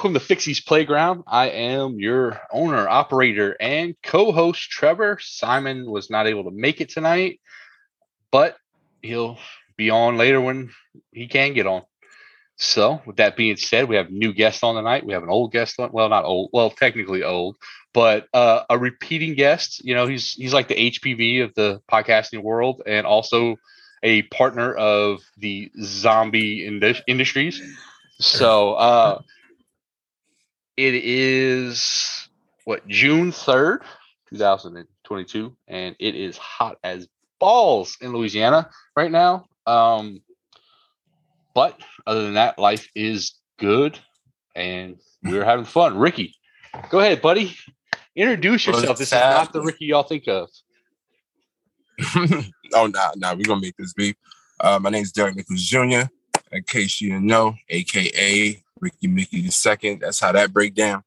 Welcome 0.00 0.14
to 0.14 0.20
Fixie's 0.20 0.62
Playground. 0.62 1.24
I 1.26 1.50
am 1.50 2.00
your 2.00 2.40
owner, 2.50 2.88
operator, 2.88 3.54
and 3.60 3.94
co 4.02 4.32
host, 4.32 4.70
Trevor. 4.70 5.18
Simon 5.20 5.90
was 5.90 6.08
not 6.08 6.26
able 6.26 6.44
to 6.44 6.50
make 6.50 6.80
it 6.80 6.88
tonight, 6.88 7.38
but 8.30 8.56
he'll 9.02 9.36
be 9.76 9.90
on 9.90 10.16
later 10.16 10.40
when 10.40 10.70
he 11.12 11.28
can 11.28 11.52
get 11.52 11.66
on. 11.66 11.82
So, 12.56 13.02
with 13.04 13.16
that 13.16 13.36
being 13.36 13.58
said, 13.58 13.90
we 13.90 13.96
have 13.96 14.10
new 14.10 14.32
guests 14.32 14.62
on 14.62 14.74
tonight. 14.74 15.04
We 15.04 15.12
have 15.12 15.22
an 15.22 15.28
old 15.28 15.52
guest 15.52 15.78
on, 15.78 15.90
well, 15.92 16.08
not 16.08 16.24
old, 16.24 16.48
well, 16.54 16.70
technically 16.70 17.22
old, 17.22 17.56
but 17.92 18.26
uh, 18.32 18.62
a 18.70 18.78
repeating 18.78 19.34
guest. 19.34 19.84
You 19.84 19.94
know, 19.94 20.06
he's 20.06 20.32
he's 20.32 20.54
like 20.54 20.68
the 20.68 20.80
HPV 20.80 21.40
of 21.40 21.52
the 21.54 21.82
podcasting 21.92 22.42
world, 22.42 22.80
and 22.86 23.06
also 23.06 23.56
a 24.02 24.22
partner 24.22 24.72
of 24.72 25.20
the 25.36 25.70
zombie 25.82 26.66
indus- 26.66 27.02
industries. 27.06 27.60
So, 28.18 28.72
uh, 28.76 29.20
it 30.80 30.94
is 30.94 32.28
what 32.64 32.86
June 32.88 33.32
third, 33.32 33.82
two 34.30 34.38
thousand 34.38 34.78
and 34.78 34.88
twenty-two, 35.04 35.54
and 35.68 35.94
it 35.98 36.14
is 36.14 36.38
hot 36.38 36.78
as 36.82 37.06
balls 37.38 37.98
in 38.00 38.14
Louisiana 38.14 38.70
right 38.96 39.10
now. 39.10 39.46
Um, 39.66 40.22
but 41.54 41.78
other 42.06 42.22
than 42.22 42.34
that, 42.34 42.58
life 42.58 42.88
is 42.94 43.34
good, 43.58 43.98
and 44.56 44.96
we're 45.22 45.44
having 45.44 45.66
fun. 45.66 45.98
Ricky, 45.98 46.34
go 46.88 47.00
ahead, 47.00 47.20
buddy. 47.20 47.54
Introduce 48.16 48.66
yourself. 48.66 48.96
This 48.96 49.08
is 49.08 49.12
not 49.12 49.52
the 49.52 49.60
Ricky 49.60 49.84
y'all 49.84 50.02
think 50.02 50.28
of. 50.28 50.48
oh, 52.72 52.86
nah, 52.86 53.10
nah, 53.16 53.34
we're 53.34 53.44
gonna 53.44 53.60
make 53.60 53.76
this 53.76 53.92
beef. 53.92 54.16
Uh, 54.58 54.78
my 54.80 54.88
name 54.88 55.02
is 55.02 55.12
Derek 55.12 55.36
Nichols 55.36 55.62
Jr. 55.62 56.08
In 56.52 56.62
case 56.66 57.02
you 57.02 57.10
didn't 57.10 57.26
know, 57.26 57.54
aka 57.68 58.62
Ricky 58.80 59.06
Mickey 59.06 59.42
the 59.42 59.52
second. 59.52 60.00
That's 60.00 60.20
how 60.20 60.32
that 60.32 60.52
break 60.52 60.74
down. 60.74 61.02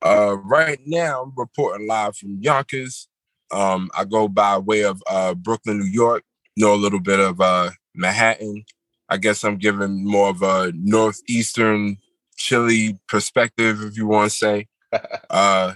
Uh, 0.00 0.36
right 0.44 0.78
now, 0.86 1.22
I'm 1.22 1.32
reporting 1.36 1.88
live 1.88 2.16
from 2.16 2.38
Yonkers. 2.40 3.08
Um, 3.50 3.90
I 3.96 4.04
go 4.04 4.28
by 4.28 4.58
way 4.58 4.84
of 4.84 5.02
uh, 5.08 5.34
Brooklyn, 5.34 5.80
New 5.80 5.86
York. 5.86 6.22
Know 6.56 6.74
a 6.74 6.76
little 6.76 7.00
bit 7.00 7.20
of 7.20 7.40
uh, 7.40 7.70
Manhattan. 7.94 8.64
I 9.08 9.16
guess 9.16 9.42
I'm 9.42 9.56
giving 9.56 10.04
more 10.04 10.28
of 10.28 10.42
a 10.42 10.72
northeastern 10.74 11.96
chilly 12.36 12.98
perspective, 13.08 13.82
if 13.82 13.96
you 13.96 14.06
want 14.06 14.30
to 14.30 14.36
say. 14.36 14.68
uh, 15.30 15.74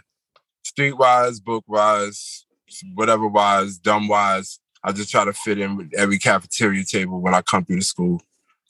streetwise, 0.65 1.43
book 1.43 1.65
wise, 1.67 2.47
whatever 2.95 3.27
wise, 3.27 3.79
dumb 3.79 4.09
wise. 4.09 4.61
I 4.85 4.93
just 4.93 5.11
try 5.11 5.25
to 5.25 5.33
fit 5.33 5.59
in 5.59 5.77
with 5.77 5.93
every 5.97 6.19
cafeteria 6.19 6.85
table 6.85 7.21
when 7.21 7.35
I 7.35 7.43
come 7.43 7.65
through 7.65 7.77
the 7.77 7.83
school. 7.83 8.21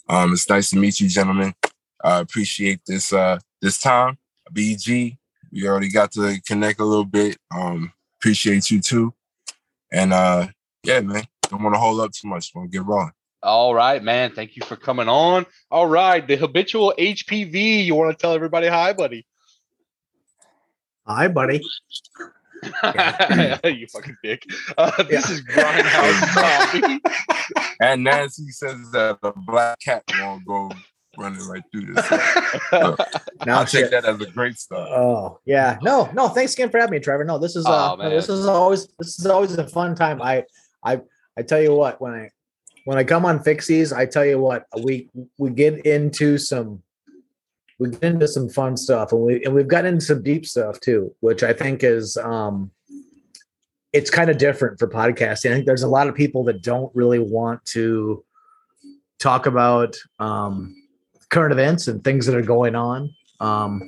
Um, 0.08 0.32
it's 0.32 0.48
nice 0.48 0.70
to 0.70 0.78
meet 0.78 1.00
you, 1.00 1.08
gentlemen. 1.08 1.54
I 2.02 2.18
appreciate 2.20 2.80
this 2.86 3.12
uh, 3.12 3.38
this 3.60 3.80
time. 3.80 4.18
BG, 4.52 5.16
we 5.52 5.68
already 5.68 5.90
got 5.90 6.12
to 6.12 6.40
connect 6.46 6.80
a 6.80 6.84
little 6.84 7.04
bit. 7.04 7.38
Um, 7.54 7.92
appreciate 8.20 8.70
you 8.70 8.80
too. 8.80 9.14
And 9.92 10.12
uh, 10.12 10.48
yeah, 10.84 11.00
man, 11.00 11.24
don't 11.48 11.62
want 11.62 11.74
to 11.74 11.80
hold 11.80 12.00
up 12.00 12.12
too 12.12 12.28
much. 12.28 12.52
Want 12.54 12.70
to 12.70 12.78
get 12.78 12.86
rolling. 12.86 13.12
All 13.42 13.74
right, 13.74 14.02
man. 14.02 14.32
Thank 14.32 14.56
you 14.56 14.62
for 14.64 14.76
coming 14.76 15.08
on. 15.08 15.46
All 15.70 15.86
right, 15.86 16.26
the 16.26 16.36
habitual 16.36 16.94
HPV. 16.98 17.84
You 17.84 17.94
want 17.94 18.16
to 18.16 18.20
tell 18.20 18.34
everybody 18.34 18.68
hi, 18.68 18.92
buddy? 18.92 19.26
Hi, 21.06 21.26
buddy. 21.26 21.60
you 22.62 23.86
fucking 23.88 24.16
dick. 24.22 24.44
Uh, 24.78 25.02
this 25.02 25.28
yeah. 25.28 25.34
is 25.34 25.42
Grindhouse 25.44 26.20
Coffee. 26.34 27.00
and 27.80 28.04
Nancy 28.04 28.48
says 28.50 28.90
that 28.92 29.18
a 29.24 29.32
black 29.32 29.80
cat 29.80 30.04
won't 30.20 30.46
go 30.46 30.70
running 31.18 31.46
right 31.46 31.62
through 31.70 31.94
this. 31.94 32.06
So, 32.70 32.96
now 33.46 33.58
I'll 33.58 33.66
take 33.66 33.90
that 33.90 34.04
as 34.04 34.20
a 34.20 34.26
great 34.26 34.58
start. 34.58 34.88
Oh 34.90 35.40
yeah, 35.44 35.78
no, 35.82 36.10
no. 36.14 36.28
Thanks 36.28 36.54
again 36.54 36.70
for 36.70 36.78
having 36.78 36.92
me, 36.92 37.00
Trevor. 37.00 37.24
No, 37.24 37.38
this 37.38 37.54
is 37.56 37.66
uh, 37.66 37.96
oh, 37.98 38.10
this 38.10 38.28
is 38.28 38.46
always 38.46 38.88
this 38.98 39.18
is 39.18 39.26
always 39.26 39.56
a 39.58 39.66
fun 39.68 39.94
time. 39.94 40.22
I 40.22 40.44
I 40.82 41.00
I 41.36 41.42
tell 41.42 41.60
you 41.60 41.74
what, 41.74 42.00
when 42.00 42.12
I 42.12 42.30
when 42.84 42.98
I 42.98 43.04
come 43.04 43.24
on 43.24 43.40
Fixies, 43.40 43.94
I 43.94 44.06
tell 44.06 44.24
you 44.24 44.38
what, 44.38 44.66
we 44.82 45.10
we 45.38 45.50
get 45.50 45.84
into 45.86 46.38
some 46.38 46.82
we 47.78 47.90
get 47.90 48.04
into 48.04 48.28
some 48.28 48.48
fun 48.48 48.76
stuff, 48.76 49.12
and 49.12 49.20
we 49.20 49.44
and 49.44 49.54
we've 49.54 49.68
gotten 49.68 49.94
into 49.94 50.04
some 50.04 50.22
deep 50.22 50.46
stuff 50.46 50.80
too, 50.80 51.14
which 51.20 51.42
I 51.42 51.52
think 51.52 51.82
is 51.82 52.16
um 52.16 52.70
it's 53.92 54.10
kind 54.10 54.30
of 54.30 54.38
different 54.38 54.78
for 54.78 54.88
podcasting. 54.88 55.50
I 55.50 55.54
think 55.54 55.66
there's 55.66 55.82
a 55.82 55.88
lot 55.88 56.08
of 56.08 56.14
people 56.14 56.44
that 56.44 56.62
don't 56.62 56.94
really 56.94 57.18
want 57.18 57.64
to 57.66 58.24
talk 59.18 59.46
about 59.46 59.96
um 60.18 60.74
current 61.32 61.50
events 61.50 61.88
and 61.88 62.04
things 62.04 62.26
that 62.26 62.36
are 62.36 62.42
going 62.42 62.76
on 62.76 63.12
um, 63.40 63.80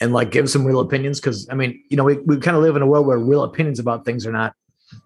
and 0.00 0.14
like 0.14 0.30
give 0.30 0.48
some 0.50 0.64
real 0.64 0.80
opinions 0.80 1.20
because 1.20 1.46
i 1.50 1.54
mean 1.54 1.80
you 1.90 1.96
know 1.96 2.04
we, 2.04 2.16
we 2.18 2.38
kind 2.38 2.56
of 2.56 2.62
live 2.62 2.74
in 2.74 2.82
a 2.82 2.86
world 2.86 3.06
where 3.06 3.18
real 3.18 3.44
opinions 3.44 3.78
about 3.78 4.04
things 4.04 4.26
are 4.26 4.32
not 4.32 4.54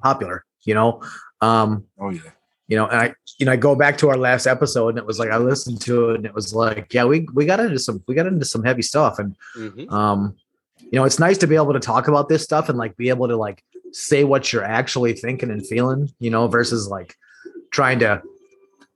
popular 0.02 0.44
you 0.62 0.72
know 0.72 1.02
um, 1.40 1.84
oh 1.98 2.10
yeah 2.10 2.22
you 2.68 2.76
know 2.76 2.86
and 2.86 3.00
i 3.00 3.14
you 3.38 3.44
know 3.44 3.52
i 3.52 3.56
go 3.56 3.74
back 3.74 3.98
to 3.98 4.08
our 4.08 4.16
last 4.16 4.46
episode 4.46 4.90
and 4.90 4.98
it 4.98 5.04
was 5.04 5.18
like 5.18 5.30
i 5.30 5.36
listened 5.36 5.80
to 5.80 6.10
it 6.10 6.16
and 6.16 6.24
it 6.24 6.32
was 6.32 6.54
like 6.54 6.94
yeah 6.94 7.04
we 7.04 7.26
we 7.34 7.44
got 7.44 7.60
into 7.60 7.78
some 7.78 8.02
we 8.06 8.14
got 8.14 8.26
into 8.26 8.44
some 8.44 8.62
heavy 8.62 8.80
stuff 8.80 9.18
and 9.18 9.36
mm-hmm. 9.56 9.92
um 9.92 10.34
you 10.78 10.98
know 10.98 11.04
it's 11.04 11.18
nice 11.18 11.36
to 11.36 11.46
be 11.46 11.56
able 11.56 11.72
to 11.72 11.80
talk 11.80 12.06
about 12.06 12.28
this 12.28 12.44
stuff 12.44 12.68
and 12.68 12.78
like 12.78 12.96
be 12.96 13.08
able 13.08 13.26
to 13.26 13.36
like 13.36 13.62
say 13.92 14.22
what 14.24 14.52
you're 14.52 14.64
actually 14.64 15.12
thinking 15.12 15.50
and 15.50 15.66
feeling 15.66 16.08
you 16.20 16.30
know 16.30 16.46
versus 16.46 16.88
like 16.88 17.16
trying 17.70 17.98
to 17.98 18.22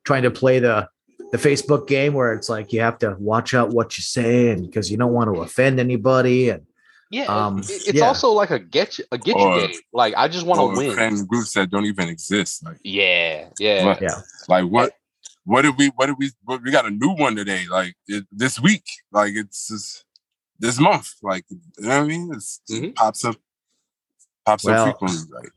trying 0.04 0.22
to 0.22 0.30
play 0.30 0.60
the 0.60 0.88
the 1.32 1.38
Facebook 1.38 1.86
game 1.86 2.14
where 2.14 2.32
it's 2.32 2.48
like 2.48 2.72
you 2.72 2.80
have 2.80 2.98
to 2.98 3.16
watch 3.18 3.54
out 3.54 3.70
what 3.70 3.98
you 3.98 4.02
say 4.02 4.50
and 4.50 4.66
because 4.66 4.90
you 4.90 4.96
don't 4.96 5.12
want 5.12 5.32
to 5.32 5.40
offend 5.42 5.78
anybody 5.78 6.50
and 6.50 6.64
yeah, 7.10 7.24
um, 7.24 7.60
it's 7.60 7.94
yeah. 7.94 8.04
also 8.04 8.32
like 8.32 8.50
a 8.50 8.58
get 8.58 8.98
you 8.98 9.04
a 9.10 9.16
get 9.16 9.38
you 9.38 9.60
game. 9.66 9.76
Like 9.94 10.12
I 10.16 10.28
just 10.28 10.44
want 10.44 10.60
to 10.60 10.78
win. 10.78 10.94
Fan 10.94 11.24
groups 11.24 11.54
that 11.54 11.70
don't 11.70 11.86
even 11.86 12.08
exist. 12.08 12.62
Like 12.64 12.76
yeah, 12.84 13.48
yeah, 13.58 13.86
what, 13.86 14.02
yeah. 14.02 14.20
Like 14.46 14.64
what? 14.66 14.92
What 15.44 15.62
did 15.62 15.78
we? 15.78 15.88
What 15.96 16.06
did 16.06 16.16
we? 16.18 16.30
What, 16.44 16.62
we 16.62 16.70
got 16.70 16.84
a 16.84 16.90
new 16.90 17.14
one 17.14 17.34
today. 17.34 17.64
Like 17.70 17.94
it, 18.08 18.26
this 18.30 18.60
week. 18.60 18.84
Like 19.10 19.32
it's 19.34 19.68
just, 19.68 20.04
this 20.58 20.78
month. 20.78 21.14
Like 21.22 21.46
you 21.50 21.58
know 21.78 21.88
what 21.88 21.96
I 21.96 22.06
mean? 22.06 22.30
It's, 22.34 22.60
mm-hmm. 22.70 22.84
It 22.84 22.96
pops 22.96 23.24
up, 23.24 23.36
pops 24.44 24.64
well, 24.64 24.88
up 24.88 24.98
frequently. 24.98 25.34
Like 25.34 25.50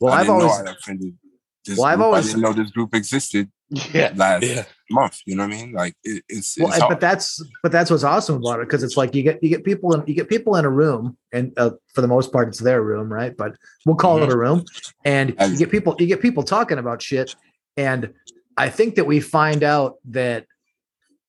well, 0.00 0.12
I 0.12 0.20
I've 0.20 0.30
always 0.30 0.60
offended. 0.60 1.18
This 1.66 1.78
well, 1.78 1.86
I've 1.86 2.00
always 2.00 2.26
I 2.26 2.28
didn't 2.28 2.42
know 2.42 2.52
this 2.52 2.70
group 2.70 2.94
existed 2.94 3.50
yeah, 3.92 4.12
last 4.14 4.44
yeah. 4.44 4.64
Month. 4.92 5.20
You 5.26 5.36
know 5.36 5.46
what 5.46 5.54
I 5.54 5.56
mean? 5.56 5.72
Like 5.72 5.94
it, 6.04 6.24
it's, 6.28 6.58
well, 6.58 6.72
it's 6.72 6.78
but 6.80 7.00
that's 7.00 7.44
but 7.62 7.72
that's 7.72 7.90
what's 7.90 8.04
awesome 8.04 8.36
about 8.36 8.60
it 8.60 8.68
because 8.68 8.82
it's 8.82 8.96
like 8.96 9.14
you 9.14 9.22
get 9.22 9.42
you 9.42 9.48
get 9.48 9.64
people 9.64 9.94
in 9.94 10.04
you 10.06 10.14
get 10.14 10.28
people 10.28 10.56
in 10.56 10.64
a 10.64 10.70
room 10.70 11.16
and 11.32 11.52
uh, 11.56 11.70
for 11.94 12.00
the 12.00 12.08
most 12.08 12.32
part 12.32 12.48
it's 12.48 12.58
their 12.58 12.82
room, 12.82 13.12
right? 13.12 13.36
But 13.36 13.56
we'll 13.84 13.96
call 13.96 14.16
mm-hmm. 14.16 14.30
it 14.30 14.34
a 14.34 14.38
room, 14.38 14.64
and 15.04 15.34
you 15.48 15.56
get 15.56 15.70
people 15.70 15.96
you 15.98 16.06
get 16.06 16.20
people 16.20 16.42
talking 16.42 16.78
about 16.78 17.02
shit, 17.02 17.34
and 17.76 18.12
I 18.56 18.68
think 18.68 18.96
that 18.96 19.04
we 19.04 19.20
find 19.20 19.62
out 19.62 19.96
that 20.10 20.46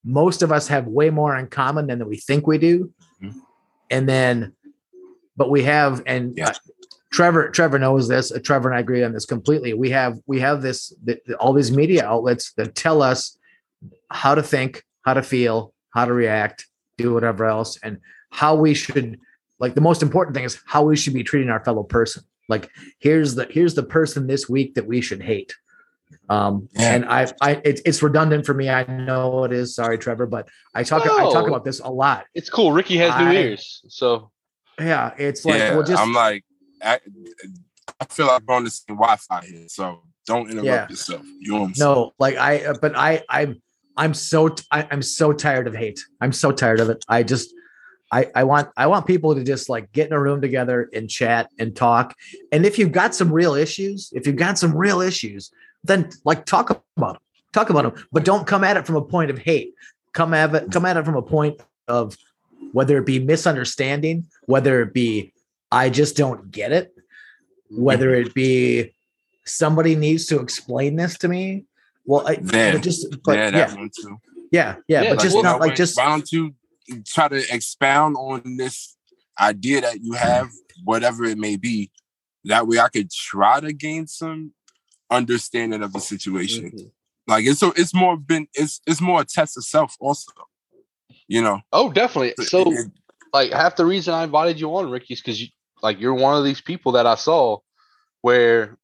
most 0.04 0.42
of 0.42 0.51
us 0.51 0.68
have 0.68 0.86
way 0.86 1.09
more 1.09 1.36
in 1.38 1.48
common 1.48 1.88
than 1.88 2.00
that 2.00 2.07
we 2.07 2.18
think 2.18 2.45
we 2.45 2.57
do, 2.57 2.94
mm-hmm. 3.21 3.39
and 3.89 4.07
then 4.07 4.54
but 5.36 5.50
we 5.50 5.63
have 5.63 6.04
and 6.06 6.38
yeah. 6.38 6.50
uh, 6.50 6.54
Trevor 7.12 7.50
Trevor 7.50 7.80
knows 7.80 8.07
this. 8.07 8.31
Uh, 8.31 8.39
Trevor 8.39 8.69
and 8.69 8.77
I 8.77 8.81
agree 8.81 9.04
on 9.04 9.13
this 9.13 9.25
completely. 9.25 9.74
We 9.74 9.92
have 9.92 10.18
we 10.25 10.39
have 10.39 10.62
this 10.62 10.94
the, 11.04 11.19
all 11.39 11.54
these 11.54 11.71
media 11.71 12.06
outlets 12.06 12.54
that 12.54 12.75
tell 12.75 13.01
us 13.01 13.38
how 14.13 14.36
to 14.36 14.44
think, 14.44 14.83
how 15.04 15.13
to 15.13 15.24
feel, 15.24 15.74
how 15.94 16.06
to 16.06 16.13
react, 16.13 16.68
do 16.98 17.13
whatever 17.13 17.45
else, 17.45 17.77
and 17.83 18.00
how 18.31 18.56
we 18.56 18.74
should. 18.74 19.19
Like 19.60 19.75
the 19.75 19.81
most 19.81 20.01
important 20.01 20.36
thing 20.36 20.45
is 20.45 20.60
how 20.65 20.83
we 20.83 20.95
should 20.95 21.13
be 21.13 21.24
treating 21.24 21.50
our 21.50 21.63
fellow 21.63 21.83
person. 21.83 22.24
Like 22.50 22.69
here's 23.00 23.36
the 23.36 23.48
here's 23.50 23.75
the 23.75 23.83
person 23.83 24.27
this 24.27 24.50
week 24.50 24.75
that 24.75 24.88
we 24.88 25.01
should 25.01 25.21
hate. 25.21 25.54
Um, 26.30 26.69
yeah. 26.74 26.94
and 26.94 27.06
I, 27.06 27.27
I, 27.42 27.62
it's, 27.65 27.81
it's 27.86 28.04
redundant 28.04 28.45
for 28.45 28.54
me. 28.54 28.69
I 28.69 28.86
know 28.86 29.44
it 29.45 29.51
is. 29.51 29.75
Sorry, 29.75 29.98
Trevor, 29.98 30.27
but 30.27 30.48
I 30.74 30.83
talk, 30.83 31.06
no. 31.06 31.18
I 31.18 31.33
talk 31.33 31.48
about 31.48 31.66
this 31.66 31.80
a 31.80 31.89
lot. 31.89 32.25
It's 32.33 32.50
cool. 32.50 32.71
Ricky 32.71 32.98
has 32.98 33.18
new 33.19 33.31
I, 33.31 33.36
ears, 33.36 33.81
so 33.88 34.31
yeah, 34.80 35.13
it's 35.18 35.44
like 35.44 35.57
yeah, 35.57 35.75
well, 35.75 35.83
just 35.83 36.01
I'm 36.01 36.13
like 36.13 36.44
I, 36.81 37.00
I 38.00 38.06
feel 38.06 38.27
like 38.27 38.42
I'm 38.42 38.56
on 38.56 38.63
the 38.63 38.69
same 38.69 38.95
Wi-Fi 38.95 39.45
here, 39.45 39.66
so 39.68 40.01
don't 40.25 40.50
interrupt 40.50 40.66
yeah. 40.66 40.89
yourself. 40.89 41.25
You 41.39 41.51
know 41.51 41.71
No, 41.77 42.12
like 42.19 42.36
I, 42.38 42.66
uh, 42.66 42.75
but 42.81 42.95
I, 42.95 43.24
I, 43.30 43.56
I'm 43.98 44.13
so, 44.13 44.56
I, 44.72 44.88
I'm 44.92 45.01
so 45.01 45.34
tired 45.34 45.68
of 45.68 45.75
hate. 45.75 46.00
I'm 46.22 46.34
so 46.34 46.51
tired 46.51 46.80
of 46.80 46.90
it. 46.90 47.04
I 47.07 47.24
just, 47.24 47.54
I, 48.12 48.30
I 48.36 48.44
want, 48.44 48.69
I 48.78 48.88
want 48.88 49.07
people 49.07 49.36
to 49.36 49.44
just 49.44 49.69
like 49.69 49.92
get 49.92 50.07
in 50.07 50.13
a 50.13 50.19
room 50.19 50.42
together 50.42 50.90
and 50.94 51.10
chat 51.10 51.50
and 51.60 51.75
talk. 51.75 52.16
And 52.51 52.66
if 52.66 52.78
you've 52.78 52.92
got 52.92 53.16
some 53.16 53.31
real 53.31 53.54
issues, 53.54 54.12
if 54.13 54.28
you've 54.28 54.36
got 54.36 54.57
some 54.57 54.75
real 54.75 55.01
issues, 55.01 55.51
then 55.84 56.10
like 56.24 56.45
talk 56.45 56.69
about 56.69 57.13
them, 57.13 57.22
talk 57.51 57.69
about 57.69 57.84
them, 57.84 58.07
but 58.12 58.24
don't 58.24 58.48
come 58.48 58.63
at 58.63 58.78
it 58.78 58.86
from 58.86 58.95
a 58.95 59.01
point 59.01 59.31
of 59.31 59.38
hate. 59.38 59.74
Come 60.13 60.34
at 60.34 60.54
it, 60.54 60.72
come 60.72 60.86
at 60.86 60.98
it 60.98 61.06
from 61.06 61.16
a 61.16 61.22
point 61.24 61.60
of 61.88 62.16
whether 62.72 62.98
it 62.98 63.06
be 63.06 63.19
misunderstanding, 63.19 64.25
whether 64.45 64.81
it 64.81 64.94
be 64.94 65.34
I 65.72 65.90
just 65.90 66.16
don't 66.16 66.51
get 66.51 66.72
it. 66.72 66.94
Whether 67.72 68.13
it 68.13 68.36
be 68.36 68.94
somebody 69.44 69.95
needs 69.95 70.28
to 70.28 70.40
explain 70.40 70.95
this 70.95 71.18
to 71.18 71.28
me. 71.28 71.66
Well, 72.05 72.27
I 72.27 72.39
yeah, 72.41 72.77
just 72.77 73.07
but 73.23 73.38
yeah, 73.38 73.50
yeah. 73.50 73.75
one 73.75 73.89
too. 73.95 74.17
Yeah, 74.51 74.75
yeah, 74.88 75.03
yeah, 75.03 75.13
but 75.13 75.23
just 75.23 75.41
not 75.41 75.59
like 75.59 75.75
just 75.75 75.97
round 75.97 76.25
two 76.29 76.53
try 77.05 77.27
to 77.27 77.44
expound 77.53 78.15
on 78.17 78.57
this 78.57 78.97
idea 79.39 79.81
that 79.81 80.01
you 80.01 80.13
have, 80.13 80.50
whatever 80.83 81.23
it 81.23 81.38
may 81.38 81.55
be. 81.55 81.91
That 82.45 82.67
way 82.67 82.79
I 82.79 82.89
could 82.89 83.09
try 83.09 83.61
to 83.61 83.71
gain 83.71 84.07
some 84.07 84.51
understanding 85.09 85.81
of 85.81 85.94
the 85.94 86.00
situation. 86.00 86.65
Mm-hmm. 86.65 86.88
Like 87.27 87.45
it's 87.45 87.59
so 87.59 87.73
it's 87.75 87.94
more 87.94 88.17
been 88.17 88.47
it's 88.53 88.81
it's 88.85 88.99
more 88.99 89.21
a 89.21 89.25
test 89.25 89.57
of 89.57 89.63
self 89.63 89.95
also. 89.99 90.31
You 91.27 91.41
know. 91.41 91.61
Oh, 91.71 91.91
definitely. 91.91 92.33
So 92.45 92.71
like 93.31 93.51
half 93.53 93.77
the 93.77 93.85
reason 93.85 94.13
I 94.13 94.23
invited 94.23 94.59
you 94.59 94.75
on, 94.75 94.89
Ricky, 94.89 95.13
is 95.13 95.21
because 95.21 95.41
you 95.41 95.47
like 95.81 95.99
you're 96.01 96.13
one 96.13 96.38
of 96.38 96.44
these 96.44 96.59
people 96.59 96.94
that 96.94 97.07
I 97.07 97.15
saw 97.15 97.59
where 98.21 98.77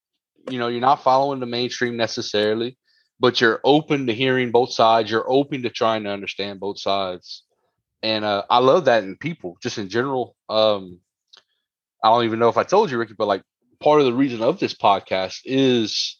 you 0.49 0.57
know 0.57 0.69
you're 0.69 0.79
not 0.79 1.03
following 1.03 1.41
the 1.41 1.45
mainstream 1.45 1.97
necessarily, 1.97 2.77
but 3.19 3.41
you're 3.41 3.59
open 3.63 4.07
to 4.07 4.13
hearing 4.13 4.51
both 4.51 4.71
sides. 4.71 5.11
You're 5.11 5.29
open 5.29 5.63
to 5.63 5.69
trying 5.69 6.03
to 6.03 6.09
understand 6.09 6.59
both 6.59 6.79
sides, 6.79 7.43
and 8.01 8.23
uh, 8.23 8.43
I 8.49 8.59
love 8.59 8.85
that 8.85 9.03
in 9.03 9.17
people, 9.17 9.57
just 9.61 9.77
in 9.77 9.89
general. 9.89 10.35
Um, 10.47 10.99
I 12.03 12.09
don't 12.09 12.25
even 12.25 12.39
know 12.39 12.49
if 12.49 12.57
I 12.57 12.63
told 12.63 12.91
you, 12.91 12.97
Ricky, 12.97 13.15
but 13.17 13.27
like 13.27 13.43
part 13.79 13.99
of 13.99 14.05
the 14.05 14.13
reason 14.13 14.41
of 14.41 14.59
this 14.59 14.73
podcast 14.73 15.41
is 15.45 16.17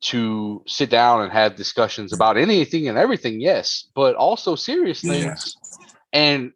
to 0.00 0.62
sit 0.66 0.90
down 0.90 1.22
and 1.22 1.32
have 1.32 1.56
discussions 1.56 2.12
about 2.12 2.36
anything 2.36 2.88
and 2.88 2.98
everything, 2.98 3.40
yes, 3.40 3.88
but 3.94 4.16
also 4.16 4.54
serious 4.54 5.00
things. 5.00 5.56
Yeah. 5.80 5.86
And 6.12 6.52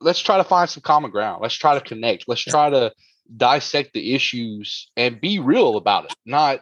let's 0.00 0.20
try 0.20 0.36
to 0.36 0.44
find 0.44 0.70
some 0.70 0.82
common 0.82 1.10
ground. 1.10 1.42
Let's 1.42 1.54
try 1.54 1.74
to 1.74 1.80
connect. 1.80 2.28
Let's 2.28 2.40
try 2.40 2.70
to 2.70 2.92
dissect 3.36 3.94
the 3.94 4.14
issues 4.14 4.88
and 4.96 5.20
be 5.20 5.38
real 5.38 5.76
about 5.76 6.04
it, 6.04 6.14
not 6.24 6.60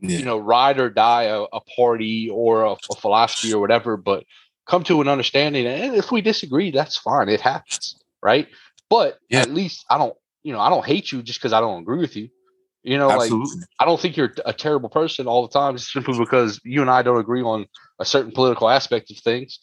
yeah. 0.00 0.18
you 0.18 0.24
know 0.24 0.38
ride 0.38 0.78
or 0.78 0.90
die 0.90 1.24
a, 1.24 1.42
a 1.42 1.60
party 1.60 2.28
or 2.30 2.64
a, 2.64 2.72
a, 2.72 2.96
philosophy 2.96 3.52
or 3.52 3.60
whatever, 3.60 3.96
but 3.96 4.24
come 4.66 4.84
to 4.84 5.00
an 5.00 5.08
understanding. 5.08 5.66
And 5.66 5.94
if 5.94 6.10
we 6.10 6.20
disagree, 6.20 6.70
that's 6.70 6.96
fine. 6.96 7.28
It 7.28 7.40
happens, 7.40 7.96
right? 8.22 8.48
But 8.90 9.18
yeah. 9.28 9.40
at 9.40 9.50
least 9.50 9.84
I 9.90 9.98
don't, 9.98 10.16
you 10.42 10.52
know, 10.52 10.60
I 10.60 10.70
don't 10.70 10.84
hate 10.84 11.12
you 11.12 11.22
just 11.22 11.40
because 11.40 11.52
I 11.52 11.60
don't 11.60 11.82
agree 11.82 11.98
with 11.98 12.16
you. 12.16 12.28
You 12.82 12.98
know, 12.98 13.10
Absolutely. 13.10 13.60
like 13.60 13.68
I 13.80 13.86
don't 13.86 13.98
think 13.98 14.16
you're 14.16 14.34
a 14.44 14.52
terrible 14.52 14.90
person 14.90 15.26
all 15.26 15.46
the 15.46 15.52
time 15.52 15.78
simply 15.78 16.18
because 16.18 16.60
you 16.64 16.82
and 16.82 16.90
I 16.90 17.02
don't 17.02 17.18
agree 17.18 17.42
on 17.42 17.66
a 17.98 18.04
certain 18.04 18.32
political 18.32 18.68
aspect 18.68 19.10
of 19.10 19.16
things. 19.18 19.58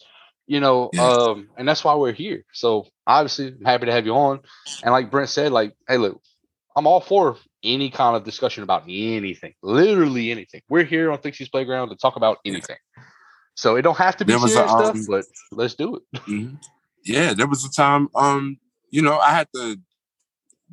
You 0.48 0.60
know, 0.60 0.89
yeah. 0.92 1.07
um, 1.07 1.50
and 1.56 1.68
that's 1.68 1.84
why 1.84 1.94
we're 1.95 2.13
here. 2.13 2.44
So 2.51 2.88
obviously, 3.06 3.50
I'm 3.50 3.63
happy 3.63 3.86
to 3.86 3.92
have 3.92 4.07
you 4.07 4.13
on. 4.13 4.39
And 4.84 4.92
like 4.92 5.12
Brent 5.12 5.30
said, 5.30 5.51
like, 5.51 5.74
hey, 5.88 5.98
look, 5.98 6.19
I'm 6.75 6.88
all 6.88 7.00
for 7.00 7.38
any 7.63 7.90
kind 7.90 8.16
of 8.16 8.24
discussion 8.24 8.63
about 8.63 8.84
anything, 8.88 9.54
literally 9.62 10.31
anything. 10.31 10.62
We're 10.69 10.84
here 10.84 11.12
on 11.12 11.19
Fixie's 11.19 11.50
Playground 11.50 11.90
to 11.90 11.96
talk 11.96 12.16
about 12.16 12.40
anything. 12.46 12.78
So 13.56 13.75
it 13.75 13.81
don't 13.81 13.98
have 13.98 14.18
to 14.18 14.25
be 14.25 14.34
serious 14.34 14.56
a, 14.56 14.66
um, 14.66 14.96
stuff, 14.96 15.08
but 15.08 15.25
let's 15.52 15.75
do 15.75 15.98
it. 15.98 16.02
Mm-hmm. 16.28 16.56
Yeah, 17.04 17.34
there 17.34 17.48
was 17.48 17.66
a 17.66 17.72
time, 17.72 18.10
um, 18.13 18.60
you 18.92 19.02
know, 19.02 19.18
I 19.18 19.31
had 19.31 19.48
to 19.56 19.80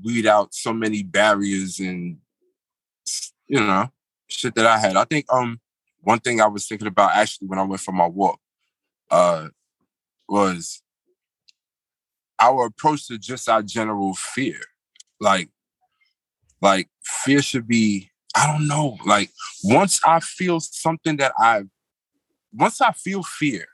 weed 0.04 0.26
out 0.26 0.54
so 0.54 0.72
many 0.72 1.02
barriers 1.02 1.80
and 1.80 2.18
you 3.46 3.60
know, 3.60 3.88
shit 4.28 4.54
that 4.54 4.66
I 4.66 4.78
had. 4.78 4.96
I 4.96 5.04
think 5.04 5.26
um 5.32 5.60
one 6.02 6.20
thing 6.20 6.40
I 6.40 6.46
was 6.46 6.66
thinking 6.66 6.86
about 6.86 7.12
actually 7.14 7.48
when 7.48 7.58
I 7.58 7.62
went 7.62 7.80
for 7.80 7.92
my 7.92 8.06
walk 8.06 8.38
uh 9.10 9.48
was 10.28 10.82
our 12.40 12.66
approach 12.66 13.08
to 13.08 13.18
just 13.18 13.48
our 13.48 13.62
general 13.62 14.14
fear. 14.14 14.60
Like 15.18 15.48
like 16.60 16.88
fear 17.02 17.42
should 17.42 17.66
be 17.66 18.10
I 18.36 18.46
don't 18.46 18.68
know, 18.68 18.96
like 19.04 19.30
once 19.64 20.00
I 20.06 20.20
feel 20.20 20.60
something 20.60 21.16
that 21.16 21.32
I 21.38 21.62
once 22.52 22.80
I 22.80 22.92
feel 22.92 23.22
fear, 23.22 23.66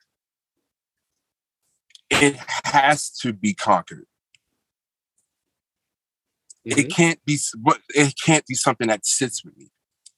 it 2.11 2.37
has 2.65 3.11
to 3.19 3.33
be 3.33 3.53
conquered. 3.53 4.07
Mm-hmm. 6.67 6.79
It 6.79 6.91
can't 6.91 7.25
be 7.27 7.39
what 7.61 7.81
it 7.91 8.15
can't 8.25 8.47
be 8.47 8.55
something 8.55 8.89
that 8.89 9.05
sits 9.05 9.45
with 9.45 9.57
me. 9.57 9.71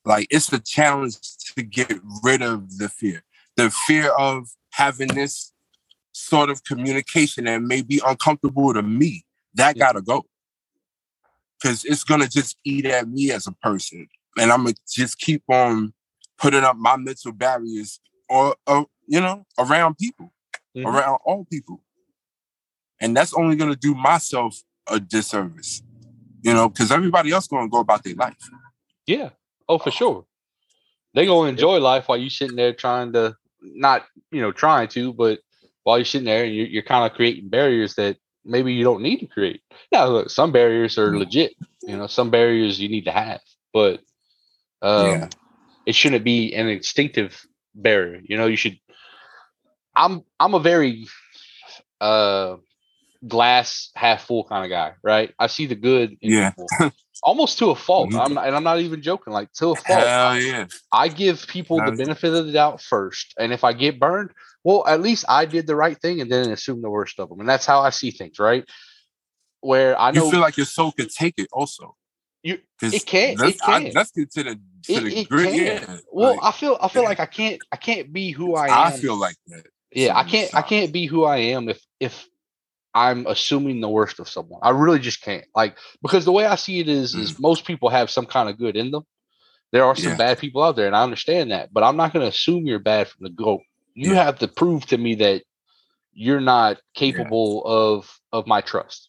Like 0.05 0.29
it's 0.31 0.47
the 0.47 0.61
challenge 0.61 1.17
to 1.57 1.63
get 1.63 1.93
rid 2.23 2.43
of 2.43 2.79
the 2.79 2.89
fear. 2.89 3.25
The 3.57 3.71
fear 3.71 4.11
of 4.17 4.49
having 4.71 5.09
this 5.09 5.53
sort 6.13 6.51
of 6.51 6.63
communication 6.63 7.45
that 7.45 7.63
may 7.63 7.83
be 7.83 8.01
uncomfortable 8.07 8.73
to 8.75 8.83
me. 8.83 9.25
That 9.55 9.77
gotta 9.77 10.03
go. 10.03 10.27
Cause 11.63 11.85
it's 11.85 12.05
gonna 12.05 12.29
just 12.29 12.57
eat 12.65 12.87
at 12.87 13.09
me 13.09 13.31
as 13.33 13.47
a 13.47 13.53
person. 13.53 14.09
And 14.39 14.53
I'm 14.53 14.65
gonna 14.65 14.75
just 14.89 15.19
keep 15.19 15.43
on 15.49 15.95
putting 16.39 16.65
up 16.65 16.77
my 16.77 16.97
mental 16.97 17.33
barriers 17.33 18.01
or, 18.29 18.57
or 18.67 18.87
you 19.07 19.21
know, 19.21 19.47
around 19.59 19.97
people, 19.97 20.33
mm-hmm. 20.77 20.87
around 20.87 21.19
all 21.25 21.47
people. 21.51 21.83
And 23.01 23.17
that's 23.17 23.35
only 23.35 23.57
gonna 23.57 23.77
do 23.77 23.95
myself 23.95 24.63
a 24.89 25.01
disservice 25.01 25.83
you 26.47 26.55
know, 26.55 26.69
because 26.69 26.93
everybody 26.93 27.33
else 27.33 27.49
going 27.49 27.67
to 27.67 27.71
go 27.71 27.81
about 27.81 28.05
their 28.05 28.15
life. 28.15 28.37
Yeah. 29.05 29.31
Oh, 29.69 29.79
for 29.79 29.91
sure. 29.91 30.25
They 31.13 31.27
gonna 31.27 31.49
enjoy 31.49 31.79
life 31.79 32.07
while 32.07 32.19
you 32.19 32.31
sitting 32.31 32.57
there 32.57 32.73
trying 32.73 33.13
to 33.15 33.35
not, 33.61 34.05
you 34.31 34.41
know, 34.41 34.53
trying 34.53 34.87
to, 34.89 35.13
but 35.13 35.41
while 35.83 35.99
you're 35.99 36.05
sitting 36.05 36.27
there 36.27 36.45
and 36.45 36.55
you're, 36.55 36.67
you're 36.67 36.83
kind 36.85 37.05
of 37.05 37.17
creating 37.17 37.49
barriers 37.49 37.95
that 37.97 38.19
maybe 38.47 38.73
you 38.73 38.85
don't 38.85 39.03
need 39.03 39.19
to 39.19 39.27
create. 39.27 39.61
Now, 39.93 40.07
look, 40.07 40.31
some 40.31 40.53
barriers 40.53 40.99
are 40.99 41.17
legit. 41.17 41.55
You 41.83 41.97
know, 41.97 42.07
some 42.07 42.31
barriers 42.31 42.81
you 42.81 42.89
need 42.89 43.05
to 43.05 43.13
have, 43.13 43.41
but 43.73 44.01
um, 44.83 45.07
yeah. 45.07 45.29
it 45.85 45.95
shouldn't 45.95 46.25
be 46.25 46.55
an 46.55 46.69
instinctive 46.69 47.47
barrier. 47.75 48.21
You 48.25 48.37
know, 48.37 48.47
you 48.47 48.57
should. 48.57 48.79
I'm 49.95 50.23
I'm 50.39 50.55
a 50.55 50.61
very 50.61 51.07
uh 52.01 52.57
glass 53.27 53.91
half 53.95 54.25
full 54.25 54.45
kind 54.45 54.65
of 54.65 54.71
guy, 54.71 54.95
right? 55.03 55.35
I 55.39 55.47
see 55.47 55.67
the 55.67 55.75
good 55.75 56.17
yeah. 56.21 56.53
almost 57.23 57.59
to 57.59 57.71
a 57.71 57.75
fault. 57.75 58.11
Mm-hmm. 58.11 58.21
I'm 58.21 58.35
not, 58.35 58.47
and 58.47 58.57
I'm 58.57 58.65
not 58.65 58.81
even 58.81 59.03
joking, 59.03 59.33
like 59.33 59.53
to 59.55 59.71
a 59.71 59.75
fault. 59.77 60.07
Hell 60.07 60.41
yeah. 60.41 60.67
I 60.93 61.09
give 61.09 61.47
people 61.47 61.79
the 61.79 61.93
benefit 61.93 62.35
of 62.35 62.47
the 62.47 62.53
doubt 62.53 62.81
first. 62.81 63.35
And 63.39 63.53
if 63.53 63.65
I 63.65 63.73
get 63.73 63.99
burned, 63.99 64.31
well, 64.67 64.83
at 64.89 65.01
least 65.01 65.25
I 65.29 65.45
did 65.45 65.69
the 65.69 65.77
right 65.77 65.97
thing 65.97 66.21
and 66.21 66.29
then 66.29 66.51
assume 66.51 66.83
the 66.83 66.91
worst 66.91 67.21
of 67.21 67.29
them. 67.29 67.39
And 67.39 67.49
that's 67.49 67.65
how 67.65 67.83
I 67.83 67.91
see 67.91 68.11
things, 68.11 68.41
right? 68.41 68.65
Where 69.61 69.97
I 69.97 70.11
know 70.11 70.25
you 70.25 70.31
feel 70.33 70.41
like 70.41 70.57
your 70.57 70.67
soul 70.67 70.91
could 70.91 71.09
take 71.09 71.35
it 71.37 71.47
also. 71.53 71.95
You 72.43 72.59
it 72.83 73.07
can't. 73.07 73.41
It 73.41 73.61
can. 73.61 73.93
Let's 73.95 74.11
get 74.11 74.29
to 74.33 74.43
the 74.43 74.61
to 74.87 74.93
it, 74.93 75.05
the 75.05 75.25
grit. 75.27 75.55
Yeah. 75.55 75.99
Well, 76.11 76.33
like, 76.33 76.41
I 76.43 76.51
feel 76.51 76.77
I 76.81 76.89
feel 76.89 77.03
yeah. 77.03 77.09
like 77.09 77.21
I 77.21 77.27
can't 77.27 77.61
I 77.71 77.77
can't 77.77 78.13
be 78.13 78.33
who 78.33 78.57
I 78.57 78.67
am. 78.67 78.93
I 78.93 78.97
feel 78.97 79.17
like 79.17 79.37
that. 79.47 79.67
Yeah, 79.93 80.19
I 80.19 80.25
can't 80.25 80.53
I 80.53 80.63
can't 80.63 80.93
be 80.93 81.07
who 81.07 81.23
I 81.23 81.37
am 81.37 81.69
if 81.69 81.81
if 82.01 82.27
I'm 82.93 83.25
assuming 83.29 83.81
the 83.81 83.89
worst 83.89 84.19
of 84.19 84.29
someone. 84.29 84.59
I 84.65 84.71
really 84.71 84.99
just 84.99 85.23
can't. 85.23 85.45
Like 85.55 85.79
because 86.03 86.25
the 86.25 86.33
way 86.33 86.45
I 86.45 86.57
see 86.57 86.81
it 86.81 86.89
is, 86.89 87.15
mm. 87.15 87.21
is 87.21 87.39
most 87.39 87.67
people 87.67 87.89
have 87.91 88.11
some 88.11 88.27
kind 88.27 88.49
of 88.49 88.59
good 88.59 88.77
in 88.77 88.91
them. 88.91 89.05
There 89.71 89.85
are 89.85 89.95
some 89.95 90.11
yeah. 90.11 90.17
bad 90.17 90.41
people 90.41 90.65
out 90.65 90.75
there, 90.75 90.89
and 90.89 90.97
I 90.97 91.05
understand 91.05 91.53
that, 91.53 91.73
but 91.73 91.85
I'm 91.85 91.97
not 91.97 92.13
going 92.13 92.25
to 92.25 92.31
assume 92.31 92.67
you're 92.67 92.81
bad 92.81 93.07
from 93.07 93.23
the 93.23 93.31
go. 93.31 93.61
You 93.97 94.15
yeah. 94.15 94.25
have 94.25 94.39
to 94.41 94.49
prove 94.49 94.87
to 94.87 94.99
me 94.99 95.17
that 95.17 95.43
you're 96.13 96.41
not 96.41 96.79
capable 96.95 97.63
yeah. 97.65 97.73
of 97.73 98.21
of 98.31 98.47
my 98.47 98.61
trust, 98.61 99.09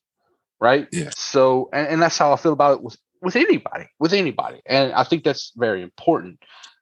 right? 0.61 0.87
Yeah. 0.91 1.09
So, 1.15 1.69
and, 1.73 1.87
and 1.87 2.01
that's 2.01 2.17
how 2.17 2.31
I 2.31 2.37
feel 2.37 2.53
about 2.53 2.77
it 2.77 2.81
with 2.81 2.97
with 3.21 3.35
anybody, 3.35 3.87
with 3.99 4.13
anybody, 4.13 4.61
and 4.65 4.93
I 4.93 5.03
think 5.03 5.23
that's 5.23 5.51
very 5.55 5.81
important. 5.81 6.39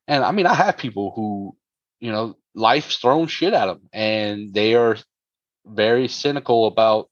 And 0.07 0.23
I 0.23 0.31
mean, 0.31 0.45
I 0.45 0.53
have 0.53 0.77
people 0.77 1.13
who, 1.15 1.55
you 1.99 2.11
know, 2.11 2.37
life's 2.53 2.97
thrown 2.97 3.25
shit 3.25 3.53
at 3.53 3.65
them, 3.65 3.81
and 3.91 4.53
they 4.53 4.75
are 4.75 4.97
very 5.65 6.07
cynical 6.07 6.67
about 6.67 7.09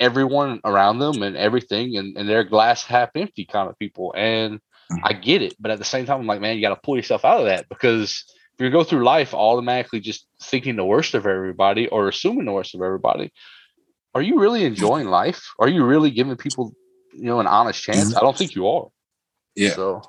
everyone 0.00 0.60
around 0.64 0.98
them 0.98 1.22
and 1.22 1.36
everything 1.36 1.96
and, 1.96 2.16
and 2.16 2.28
they're 2.28 2.44
glass 2.44 2.84
half 2.84 3.10
empty 3.14 3.44
kind 3.44 3.68
of 3.68 3.78
people 3.78 4.14
and 4.16 4.60
mm. 4.92 4.98
i 5.02 5.12
get 5.12 5.42
it 5.42 5.54
but 5.58 5.72
at 5.72 5.78
the 5.78 5.84
same 5.84 6.06
time 6.06 6.20
i'm 6.20 6.26
like 6.26 6.40
man 6.40 6.54
you 6.54 6.62
got 6.62 6.68
to 6.68 6.80
pull 6.84 6.96
yourself 6.96 7.24
out 7.24 7.40
of 7.40 7.46
that 7.46 7.68
because 7.68 8.24
you 8.60 8.70
go 8.70 8.84
through 8.84 9.04
life 9.04 9.34
automatically 9.34 10.00
just 10.00 10.26
thinking 10.42 10.76
the 10.76 10.84
worst 10.84 11.14
of 11.14 11.26
everybody 11.26 11.88
or 11.88 12.08
assuming 12.08 12.44
the 12.44 12.52
worst 12.52 12.74
of 12.74 12.82
everybody 12.82 13.32
are 14.14 14.22
you 14.22 14.38
really 14.38 14.64
enjoying 14.64 15.06
life 15.06 15.42
are 15.58 15.68
you 15.68 15.84
really 15.84 16.10
giving 16.10 16.36
people 16.36 16.74
you 17.12 17.24
know 17.24 17.40
an 17.40 17.46
honest 17.46 17.82
chance 17.82 18.16
i 18.16 18.20
don't 18.20 18.36
think 18.36 18.54
you 18.54 18.68
are 18.68 18.88
yeah 19.54 19.74
so 19.74 20.02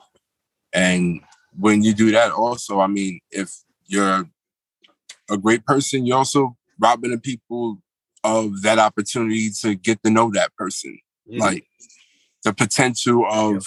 and 0.74 1.22
when 1.58 1.84
you 1.84 1.94
do 1.94 2.12
that 2.12 2.32
also 2.32 2.80
i 2.80 2.88
mean 2.88 3.20
if 3.32 3.52
you're 3.88 4.26
a 5.30 5.38
great 5.38 5.66
person 5.66 6.06
you're 6.06 6.18
also 6.18 6.56
robbing 6.80 7.12
the 7.12 7.20
people 7.20 7.80
of 8.24 8.62
that 8.62 8.80
opportunity 8.80 9.50
to 9.62 9.76
get 9.76 10.02
to 10.04 10.10
know 10.10 10.32
that 10.32 10.56
person. 10.56 11.00
Mm-hmm. 11.30 11.42
Like 11.42 11.66
the 12.44 12.54
potential 12.54 13.26
of. 13.30 13.66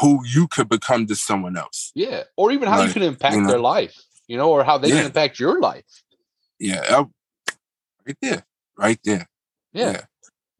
Who 0.00 0.24
you 0.26 0.48
could 0.48 0.68
become 0.68 1.06
to 1.06 1.14
someone 1.14 1.56
else. 1.56 1.92
Yeah. 1.94 2.24
Or 2.36 2.52
even 2.52 2.68
how 2.68 2.78
like, 2.78 2.88
you 2.88 2.94
can 2.94 3.02
impact 3.02 3.34
you 3.34 3.42
know, 3.42 3.48
their 3.48 3.58
life, 3.58 3.96
you 4.26 4.36
know, 4.36 4.50
or 4.50 4.64
how 4.64 4.78
they 4.78 4.88
yeah. 4.88 4.96
can 4.96 5.06
impact 5.06 5.38
your 5.38 5.60
life. 5.60 5.84
Yeah. 6.58 7.04
Right 8.06 8.16
there. 8.20 8.46
Right 8.76 8.98
there. 9.04 9.28
Yeah. 9.72 9.92
yeah. 9.92 10.00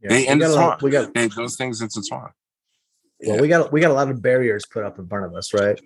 yeah. 0.03 0.09
They 0.09 0.29
intertwine. 0.29 0.79
We 0.83 0.91
got 0.91 1.15
they, 1.15 1.29
those 1.29 1.57
things 1.57 1.81
intertwine. 1.81 2.31
Well, 3.21 3.41
we 3.41 3.49
got 3.49 3.73
we 3.73 3.81
got 3.81 3.91
a 3.91 3.95
lot 3.95 4.11
of 4.11 4.23
barriers 4.23 4.65
put 4.65 4.85
up 4.85 4.99
in 4.99 5.09
front 5.09 5.27
of 5.27 5.35
us, 5.35 5.53
right? 5.53 5.81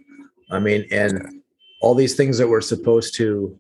I 0.51 0.59
mean, 0.59 0.87
and 0.91 1.43
all 1.81 1.95
these 1.95 2.15
things 2.15 2.37
that 2.39 2.49
we're 2.49 2.61
supposed 2.61 3.15
to 3.17 3.59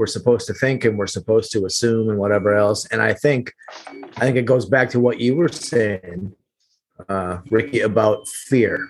we're 0.00 0.06
supposed 0.06 0.46
to 0.46 0.54
think 0.54 0.86
and 0.86 0.96
we're 0.96 1.06
supposed 1.06 1.52
to 1.52 1.66
assume 1.66 2.08
and 2.08 2.18
whatever 2.18 2.56
else. 2.56 2.86
And 2.86 3.02
I 3.02 3.12
think 3.12 3.52
I 4.16 4.20
think 4.20 4.38
it 4.38 4.46
goes 4.46 4.64
back 4.64 4.88
to 4.90 5.00
what 5.00 5.20
you 5.20 5.36
were 5.36 5.48
saying, 5.48 6.34
uh, 7.08 7.38
Ricky, 7.50 7.80
about 7.80 8.26
fear. 8.28 8.86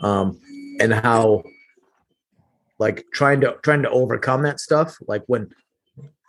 Um, 0.00 0.38
and 0.80 0.92
how 0.92 1.44
like 2.78 3.04
trying 3.12 3.40
to 3.42 3.56
trying 3.62 3.82
to 3.82 3.90
overcome 3.90 4.42
that 4.42 4.58
stuff. 4.60 4.96
Like 5.06 5.22
when 5.26 5.50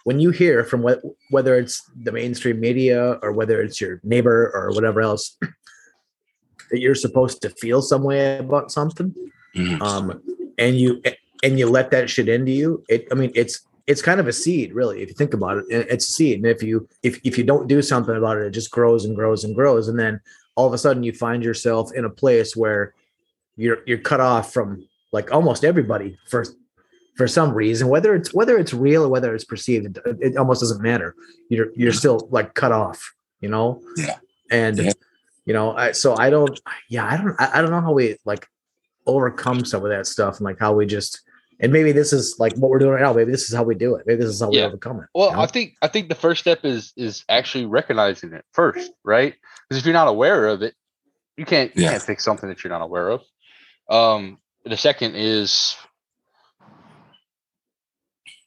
when 0.03 0.19
you 0.19 0.31
hear 0.31 0.63
from 0.63 0.81
what 0.83 1.01
whether 1.31 1.55
it's 1.57 1.81
the 2.03 2.11
mainstream 2.11 2.59
media 2.59 3.13
or 3.23 3.31
whether 3.31 3.61
it's 3.61 3.79
your 3.81 3.99
neighbor 4.03 4.51
or 4.53 4.71
whatever 4.71 5.01
else 5.01 5.37
that 6.71 6.79
you're 6.79 6.95
supposed 6.95 7.41
to 7.41 7.49
feel 7.49 7.81
some 7.81 8.03
way 8.03 8.37
about 8.37 8.71
something 8.71 9.13
Mhm. 9.55 9.81
um 9.83 10.21
and 10.57 10.79
you 10.79 11.01
and 11.43 11.59
you 11.59 11.69
let 11.69 11.91
that 11.91 12.09
shit 12.09 12.27
into 12.27 12.51
you 12.51 12.83
it 12.89 13.07
i 13.11 13.15
mean 13.15 13.31
it's 13.35 13.61
it's 13.85 14.01
kind 14.01 14.19
of 14.19 14.27
a 14.27 14.33
seed 14.33 14.73
really 14.73 15.01
if 15.03 15.09
you 15.09 15.13
think 15.13 15.35
about 15.35 15.57
it 15.59 15.65
It- 15.69 15.87
it's 15.91 16.09
a 16.09 16.11
seed 16.11 16.37
and 16.37 16.47
if 16.47 16.63
you 16.63 16.87
if 17.03 17.19
if 17.23 17.37
you 17.37 17.43
don't 17.43 17.67
do 17.67 17.81
something 17.83 18.15
about 18.15 18.37
it 18.37 18.47
it 18.47 18.49
just 18.51 18.71
grows 18.71 19.05
and 19.05 19.15
grows 19.15 19.43
and 19.43 19.53
grows 19.53 19.87
and 19.89 19.99
then 19.99 20.19
all 20.55 20.67
of 20.67 20.73
a 20.73 20.77
sudden 20.77 21.03
you 21.03 21.11
find 21.13 21.43
yourself 21.43 21.91
in 21.93 22.05
a 22.05 22.09
place 22.09 22.55
where 22.55 22.93
you're 23.55 23.79
you're 23.85 23.97
cut 23.99 24.19
off 24.19 24.53
from 24.53 24.87
like 25.11 25.31
almost 25.31 25.63
everybody 25.63 26.17
for 26.27 26.45
for 27.15 27.27
some 27.27 27.53
reason 27.53 27.87
whether 27.87 28.15
it's 28.15 28.33
whether 28.33 28.57
it's 28.57 28.73
real 28.73 29.03
or 29.03 29.09
whether 29.09 29.33
it's 29.35 29.43
perceived 29.45 29.97
it, 30.05 30.17
it 30.19 30.37
almost 30.37 30.61
doesn't 30.61 30.81
matter 30.81 31.15
you're 31.49 31.67
you're 31.75 31.93
still 31.93 32.27
like 32.31 32.53
cut 32.55 32.71
off 32.71 33.13
you 33.41 33.49
know 33.49 33.81
Yeah. 33.97 34.17
and 34.51 34.77
Yeah. 34.77 34.91
you 35.45 35.53
know 35.53 35.75
I, 35.75 35.91
so 35.91 36.15
i 36.17 36.29
don't 36.31 36.59
yeah 36.89 37.05
i 37.05 37.17
don't 37.17 37.35
I, 37.39 37.59
I 37.59 37.61
don't 37.61 37.69
know 37.71 37.81
how 37.81 37.93
we 37.93 38.17
like 38.25 38.47
overcome 39.05 39.65
some 39.65 39.83
of 39.83 39.89
that 39.89 40.07
stuff 40.07 40.37
and 40.37 40.45
like 40.45 40.59
how 40.59 40.73
we 40.73 40.85
just 40.85 41.21
and 41.59 41.71
maybe 41.71 41.91
this 41.91 42.11
is 42.13 42.35
like 42.39 42.53
what 42.55 42.71
we're 42.71 42.79
doing 42.79 42.93
right 42.93 43.01
now 43.01 43.13
maybe 43.13 43.31
this 43.31 43.47
is 43.49 43.55
how 43.55 43.63
we 43.63 43.75
do 43.75 43.93
it 43.95 44.07
maybe 44.07 44.23
this 44.23 44.33
is 44.33 44.39
how 44.41 44.49
we 44.49 44.57
Yeah. 44.57 44.65
overcome 44.65 44.99
it 45.01 45.05
Well, 45.13 45.29
you 45.29 45.35
know? 45.35 45.41
I 45.43 45.47
think 45.47 45.75
I 45.83 45.87
think 45.87 46.09
the 46.09 46.15
first 46.15 46.41
step 46.41 46.65
is 46.65 46.93
is 46.97 47.23
actually 47.29 47.65
recognizing 47.67 48.33
it 48.33 48.43
first, 48.53 48.91
right? 49.03 49.35
Because 49.69 49.79
if 49.79 49.85
you're 49.85 49.93
not 49.93 50.07
aware 50.07 50.47
of 50.47 50.61
it, 50.61 50.75
you 51.37 51.45
can't 51.45 51.75
you 51.75 51.83
Yeah. 51.83 51.91
can't 51.91 52.03
fix 52.03 52.23
something 52.23 52.49
that 52.49 52.63
you're 52.63 52.71
not 52.71 52.81
aware 52.81 53.09
of. 53.09 53.21
Um, 53.89 54.39
the 54.65 54.77
second 54.77 55.15
is 55.15 55.75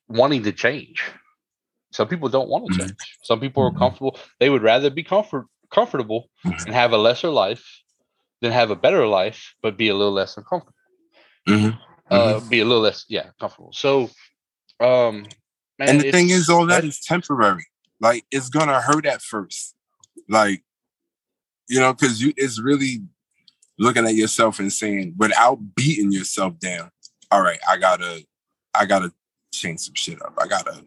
wanting 0.08 0.44
to 0.44 0.52
change. 0.52 1.02
Some 1.92 2.08
people 2.08 2.28
don't 2.28 2.48
want 2.48 2.66
to 2.66 2.72
Mhm. 2.72 2.86
change. 2.86 3.18
Some 3.22 3.40
people 3.40 3.62
are 3.62 3.70
Mhm. 3.70 3.78
comfortable. 3.78 4.18
They 4.38 4.50
would 4.50 4.62
rather 4.62 4.90
be 4.90 5.02
comfort 5.02 5.46
comfortable 5.70 6.30
Mhm. 6.44 6.66
and 6.66 6.74
have 6.74 6.92
a 6.92 6.98
lesser 6.98 7.28
life 7.28 7.82
than 8.40 8.52
have 8.52 8.70
a 8.70 8.76
better 8.76 9.06
life, 9.06 9.54
but 9.62 9.76
be 9.76 9.88
a 9.88 9.94
little 9.94 10.12
less 10.12 10.36
uncomfortable. 10.36 10.76
Mhm. 11.48 11.78
Uh, 12.10 12.40
be 12.40 12.60
a 12.60 12.64
little 12.64 12.82
less, 12.82 13.04
yeah, 13.08 13.30
comfortable. 13.40 13.72
So, 13.72 14.10
um, 14.78 15.28
man, 15.78 15.88
and 15.88 16.00
the 16.00 16.12
thing 16.12 16.30
is, 16.30 16.48
all 16.48 16.66
that 16.66 16.84
is 16.84 17.00
temporary. 17.00 17.66
Like 18.00 18.24
it's 18.30 18.48
gonna 18.48 18.80
hurt 18.80 19.06
at 19.06 19.22
first, 19.22 19.74
like 20.28 20.62
you 21.68 21.80
know, 21.80 21.92
because 21.92 22.20
you 22.22 22.32
it's 22.36 22.60
really 22.60 23.02
looking 23.78 24.06
at 24.06 24.14
yourself 24.14 24.58
and 24.58 24.72
saying, 24.72 25.14
without 25.18 25.58
beating 25.74 26.12
yourself 26.12 26.58
down. 26.58 26.90
All 27.30 27.42
right, 27.42 27.58
I 27.68 27.76
gotta, 27.76 28.24
I 28.74 28.86
gotta 28.86 29.12
change 29.52 29.80
some 29.80 29.94
shit 29.94 30.20
up. 30.22 30.34
I 30.40 30.46
gotta, 30.46 30.82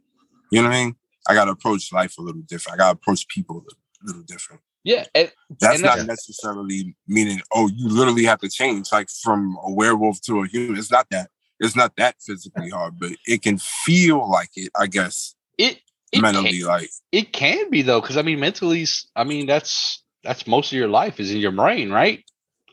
you 0.51 0.61
know 0.61 0.69
what 0.69 0.75
I 0.75 0.83
mean? 0.85 0.95
I 1.27 1.33
gotta 1.33 1.51
approach 1.51 1.91
life 1.91 2.17
a 2.17 2.21
little 2.21 2.41
different. 2.41 2.75
I 2.75 2.77
gotta 2.77 2.93
approach 2.93 3.27
people 3.27 3.57
a 3.57 4.05
little, 4.05 4.23
different. 4.23 4.61
yeah, 4.83 5.05
and, 5.13 5.31
That's 5.59 5.75
And 5.75 5.83
not 5.83 5.97
that's- 5.97 6.07
necessarily 6.07 6.95
meaning, 7.07 7.41
oh, 7.53 7.67
you 7.67 7.89
literally 7.89 8.23
have 8.23 8.39
to 8.39 8.49
change, 8.49 8.91
like 8.91 9.09
from 9.21 9.57
a 9.63 9.71
werewolf 9.71 10.21
to 10.21 10.41
a 10.43 10.47
human. 10.47 10.77
It's 10.79 10.91
not 10.91 11.07
that. 11.11 11.29
It's 11.59 11.75
not 11.75 11.95
that 11.97 12.15
physically 12.21 12.69
hard, 12.73 12.97
but 12.97 13.11
it 13.27 13.41
can 13.41 13.57
feel 13.57 14.27
like 14.29 14.49
it. 14.55 14.71
I 14.79 14.87
guess 14.87 15.35
it 15.57 15.79
it 16.13 16.21
mentally, 16.21 16.59
can, 16.59 16.67
like 16.67 16.89
it 17.11 17.33
can 17.33 17.69
be 17.69 17.81
though, 17.83 17.99
because 18.01 18.15
I 18.17 18.21
mean, 18.23 18.39
mentally, 18.39 18.87
I 19.15 19.25
mean, 19.25 19.45
that's 19.45 20.01
that's 20.23 20.47
most 20.47 20.71
of 20.71 20.77
your 20.77 20.87
life 20.89 21.19
is 21.19 21.31
in 21.31 21.37
your 21.37 21.51
brain, 21.51 21.91
right? 21.91 22.23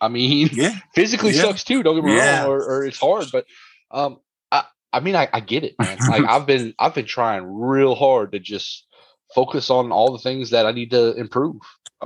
I 0.00 0.08
mean, 0.08 0.50
yeah, 0.52 0.74
physically 0.94 1.32
Yeah. 1.32 1.42
sucks 1.42 1.64
too. 1.64 1.82
Don't 1.82 1.94
get 1.96 2.04
me 2.04 2.10
Yeah. 2.12 2.42
wrong, 2.42 2.46
or, 2.46 2.62
or 2.64 2.84
it's 2.84 2.98
hard, 3.00 3.30
but 3.32 3.46
um, 3.90 4.18
I 4.52 4.64
I 4.92 5.00
mean, 5.00 5.16
I, 5.16 5.28
I 5.32 5.40
get 5.40 5.64
it, 5.64 5.78
man. 5.78 6.02
like 6.06 6.24
I've 6.28 6.46
been 6.46 6.74
I've 6.78 6.94
been 6.94 7.06
trying 7.06 7.44
real 7.46 7.94
hard 7.94 8.32
to 8.32 8.38
just 8.38 8.86
focus 9.34 9.70
on 9.70 9.92
all 9.92 10.12
the 10.12 10.18
things 10.18 10.50
that 10.50 10.66
I 10.66 10.72
need 10.72 10.90
to 10.92 11.14
improve, 11.14 11.56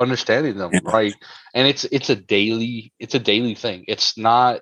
understanding 0.01 0.57
them, 0.59 0.81
right? 0.83 1.17
And 1.55 1.67
it's 1.69 1.85
it's 1.85 2.11
a 2.11 2.17
daily 2.17 2.93
it's 2.99 3.15
a 3.15 3.21
daily 3.21 3.55
thing. 3.55 3.85
It's 3.89 4.17
not 4.19 4.61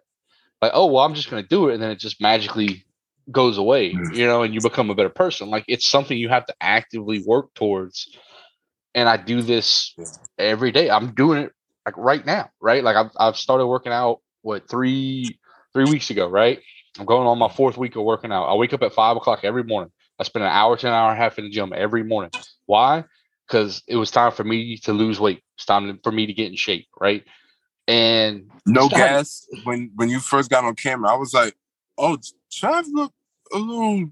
like 0.63 0.73
oh 0.75 0.87
well, 0.87 1.05
I'm 1.05 1.15
just 1.15 1.31
gonna 1.31 1.43
do 1.43 1.69
it, 1.69 1.75
and 1.75 1.83
then 1.83 1.91
it 1.91 1.99
just 2.01 2.21
magically 2.21 2.85
goes 3.31 3.59
away, 3.59 3.91
Mm. 3.95 4.15
you 4.15 4.27
know, 4.27 4.43
and 4.43 4.55
you 4.55 4.61
become 4.61 4.91
a 4.91 4.95
better 4.95 5.11
person. 5.11 5.51
Like 5.51 5.65
it's 5.69 5.89
something 5.89 6.17
you 6.17 6.29
have 6.31 6.47
to 6.47 6.55
actively 6.61 7.23
work 7.27 7.53
towards. 7.55 8.09
And 8.95 9.09
I 9.09 9.17
do 9.17 9.43
this 9.43 9.95
every 10.39 10.73
day. 10.73 10.91
I'm 10.91 11.15
doing 11.15 11.43
it 11.45 11.53
like 11.85 11.97
right 11.97 12.25
now, 12.25 12.51
right? 12.61 12.83
Like 12.83 12.97
I've 12.97 13.11
I've 13.19 13.37
started 13.37 13.67
working 13.67 13.93
out 13.93 14.21
what 14.43 14.69
three 14.69 15.39
three 15.73 15.85
weeks 15.85 16.11
ago, 16.11 16.29
right? 16.29 16.61
I'm 16.99 17.07
going 17.07 17.27
on 17.27 17.39
my 17.39 17.49
fourth 17.49 17.77
week 17.77 17.97
of 17.97 18.05
working 18.05 18.33
out. 18.33 18.45
I 18.45 18.55
wake 18.55 18.73
up 18.73 18.83
at 18.83 18.93
five 18.93 19.17
o'clock 19.17 19.41
every 19.45 19.63
morning. 19.63 19.93
I 20.19 20.25
spend 20.25 20.45
an 20.45 20.51
hour 20.51 20.77
to 20.77 20.87
an 20.87 20.93
hour 20.93 21.11
and 21.11 21.19
a 21.19 21.23
half 21.23 21.39
in 21.39 21.45
the 21.45 21.51
gym 21.51 21.73
every 21.75 22.03
morning. 22.03 22.33
Why? 22.67 23.05
Because 23.47 23.83
it 23.87 23.97
was 23.97 24.11
time 24.11 24.33
for 24.33 24.45
me 24.45 24.77
to 24.79 24.93
lose 24.93 25.21
weight. 25.21 25.43
It's 25.57 25.65
time 25.65 25.99
for 26.03 26.13
me 26.13 26.27
to 26.27 26.33
get 26.33 26.51
in 26.51 26.57
shape, 26.57 26.89
right? 27.01 27.25
And 27.87 28.51
no 28.67 28.89
Stop. 28.89 28.99
gas. 28.99 29.47
When 29.65 29.93
when 29.95 30.09
you 30.09 30.21
first 30.21 30.51
got 30.51 30.65
on 30.65 30.75
camera, 30.75 31.13
I 31.13 31.17
was 31.17 31.33
like, 31.33 31.55
oh, 31.97 32.19
Trav 32.53 32.87
look 32.93 33.13
a 33.53 33.59
little, 33.59 34.11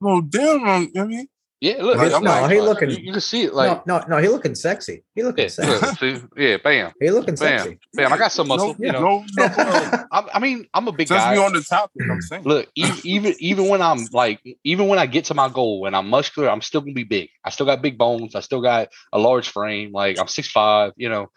a 0.00 0.04
little 0.04 0.22
down 0.22 0.66
on. 0.66 0.82
You 0.82 0.90
know 0.94 1.00
what 1.00 1.04
I 1.04 1.06
mean, 1.08 1.28
yeah, 1.62 1.74
look, 1.80 1.96
Like, 1.96 2.12
I'm 2.12 2.24
no, 2.24 2.30
like, 2.32 2.50
he 2.50 2.56
you, 2.56 2.62
looking. 2.64 2.90
you 2.90 3.12
can 3.12 3.20
see 3.20 3.44
it 3.44 3.54
like 3.54 3.86
no, 3.86 3.98
no, 4.00 4.04
no. 4.08 4.16
He 4.18 4.26
looking 4.26 4.56
sexy. 4.56 5.04
He 5.14 5.22
looking 5.22 5.44
yeah, 5.44 5.48
sexy. 5.48 5.70
look, 5.70 5.84
see, 6.00 6.22
yeah, 6.36 6.56
bam, 6.56 6.90
He 7.00 7.08
looking 7.10 7.36
bam, 7.36 7.58
sexy. 7.66 7.78
bam. 7.94 8.12
I 8.12 8.18
got 8.18 8.32
some 8.32 8.48
muscle, 8.48 8.74
no, 8.80 8.84
you 8.84 8.90
know. 8.90 9.00
no, 9.00 9.46
no. 9.46 9.46
Yeah. 9.56 10.04
I, 10.10 10.28
I 10.34 10.38
mean, 10.40 10.66
I'm 10.74 10.88
a 10.88 10.92
big 10.92 11.06
Since 11.06 11.20
guy. 11.22 11.32
we 11.34 11.38
on 11.38 11.52
the 11.52 11.62
topic, 11.62 12.02
I'm 12.10 12.20
saying, 12.20 12.42
Look, 12.42 12.68
even, 12.74 12.96
even 13.04 13.34
even 13.38 13.68
when 13.68 13.80
I'm 13.80 14.08
like, 14.12 14.40
even 14.64 14.88
when 14.88 14.98
I 14.98 15.06
get 15.06 15.26
to 15.26 15.34
my 15.34 15.48
goal, 15.48 15.80
when 15.80 15.94
I'm 15.94 16.08
muscular, 16.10 16.50
I'm 16.50 16.62
still 16.62 16.80
gonna 16.80 16.94
be 16.94 17.04
big. 17.04 17.28
I 17.44 17.50
still 17.50 17.66
got 17.66 17.80
big 17.80 17.96
bones. 17.96 18.34
I 18.34 18.40
still 18.40 18.60
got 18.60 18.88
a 19.12 19.18
large 19.20 19.48
frame. 19.48 19.92
Like 19.92 20.18
I'm 20.18 20.26
six 20.26 20.50
five, 20.50 20.92
you 20.96 21.08
know. 21.08 21.30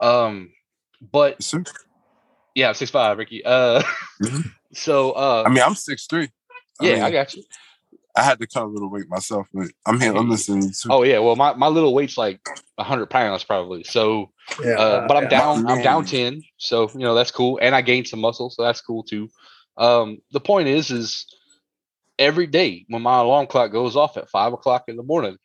Um, 0.00 0.52
but 1.02 1.52
yeah, 2.54 2.68
I'm 2.68 2.74
six 2.74 2.90
five, 2.90 3.18
Ricky. 3.18 3.44
Uh, 3.44 3.82
Mhm. 4.22 4.50
so 4.72 5.12
uh, 5.12 5.42
I 5.44 5.50
mean, 5.50 5.62
I'm 5.62 5.74
six 5.74 6.06
three. 6.06 6.30
yeah, 6.80 7.04
I 7.04 7.08
I, 7.08 7.10
got 7.10 7.34
you. 7.34 7.42
I 8.16 8.22
had 8.22 8.38
to 8.40 8.46
cut 8.46 8.64
a 8.64 8.66
little 8.66 8.90
weight 8.90 9.08
myself, 9.08 9.46
but 9.52 9.68
I'm 9.86 10.00
here. 10.00 10.16
I'm 10.16 10.30
listening 10.30 10.72
to. 10.82 10.88
Oh 10.90 11.02
yeah, 11.02 11.18
well 11.18 11.36
my, 11.36 11.54
my 11.54 11.68
little 11.68 11.94
weight's 11.94 12.16
like 12.16 12.40
hundred 12.78 13.06
pounds 13.06 13.44
probably. 13.44 13.84
So 13.84 14.30
Yeah, 14.62 14.78
uh, 14.78 15.08
but 15.08 15.16
I'm 15.16 15.24
yeah. 15.24 15.28
down. 15.28 15.66
I'm 15.66 15.82
down 15.82 16.04
ten, 16.04 16.42
so 16.56 16.90
you 16.94 17.00
know 17.00 17.14
that's 17.14 17.30
cool, 17.30 17.58
and 17.60 17.74
I 17.74 17.82
gained 17.82 18.08
some 18.08 18.20
muscle, 18.20 18.50
so 18.50 18.62
that's 18.62 18.80
cool 18.80 19.02
too. 19.02 19.28
Um, 19.76 20.18
the 20.32 20.40
point 20.40 20.68
is, 20.68 20.90
is 20.90 21.26
every 22.18 22.46
day 22.46 22.86
when 22.88 23.02
my 23.02 23.18
alarm 23.18 23.46
clock 23.46 23.72
goes 23.72 23.96
off 23.96 24.16
at 24.16 24.30
five 24.30 24.52
o'clock 24.52 24.84
in 24.88 24.96
the 24.96 25.02
morning, 25.02 25.36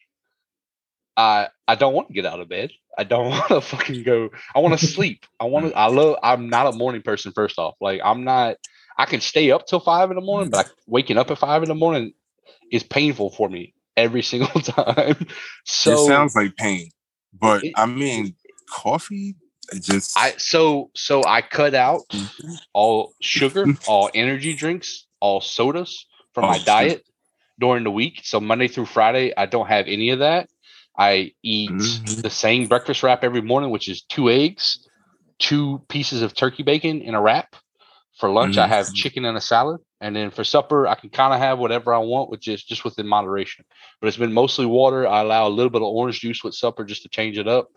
I 1.17 1.49
I 1.67 1.75
don't 1.75 1.93
want 1.93 2.07
to 2.07 2.13
get 2.13 2.25
out 2.25 2.39
of 2.39 2.49
bed. 2.49 2.71
I 2.97 3.03
don't 3.03 3.29
want 3.29 3.47
to 3.49 3.61
fucking 3.61 4.03
go. 4.03 4.29
I 4.55 4.59
want 4.59 4.79
to 4.79 4.85
sleep. 4.85 5.25
I 5.39 5.45
want 5.45 5.67
to. 5.67 5.77
I 5.77 5.87
love. 5.89 6.17
I'm 6.23 6.49
not 6.49 6.67
a 6.67 6.77
morning 6.77 7.01
person. 7.01 7.31
First 7.33 7.59
off, 7.59 7.75
like 7.81 8.01
I'm 8.03 8.23
not. 8.23 8.57
I 8.97 9.05
can 9.05 9.21
stay 9.21 9.51
up 9.51 9.65
till 9.65 9.79
five 9.79 10.11
in 10.11 10.15
the 10.15 10.21
morning, 10.21 10.49
but 10.51 10.67
I, 10.67 10.69
waking 10.85 11.17
up 11.17 11.31
at 11.31 11.37
five 11.39 11.63
in 11.63 11.69
the 11.69 11.75
morning 11.75 12.13
is 12.72 12.84
painful 12.84 13.31
for 13.31 13.50
me 13.50 13.74
every 13.98 14.22
single 14.31 14.62
time. 14.62 15.27
So 15.65 15.93
it 15.93 16.08
sounds 16.08 16.36
like 16.36 16.55
pain, 16.55 16.89
but 17.39 17.63
It- 17.63 17.74
I 17.77 17.86
mean, 17.86 18.36
coffee. 18.70 19.36
Just. 19.79 20.17
I 20.17 20.34
so 20.38 20.91
so 20.96 21.24
I 21.25 21.41
cut 21.41 21.74
out 21.74 22.01
Mhm. 22.12 22.58
all 22.74 23.13
sugar, 23.22 23.65
all 23.88 24.10
energy 24.13 24.53
drinks, 24.53 25.05
all 25.22 25.39
sodas 25.39 26.05
from 26.34 26.46
Oh, 26.46 26.48
my 26.50 26.58
diet 26.60 27.05
during 27.60 27.84
the 27.86 27.91
week. 27.91 28.22
So 28.24 28.39
Monday 28.41 28.67
through 28.67 28.88
Friday, 28.88 29.34
I 29.38 29.46
don't 29.46 29.67
have 29.67 29.88
any 29.88 30.10
of 30.10 30.20
that. 30.20 30.50
I 30.98 31.31
eat 31.41 31.72
Mhm. 31.72 32.22
the 32.22 32.29
same 32.29 32.67
breakfast 32.67 33.01
wrap 33.01 33.24
every 33.24 33.41
morning, 33.41 33.70
which 33.70 33.88
is 33.88 34.01
two 34.01 34.29
eggs, 34.29 34.86
two 35.39 35.81
pieces 35.88 36.22
of 36.22 36.34
turkey 36.34 36.63
bacon 36.63 37.01
in 37.01 37.13
a 37.15 37.22
wrap. 37.22 37.55
For 38.18 38.30
lunch, 38.30 38.58
I 38.58 38.68
have 38.68 38.88
Mhm. 38.88 38.96
chicken 38.96 39.25
and 39.25 39.38
a 39.38 39.41
salad, 39.41 39.80
and 40.00 40.15
then 40.15 40.32
for 40.32 40.44
supper, 40.44 40.86
I 40.88 40.96
can 40.96 41.10
kind 41.10 41.34
of 41.34 41.39
have 41.39 41.60
whatever 41.60 41.94
I 41.94 42.00
want, 42.00 42.30
which 42.30 42.48
is 42.48 42.63
just 42.63 42.84
within 42.84 43.08
moderation. 43.08 43.65
But 44.00 44.08
it's 44.08 44.18
been 44.18 44.34
mostly 44.34 44.65
water. 44.65 45.08
I 45.08 45.22
allow 45.22 45.48
a 45.48 45.50
little 45.50 45.70
bit 45.70 45.82
of 45.82 45.88
orange 45.88 46.20
juice 46.20 46.44
with 46.44 46.53
supper 46.53 46.84
just 46.84 47.03
to 47.03 47.10
change 47.10 47.38
it 47.38 47.48
up. 47.48 47.70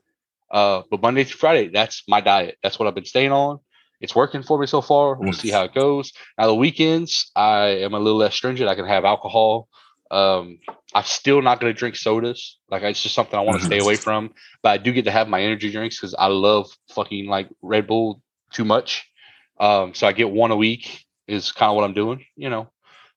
Uh, 0.50 0.82
but 0.90 1.00
Monday 1.00 1.24
through 1.24 1.38
Friday, 1.38 1.68
that's 1.68 2.02
my 2.08 2.20
diet. 2.20 2.58
That's 2.62 2.78
what 2.78 2.86
I've 2.88 2.94
been 2.94 3.04
staying 3.04 3.32
on. 3.32 3.60
It's 4.00 4.14
working 4.14 4.42
for 4.42 4.58
me 4.58 4.66
so 4.66 4.82
far. 4.82 5.14
We'll 5.14 5.32
see 5.32 5.50
how 5.50 5.64
it 5.64 5.72
goes. 5.74 6.12
Now 6.36 6.46
the 6.46 6.54
weekends, 6.54 7.30
I 7.34 7.66
am 7.84 7.94
a 7.94 7.98
little 7.98 8.18
less 8.18 8.34
stringent. 8.34 8.68
I 8.68 8.74
can 8.74 8.86
have 8.86 9.04
alcohol. 9.04 9.68
Um, 10.10 10.58
I'm 10.94 11.04
still 11.04 11.40
not 11.40 11.60
going 11.60 11.72
to 11.72 11.78
drink 11.78 11.96
sodas. 11.96 12.58
Like 12.68 12.82
it's 12.82 13.02
just 13.02 13.14
something 13.14 13.38
I 13.38 13.42
want 13.42 13.60
to 13.60 13.64
stay 13.64 13.78
away 13.78 13.96
from. 13.96 14.34
But 14.62 14.70
I 14.70 14.76
do 14.78 14.92
get 14.92 15.06
to 15.06 15.10
have 15.10 15.28
my 15.28 15.40
energy 15.42 15.70
drinks 15.70 15.98
because 15.98 16.14
I 16.14 16.26
love 16.26 16.70
fucking 16.90 17.26
like 17.26 17.48
Red 17.62 17.86
Bull 17.86 18.20
too 18.52 18.64
much. 18.64 19.08
Um, 19.58 19.94
so 19.94 20.06
I 20.06 20.12
get 20.12 20.30
one 20.30 20.50
a 20.50 20.56
week 20.56 21.04
is 21.26 21.52
kind 21.52 21.70
of 21.70 21.76
what 21.76 21.84
I'm 21.84 21.94
doing. 21.94 22.24
You 22.36 22.50
know. 22.50 22.70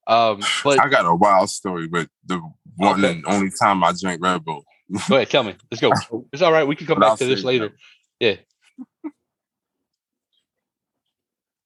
Um, 0.06 0.41
but 0.63 0.79
I 0.79 0.88
got 0.89 1.06
a 1.06 1.13
wild 1.15 1.50
story, 1.50 1.88
but 1.88 2.08
the 2.25 2.39
one 2.77 3.03
Okay. 3.03 3.13
and 3.13 3.25
only 3.27 3.50
time 3.62 3.84
I 3.84 3.94
drank 4.00 4.22
Red 4.24 4.44
Bull. 4.46 4.65
go 5.10 5.15
ahead, 5.15 5.29
tell 5.29 5.44
me. 5.44 5.56
Let's 5.72 5.82
go. 5.82 5.94
It's 6.34 6.41
all 6.41 6.51
right. 6.51 6.67
We 6.67 6.75
can 6.75 6.88
come 6.88 7.00
back 7.00 7.10
I'll 7.10 7.17
to 7.17 7.25
this 7.25 7.44
later. 7.44 7.70
that. 7.70 7.75
Yeah. 8.20 9.12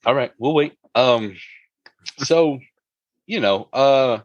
all 0.05 0.15
right, 0.15 0.31
we'll 0.37 0.53
wait. 0.53 0.73
Um, 0.95 1.35
so 2.19 2.59
you 3.27 3.39
know, 3.39 3.69
uh, 3.71 4.19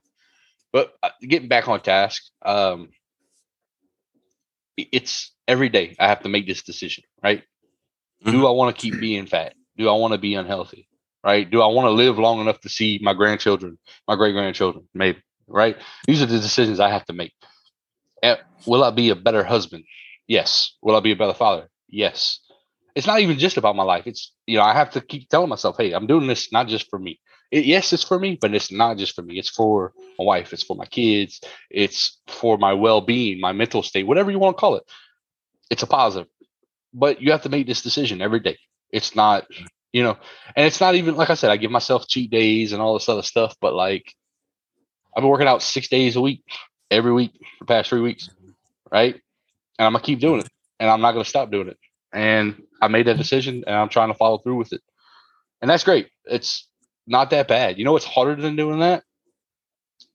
but 0.72 0.94
uh, 1.02 1.10
getting 1.20 1.48
back 1.48 1.68
on 1.68 1.80
task, 1.80 2.22
um, 2.42 2.88
it's 4.76 5.32
every 5.48 5.68
day 5.68 5.96
I 5.98 6.08
have 6.08 6.22
to 6.22 6.28
make 6.28 6.46
this 6.46 6.62
decision, 6.62 7.04
right? 7.22 7.42
Do 8.24 8.46
I 8.46 8.50
want 8.50 8.74
to 8.74 8.80
keep 8.80 8.98
being 8.98 9.26
fat? 9.26 9.54
Do 9.76 9.88
I 9.88 9.92
want 9.92 10.12
to 10.12 10.18
be 10.18 10.34
unhealthy? 10.34 10.88
Right? 11.24 11.48
Do 11.48 11.60
I 11.60 11.66
want 11.66 11.86
to 11.86 11.90
live 11.90 12.18
long 12.18 12.40
enough 12.40 12.60
to 12.60 12.68
see 12.68 13.00
my 13.02 13.12
grandchildren, 13.12 13.78
my 14.06 14.14
great 14.14 14.32
grandchildren? 14.32 14.88
Maybe. 14.94 15.22
Right? 15.48 15.76
These 16.06 16.22
are 16.22 16.26
the 16.26 16.38
decisions 16.38 16.80
I 16.80 16.90
have 16.90 17.04
to 17.06 17.12
make. 17.12 17.32
Eh, 18.22 18.36
Will 18.66 18.84
I 18.84 18.90
be 18.90 19.10
a 19.10 19.16
better 19.16 19.44
husband? 19.44 19.84
Yes. 20.26 20.74
Will 20.82 20.96
I 20.96 21.00
be 21.00 21.12
a 21.12 21.16
better 21.16 21.34
father? 21.34 21.68
Yes. 21.88 22.40
It's 22.94 23.06
not 23.06 23.20
even 23.20 23.38
just 23.38 23.56
about 23.58 23.76
my 23.76 23.82
life. 23.82 24.06
It's 24.06 24.32
you 24.46 24.56
know 24.56 24.64
I 24.64 24.72
have 24.72 24.90
to 24.92 25.00
keep 25.00 25.28
telling 25.28 25.50
myself, 25.50 25.76
hey, 25.78 25.92
I'm 25.92 26.06
doing 26.06 26.26
this 26.26 26.50
not 26.50 26.66
just 26.66 26.88
for 26.88 26.98
me. 26.98 27.20
It, 27.50 27.64
yes, 27.64 27.92
it's 27.92 28.02
for 28.02 28.18
me, 28.18 28.38
but 28.40 28.54
it's 28.54 28.72
not 28.72 28.96
just 28.96 29.14
for 29.14 29.22
me. 29.22 29.38
It's 29.38 29.50
for 29.50 29.92
my 30.18 30.24
wife. 30.24 30.52
It's 30.52 30.62
for 30.62 30.76
my 30.76 30.86
kids. 30.86 31.40
It's 31.70 32.18
for 32.26 32.58
my 32.58 32.72
well-being, 32.72 33.38
my 33.40 33.52
mental 33.52 33.82
state, 33.82 34.06
whatever 34.06 34.30
you 34.30 34.38
want 34.38 34.56
to 34.56 34.60
call 34.60 34.76
it. 34.76 34.84
It's 35.70 35.82
a 35.82 35.86
positive, 35.86 36.28
but 36.94 37.20
you 37.20 37.32
have 37.32 37.42
to 37.42 37.48
make 37.48 37.66
this 37.66 37.82
decision 37.82 38.22
every 38.22 38.40
day. 38.40 38.56
It's 38.90 39.14
not, 39.14 39.46
you 39.92 40.02
know, 40.02 40.16
and 40.54 40.66
it's 40.66 40.80
not 40.80 40.94
even 40.94 41.16
like 41.16 41.30
I 41.30 41.34
said. 41.34 41.50
I 41.50 41.56
give 41.56 41.70
myself 41.70 42.06
cheat 42.08 42.30
days 42.30 42.72
and 42.72 42.80
all 42.80 42.94
this 42.94 43.08
other 43.08 43.22
stuff, 43.22 43.56
but 43.60 43.74
like 43.74 44.14
I've 45.16 45.22
been 45.22 45.30
working 45.30 45.48
out 45.48 45.62
six 45.62 45.88
days 45.88 46.16
a 46.16 46.20
week, 46.20 46.42
every 46.90 47.12
week 47.12 47.32
for 47.58 47.64
past 47.64 47.88
three 47.88 48.00
weeks, 48.00 48.28
right? 48.90 49.14
And 49.78 49.86
I'm 49.86 49.92
gonna 49.92 50.04
keep 50.04 50.20
doing 50.20 50.40
it, 50.40 50.48
and 50.78 50.90
I'm 50.90 51.00
not 51.00 51.12
gonna 51.12 51.24
stop 51.24 51.50
doing 51.50 51.68
it. 51.68 51.78
And 52.12 52.62
I 52.80 52.88
made 52.88 53.06
that 53.06 53.18
decision, 53.18 53.64
and 53.66 53.74
I'm 53.74 53.88
trying 53.88 54.08
to 54.08 54.14
follow 54.14 54.38
through 54.38 54.56
with 54.56 54.72
it, 54.72 54.82
and 55.60 55.70
that's 55.70 55.84
great. 55.84 56.08
It's 56.24 56.68
not 57.06 57.30
that 57.30 57.48
bad. 57.48 57.78
You 57.78 57.84
know 57.84 57.92
what's 57.92 58.04
harder 58.04 58.34
than 58.40 58.56
doing 58.56 58.80
that? 58.80 59.04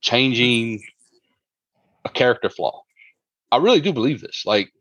Changing 0.01 0.83
a 2.05 2.09
character 2.09 2.49
flaw. 2.49 2.83
I 3.51 3.57
really 3.57 3.81
do 3.81 3.93
believe 3.93 4.21
this. 4.21 4.43
Like 4.45 4.71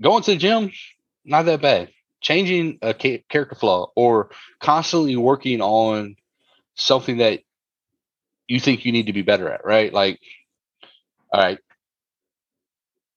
going 0.00 0.22
to 0.24 0.32
the 0.32 0.36
gym, 0.36 0.72
not 1.24 1.44
that 1.46 1.62
bad. 1.62 1.90
Changing 2.22 2.78
a 2.82 2.94
character 2.94 3.56
flaw 3.56 3.90
or 3.96 4.30
constantly 4.60 5.16
working 5.16 5.60
on 5.60 6.16
something 6.74 7.18
that 7.18 7.40
you 8.48 8.60
think 8.60 8.84
you 8.84 8.92
need 8.92 9.06
to 9.06 9.12
be 9.12 9.22
better 9.22 9.50
at, 9.50 9.64
right? 9.64 9.92
Like, 9.92 10.20
all 11.32 11.40
right, 11.40 11.58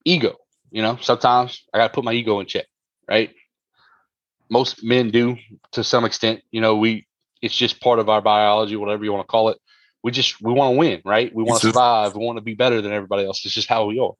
ego. 0.04 0.36
You 0.70 0.82
know, 0.82 0.98
sometimes 1.00 1.64
I 1.72 1.78
got 1.78 1.88
to 1.88 1.94
put 1.94 2.04
my 2.04 2.12
ego 2.12 2.40
in 2.40 2.46
check, 2.46 2.66
right? 3.08 3.30
Most 4.50 4.82
men 4.84 5.10
do 5.10 5.36
to 5.72 5.84
some 5.84 6.04
extent. 6.04 6.42
You 6.50 6.60
know, 6.60 6.76
we 6.76 7.06
it's 7.42 7.56
just 7.56 7.80
part 7.80 7.98
of 7.98 8.08
our 8.08 8.22
biology, 8.22 8.76
whatever 8.76 9.04
you 9.04 9.12
want 9.12 9.26
to 9.26 9.30
call 9.30 9.50
it. 9.50 9.58
We 10.02 10.10
just 10.12 10.40
we 10.42 10.52
want 10.52 10.74
to 10.74 10.78
win, 10.78 11.02
right? 11.04 11.34
We 11.34 11.42
want 11.44 11.60
to 11.60 11.66
survive. 11.68 12.14
We 12.14 12.24
want 12.24 12.38
to 12.38 12.42
be 12.42 12.54
better 12.54 12.80
than 12.82 12.92
everybody 12.92 13.24
else. 13.24 13.44
It's 13.44 13.54
just 13.54 13.68
how 13.68 13.86
we 13.86 13.98
are. 13.98 14.12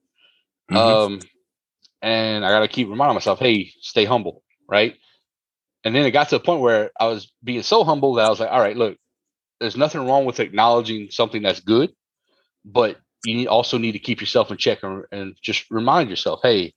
Mhm. 0.70 0.76
Um, 0.76 1.20
and 2.02 2.44
I 2.44 2.50
got 2.50 2.60
to 2.60 2.68
keep 2.68 2.88
reminding 2.88 3.14
myself, 3.14 3.38
hey, 3.38 3.72
stay 3.80 4.04
humble, 4.04 4.42
right? 4.68 4.96
And 5.84 5.94
then 5.94 6.04
it 6.04 6.10
got 6.10 6.28
to 6.30 6.36
a 6.36 6.40
point 6.40 6.60
where 6.60 6.90
I 6.98 7.06
was 7.06 7.32
being 7.44 7.62
so 7.62 7.84
humble 7.84 8.14
that 8.14 8.26
I 8.26 8.28
was 8.28 8.40
like, 8.40 8.50
all 8.50 8.60
right, 8.60 8.76
look, 8.76 8.96
there's 9.60 9.76
nothing 9.76 10.06
wrong 10.06 10.24
with 10.24 10.40
acknowledging 10.40 11.10
something 11.10 11.42
that's 11.42 11.60
good, 11.60 11.92
but 12.64 12.98
you 13.24 13.34
need, 13.34 13.46
also 13.46 13.78
need 13.78 13.92
to 13.92 13.98
keep 13.98 14.20
yourself 14.20 14.50
in 14.50 14.56
check 14.56 14.82
and, 14.82 15.04
and 15.12 15.36
just 15.40 15.70
remind 15.70 16.10
yourself, 16.10 16.40
hey, 16.42 16.74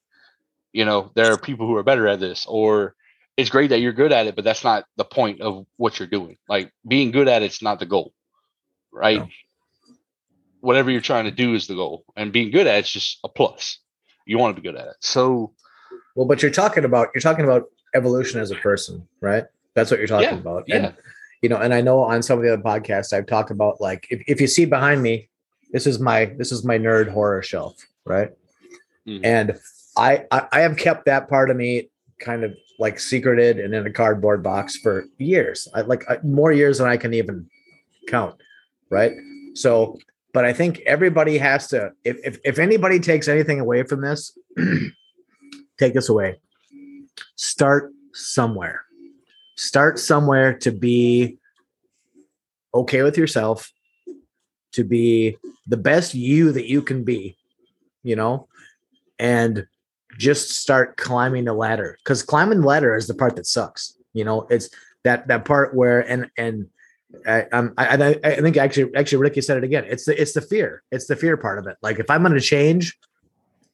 you 0.72 0.86
know, 0.86 1.12
there 1.16 1.34
are 1.34 1.38
people 1.38 1.66
who 1.68 1.76
are 1.76 1.84
better 1.84 2.08
at 2.08 2.20
this, 2.20 2.46
or 2.48 2.96
it's 3.38 3.50
great 3.50 3.70
that 3.70 3.80
you're 3.80 3.94
good 3.94 4.12
at 4.12 4.28
it, 4.28 4.36
but 4.36 4.44
that's 4.44 4.64
not 4.64 4.86
the 4.98 5.06
point 5.06 5.42
of 5.42 5.66
what 5.78 5.98
you're 5.98 6.08
doing. 6.08 6.38
Like 6.48 6.72
being 6.88 7.12
good 7.12 7.28
at 7.28 7.42
it's 7.42 7.62
not 7.62 7.80
the 7.80 7.86
goal, 7.86 8.14
right? 8.92 9.20
No. 9.20 9.30
Whatever 10.62 10.92
you're 10.92 11.02
trying 11.02 11.26
to 11.26 11.32
do 11.32 11.54
is 11.54 11.68
the 11.68 11.76
goal, 11.76 12.04
and 12.18 12.34
being 12.34 12.52
good 12.52 12.68
at 12.68 12.80
it's 12.80 12.92
just 12.92 13.20
a 13.24 13.30
plus. 13.30 13.80
You 14.26 14.38
want 14.38 14.56
to 14.56 14.62
be 14.62 14.68
good 14.68 14.78
at 14.78 14.88
it. 14.88 14.96
So 15.00 15.54
Well, 16.16 16.28
but 16.28 16.42
you're 16.42 16.52
talking 16.52 16.84
about 16.84 17.08
you're 17.16 17.22
talking 17.22 17.46
about 17.46 17.64
evolution 17.96 18.40
as 18.40 18.52
a 18.52 18.56
person, 18.56 19.08
right? 19.22 19.46
That's 19.76 19.92
what 19.92 20.00
you're 20.00 20.08
talking 20.08 20.30
Yeah, 20.30 20.36
about. 20.38 20.64
yeah. 20.68 20.76
And 20.76 20.96
you 21.42 21.48
know, 21.50 21.58
and 21.58 21.74
I 21.74 21.80
know 21.82 22.00
on 22.02 22.22
some 22.22 22.38
of 22.38 22.44
the 22.44 22.52
other 22.54 22.62
podcasts 22.62 23.14
I've 23.14 23.26
talked 23.28 23.50
about 23.52 23.80
like 23.80 24.08
if, 24.10 24.22
if 24.28 24.42
you 24.42 24.48
see 24.48 24.66
behind 24.66 25.02
me, 25.02 25.30
this 25.72 25.88
is 25.88 26.00
my 26.00 26.26
this 26.38 26.52
is 26.52 26.64
my 26.66 26.78
nerd 26.78 27.10
horror 27.10 27.42
shelf, 27.42 27.76
right? 28.06 28.32
Mhm. 29.08 29.22
And 29.24 29.60
I, 29.98 30.26
I 30.32 30.48
I 30.52 30.60
have 30.62 30.76
kept 30.78 31.06
that 31.06 31.30
part 31.30 31.50
of 31.50 31.56
me 31.58 31.90
kind 32.20 32.44
of 32.44 32.54
like 32.80 33.00
secreted 33.00 33.60
and 33.60 33.74
in 33.74 33.86
a 33.88 33.92
cardboard 33.92 34.44
box 34.44 34.76
for 34.78 35.06
years. 35.18 35.68
I 35.74 35.82
like 35.82 36.04
I- 36.10 36.20
more 36.24 36.52
years 36.52 36.80
than 36.80 36.88
I 36.88 36.98
can 36.98 37.14
even 37.14 37.50
count, 38.08 38.36
right? 38.90 39.14
So, 39.54 39.98
but 40.34 40.44
I 40.46 40.52
think 40.54 40.82
everybody 40.86 41.38
has 41.38 41.68
to 41.70 41.92
if 42.04 42.18
if, 42.26 42.40
if 42.44 42.60
anybody 42.60 43.00
takes 43.00 43.28
anything 43.30 43.60
away 43.62 43.84
from 43.84 44.02
this, 44.02 44.38
take 45.80 45.94
this 45.94 46.10
away. 46.10 46.40
Start 47.36 47.92
somewhere. 48.14 48.84
Start 49.56 50.00
somewhere 50.00 50.58
to 50.60 50.72
be 50.72 51.38
okay 52.74 53.02
with 53.02 53.18
yourself, 53.18 53.72
to 54.74 54.84
be 54.84 55.38
the 55.68 55.78
best 55.78 56.14
you 56.14 56.52
that 56.52 56.68
you 56.68 56.82
can 56.82 57.04
be, 57.04 57.38
you 58.04 58.16
know, 58.16 58.48
and 59.18 59.68
just 60.18 60.52
start 60.52 60.98
climbing 60.98 61.46
the 61.46 61.54
ladder. 61.54 61.98
Because 62.04 62.24
climbing 62.24 62.62
the 62.62 62.68
ladder 62.68 62.96
is 62.96 63.08
the 63.08 63.14
part 63.14 63.36
that 63.36 63.46
sucks. 63.46 63.96
You 64.14 64.24
know, 64.24 64.48
it's 64.50 64.70
that 65.04 65.28
that 65.28 65.46
part 65.46 65.76
where 65.76 66.00
and 66.00 66.30
and 66.38 66.68
I, 67.28 67.42
um, 67.52 67.74
I, 67.78 68.20
I 68.24 68.42
think 68.42 68.58
actually 68.58 68.94
actually 68.96 69.20
Ricky 69.20 69.42
said 69.42 69.58
it 69.58 69.64
again. 69.64 69.86
It's 69.88 70.06
the 70.06 70.20
it's 70.20 70.34
the 70.34 70.42
fear. 70.42 70.84
It's 70.92 71.08
the 71.08 71.16
fear 71.16 71.38
part 71.38 71.60
of 71.60 71.68
it. 71.68 71.78
Like 71.82 72.00
if 72.00 72.10
I'm 72.10 72.22
going 72.22 72.34
to 72.34 72.42
change, 72.42 72.98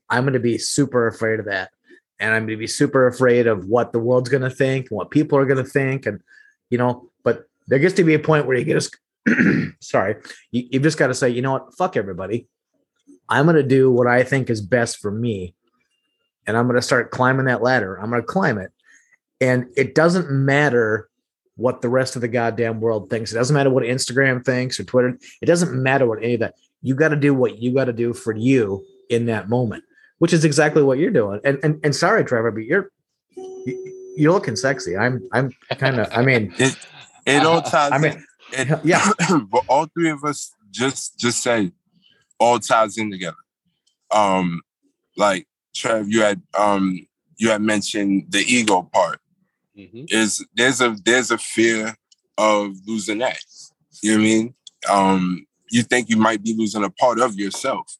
I'm 0.09 0.23
going 0.23 0.33
to 0.33 0.39
be 0.39 0.57
super 0.57 1.07
afraid 1.07 1.39
of 1.39 1.45
that, 1.45 1.71
and 2.19 2.33
I'm 2.33 2.43
going 2.43 2.57
to 2.57 2.57
be 2.57 2.67
super 2.67 3.07
afraid 3.07 3.47
of 3.47 3.65
what 3.65 3.91
the 3.91 3.99
world's 3.99 4.29
going 4.29 4.43
to 4.43 4.49
think, 4.49 4.89
and 4.89 4.97
what 4.97 5.11
people 5.11 5.37
are 5.37 5.45
going 5.45 5.63
to 5.63 5.69
think, 5.69 6.05
and 6.05 6.21
you 6.69 6.77
know. 6.77 7.09
But 7.23 7.45
there 7.67 7.79
gets 7.79 7.95
to 7.95 8.03
be 8.03 8.13
a 8.13 8.19
point 8.19 8.45
where 8.45 8.57
you 8.57 8.65
get 8.65 8.83
a 9.27 9.71
sorry, 9.79 10.15
you, 10.51 10.67
you've 10.71 10.83
just 10.83 10.97
got 10.97 11.07
to 11.07 11.13
say, 11.13 11.29
you 11.29 11.41
know 11.41 11.53
what, 11.53 11.75
fuck 11.75 11.97
everybody. 11.97 12.47
I'm 13.27 13.45
going 13.45 13.55
to 13.55 13.63
do 13.63 13.91
what 13.91 14.07
I 14.07 14.23
think 14.23 14.49
is 14.49 14.61
best 14.61 14.99
for 14.99 15.11
me, 15.11 15.55
and 16.45 16.55
I'm 16.55 16.65
going 16.65 16.75
to 16.75 16.81
start 16.81 17.11
climbing 17.11 17.45
that 17.45 17.63
ladder. 17.63 17.95
I'm 17.95 18.09
going 18.09 18.21
to 18.21 18.27
climb 18.27 18.57
it, 18.57 18.71
and 19.41 19.67
it 19.75 19.95
doesn't 19.95 20.31
matter 20.31 21.09
what 21.57 21.81
the 21.81 21.89
rest 21.89 22.15
of 22.15 22.21
the 22.21 22.27
goddamn 22.27 22.81
world 22.81 23.09
thinks. 23.09 23.31
It 23.31 23.35
doesn't 23.35 23.53
matter 23.53 23.69
what 23.69 23.83
Instagram 23.83 24.43
thinks 24.43 24.79
or 24.79 24.83
Twitter. 24.83 25.17
It 25.41 25.45
doesn't 25.45 25.71
matter 25.71 26.05
what 26.05 26.21
any 26.21 26.33
of 26.35 26.41
that. 26.41 26.55
You 26.81 26.95
got 26.95 27.09
to 27.09 27.15
do 27.15 27.33
what 27.33 27.59
you 27.59 27.73
got 27.73 27.85
to 27.85 27.93
do 27.93 28.13
for 28.13 28.35
you 28.35 28.83
in 29.09 29.25
that 29.25 29.49
moment, 29.49 29.83
which 30.19 30.33
is 30.33 30.45
exactly 30.45 30.81
what 30.83 30.97
you're 30.97 31.11
doing. 31.11 31.39
And 31.43 31.59
and, 31.63 31.79
and 31.83 31.95
sorry, 31.95 32.23
Trevor, 32.25 32.51
but 32.51 32.63
you're 32.63 32.91
you- 33.35 33.91
you're 34.17 34.31
looking 34.31 34.55
sexy. 34.55 34.95
I'm 34.95 35.27
I'm 35.33 35.51
kind 35.77 35.99
of. 35.99 36.07
I 36.11 36.21
mean, 36.21 36.53
It 36.59 36.75
it 37.25 37.43
all 37.45 37.61
ties. 37.73 37.91
I 37.91 37.97
mean, 37.97 38.23
in. 38.57 38.71
It, 38.71 38.79
yeah. 38.85 39.11
but 39.51 39.63
all 39.67 39.87
three 39.87 40.09
of 40.09 40.23
us 40.23 40.51
just 40.71 41.19
just 41.19 41.41
say 41.43 41.71
all 42.39 42.59
ties 42.59 42.97
in 42.97 43.11
together. 43.11 43.35
Um, 44.11 44.61
like 45.17 45.47
Trev, 45.75 46.09
you 46.09 46.21
had 46.21 46.41
um 46.57 47.05
you 47.37 47.49
had 47.49 47.61
mentioned 47.61 48.27
the 48.29 48.39
ego 48.39 48.83
part. 48.93 49.19
Mhm. 49.77 50.05
Is 50.09 50.45
there's 50.55 50.79
a 50.79 50.95
there's 51.03 51.31
a 51.31 51.37
fear 51.37 51.95
of 52.37 52.73
losing 52.87 53.17
that. 53.17 53.39
You 54.01 54.11
know 54.11 54.17
what 54.17 54.21
I 54.21 54.23
mean? 54.27 54.53
Um, 54.89 55.45
you 55.71 55.81
think 55.83 56.09
you 56.09 56.15
might 56.17 56.41
be 56.43 56.53
losing 56.55 56.83
a 56.85 56.89
part 56.89 57.19
of 57.19 57.35
yourself, 57.35 57.97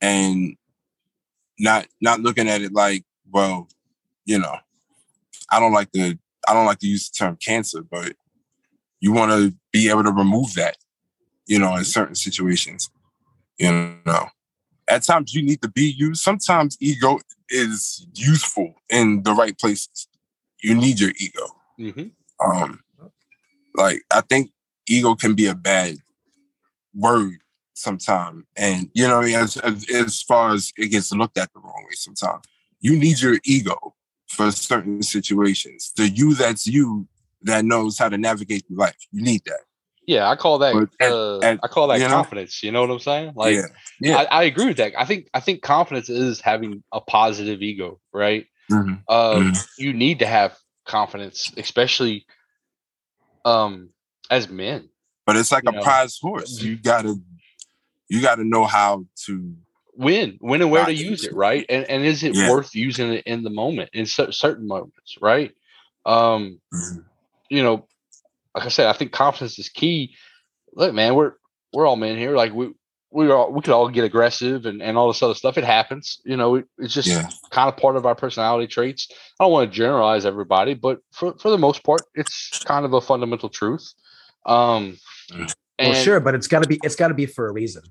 and 0.00 0.56
not 1.58 1.86
not 2.00 2.20
looking 2.20 2.48
at 2.48 2.62
it 2.62 2.72
like, 2.72 3.04
well, 3.30 3.68
you 4.24 4.38
know, 4.38 4.56
I 5.50 5.60
don't 5.60 5.72
like 5.72 5.92
to 5.92 6.18
I 6.48 6.52
don't 6.52 6.66
like 6.66 6.78
to 6.80 6.86
use 6.86 7.08
the 7.08 7.24
term 7.24 7.36
cancer, 7.36 7.82
but 7.82 8.14
you 9.00 9.12
want 9.12 9.32
to 9.32 9.54
be 9.72 9.88
able 9.88 10.04
to 10.04 10.12
remove 10.12 10.54
that, 10.54 10.76
you 11.46 11.58
know, 11.58 11.76
in 11.76 11.84
certain 11.84 12.14
situations. 12.14 12.90
You 13.58 13.98
know, 14.04 14.28
at 14.88 15.02
times 15.04 15.34
you 15.34 15.42
need 15.42 15.62
to 15.62 15.68
be 15.68 15.94
used. 15.96 16.22
Sometimes 16.22 16.76
ego 16.80 17.20
is 17.48 18.06
useful 18.14 18.74
in 18.90 19.22
the 19.22 19.32
right 19.32 19.56
places. 19.58 20.08
You 20.62 20.74
need 20.74 20.98
your 20.98 21.12
ego. 21.18 21.46
Mhm. 21.78 22.10
Um, 22.44 22.80
like 23.74 24.02
I 24.10 24.22
think 24.22 24.50
ego 24.88 25.14
can 25.14 25.34
be 25.34 25.46
a 25.46 25.54
bad 25.54 25.98
word 26.94 27.38
sometimes, 27.74 28.44
and 28.56 28.88
you 28.94 29.06
know, 29.06 29.20
as, 29.20 29.56
as 29.58 29.88
as 29.90 30.22
far 30.22 30.54
as 30.54 30.72
it 30.76 30.88
gets 30.88 31.12
looked 31.12 31.38
at 31.38 31.52
the 31.52 31.60
wrong 31.60 31.84
way 31.84 31.94
sometimes. 31.94 32.44
You 32.80 32.98
need 32.98 33.20
your 33.20 33.38
ego 33.44 33.94
for 34.28 34.50
certain 34.50 35.02
situations. 35.02 35.92
The 35.96 36.08
you 36.08 36.34
that's 36.34 36.66
you 36.66 37.08
that 37.42 37.64
knows 37.64 37.98
how 37.98 38.08
to 38.08 38.18
navigate 38.18 38.66
through 38.66 38.76
life. 38.78 38.96
You 39.10 39.22
need 39.22 39.42
that. 39.46 39.60
Yeah, 40.06 40.28
I 40.28 40.36
call 40.36 40.58
that 40.58 40.74
But- 40.98 41.06
uh, 41.10 41.38
and, 41.38 41.58
I 41.62 41.66
call 41.68 41.88
that 41.88 41.98
you 41.98 42.04
know- 42.04 42.10
confidence. 42.10 42.62
You 42.62 42.72
know 42.72 42.82
what 42.82 42.90
I'm 42.90 42.98
saying? 42.98 43.32
Like 43.34 43.54
yeah, 43.56 43.66
yeah. 44.00 44.16
I, 44.16 44.24
I 44.24 44.42
agree 44.44 44.66
with 44.66 44.76
that. 44.76 44.92
I 44.98 45.06
think 45.06 45.28
I 45.32 45.40
think 45.40 45.62
confidence 45.62 46.10
is 46.10 46.40
having 46.42 46.82
a 46.92 47.00
positive 47.00 47.62
ego, 47.62 48.00
right? 48.12 48.46
Mhm. 48.70 49.02
Um, 49.08 49.52
Mhm. 49.52 49.66
You 49.78 49.92
need 49.94 50.18
to 50.18 50.26
have 50.26 50.56
confidence, 50.86 51.50
especially 51.56 52.26
um 53.46 53.90
as 54.30 54.48
men. 54.48 54.88
But 55.26 55.36
it's 55.36 55.52
like 55.52 55.64
a 55.66 55.72
know. 55.72 55.80
prize 55.82 56.18
horse. 56.20 56.60
You 56.60 56.76
gotta, 56.76 57.16
you 58.08 58.20
gotta 58.20 58.44
know 58.44 58.64
how 58.64 59.06
to. 59.26 59.54
When, 59.96 60.38
when, 60.40 60.60
and 60.60 60.70
where 60.72 60.84
to 60.84 60.92
use 60.92 61.22
it, 61.24 61.34
right? 61.34 61.64
And 61.68 61.84
and 61.84 62.04
is 62.04 62.24
it 62.24 62.34
Yeah. 62.34 62.50
worth 62.50 62.74
using 62.74 63.12
it 63.12 63.24
in 63.26 63.44
the 63.44 63.50
moment, 63.50 63.90
in 63.92 64.06
cer- 64.06 64.32
certain 64.32 64.66
moments, 64.66 65.16
right? 65.20 65.52
Um, 66.04 66.60
Mhm. 66.72 67.04
you 67.48 67.62
know, 67.62 67.86
like 68.54 68.64
I 68.64 68.68
said, 68.68 68.88
I 68.88 68.92
think 68.92 69.12
confidence 69.12 69.58
is 69.58 69.68
key. 69.68 70.16
Look, 70.74 70.92
man, 70.94 71.14
we're 71.14 71.34
we're 71.72 71.86
all 71.86 71.96
men 71.96 72.16
here. 72.18 72.36
Like 72.36 72.52
we 72.52 72.72
we 73.12 73.30
are 73.30 73.48
we 73.48 73.60
could 73.60 73.72
all 73.72 73.88
get 73.88 74.04
aggressive 74.04 74.66
and, 74.66 74.82
and 74.82 74.98
all 74.98 75.08
this 75.08 75.22
other 75.22 75.34
stuff. 75.34 75.56
It 75.58 75.64
happens. 75.64 76.20
You 76.24 76.36
know, 76.36 76.56
it, 76.56 76.66
it's 76.78 76.94
just 76.94 77.08
Yeah. 77.08 77.28
kind 77.50 77.68
of 77.68 77.76
part 77.76 77.94
of 77.96 78.04
our 78.06 78.16
personality 78.16 78.66
traits. 78.66 79.08
I 79.38 79.44
don't 79.44 79.52
want 79.52 79.70
to 79.70 79.76
generalize 79.76 80.26
everybody, 80.26 80.74
but 80.74 80.98
for, 81.12 81.38
for 81.38 81.50
the 81.50 81.58
most 81.58 81.84
part, 81.84 82.06
it's 82.14 82.60
kind 82.64 82.84
of 82.84 82.92
a 82.94 83.00
fundamental 83.00 83.48
truth. 83.48 83.92
Um 84.44 84.98
Mm. 85.32 85.54
And 85.78 85.92
well, 85.92 86.02
sure, 86.02 86.20
but 86.20 86.34
it's 86.34 86.46
got 86.48 86.62
to 86.62 86.68
be 86.68 86.78
it's 86.82 86.96
got 86.96 87.08
to 87.08 87.14
be 87.14 87.26
for 87.26 87.48
a 87.48 87.52
reason. 87.52 87.82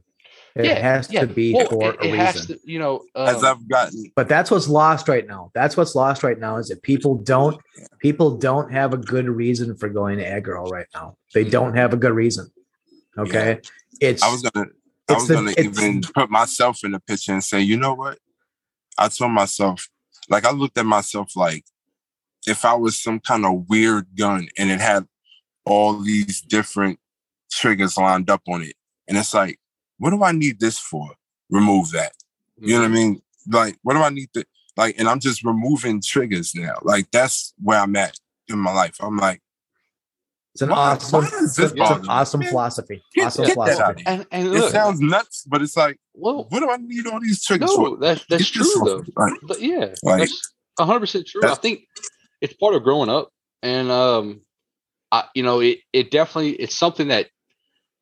It 0.56 0.66
Yeah, 0.66 0.80
has 0.80 1.12
yeah. 1.12 1.22
to 1.22 1.28
be 1.28 1.54
well, 1.54 1.68
for 1.68 1.90
it, 1.94 2.00
a 2.02 2.06
it 2.06 2.14
has 2.16 2.36
reason. 2.36 2.60
to, 2.60 2.72
you 2.72 2.78
know, 2.78 3.02
As 3.16 3.44
um, 3.44 3.46
I've 3.46 3.68
gotten, 3.68 4.12
But 4.16 4.30
that's 4.30 4.52
what's 4.52 4.68
lost 4.68 5.08
right 5.10 5.26
now. 5.26 5.50
That's 5.56 5.76
what's 5.76 5.96
lost 5.96 6.22
right 6.22 6.38
now 6.38 6.58
is 6.58 6.68
that 6.68 6.84
people 6.84 7.16
don't 7.18 7.60
people 8.00 8.38
don't 8.38 8.72
have 8.72 8.94
a 8.94 8.98
good 8.98 9.28
reason 9.28 9.76
for 9.76 9.90
going 9.90 10.20
to 10.20 10.26
aggro 10.26 10.70
right 10.70 10.86
now. 10.94 11.18
They 11.34 11.44
don't 11.44 11.76
have 11.76 11.92
a 11.94 11.98
good 11.98 12.14
reason. 12.14 12.52
Okay, 13.18 13.60
it's 14.00 14.22
I 14.24 14.32
was 14.32 14.42
gonna, 14.44 14.68
I 15.10 15.14
was 15.14 15.28
the- 15.28 15.34
gonna 15.36 15.54
even 15.58 16.02
put 16.02 16.30
myself 16.30 16.84
in 16.84 16.92
the 16.92 17.00
picture 17.00 17.34
and 17.34 17.44
say, 17.44 17.62
you 17.62 17.78
know 17.78 17.94
what? 17.96 18.20
I 18.98 19.08
told 19.08 19.32
myself, 19.32 19.88
like, 20.30 20.46
I 20.46 20.52
looked 20.52 20.78
at 20.78 20.86
myself 20.86 21.36
like, 21.36 21.64
if 22.46 22.64
I 22.64 22.74
was 22.76 23.02
some 23.02 23.20
kind 23.20 23.44
of 23.46 23.68
weird 23.70 24.08
gun 24.16 24.48
and 24.58 24.70
it 24.70 24.80
had 24.80 25.08
all 25.66 25.94
these 26.00 26.42
different 26.42 27.00
triggers 27.56 27.98
lined 27.98 28.30
up 28.30 28.42
on 28.48 28.62
it, 28.62 28.76
and 29.08 29.18
it's 29.18 29.34
like, 29.34 29.60
what 29.98 30.10
do 30.12 30.24
I 30.24 30.32
need 30.32 30.60
this 30.60 30.80
for? 30.80 31.12
Remove 31.50 31.92
that. 31.92 32.14
You 32.60 32.76
know 32.76 32.82
what 32.82 32.86
I 32.86 32.94
mean? 32.94 33.22
Like, 33.48 33.78
what 33.84 33.94
do 33.94 34.02
I 34.02 34.10
need 34.10 34.30
to 34.34 34.46
like? 34.78 34.96
And 35.00 35.08
I'm 35.08 35.20
just 35.20 35.44
removing 35.44 36.02
triggers 36.02 36.54
now. 36.56 36.76
Like, 36.82 37.10
that's 37.12 37.54
where 37.62 37.80
I'm 37.80 37.96
at 37.96 38.18
in 38.48 38.58
my 38.60 38.72
life. 38.72 38.96
I'm 39.02 39.18
like, 39.18 39.42
it's 40.54 40.62
an 40.62 40.70
why- 40.70 40.78
awesome 40.94 41.24
why 41.24 41.30
does 41.30 41.58
it's, 41.60 41.72
an 41.74 41.80
awesome 42.10 42.40
Man, 42.42 42.50
philosophy. 42.50 43.02
get- 43.16 43.26
Awesome 43.26 43.46
get 43.46 43.54
philosophy. 43.54 43.82
of 43.92 43.98
here. 43.98 44.06
and 44.08 44.26
and 44.32 44.56
It 44.56 44.72
sounds 44.72 45.00
nuts, 45.02 45.46
but 45.48 45.62
it's 45.62 45.76
like, 45.76 45.98
well, 46.14 46.46
what 46.50 46.60
do 46.60 46.70
I 46.70 46.78
need 46.78 47.08
all 47.08 47.20
these 47.20 47.44
triggers 47.44 47.70
no, 47.76 47.76
for? 47.96 47.98
that's 47.98 48.24
that's 48.30 48.52
Get 48.52 48.64
true 48.64 48.82
though. 48.86 49.04
Like, 49.18 49.34
But 49.44 49.62
yeah, 49.62 49.94
Like, 50.04 50.20
that's 50.20 50.54
hundred 50.80 51.00
percent 51.02 51.28
true. 51.28 51.42
I 51.46 51.56
think 51.56 51.82
it's 52.40 52.54
part 52.54 52.76
of 52.76 52.84
growing 52.84 53.10
up, 53.10 53.30
and 53.64 53.90
um, 53.90 54.42
I 55.12 55.26
you 55.34 55.42
know 55.44 55.60
it 55.60 55.80
it 55.92 56.12
definitely 56.12 56.52
it's 56.54 56.78
something 56.78 57.08
that 57.08 57.30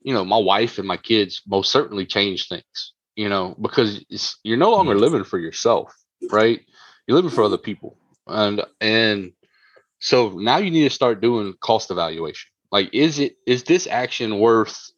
you 0.01 0.13
know 0.13 0.25
my 0.25 0.37
wife 0.37 0.77
and 0.77 0.87
my 0.87 0.97
kids 0.97 1.41
most 1.47 1.71
certainly 1.71 2.05
change 2.05 2.47
things. 2.47 2.93
You 3.15 3.29
know 3.29 3.55
because 3.61 4.03
it's, 4.09 4.37
you're 4.43 4.57
no 4.57 4.71
longer 4.71 4.95
living 4.95 5.23
for 5.23 5.39
yourself, 5.39 5.93
right? 6.29 6.61
You're 7.07 7.15
living 7.15 7.31
for 7.31 7.43
other 7.43 7.57
people, 7.57 7.97
and 8.27 8.63
and 8.79 9.33
so 9.99 10.29
now 10.29 10.57
you 10.57 10.71
need 10.71 10.83
to 10.83 10.89
start 10.89 11.21
doing 11.21 11.53
cost 11.59 11.91
evaluation. 11.91 12.49
Like, 12.71 12.89
is 12.93 13.19
it 13.19 13.35
is 13.45 13.63
this 13.63 13.85
action 13.87 14.39
worth 14.39 14.91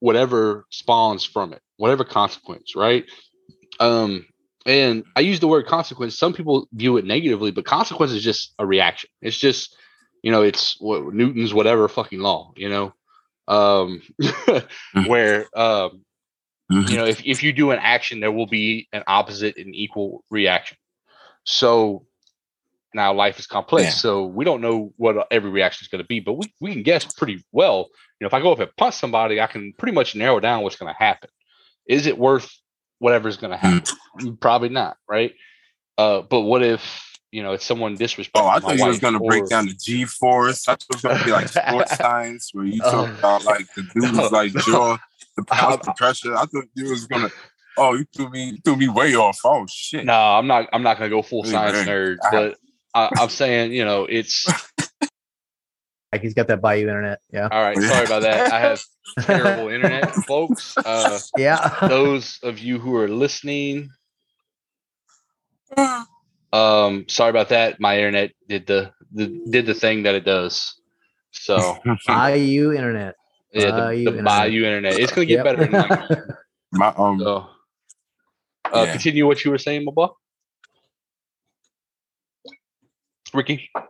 whatever 0.00 0.66
spawns 0.70 1.24
from 1.24 1.52
it, 1.52 1.60
whatever 1.76 2.04
consequence, 2.04 2.74
right? 2.76 3.04
Um, 3.80 4.26
and 4.64 5.04
I 5.16 5.20
use 5.20 5.40
the 5.40 5.48
word 5.48 5.66
consequence. 5.66 6.18
Some 6.18 6.32
people 6.32 6.68
view 6.72 6.96
it 6.96 7.04
negatively, 7.04 7.50
but 7.50 7.64
consequence 7.64 8.12
is 8.12 8.22
just 8.22 8.54
a 8.58 8.66
reaction. 8.66 9.10
It's 9.22 9.36
just, 9.36 9.76
you 10.22 10.30
know, 10.30 10.42
it's 10.42 10.76
what 10.80 11.12
Newton's 11.12 11.54
whatever 11.54 11.88
fucking 11.88 12.20
law, 12.20 12.52
you 12.56 12.68
know, 12.68 12.92
um, 13.48 14.02
where, 15.06 15.46
um, 15.58 16.02
you 16.70 16.96
know, 16.96 17.06
if, 17.06 17.24
if 17.24 17.42
you 17.42 17.52
do 17.52 17.70
an 17.70 17.78
action, 17.80 18.20
there 18.20 18.30
will 18.30 18.46
be 18.46 18.88
an 18.92 19.02
opposite 19.06 19.56
and 19.56 19.74
equal 19.74 20.22
reaction. 20.30 20.76
So 21.44 22.04
now 22.94 23.14
life 23.14 23.38
is 23.38 23.46
complex. 23.46 23.84
Yeah. 23.84 23.90
So 23.92 24.26
we 24.26 24.44
don't 24.44 24.60
know 24.60 24.92
what 24.96 25.26
every 25.30 25.50
reaction 25.50 25.84
is 25.84 25.88
going 25.88 26.02
to 26.02 26.06
be, 26.06 26.20
but 26.20 26.34
we, 26.34 26.52
we 26.60 26.72
can 26.72 26.82
guess 26.82 27.04
pretty 27.06 27.42
well. 27.52 27.88
You 28.20 28.24
know, 28.24 28.26
if 28.26 28.34
I 28.34 28.40
go 28.40 28.52
up 28.52 28.60
and 28.60 28.70
punch 28.76 28.96
somebody, 28.96 29.40
I 29.40 29.46
can 29.46 29.72
pretty 29.78 29.94
much 29.94 30.14
narrow 30.14 30.40
down 30.40 30.62
what's 30.62 30.76
going 30.76 30.92
to 30.92 30.98
happen. 30.98 31.30
Is 31.86 32.06
it 32.06 32.18
worth 32.18 32.50
whatever's 32.98 33.38
going 33.38 33.52
to 33.52 33.56
happen? 33.56 33.96
Mm, 34.20 34.40
Probably 34.40 34.68
not, 34.68 34.96
right? 35.08 35.32
Uh, 35.96 36.20
but 36.20 36.40
what 36.40 36.62
if 36.62 37.07
you 37.30 37.42
know 37.42 37.52
it's 37.52 37.64
someone 37.64 37.96
disrespecting? 37.96 38.30
oh, 38.36 38.46
I 38.46 38.54
my 38.54 38.60
thought 38.60 38.78
you 38.78 38.86
was 38.86 38.98
gonna 39.00 39.20
break 39.20 39.46
down 39.48 39.66
the 39.66 39.74
G 39.74 40.04
force. 40.04 40.66
I 40.68 40.72
thought 40.72 40.86
it 40.90 40.94
was 40.96 41.02
gonna 41.02 41.24
be 41.24 41.30
like 41.32 41.48
sports 41.48 41.96
science 41.96 42.50
where 42.52 42.64
you 42.64 42.80
talk 42.80 43.08
Uh, 43.08 43.12
about 43.18 43.44
like 43.44 43.66
the 43.74 43.82
dudes 43.94 44.12
no, 44.16 44.28
like 44.28 44.54
no. 44.54 44.60
jaw, 44.62 44.98
the 45.36 45.44
power, 45.44 45.76
the 45.76 45.92
pressure. 45.96 46.34
I 46.36 46.46
thought 46.46 46.64
you 46.74 46.90
was 46.90 47.06
gonna. 47.06 47.30
Oh, 47.80 47.94
you 47.94 48.04
threw 48.12 48.28
me, 48.30 48.44
you 48.50 48.58
threw 48.64 48.74
me 48.76 48.88
way 48.88 49.14
off. 49.14 49.38
Oh 49.44 49.64
shit. 49.68 50.04
No, 50.04 50.12
I'm 50.12 50.48
not. 50.48 50.68
I'm 50.72 50.82
not 50.82 50.98
going 50.98 51.08
to 51.08 51.16
go 51.16 51.22
full 51.22 51.44
Hey, 51.44 51.50
science 51.52 51.74
man, 51.74 51.86
nerd, 51.86 52.16
but 52.32 52.56
I, 52.92 53.08
I'm 53.20 53.28
saying 53.28 53.72
you 53.72 53.84
know 53.84 54.04
it's 54.04 54.46
Like 56.12 56.22
he's 56.22 56.34
got 56.34 56.48
that 56.48 56.60
Bayou 56.60 56.88
internet. 56.88 57.20
Yeah. 57.30 57.48
all 57.52 57.62
right. 57.62 57.76
Sorry 57.80 58.04
about 58.06 58.22
that. 58.22 58.50
I 58.50 58.58
have 58.60 58.82
terrible 59.20 59.68
internet, 59.68 60.12
folks. 60.24 60.76
Uh, 60.76 61.20
Yeah. 61.36 61.86
those 61.86 62.40
of 62.42 62.58
you 62.58 62.78
who 62.80 62.96
are 62.96 63.06
listening, 63.08 63.90
um, 66.52 67.04
sorry 67.08 67.30
about 67.30 67.50
that. 67.50 67.80
My 67.80 67.96
internet 67.98 68.32
did 68.48 68.66
the, 68.66 68.92
the 69.12 69.26
did 69.50 69.66
the 69.66 69.74
thing 69.74 70.04
that 70.04 70.14
it 70.14 70.24
does. 70.24 70.80
So 71.32 71.78
Bayou 72.06 72.72
internet. 72.72 73.14
yeah, 73.52 73.70
Bayou 73.70 74.04
the, 74.04 74.10
the 74.10 74.18
internet. 74.18 74.24
Bayou 74.24 74.64
internet. 74.64 74.96
It's 74.96 75.12
going 75.12 75.28
to 75.28 75.34
get 75.36 75.44
Yep. 75.44 75.58
better. 75.58 76.38
My 76.72 76.88
um, 76.96 77.18
so, 77.20 77.46
uh, 78.72 78.84
Yeah. 78.84 78.92
continue 78.92 79.26
what 79.26 79.44
you 79.44 79.50
were 79.50 79.58
saying, 79.58 79.84
my 79.86 79.92
boy. 79.92 80.08
Ricky. 83.32 83.70
oh, 83.74 83.82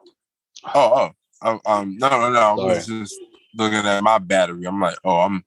oh, 0.75 1.11
um, 1.43 1.61
um, 1.67 1.97
no, 1.99 2.09
no, 2.09 2.31
no. 2.33 2.41
I 2.41 2.53
was 2.55 2.87
just 2.87 3.15
looking 3.57 3.79
at 3.79 4.03
my 4.03 4.19
battery. 4.19 4.65
I'm 4.67 4.81
like, 4.81 4.97
oh, 5.05 5.19
I'm, 5.19 5.45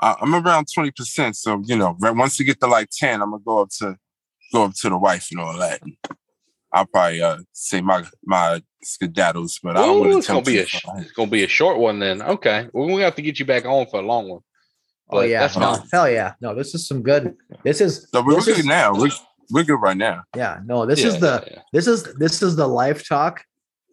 I- 0.00 0.16
I'm 0.20 0.34
around 0.34 0.66
twenty 0.72 0.90
percent. 0.92 1.36
So 1.36 1.62
you 1.66 1.76
know, 1.76 1.96
once 2.00 2.38
you 2.38 2.44
get 2.44 2.60
to 2.60 2.66
like 2.66 2.90
ten, 2.90 3.20
I'm 3.22 3.30
gonna 3.30 3.42
go 3.44 3.62
up 3.62 3.70
to, 3.78 3.96
go 4.52 4.64
up 4.64 4.74
to 4.82 4.88
the 4.88 4.98
wife 4.98 5.28
and 5.32 5.40
all 5.40 5.56
that. 5.58 5.80
I'll 6.72 6.86
probably 6.86 7.22
uh 7.22 7.38
say 7.52 7.80
my 7.80 8.04
my 8.24 8.62
skedaddles, 8.84 9.58
but 9.62 9.76
I 9.76 9.86
don't 9.86 10.00
want 10.00 10.12
to 10.12 10.18
it's 10.18 10.26
gonna 10.28 10.42
tell 10.42 10.52
be 10.52 10.58
a 10.58 10.66
sh- 10.66 10.84
it's 10.96 11.12
gonna 11.12 11.30
be 11.30 11.44
a 11.44 11.48
short 11.48 11.78
one 11.78 11.98
then. 11.98 12.22
Okay, 12.22 12.68
we're 12.72 12.86
well, 12.86 12.96
we 12.96 13.02
have 13.02 13.14
to 13.16 13.22
get 13.22 13.38
you 13.38 13.44
back 13.46 13.64
on 13.64 13.86
for 13.86 14.00
a 14.00 14.02
long 14.02 14.28
one. 14.28 14.40
Oh 15.10 15.16
But 15.18 15.28
yeah. 15.30 15.40
that's 15.40 15.56
No, 15.56 15.74
fine. 15.76 15.88
hell 15.92 16.10
yeah. 16.10 16.34
No, 16.40 16.54
this 16.54 16.74
is 16.74 16.86
some 16.86 17.02
good. 17.02 17.34
This 17.64 17.80
is 17.80 18.08
So 18.12 18.22
we're 18.22 18.34
this 18.36 18.44
good 18.46 18.58
is- 18.58 18.66
now. 18.66 18.92
We're, 18.94 19.08
we're 19.50 19.64
good 19.64 19.80
right 19.80 19.96
now. 19.96 20.22
yeah. 20.36 20.58
No, 20.66 20.84
this 20.84 21.00
Yeah, 21.00 21.06
is 21.08 21.20
the 21.20 21.44
yeah, 21.50 21.58
this 21.72 21.86
is 21.86 22.02
this 22.14 22.42
is 22.42 22.56
the 22.56 22.66
life 22.68 23.08
talk 23.08 23.42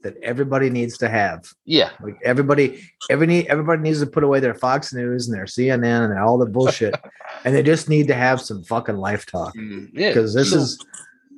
that 0.04 0.18
everybody 0.22 0.70
needs 0.70 0.98
to 1.00 1.08
have. 1.10 1.46
yeah. 1.64 1.90
Like 2.04 2.18
everybody, 2.24 2.82
every 3.10 3.48
everybody 3.50 3.82
needs 3.82 4.02
to 4.02 4.06
put 4.08 4.24
away 4.26 4.40
their 4.42 4.54
Fox 4.54 4.94
News 4.94 5.28
and 5.30 5.36
their 5.36 5.46
CNN 5.46 6.12
and 6.12 6.20
all 6.20 6.38
the 6.38 6.46
bullshit, 6.46 6.94
and 7.46 7.56
they 7.56 7.64
just 7.64 7.88
need 7.90 8.08
to 8.10 8.14
have 8.14 8.40
some 8.42 8.62
fucking 8.64 8.98
life 8.98 9.26
talk 9.26 9.56
Mm, 9.56 9.90
yeah, 9.94 10.10
because 10.10 10.34
this 10.34 10.52
So- 10.52 10.58
is 10.58 10.78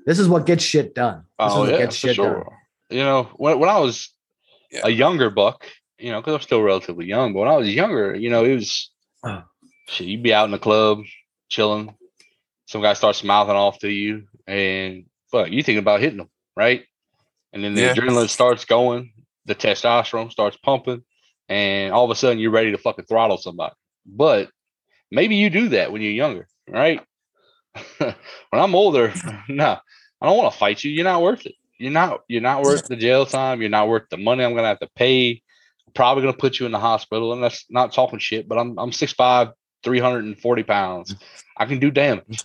this 0.08 0.17
is 0.20 0.28
what 0.28 0.46
gets 0.48 0.63
shit 0.63 0.96
done. 0.96 1.17
This 1.17 1.54
oh 1.54 1.63
is 1.65 1.70
what 1.70 1.72
yeah, 1.74 1.78
gets 1.86 1.98
for 2.00 2.08
shit 2.08 2.15
sure. 2.15 2.43
done. 2.46 2.98
You 2.98 3.04
know, 3.04 3.24
when 3.36 3.60
when 3.60 3.70
I 3.70 3.78
was 3.80 4.10
Yeah. 4.72 4.82
a 4.86 4.89
younger 4.89 5.30
buck, 5.30 5.67
you 6.00 6.12
know, 6.12 6.20
because 6.22 6.34
I'm 6.36 6.41
still 6.41 6.63
relatively 6.63 7.06
young, 7.06 7.34
but 7.34 7.39
when 7.41 7.50
I 7.50 7.58
was 7.58 7.70
younger, 7.74 8.15
you 8.15 8.30
know, 8.32 8.43
it 8.46 8.56
was 8.56 8.89
Oh. 9.24 9.43
shit. 9.89 10.08
You'd 10.08 10.24
be 10.24 10.34
out 10.34 10.46
in 10.46 10.52
the 10.52 10.60
club, 10.60 11.04
chilling. 11.50 11.93
Some 12.67 12.82
guy 12.82 12.93
starts 12.93 13.24
mouthing 13.24 13.56
off 13.56 13.80
to 13.80 13.89
you, 13.89 14.28
and 14.48 15.06
fuck, 15.32 15.50
you 15.52 15.62
thinking 15.63 15.80
about 15.80 16.00
hitting 16.02 16.17
them, 16.17 16.30
right? 16.56 16.86
And 17.54 17.63
then 17.63 17.76
the 17.76 17.82
Yeah. 17.82 17.93
adrenaline 17.93 18.30
starts 18.30 18.65
going, 18.65 19.13
the 19.46 19.56
testosterone 19.56 20.32
starts 20.32 20.58
pumping, 20.58 21.04
and 21.50 21.93
all 21.93 22.06
of 22.06 22.12
a 22.12 22.15
sudden 22.15 22.39
you're 22.39 22.52
ready 22.52 22.72
to 22.72 22.78
fucking 22.78 23.06
throttle 23.06 23.38
somebody. 23.38 23.76
But 24.06 24.50
maybe 25.12 25.36
you 25.36 25.50
do 25.50 25.70
that 25.70 25.91
when 25.91 26.02
you're 26.02 26.12
younger, 26.12 26.48
right? 26.70 27.02
when 27.97 28.61
I'm 28.61 28.75
older, 28.75 29.13
no, 29.49 29.77
I 30.21 30.25
don't 30.25 30.37
want 30.37 30.51
to 30.53 30.57
fight 30.59 30.83
you. 30.83 30.91
You're 30.91 31.03
not 31.03 31.21
worth 31.21 31.45
it. 31.45 31.55
You're 31.79 31.91
not. 31.91 32.21
You're 32.27 32.41
not 32.41 32.63
worth 32.63 32.87
the 32.87 32.95
jail 32.95 33.25
time. 33.25 33.61
You're 33.61 33.69
not 33.69 33.87
worth 33.87 34.09
the 34.09 34.17
money 34.17 34.43
I'm 34.43 34.55
gonna 34.55 34.67
have 34.67 34.79
to 34.79 34.89
pay. 34.95 35.41
probably 35.93 36.23
gonna 36.23 36.33
put 36.37 36.59
you 36.59 36.65
in 36.65 36.71
the 36.71 36.79
hospital, 36.79 37.33
and 37.33 37.43
that's 37.43 37.65
not 37.69 37.93
talking 37.93 38.19
shit. 38.19 38.47
But 38.47 38.57
I'm 38.57 38.77
I'm 38.79 38.91
6'5", 38.91 39.53
340 39.83 40.63
pounds. 40.63 41.15
I 41.55 41.65
can 41.65 41.79
do 41.79 41.91
damage, 41.91 42.43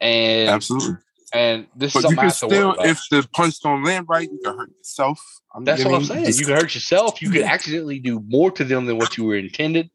and 0.00 0.48
Absolutely. 0.50 0.96
And 1.34 1.66
this 1.76 1.92
But 1.92 2.04
is 2.04 2.10
you 2.10 2.16
something 2.16 2.18
I 2.18 2.22
can 2.22 2.28
have 2.28 2.38
to 2.38 2.46
worry 2.46 2.74
still, 2.74 2.84
if 2.86 3.00
the 3.10 3.28
punch 3.34 3.60
don't 3.60 3.84
land 3.84 4.06
right, 4.08 4.28
you 4.30 4.40
can 4.42 4.56
hurt 4.56 4.70
yourself. 4.70 5.20
I 5.54 5.58
mean, 5.58 5.64
That's 5.66 5.84
what 5.84 5.94
I'm 5.94 6.04
saying. 6.04 6.24
Just- 6.24 6.40
You 6.40 6.46
can 6.46 6.54
hurt 6.54 6.74
yourself. 6.74 7.20
You 7.20 7.30
could 7.30 7.42
accidentally 7.42 7.98
do 7.98 8.22
more 8.28 8.50
to 8.52 8.64
them 8.64 8.86
than 8.86 8.96
what 8.96 9.16
you 9.18 9.24
were 9.24 9.36
intended. 9.36 9.90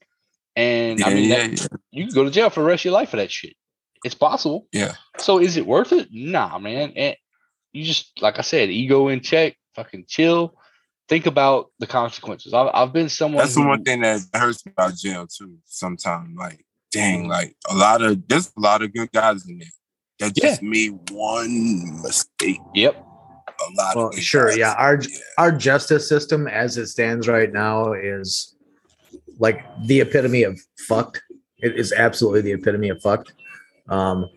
And 0.56 1.00
Yeah, 1.00 1.08
I 1.08 1.14
mean, 1.14 1.30
yeah, 1.30 1.48
that- 1.48 1.60
yeah. 1.60 1.68
you 1.92 2.06
can 2.06 2.14
go 2.14 2.24
to 2.24 2.30
jail 2.30 2.52
for 2.52 2.60
the 2.60 2.68
rest 2.68 2.82
of 2.82 2.86
your 2.86 2.94
life 2.94 3.10
for 3.10 3.18
that 3.18 3.32
shit. 3.32 3.56
It's 4.04 4.16
possible. 4.16 4.68
Yeah. 4.72 4.94
So 5.18 5.40
is 5.40 5.58
it 5.58 5.66
worth 5.66 5.92
it? 5.94 6.10
Nah, 6.12 6.58
man. 6.60 6.92
And 6.96 7.16
you 7.72 7.84
just, 7.86 8.22
like 8.22 8.38
I 8.40 8.42
said, 8.42 8.70
ego 8.70 9.08
in 9.08 9.22
check, 9.22 9.56
fucking 9.76 10.06
chill. 10.08 10.56
Think 11.10 11.26
about 11.26 11.72
the 11.80 11.88
consequences. 11.88 12.54
I've, 12.54 12.70
I've 12.74 12.94
been 12.94 13.10
someone. 13.10 13.40
That's 13.44 13.56
the 13.56 13.66
one 13.66 13.84
thing 13.84 14.02
that 14.02 14.22
hurts 14.34 14.64
about 14.66 14.96
jail 14.96 15.28
too. 15.28 15.58
Sometimes, 15.66 16.36
like, 16.38 16.64
Mm. 16.94 17.00
dang, 17.00 17.28
like 17.28 17.56
a 17.72 17.76
lot 17.76 18.04
of 18.04 18.28
there's 18.28 18.52
a 18.56 18.60
lot 18.60 18.84
of 18.84 18.94
good 18.94 19.12
guys 19.12 19.50
in 19.50 19.58
there 19.58 19.68
that 20.20 20.36
just 20.36 20.62
made 20.62 20.92
one 21.10 22.02
mistake. 22.04 22.60
Yep. 22.76 22.96
A 22.96 23.82
lot 23.82 23.96
Well, 23.96 24.08
of 24.10 24.20
sure, 24.20 24.50
guys. 24.50 24.58
yeah. 24.58 24.74
Our 24.78 25.02
our 25.40 25.52
justice 25.52 26.08
system, 26.08 26.48
as 26.48 26.78
it 26.78 26.86
stands 26.88 27.28
right 27.28 27.52
now, 27.52 27.94
is 27.94 28.56
like 29.40 29.66
the 29.88 30.02
epitome 30.02 30.44
of 30.44 30.60
fucked. 30.88 31.20
It 31.58 31.76
is 31.80 31.92
absolutely 31.94 32.42
the 32.42 32.52
epitome 32.52 32.90
of 32.90 33.02
fucked. 33.02 33.34
Um, 33.90 34.30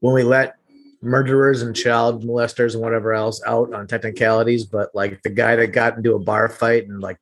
when 0.00 0.14
we 0.14 0.22
let 0.22 0.56
murderers 1.02 1.62
and 1.62 1.74
child 1.74 2.24
molesters 2.24 2.74
and 2.74 2.82
whatever 2.82 3.12
else 3.14 3.40
out 3.46 3.72
on 3.72 3.86
technicalities, 3.86 4.64
but 4.64 4.90
like 4.94 5.22
the 5.22 5.30
guy 5.30 5.56
that 5.56 5.68
got 5.68 5.96
into 5.96 6.14
a 6.14 6.18
bar 6.18 6.48
fight 6.48 6.88
and 6.88 7.00
like 7.00 7.18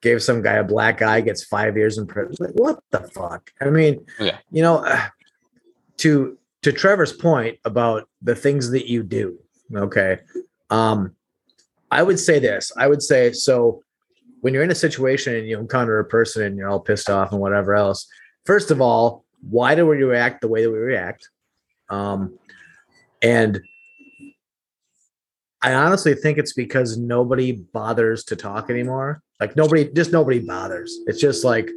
gave 0.00 0.22
some 0.22 0.42
guy 0.42 0.54
a 0.54 0.64
black 0.64 1.00
eye 1.02 1.20
gets 1.20 1.44
five 1.44 1.76
years 1.76 1.96
in 1.98 2.06
prison. 2.06 2.36
Like, 2.38 2.54
what 2.54 2.78
the 2.90 3.00
fuck? 3.00 3.50
I 3.60 3.70
mean, 3.70 4.04
Yeah. 4.20 4.38
you 4.50 4.62
know, 4.62 4.84
to 5.98 6.38
to 6.62 6.72
Trevor's 6.72 7.12
point 7.12 7.58
about 7.64 8.08
the 8.22 8.34
things 8.34 8.70
that 8.70 8.88
you 8.88 9.02
do. 9.02 9.38
Okay, 9.74 10.18
um, 10.70 11.14
I 11.90 12.02
would 12.02 12.18
say 12.20 12.38
this. 12.38 12.72
I 12.76 12.86
would 12.86 13.02
say 13.02 13.32
so. 13.32 13.82
When 14.40 14.52
you're 14.52 14.62
in 14.62 14.70
a 14.70 14.74
situation 14.74 15.34
and 15.34 15.48
you 15.48 15.58
encounter 15.58 15.98
a 15.98 16.04
person 16.04 16.42
and 16.42 16.58
you're 16.58 16.68
all 16.68 16.80
pissed 16.80 17.08
off 17.08 17.32
and 17.32 17.40
whatever 17.40 17.74
else, 17.74 18.06
first 18.44 18.70
of 18.70 18.78
all, 18.78 19.23
why 19.48 19.74
do 19.74 19.86
we 19.86 20.02
react 20.02 20.40
the 20.40 20.48
way 20.48 20.62
that 20.62 20.70
we 20.70 20.78
react? 20.78 21.28
Um, 21.88 22.38
and 23.22 23.60
I 25.62 25.72
honestly 25.74 26.14
think 26.14 26.38
it's 26.38 26.52
because 26.52 26.98
nobody 26.98 27.52
bothers 27.52 28.24
to 28.24 28.36
talk 28.36 28.70
anymore. 28.70 29.22
Like 29.40 29.56
nobody, 29.56 29.90
just 29.90 30.12
nobody 30.12 30.40
bothers. 30.40 30.98
It's 31.06 31.20
just 31.20 31.44
like, 31.44 31.70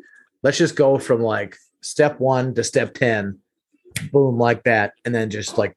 let's 0.43 0.57
just 0.57 0.75
go 0.75 0.97
from 0.97 1.21
like 1.21 1.57
step 1.81 2.19
one 2.19 2.53
to 2.55 2.63
step 2.63 2.93
10, 2.93 3.39
boom, 4.11 4.37
like 4.37 4.63
that. 4.63 4.93
And 5.05 5.15
then 5.15 5.29
just 5.29 5.57
like, 5.57 5.75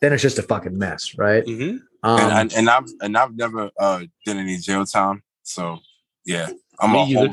then 0.00 0.12
it's 0.12 0.22
just 0.22 0.38
a 0.38 0.42
fucking 0.42 0.76
mess, 0.76 1.16
right? 1.16 1.44
hmm 1.44 1.76
Um, 2.02 2.20
and, 2.20 2.32
I, 2.32 2.58
and 2.58 2.68
I've 2.70 2.88
and 3.00 3.16
I've 3.16 3.36
never 3.36 3.70
uh 3.78 4.00
done 4.26 4.38
any 4.38 4.58
jail 4.58 4.84
time, 4.84 5.22
so 5.44 5.78
yeah, 6.24 6.48
I'm 6.80 6.94
a 6.94 7.04
either. 7.04 7.20
whole 7.26 7.32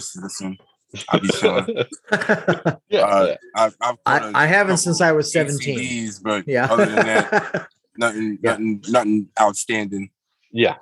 citizen. 0.96 1.06
I 1.10 1.20
be 1.20 1.28
chilling. 1.30 1.68
yeah. 2.90 3.02
Uh, 3.06 3.26
yeah. 3.26 3.36
I've, 3.56 3.76
I've 3.82 3.96
I, 4.06 4.20
caught 4.20 4.34
a 4.34 4.38
I 4.38 4.46
haven't 4.46 4.78
since 4.78 5.02
I 5.02 5.12
was 5.12 5.32
17. 5.32 5.78
ACDs, 5.80 6.24
but 6.24 6.48
Yeah. 6.48 6.66
other 6.66 6.86
than 6.86 6.96
that, 6.96 7.68
nothing, 7.98 8.40
Yeah. 8.42 8.52
nothing, 8.52 8.84
nothing 8.90 9.28
outstanding. 9.40 10.10
Yeah. 10.52 10.78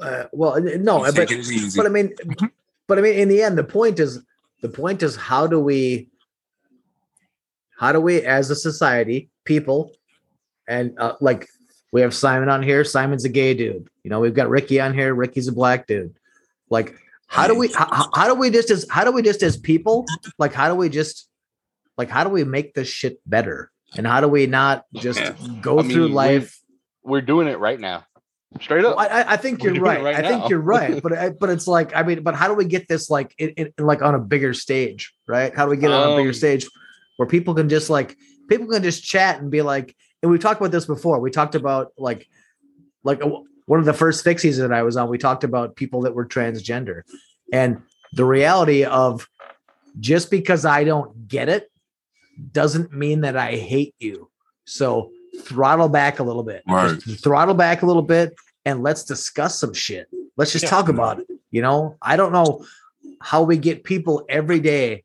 uh, 0.00 0.24
well, 0.32 0.60
no, 0.60 1.00
but 1.00 1.14
taking 1.14 1.38
it 1.38 1.48
easy. 1.48 1.76
but 1.78 1.86
I 1.86 1.88
mean, 1.88 2.14
but 2.88 2.98
I 2.98 3.02
mean, 3.02 3.14
in 3.14 3.28
the 3.28 3.42
end, 3.42 3.56
the 3.56 3.64
point 3.64 4.00
is 4.00 4.20
the 4.60 4.68
point 4.68 5.02
is 5.02 5.14
how 5.16 5.46
do 5.46 5.60
we, 5.60 6.08
how 7.78 7.92
do 7.92 8.00
we, 8.00 8.22
as 8.22 8.50
a 8.50 8.56
society, 8.56 9.30
people, 9.44 9.92
and 10.66 10.98
uh, 10.98 11.14
like 11.20 11.48
we 11.92 12.00
have 12.00 12.12
Simon 12.12 12.48
on 12.48 12.60
here. 12.62 12.82
Simon's 12.82 13.24
a 13.24 13.28
gay 13.28 13.54
dude. 13.54 13.88
You 14.02 14.10
know, 14.10 14.18
we've 14.18 14.34
got 14.34 14.48
Ricky 14.48 14.80
on 14.80 14.94
here. 14.94 15.14
Ricky's 15.14 15.46
a 15.46 15.52
black 15.52 15.86
dude. 15.86 16.14
Like, 16.68 16.98
how 17.26 17.46
do 17.46 17.54
we, 17.54 17.68
how, 17.72 18.10
how 18.14 18.26
do 18.28 18.34
we 18.34 18.50
just 18.50 18.70
as, 18.70 18.86
how 18.90 19.04
do 19.04 19.12
we 19.12 19.22
just 19.22 19.42
as 19.42 19.56
people, 19.56 20.04
like, 20.38 20.52
how 20.52 20.68
do 20.68 20.74
we 20.74 20.88
just, 20.88 21.28
like, 21.96 22.08
how 22.08 22.24
do 22.24 22.30
we 22.30 22.44
make 22.44 22.74
this 22.74 22.88
shit 22.88 23.18
better? 23.26 23.70
And 23.96 24.06
how 24.06 24.20
do 24.20 24.28
we 24.28 24.46
not 24.46 24.84
just 24.94 25.22
go 25.60 25.78
I 25.78 25.82
mean, 25.82 25.92
through 25.92 26.08
life? 26.08 26.58
We're 27.02 27.20
doing 27.20 27.48
it 27.48 27.58
right 27.58 27.78
now. 27.78 28.04
Straight 28.60 28.84
up. 28.84 28.96
Well, 28.96 29.06
I, 29.08 29.34
I- 29.34 29.36
think 29.36 29.62
you're 29.62 29.74
right. 29.74 30.02
right 30.02 30.24
I 30.24 30.28
think 30.28 30.48
you're 30.48 30.60
right. 30.60 31.00
But 31.02 31.12
I- 31.12 31.30
but 31.30 31.50
it's 31.50 31.66
like 31.66 31.94
I 31.94 32.02
mean, 32.02 32.22
but 32.22 32.34
how 32.34 32.46
do 32.48 32.54
we 32.54 32.64
get 32.64 32.86
this 32.88 33.10
like 33.10 33.34
in, 33.36 33.50
in 33.50 33.72
like 33.78 34.00
on 34.00 34.14
a 34.14 34.18
bigger 34.18 34.54
stage, 34.54 35.12
right? 35.26 35.54
How 35.54 35.64
do 35.64 35.70
we 35.70 35.76
get 35.76 35.90
it 35.90 35.94
on 35.94 36.12
a 36.12 36.16
bigger 36.16 36.28
Um, 36.30 36.34
stage 36.34 36.68
where 37.16 37.28
people 37.28 37.54
can 37.54 37.68
just 37.68 37.90
like 37.90 38.16
people 38.48 38.68
can 38.68 38.82
just 38.82 39.02
chat 39.02 39.40
and 39.40 39.50
be 39.50 39.62
like, 39.62 39.94
and 40.22 40.30
we 40.30 40.38
talked 40.38 40.60
about 40.60 40.70
this 40.70 40.86
before. 40.86 41.18
We 41.20 41.30
talked 41.30 41.56
about 41.56 41.92
like 41.98 42.28
like 43.02 43.20
one 43.66 43.80
of 43.80 43.86
the 43.86 43.92
first 43.92 44.24
fixies 44.24 44.58
that 44.58 44.72
I 44.72 44.82
was 44.82 44.96
on. 44.96 45.08
We 45.08 45.18
talked 45.18 45.44
about 45.44 45.76
people 45.76 46.02
that 46.02 46.14
were 46.14 46.26
transgender, 46.26 47.02
and 47.52 47.82
the 48.12 48.24
reality 48.24 48.84
of 48.84 49.28
just 50.00 50.30
because 50.30 50.64
I 50.64 50.84
don't 50.84 51.28
get 51.28 51.48
it 51.48 51.70
doesn't 52.52 52.92
mean 52.92 53.22
that 53.22 53.36
I 53.36 53.56
hate 53.56 53.94
you. 53.98 54.28
So 54.64 55.10
throttle 55.40 55.88
back 55.88 56.18
a 56.18 56.22
little 56.22 56.42
bit. 56.42 56.62
Right. 56.68 56.98
Just 56.98 57.22
throttle 57.22 57.54
back 57.54 57.82
a 57.82 57.86
little 57.86 58.02
bit 58.02 58.34
and 58.64 58.82
let's 58.82 59.04
discuss 59.04 59.58
some 59.58 59.72
shit. 59.72 60.08
Let's 60.36 60.52
just 60.52 60.64
Yeah. 60.64 60.70
talk 60.70 60.88
about 60.88 61.20
it. 61.20 61.26
You 61.50 61.62
know, 61.62 61.96
I 62.02 62.16
don't 62.16 62.32
know 62.32 62.64
how 63.20 63.42
we 63.42 63.56
get 63.56 63.84
people 63.84 64.24
every 64.28 64.60
day, 64.60 65.04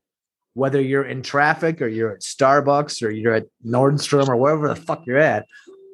whether 0.54 0.82
you're 0.82 1.06
in 1.06 1.22
traffic 1.22 1.82
or 1.82 1.88
you're 1.88 2.12
at 2.12 2.22
Starbucks 2.22 3.04
or 3.04 3.12
you're 3.12 3.34
at 3.36 3.48
Nordstrom 3.66 4.28
or 4.28 4.36
wherever 4.36 4.68
the 4.68 4.76
fuck 4.76 5.06
you're 5.06 5.18
at. 5.18 5.46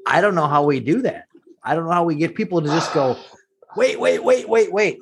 I 0.08 0.22
don't 0.22 0.36
know 0.36 0.48
how 0.48 0.64
we 0.64 0.80
do 0.80 1.02
that. 1.02 1.25
I 1.66 1.76
don't 1.76 1.86
know 1.86 1.92
how 1.92 2.04
we 2.04 2.16
get 2.16 2.36
people 2.36 2.62
to 2.62 2.68
just 2.68 2.94
go, 2.94 3.18
wait, 3.76 4.00
wait, 4.00 4.24
wait, 4.24 4.48
wait, 4.48 4.72
wait. 4.72 5.00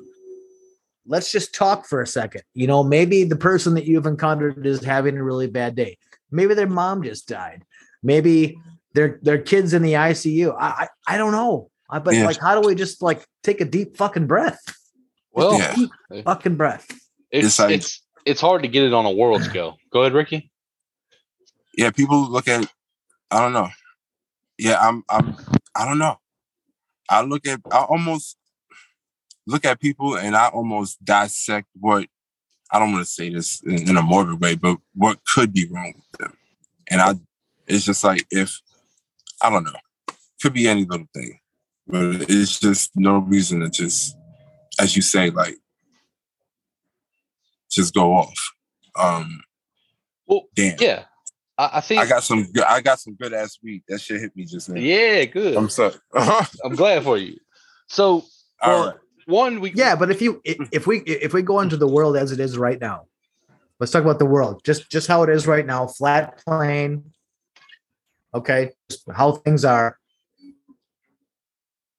Let's 1.06 1.30
just 1.30 1.54
talk 1.54 1.86
for 1.86 2.00
a 2.00 2.06
second. 2.06 2.42
You 2.54 2.66
know, 2.66 2.82
maybe 2.82 3.24
the 3.24 3.36
person 3.36 3.74
that 3.74 3.84
you've 3.84 4.06
encountered 4.06 4.66
is 4.66 4.82
having 4.82 5.18
a 5.18 5.22
really 5.22 5.46
bad 5.46 5.76
day. 5.76 5.98
Maybe 6.30 6.54
their 6.54 6.66
mom 6.66 7.02
just 7.02 7.28
died. 7.28 7.64
Maybe 8.02 8.56
their 8.94 9.18
their 9.22 9.38
kids 9.38 9.74
in 9.74 9.82
the 9.82 9.92
ICU. 9.92 10.56
I 10.58 10.88
I, 11.06 11.14
I 11.14 11.18
don't 11.18 11.32
know. 11.32 11.70
I, 11.90 11.98
but 11.98 12.14
Yeah. 12.14 12.24
like, 12.24 12.40
how 12.40 12.58
do 12.58 12.66
we 12.66 12.74
just 12.74 13.02
like 13.02 13.24
take 13.42 13.60
a 13.60 13.66
deep 13.66 13.96
fucking 13.98 14.26
breath? 14.26 14.58
Well, 15.32 15.58
Yeah. 15.58 15.74
Deep 15.74 15.90
fucking 16.24 16.56
breath. 16.56 16.86
it's 17.30 17.46
It's 17.48 17.58
like- 17.58 17.70
it's 17.72 18.00
it's 18.24 18.40
hard 18.40 18.62
to 18.62 18.68
get 18.68 18.84
it 18.84 18.94
on 18.94 19.04
a 19.04 19.10
world 19.12 19.42
scale. 19.42 19.76
Go 19.92 20.00
ahead, 20.00 20.14
Ricky. 20.14 20.50
yeah, 21.76 21.90
people 21.90 22.30
look 22.30 22.48
at. 22.48 22.66
I 23.30 23.40
don't 23.40 23.52
know. 23.52 23.68
Yeah, 24.58 24.78
I'm. 24.80 25.02
I'm. 25.10 25.36
I 25.76 25.84
don't 25.84 25.98
know. 25.98 26.16
I 27.08 27.22
look 27.22 27.46
at. 27.46 27.60
I 27.70 27.82
almost 27.82 28.36
look 29.46 29.64
at 29.64 29.80
people 29.80 30.16
and 30.16 30.34
I 30.36 30.48
almost 30.48 31.04
dissect 31.04 31.68
what. 31.78 32.06
I 32.70 32.78
don't 32.78 32.92
want 32.92 33.04
to 33.06 33.10
say 33.10 33.28
this 33.28 33.62
in, 33.62 33.90
in 33.90 33.96
a 33.96 34.02
morbid 34.02 34.40
way, 34.40 34.56
but 34.56 34.78
what 34.94 35.20
could 35.32 35.52
be 35.52 35.68
wrong 35.70 35.92
with 35.94 36.18
them, 36.18 36.36
and 36.90 37.00
I. 37.00 37.14
It's 37.66 37.84
just 37.84 38.04
like 38.04 38.26
if 38.30 38.60
I 39.40 39.50
don't 39.50 39.64
know. 39.64 39.72
Could 40.42 40.52
be 40.52 40.68
any 40.68 40.84
little 40.84 41.06
thing, 41.14 41.38
but 41.86 42.28
it's 42.28 42.60
just 42.60 42.90
no 42.94 43.18
reason 43.18 43.60
to 43.60 43.70
just, 43.70 44.14
as 44.78 44.94
you 44.94 45.00
say, 45.00 45.30
like 45.30 45.56
just 47.70 47.94
go 47.94 48.12
off. 48.14 48.38
Um, 48.96 49.40
Well, 50.26 50.42
damn. 50.54 50.76
yeah, 50.78 51.04
I, 51.56 51.70
I 51.74 51.80
think. 51.80 52.00
I 52.00 52.06
got 52.06 52.22
some 52.22 52.44
good. 52.52 52.64
I 52.64 52.80
got 52.80 53.00
some 53.00 53.14
good 53.14 53.32
ass 53.32 53.58
weed. 53.62 53.82
That 53.88 54.00
shit 54.00 54.20
hit 54.20 54.36
me 54.36 54.44
just 54.44 54.68
now. 54.68 54.80
yeah, 54.80 55.24
good. 55.24 55.56
I'm 55.56 55.68
sorry. 55.68 55.94
I'm, 56.14 56.74
glad 56.74 57.02
for 57.04 57.16
you. 57.16 57.36
So, 57.88 58.24
well, 58.64 58.86
right. 58.86 58.96
one 59.26 59.60
we 59.60 59.72
Yeah, 59.72 59.96
but 59.96 60.10
if 60.10 60.20
you 60.20 60.40
if 60.44 60.86
we 60.86 61.00
if 61.00 61.32
we 61.32 61.42
go 61.42 61.60
into 61.60 61.76
the 61.76 61.88
world 61.88 62.16
as 62.16 62.32
it 62.32 62.40
is 62.40 62.58
right 62.58 62.80
now, 62.80 63.06
let's 63.78 63.92
talk 63.92 64.02
about 64.02 64.18
the 64.18 64.26
world. 64.26 64.62
Just 64.64 64.90
just 64.90 65.06
how 65.06 65.22
it 65.22 65.30
is 65.30 65.46
right 65.46 65.66
now, 65.66 65.86
flat 65.86 66.38
plane. 66.44 67.12
Okay, 68.34 68.72
just 68.90 69.04
how 69.12 69.32
things 69.32 69.64
are. 69.64 69.98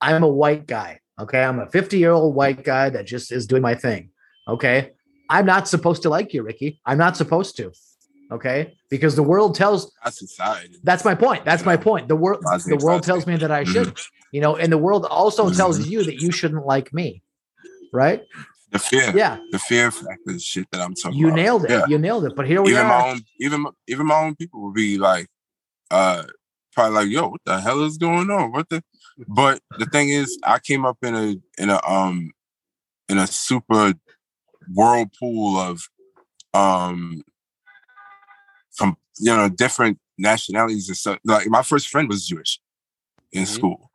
I'm 0.02 0.24
a 0.24 0.28
white 0.28 0.68
guy. 0.68 1.00
Okay, 1.18 1.42
I'm 1.42 1.60
a 1.60 1.70
50 1.70 1.98
year 1.98 2.12
old 2.12 2.36
white 2.36 2.64
guy 2.64 2.90
that 2.90 3.06
just 3.06 3.32
is 3.32 3.48
doing 3.48 3.62
my 3.62 3.76
thing. 3.76 4.10
Okay, 4.48 4.92
I'm 5.30 5.46
not 5.46 5.70
supposed 5.70 6.02
to 6.04 6.10
like 6.10 6.34
you, 6.34 6.44
Ricky. 6.44 6.82
I'm 6.86 6.98
not 6.98 7.16
supposed 7.16 7.56
to. 7.58 7.72
Okay, 8.32 8.76
because 8.90 9.16
the 9.16 9.24
world 9.24 9.54
tells 9.56 9.92
That's 10.04 10.18
society. 10.20 10.78
that's 10.84 11.06
my 11.06 11.14
point. 11.14 11.46
That's 11.46 11.64
my 11.64 11.78
point. 11.78 12.08
The 12.08 12.16
world 12.16 12.44
Logic, 12.44 12.66
the 12.80 12.84
world 12.86 13.04
tells 13.04 13.28
me 13.28 13.36
that 13.38 13.52
I 13.52 13.64
should. 13.64 13.96
You 14.32 14.42
know, 14.42 14.56
and 14.56 14.72
the 14.72 14.78
world 14.80 15.06
also 15.06 15.50
tells 15.52 15.88
you 15.88 16.04
that 16.04 16.16
you 16.22 16.32
shouldn't 16.32 16.66
like 16.66 16.92
me. 16.94 17.22
Right? 17.94 18.24
The 18.72 18.80
fear. 18.80 19.16
Yeah. 19.16 19.38
The 19.52 19.60
fear 19.60 19.92
factor 19.92 20.32
is 20.32 20.44
shit 20.44 20.68
that 20.72 20.82
I'm 20.82 20.96
talking 20.96 21.20
You 21.20 21.28
about. 21.28 21.36
nailed 21.36 21.66
it. 21.66 21.70
Yeah. 21.70 21.86
You 21.88 21.98
nailed 22.00 22.26
it. 22.26 22.36
But 22.36 22.48
here 22.48 22.62
we 22.62 22.72
Even 22.72 22.86
are. 22.88 22.90
my 22.90 23.10
own, 23.12 23.22
even 23.40 23.66
even 23.88 24.06
my 24.08 24.16
own 24.20 24.36
people 24.36 24.60
will 24.62 24.74
be 24.74 24.98
like, 24.98 25.28
uh, 25.92 26.24
probably 26.74 26.96
like, 26.96 27.10
"Yo, 27.10 27.28
what 27.30 27.42
the 27.46 27.62
hell 27.62 27.84
is 27.84 27.98
going 27.98 28.30
on? 28.32 28.52
What 28.52 28.68
the?" 28.70 28.84
But 29.28 29.62
the 29.78 29.86
thing 29.86 30.10
is, 30.10 30.38
I 30.44 30.60
came 30.60 30.84
up 30.84 30.98
in 31.04 31.16
a 31.16 31.36
in 31.62 31.70
a 31.70 31.80
um 31.88 32.32
in 33.08 33.18
a 33.20 33.28
super 33.28 33.94
whirlpool 34.74 35.58
of 35.58 35.88
um 36.54 37.22
from 38.76 38.98
you 39.20 39.36
know 39.36 39.50
different 39.50 40.00
nationalities 40.18 40.88
and 40.88 40.98
stuff. 40.98 41.20
Like 41.24 41.48
my 41.48 41.62
first 41.62 41.90
friend 41.90 42.08
was 42.08 42.28
Jewish. 42.28 42.60
in 43.32 43.44
mm-hmm. 43.44 43.54
school, 43.54 43.92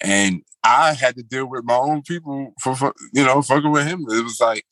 and 0.00 0.42
I 0.62 0.94
had 0.94 1.16
to 1.16 1.22
deal 1.22 1.46
with 1.46 1.64
my 1.64 1.76
own 1.76 2.02
people 2.02 2.52
for, 2.60 2.94
you 3.12 3.24
know 3.24 3.42
fucking 3.42 3.70
with 3.70 3.86
him. 3.86 4.06
It 4.08 4.22
was 4.22 4.40
like 4.40 4.64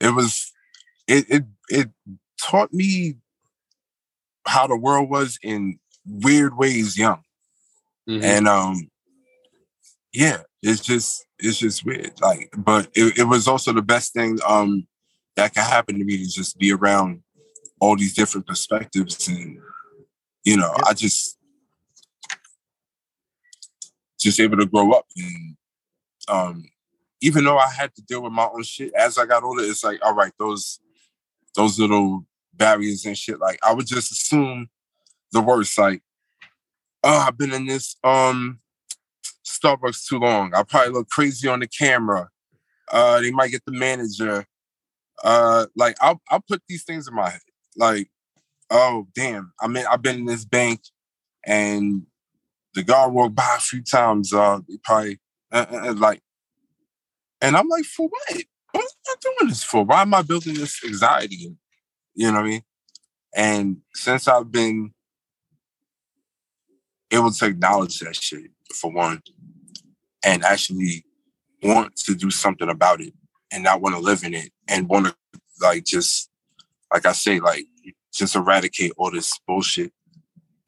it 0.00 0.14
was 0.14 0.52
it 1.06 1.26
it 1.28 1.44
it 1.68 1.90
taught 2.40 2.72
me 2.72 3.16
how 4.46 4.66
the 4.66 4.76
world 4.76 5.08
was 5.08 5.38
in 5.42 5.78
weird 6.06 6.56
ways 6.56 6.98
young. 6.98 7.22
Mm-hmm. 8.08 8.24
And 8.24 8.48
um 8.48 8.90
yeah, 10.12 10.42
it's 10.62 10.80
just 10.80 11.24
it's 11.38 11.58
just 11.58 11.84
weird. 11.84 12.12
Like, 12.20 12.50
but 12.56 12.88
it, 12.94 13.18
it 13.18 13.24
was 13.24 13.48
also 13.48 13.72
the 13.72 13.82
best 13.82 14.12
thing 14.12 14.38
um 14.46 14.86
that 15.36 15.54
could 15.54 15.64
happen 15.64 15.98
to 15.98 16.04
me 16.04 16.18
to 16.18 16.28
just 16.28 16.58
be 16.58 16.72
around 16.72 17.22
all 17.80 17.96
these 17.96 18.14
different 18.14 18.46
perspectives 18.46 19.28
and 19.28 19.58
you 20.44 20.56
know, 20.56 20.74
I 20.86 20.92
just 20.92 21.38
just 24.20 24.40
able 24.40 24.56
to 24.58 24.66
grow 24.66 24.92
up 24.92 25.06
and 25.16 25.56
um 26.28 26.64
even 27.20 27.44
though 27.44 27.58
I 27.58 27.70
had 27.70 27.94
to 27.94 28.02
deal 28.02 28.22
with 28.22 28.32
my 28.32 28.46
own 28.52 28.62
shit 28.62 28.92
as 28.94 29.16
I 29.16 29.24
got 29.24 29.44
older, 29.44 29.62
it's 29.62 29.82
like, 29.82 30.04
all 30.04 30.14
right, 30.14 30.32
those 30.38 30.78
those 31.54 31.78
little 31.78 32.26
barriers 32.52 33.04
and 33.06 33.16
shit, 33.16 33.40
like 33.40 33.58
I 33.62 33.72
would 33.72 33.86
just 33.86 34.12
assume 34.12 34.68
the 35.32 35.40
worst. 35.40 35.78
Like, 35.78 36.02
oh, 37.02 37.24
I've 37.26 37.38
been 37.38 37.52
in 37.52 37.66
this 37.66 37.96
um 38.04 38.60
Starbucks 39.46 40.06
too 40.06 40.18
long. 40.18 40.54
I 40.54 40.62
probably 40.62 40.92
look 40.92 41.08
crazy 41.08 41.48
on 41.48 41.60
the 41.60 41.68
camera. 41.68 42.28
Uh, 42.90 43.20
they 43.20 43.30
might 43.30 43.50
get 43.50 43.64
the 43.64 43.72
manager. 43.72 44.46
Uh, 45.22 45.66
like 45.76 45.96
I'll 46.00 46.20
I'll 46.30 46.44
put 46.46 46.62
these 46.68 46.84
things 46.84 47.08
in 47.08 47.14
my 47.14 47.30
head. 47.30 47.40
Like, 47.76 48.08
oh 48.70 49.06
damn, 49.14 49.52
I 49.60 49.68
mean 49.68 49.84
I've 49.90 50.02
been 50.02 50.16
in 50.16 50.24
this 50.26 50.44
bank 50.44 50.80
and 51.44 52.02
the 52.74 52.82
guard 52.82 53.12
walked 53.12 53.34
by 53.34 53.54
a 53.56 53.60
few 53.60 53.82
times. 53.82 54.32
Uh, 54.32 54.60
probably 54.82 55.18
uh, 55.52 55.66
uh 55.70 55.94
like, 55.96 56.20
and 57.40 57.56
I'm 57.56 57.68
like, 57.68 57.84
for 57.84 58.08
what? 58.08 58.42
What 58.72 58.82
am 58.84 58.88
I 59.06 59.14
doing 59.20 59.48
this 59.50 59.62
for? 59.62 59.84
Why 59.84 60.02
am 60.02 60.14
I 60.14 60.22
building 60.22 60.54
this 60.54 60.82
anxiety? 60.84 61.56
You 62.14 62.28
know 62.28 62.40
what 62.40 62.46
I 62.46 62.48
mean? 62.48 62.62
And 63.36 63.76
since 63.94 64.26
I've 64.26 64.50
been 64.50 64.92
able 67.10 67.30
to 67.30 67.46
acknowledge 67.46 68.00
that 68.00 68.16
shit 68.16 68.50
for 68.72 68.92
one, 68.92 69.22
and 70.24 70.42
actually 70.42 71.04
want 71.62 71.94
to 71.96 72.14
do 72.14 72.30
something 72.30 72.68
about 72.68 73.00
it 73.00 73.12
and 73.52 73.62
not 73.62 73.80
want 73.80 73.94
to 73.94 74.00
live 74.00 74.24
in 74.24 74.34
it 74.34 74.50
and 74.68 74.88
want 74.88 75.06
to 75.06 75.14
like 75.60 75.84
just 75.84 76.30
like 76.92 77.06
I 77.06 77.12
say, 77.12 77.40
like 77.40 77.66
just 78.12 78.36
eradicate 78.36 78.92
all 78.96 79.10
this 79.10 79.38
bullshit, 79.46 79.92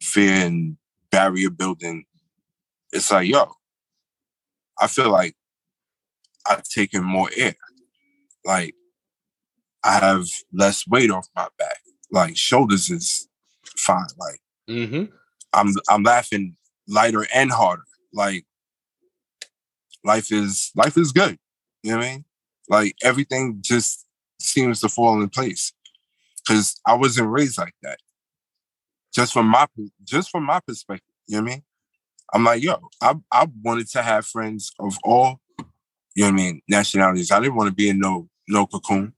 fear 0.01 0.45
and 0.45 0.77
barrier 1.11 1.49
building. 1.49 2.05
It's 2.91 3.11
like, 3.11 3.27
yo, 3.27 3.51
I 4.79 4.87
feel 4.87 5.09
like 5.09 5.35
I've 6.47 6.63
taken 6.63 7.03
more 7.03 7.29
air. 7.35 7.55
Like 8.45 8.75
I 9.83 9.99
have 9.99 10.25
less 10.53 10.87
weight 10.87 11.11
off 11.11 11.27
my 11.35 11.47
back. 11.57 11.77
Like 12.11 12.37
shoulders 12.37 12.89
is 12.89 13.27
fine. 13.75 14.05
Like 14.17 14.39
mm-hmm. 14.69 15.05
I'm 15.53 15.73
I'm 15.89 16.03
laughing 16.03 16.55
lighter 16.87 17.25
and 17.33 17.51
harder. 17.51 17.83
Like 18.13 18.45
life 20.03 20.31
is 20.31 20.71
life 20.75 20.97
is 20.97 21.11
good. 21.11 21.37
You 21.83 21.91
know 21.91 21.97
what 21.97 22.05
I 22.05 22.09
mean? 22.09 22.25
Like 22.69 22.95
everything 23.03 23.59
just 23.61 24.05
seems 24.39 24.81
to 24.81 24.89
fall 24.89 25.21
in 25.21 25.29
place. 25.29 25.73
Cause 26.47 26.79
I 26.85 26.93
wasn't 26.93 27.29
raised 27.29 27.57
like 27.57 27.75
that. 27.83 27.99
Just 29.13 29.33
from 29.33 29.47
my 29.47 29.67
just 30.03 30.29
from 30.29 30.43
my 30.43 30.59
perspective, 30.65 31.13
you 31.27 31.37
know 31.37 31.43
what 31.43 31.51
I 31.51 31.53
mean? 31.55 31.63
I'm 32.33 32.43
like, 32.43 32.63
yo, 32.63 32.75
I 33.01 33.15
I 33.31 33.47
wanted 33.63 33.89
to 33.89 34.01
have 34.01 34.25
friends 34.25 34.71
of 34.79 34.95
all, 35.03 35.41
you 36.15 36.23
know 36.23 36.25
what 36.25 36.27
I 36.27 36.31
mean, 36.31 36.61
nationalities. 36.67 37.31
I 37.31 37.39
didn't 37.39 37.55
want 37.55 37.69
to 37.69 37.75
be 37.75 37.89
in 37.89 37.99
no 37.99 38.29
no 38.47 38.65
cocoon. 38.65 39.13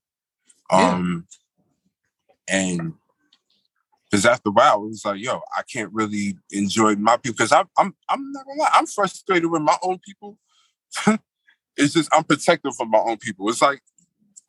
Um 0.72 1.28
yeah. 2.48 2.62
and 2.62 2.94
because 4.10 4.26
after 4.26 4.50
a 4.50 4.52
while, 4.52 4.86
it 4.86 4.89
was 4.89 5.06
like, 5.06 5.22
yo, 5.22 5.39
I 5.56 5.62
can't 5.72 5.94
really 5.94 6.36
enjoy 6.52 6.96
my 6.96 7.18
people 7.18 7.36
because 7.38 7.52
I'm 7.52 7.68
I'm 7.78 7.94
I'm 8.08 8.32
not 8.32 8.46
gonna 8.46 8.60
lie, 8.60 8.72
I'm 8.74 8.88
frustrated 8.88 9.52
with 9.52 9.62
my 9.62 9.78
own 9.84 10.00
people. 10.00 10.38
it's 11.78 11.94
just 11.94 12.10
I'm 12.12 12.24
protective 12.24 12.74
of 12.80 12.89
my 12.89 13.00
own 13.00 13.18
people. 13.18 13.50
It's 13.50 13.62
like 13.62 13.82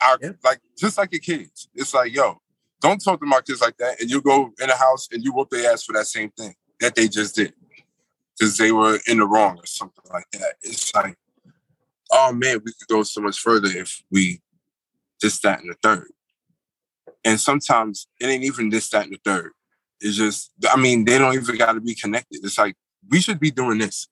I 0.00 0.16
yeah. 0.22 0.30
like 0.42 0.60
just 0.78 0.96
like 0.96 1.12
your 1.12 1.20
kids. 1.20 1.68
It's 1.74 1.92
like, 1.92 2.14
yo, 2.14 2.40
don't 2.80 3.02
talk 3.02 3.20
to 3.20 3.26
my 3.26 3.40
kids 3.40 3.60
like 3.60 3.76
that. 3.78 4.00
And 4.00 4.10
you 4.10 4.20
go 4.20 4.52
in 4.60 4.68
the 4.68 4.76
house 4.76 5.08
and 5.12 5.22
you 5.22 5.32
whoop 5.32 5.50
their 5.50 5.72
ass 5.72 5.84
for 5.84 5.92
that 5.92 6.06
same 6.06 6.30
thing 6.30 6.54
that 6.80 6.94
they 6.94 7.08
just 7.08 7.36
did. 7.36 7.52
Because 8.38 8.56
they 8.56 8.72
were 8.72 8.98
in 9.06 9.18
the 9.18 9.26
wrong 9.26 9.58
or 9.58 9.66
something 9.66 10.04
like 10.12 10.24
that. 10.32 10.54
It's 10.62 10.94
like, 10.94 11.16
oh 12.10 12.32
man, 12.32 12.60
we 12.64 12.72
could 12.72 12.88
go 12.88 13.02
so 13.02 13.20
much 13.20 13.38
further 13.38 13.68
if 13.68 14.02
we 14.10 14.40
just 15.20 15.42
that 15.42 15.60
and 15.60 15.70
the 15.70 15.76
third. 15.82 16.10
And 17.22 17.38
sometimes 17.38 18.08
it 18.18 18.26
ain't 18.26 18.44
even 18.44 18.70
this, 18.70 18.88
that, 18.90 19.04
and 19.04 19.12
the 19.12 19.20
third. 19.22 19.52
It's 20.00 20.16
just, 20.16 20.52
I 20.70 20.80
mean, 20.80 21.04
they 21.04 21.18
don't 21.18 21.34
even 21.34 21.58
got 21.58 21.72
to 21.72 21.80
be 21.80 21.94
connected. 21.94 22.40
It's 22.42 22.56
like, 22.56 22.76
we 23.10 23.20
should 23.20 23.38
be 23.38 23.50
doing 23.50 23.76
this. 23.76 24.08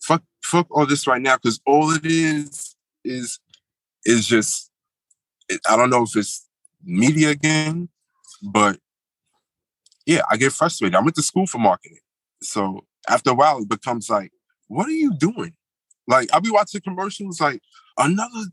Fuck, 0.00 0.22
fuck 0.44 0.68
all 0.70 0.86
this 0.86 1.08
right 1.08 1.20
now, 1.20 1.34
because 1.34 1.60
all 1.66 1.90
it 1.90 2.06
is, 2.06 2.76
is, 3.04 3.40
is 4.04 4.28
just, 4.28 4.70
I 5.68 5.76
don't 5.76 5.90
know 5.90 6.04
if 6.04 6.14
it's 6.14 6.45
media 6.86 7.30
again, 7.30 7.88
but 8.42 8.78
yeah, 10.06 10.22
I 10.30 10.36
get 10.36 10.52
frustrated. 10.52 10.94
I 10.94 11.00
went 11.00 11.16
to 11.16 11.22
school 11.22 11.46
for 11.46 11.58
marketing. 11.58 11.98
So 12.42 12.86
after 13.08 13.30
a 13.30 13.34
while, 13.34 13.58
it 13.58 13.68
becomes 13.68 14.08
like, 14.08 14.30
what 14.68 14.86
are 14.86 14.92
you 14.92 15.14
doing? 15.18 15.54
Like, 16.06 16.32
I'll 16.32 16.40
be 16.40 16.50
watching 16.50 16.80
commercials 16.80 17.40
like, 17.40 17.60
another 17.98 18.44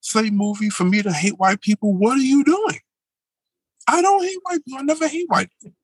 slave 0.00 0.32
movie 0.32 0.70
for 0.70 0.84
me 0.84 1.02
to 1.02 1.12
hate 1.12 1.38
white 1.38 1.60
people. 1.60 1.94
What 1.94 2.18
are 2.18 2.22
you 2.22 2.42
doing? 2.44 2.80
I 3.88 4.02
don't 4.02 4.22
hate 4.22 4.38
white 4.42 4.64
people. 4.64 4.80
I 4.80 4.82
never 4.82 5.06
hate 5.06 5.28
white 5.28 5.48
people. 5.60 5.76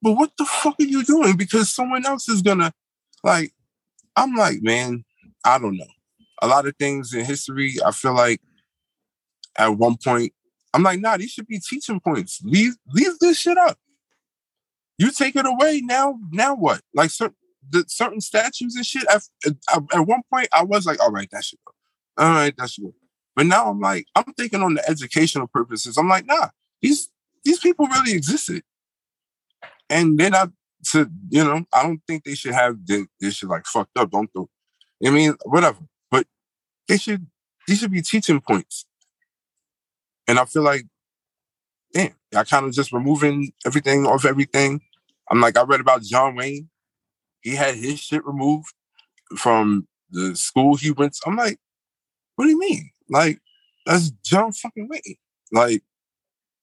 But 0.00 0.12
what 0.12 0.32
the 0.38 0.44
fuck 0.44 0.76
are 0.78 0.84
you 0.84 1.02
doing? 1.02 1.36
Because 1.36 1.72
someone 1.74 2.06
else 2.06 2.28
is 2.28 2.42
gonna 2.42 2.72
like. 3.22 3.52
I'm 4.16 4.36
like, 4.36 4.62
man, 4.62 5.04
I 5.44 5.58
don't 5.58 5.76
know. 5.76 5.86
A 6.40 6.46
lot 6.46 6.68
of 6.68 6.76
things 6.76 7.12
in 7.14 7.24
history, 7.24 7.76
I 7.84 7.90
feel 7.90 8.14
like 8.14 8.40
at 9.56 9.68
one 9.68 9.96
point, 9.96 10.32
I'm 10.74 10.82
like, 10.82 11.00
nah, 11.00 11.16
these 11.16 11.30
should 11.30 11.46
be 11.46 11.60
teaching 11.60 12.00
points. 12.00 12.40
Leave, 12.44 12.74
leave 12.92 13.18
this 13.20 13.38
shit 13.38 13.56
up. 13.56 13.78
You 14.98 15.10
take 15.10 15.36
it 15.36 15.46
away 15.46 15.80
now. 15.82 16.18
Now 16.30 16.54
what? 16.54 16.82
Like 16.92 17.10
certain 17.10 17.36
the 17.70 17.84
certain 17.88 18.20
statues 18.20 18.76
and 18.76 18.84
shit. 18.84 19.04
At, 19.08 20.06
one 20.06 20.22
point, 20.30 20.48
I 20.52 20.62
was 20.62 20.86
like, 20.86 21.00
all 21.02 21.10
right, 21.10 21.28
that 21.32 21.44
should 21.44 21.58
go. 21.64 21.72
All 22.22 22.30
right, 22.30 22.54
that 22.56 22.70
should 22.70 22.84
go. 22.84 22.94
But 23.36 23.46
now 23.46 23.68
I'm 23.68 23.80
like, 23.80 24.06
I'm 24.14 24.32
thinking 24.36 24.62
on 24.62 24.74
the 24.74 24.88
educational 24.88 25.48
purposes. 25.48 25.96
I'm 25.96 26.08
like, 26.08 26.26
nah, 26.26 26.48
these 26.80 27.08
these 27.44 27.58
people 27.58 27.86
really 27.86 28.12
existed, 28.12 28.62
and 29.90 30.18
then 30.18 30.34
I 30.34 30.46
to 30.90 31.10
you 31.30 31.42
know 31.42 31.64
I 31.72 31.82
don't 31.82 32.00
think 32.06 32.24
they 32.24 32.34
should 32.34 32.54
have 32.54 32.76
this, 32.86 33.06
they 33.20 33.30
should 33.30 33.48
like 33.48 33.66
fucked 33.66 33.98
up. 33.98 34.10
Don't 34.10 34.32
do. 34.32 34.48
I 35.04 35.10
mean, 35.10 35.34
whatever. 35.44 35.80
But 36.10 36.26
they 36.86 36.96
should 36.96 37.26
these 37.66 37.80
should 37.80 37.90
be 37.90 38.02
teaching 38.02 38.40
points. 38.40 38.86
And 40.26 40.38
I 40.38 40.44
feel 40.44 40.62
like, 40.62 40.84
damn, 41.92 42.14
I 42.34 42.44
kind 42.44 42.66
of 42.66 42.72
just 42.72 42.92
removing 42.92 43.52
everything 43.66 44.06
off 44.06 44.24
everything. 44.24 44.80
I'm 45.30 45.40
like, 45.40 45.56
I 45.56 45.62
read 45.62 45.80
about 45.80 46.02
John 46.02 46.36
Wayne. 46.36 46.68
He 47.40 47.54
had 47.54 47.74
his 47.74 48.00
shit 48.00 48.24
removed 48.26 48.72
from 49.36 49.86
the 50.10 50.34
school 50.36 50.76
he 50.76 50.90
went. 50.90 51.14
To. 51.14 51.22
I'm 51.26 51.36
like, 51.36 51.58
what 52.36 52.44
do 52.44 52.50
you 52.50 52.58
mean? 52.58 52.90
Like, 53.08 53.40
that's 53.86 54.10
John 54.24 54.52
fucking 54.52 54.88
Wayne. 54.88 55.16
Like, 55.52 55.82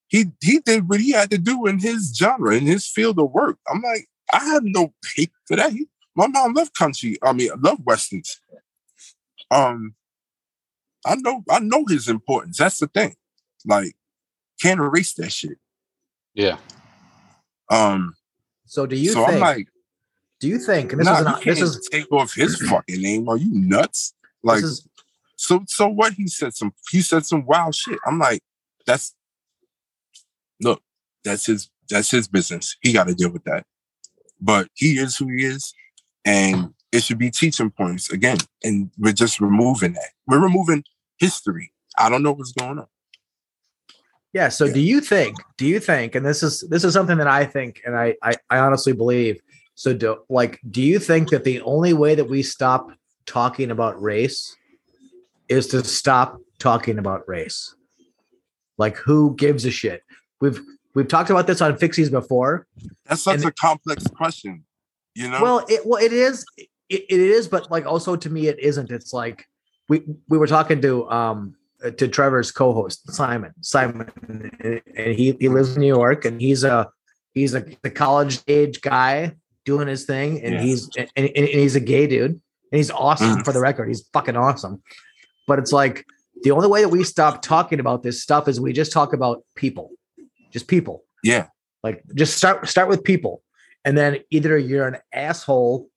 he 0.07 0.25
he 0.41 0.59
did 0.59 0.89
what 0.89 0.99
he 0.99 1.11
had 1.11 1.31
to 1.31 1.37
do 1.37 1.65
in 1.67 1.79
his 1.79 2.13
genre, 2.15 2.55
in 2.55 2.65
his 2.65 2.85
field 2.85 3.19
of 3.19 3.31
work. 3.31 3.57
I'm 3.71 3.81
like, 3.81 4.09
I 4.33 4.43
have 4.45 4.63
no 4.63 4.93
hate 5.15 5.31
for 5.45 5.55
that. 5.55 5.71
He, 5.71 5.87
my 6.15 6.27
mom 6.27 6.53
loved 6.53 6.75
country. 6.75 7.17
I 7.23 7.31
mean, 7.31 7.49
I 7.51 7.55
love 7.57 7.79
westerns. 7.85 8.41
Um, 9.49 9.95
I 11.05 11.15
know 11.15 11.43
I 11.49 11.59
know 11.59 11.85
his 11.87 12.09
importance. 12.09 12.57
That's 12.57 12.79
the 12.79 12.87
thing. 12.87 13.15
Like, 13.65 13.95
can't 14.61 14.79
erase 14.79 15.13
that 15.15 15.31
shit. 15.31 15.57
Yeah. 16.33 16.57
Um. 17.69 18.13
So 18.65 18.85
do 18.85 18.95
you? 18.95 19.11
So 19.11 19.25
think, 19.25 19.35
I'm 19.35 19.39
like, 19.39 19.67
do 20.39 20.47
you 20.47 20.59
think? 20.59 20.93
And 20.93 21.01
this 21.01 21.05
nah, 21.05 21.37
is 21.37 21.43
this 21.43 21.61
is 21.61 21.89
take 21.91 22.11
off 22.11 22.33
his 22.33 22.61
fucking 22.69 23.01
name. 23.01 23.27
Are 23.29 23.37
you 23.37 23.49
nuts? 23.51 24.13
Like, 24.43 24.63
is, 24.63 24.87
so 25.35 25.63
so 25.67 25.87
what? 25.87 26.13
He 26.13 26.27
said 26.27 26.53
some. 26.53 26.73
He 26.89 27.01
said 27.01 27.25
some 27.25 27.45
wild 27.45 27.75
shit. 27.75 27.99
I'm 28.05 28.19
like, 28.19 28.41
that's 28.85 29.13
look, 30.61 30.81
that's 31.23 31.45
his 31.45 31.69
that's 31.89 32.11
his 32.11 32.27
business. 32.27 32.77
He 32.81 32.93
got 32.93 33.07
to 33.07 33.15
deal 33.15 33.31
with 33.31 33.43
that. 33.45 33.65
But 34.39 34.69
he 34.73 34.97
is 34.97 35.17
who 35.17 35.27
he 35.27 35.45
is, 35.45 35.73
and 36.25 36.73
it 36.91 37.03
should 37.03 37.19
be 37.19 37.29
teaching 37.29 37.69
points 37.69 38.09
again. 38.11 38.37
And 38.63 38.89
we're 38.97 39.13
just 39.13 39.39
removing 39.39 39.93
that. 39.93 40.09
We're 40.27 40.39
removing 40.39 40.83
history. 41.17 41.73
I 41.97 42.09
don't 42.09 42.23
know 42.23 42.31
what's 42.31 42.53
going 42.53 42.79
on. 42.79 42.87
Yeah. 44.33 44.49
So 44.49 44.65
yeah. 44.65 44.73
do 44.73 44.79
you 44.79 45.01
think? 45.01 45.35
Do 45.57 45.65
you 45.65 45.79
think? 45.79 46.15
And 46.15 46.25
this 46.25 46.41
is 46.43 46.61
this 46.69 46.83
is 46.83 46.93
something 46.93 47.17
that 47.17 47.27
I 47.27 47.45
think, 47.45 47.81
and 47.85 47.95
I 47.95 48.15
I, 48.21 48.35
I 48.49 48.59
honestly 48.59 48.93
believe 48.93 49.41
So 49.75 49.93
do 49.93 50.17
like 50.29 50.59
do 50.69 50.81
you 50.81 50.99
think 50.99 51.29
that 51.29 51.43
the 51.43 51.61
only 51.61 51.93
way 51.93 52.15
that 52.15 52.29
we 52.29 52.43
stop 52.43 52.91
talking 53.25 53.71
about 53.71 54.01
race 54.01 54.55
is 55.49 55.67
to 55.67 55.83
stop 55.83 56.39
talking 56.59 56.99
about 56.99 57.27
race? 57.27 57.75
Like 58.77 58.97
who 58.97 59.35
gives 59.35 59.65
a 59.65 59.71
shit? 59.71 60.03
We've 60.39 60.59
we've 60.95 61.07
talked 61.07 61.29
about 61.29 61.47
this 61.47 61.61
on 61.61 61.77
Fixies 61.77 62.11
before. 62.11 62.67
That's 63.05 63.23
such 63.23 63.37
And- 63.37 63.45
a 63.45 63.51
complex 63.51 64.05
question. 64.07 64.65
You 65.13 65.29
know? 65.29 65.41
Well, 65.41 65.65
it 65.67 65.85
well 65.85 66.01
it 66.01 66.13
is 66.13 66.45
it, 66.57 66.69
it 66.89 67.19
is, 67.19 67.47
but 67.47 67.69
like 67.69 67.85
also 67.85 68.15
to 68.15 68.29
me 68.29 68.47
it 68.47 68.59
isn't. 68.59 68.91
It's 68.91 69.11
like 69.11 69.45
we 69.89 70.03
we 70.29 70.37
were 70.37 70.47
talking 70.47 70.81
to 70.81 71.09
um 71.09 71.55
to 71.89 72.07
Trevor's 72.07 72.51
co-host 72.51 73.11
Simon 73.11 73.53
Simon, 73.61 74.09
and 74.63 75.15
he 75.15 75.35
he 75.39 75.49
lives 75.49 75.75
in 75.75 75.81
New 75.81 75.87
York, 75.87 76.25
and 76.25 76.39
he's 76.39 76.63
a 76.63 76.87
he's 77.33 77.53
a 77.55 77.65
the 77.81 77.89
college 77.89 78.39
age 78.47 78.81
guy 78.81 79.35
doing 79.65 79.87
his 79.87 80.05
thing, 80.05 80.41
and 80.43 80.55
Yeah. 80.55 80.61
he's 80.61 80.89
and, 80.97 81.09
and, 81.35 81.47
he's 81.47 81.75
a 81.75 81.79
gay 81.79 82.07
dude, 82.07 82.31
and 82.31 82.41
he's 82.71 82.91
awesome 82.91 83.37
Mm. 83.37 83.45
for 83.45 83.51
the 83.53 83.59
record. 83.61 83.87
He's 83.87 84.07
fucking 84.13 84.35
awesome, 84.35 84.81
but 85.47 85.59
it's 85.59 85.71
like 85.73 86.05
the 86.43 86.51
only 86.51 86.67
way 86.67 86.81
that 86.81 86.89
we 86.89 87.03
stop 87.03 87.41
talking 87.41 87.79
about 87.79 88.03
this 88.03 88.21
stuff 88.21 88.47
is 88.47 88.59
we 88.59 88.73
just 88.73 88.91
talk 88.91 89.13
about 89.13 89.43
people, 89.55 89.91
just 90.51 90.67
people. 90.67 91.03
yeah. 91.23 91.47
Like 91.83 92.03
just 92.13 92.37
start 92.37 92.67
start 92.67 92.89
with 92.89 93.03
people, 93.03 93.41
and 93.85 93.97
then 93.97 94.19
either 94.29 94.55
you're 94.55 94.87
an 94.87 94.97
asshole 95.11 95.89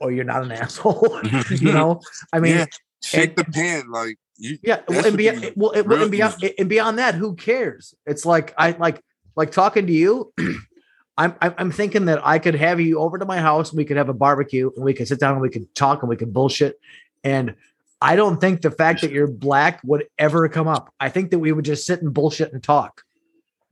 or 0.00 0.10
you're 0.10 0.24
not 0.24 0.42
an 0.42 0.50
asshole. 0.62 1.20
you 1.50 1.72
know, 1.78 2.00
I 2.32 2.40
mean, 2.40 2.56
yeah. 2.56 2.66
Shake 3.04 3.36
the 3.36 3.44
pen. 3.44 3.88
Like 3.92 4.16
you 4.38 4.58
yeah. 4.62 4.80
That 4.88 5.06
and, 5.06 5.16
beyond, 5.16 5.40
be 5.42 5.52
well, 5.56 5.72
and, 5.72 5.88
real 5.88 6.02
and 6.02 6.10
beyond 6.10 6.52
and 6.58 6.68
beyond 6.68 6.98
that, 6.98 7.14
who 7.14 7.34
cares? 7.34 7.94
It's 8.06 8.24
like 8.24 8.54
I 8.56 8.70
like 8.72 9.02
like 9.36 9.52
talking 9.52 9.86
to 9.86 9.92
you. 9.92 10.32
I'm 11.18 11.34
I'm 11.40 11.54
I'm 11.58 11.70
thinking 11.72 12.06
that 12.06 12.24
I 12.24 12.38
could 12.38 12.54
have 12.54 12.80
you 12.80 13.00
over 13.00 13.18
to 13.18 13.24
my 13.26 13.38
house 13.38 13.70
and 13.70 13.78
we 13.78 13.84
could 13.84 13.96
have 13.96 14.08
a 14.08 14.14
barbecue 14.14 14.70
and 14.76 14.84
we 14.84 14.94
could 14.94 15.08
sit 15.08 15.18
down 15.20 15.32
and 15.32 15.40
we 15.42 15.50
could 15.50 15.74
talk 15.74 16.02
and 16.02 16.08
we 16.08 16.16
could 16.16 16.32
bullshit. 16.32 16.80
And 17.24 17.56
I 18.00 18.14
don't 18.14 18.40
think 18.40 18.62
the 18.62 18.70
fact 18.70 19.00
that 19.00 19.10
you're 19.10 19.26
black 19.26 19.80
would 19.82 20.06
ever 20.18 20.48
come 20.48 20.68
up. 20.68 20.94
I 21.00 21.08
think 21.08 21.32
that 21.32 21.40
we 21.40 21.50
would 21.50 21.64
just 21.64 21.84
sit 21.84 22.00
and 22.00 22.14
bullshit 22.14 22.52
and 22.52 22.62
talk. 22.62 23.02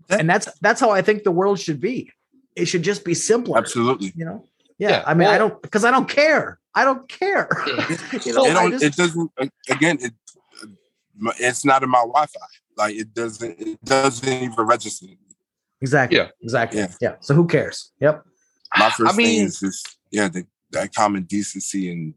That- 0.09 0.21
and 0.21 0.29
that's 0.29 0.49
that's 0.61 0.81
how 0.81 0.91
I 0.91 1.03
think 1.03 1.23
the 1.23 1.31
world 1.31 1.61
should 1.61 1.81
be. 1.81 2.11
It 2.57 2.65
should 2.67 2.83
just 2.83 3.05
be 3.05 3.15
simpler. 3.15 3.59
absolutely. 3.59 4.13
You 4.17 4.25
know? 4.25 4.45
Yeah. 4.79 4.91
Yeah, 4.91 5.05
I 5.07 5.15
mean, 5.15 5.29
I 5.29 5.39
don't 5.39 5.61
because 5.63 5.85
I 5.85 5.91
don't 5.91 6.09
care. 6.09 6.59
I 6.75 6.85
don't 6.85 7.09
care. 7.09 7.49
you 8.25 8.35
know, 8.35 8.45
it, 8.45 8.53
don't, 8.53 8.71
just- 8.73 8.85
it 8.85 8.95
doesn't 8.97 9.31
again 9.71 9.99
it 10.01 10.13
it's 11.39 11.65
not 11.65 11.83
in 11.83 11.91
my 11.91 12.01
Wi-Fi. 12.01 12.41
Like 12.77 12.95
it 12.95 13.15
doesn't 13.15 13.59
it 13.61 13.85
doesn't 13.85 14.29
even 14.29 14.67
register. 14.67 15.07
exactly. 15.81 16.19
Yeah. 16.19 16.29
Exactly. 16.43 16.81
Yeah. 16.81 16.89
Yeah. 17.01 17.15
So 17.21 17.35
who 17.35 17.47
cares? 17.47 17.93
Yep. 18.01 18.23
My 18.79 18.91
first 18.91 19.13
I 19.13 19.17
mean- 19.17 19.27
thing 19.27 19.47
is 19.47 19.61
just 19.61 19.97
yeah, 20.11 20.29
the, 20.29 20.47
that 20.73 20.95
common 20.95 21.25
decency 21.25 21.91
and 21.91 22.15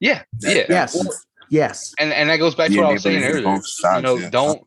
Yeah, 0.00 0.22
that, 0.40 0.56
yeah. 0.56 0.64
Yes. 0.68 0.94
Well, 0.94 1.12
Yes. 1.50 1.92
and 1.98 2.12
and 2.12 2.30
that 2.30 2.38
goes 2.38 2.54
back 2.54 2.70
to 2.70 2.76
what 2.78 2.86
I 2.90 2.92
was 2.92 3.02
saying 3.02 3.22
earlier. 3.24 3.60
sides, 3.62 3.96
you 3.96 4.02
know, 4.02 4.16
yeah. 4.16 4.30
don't 4.30 4.62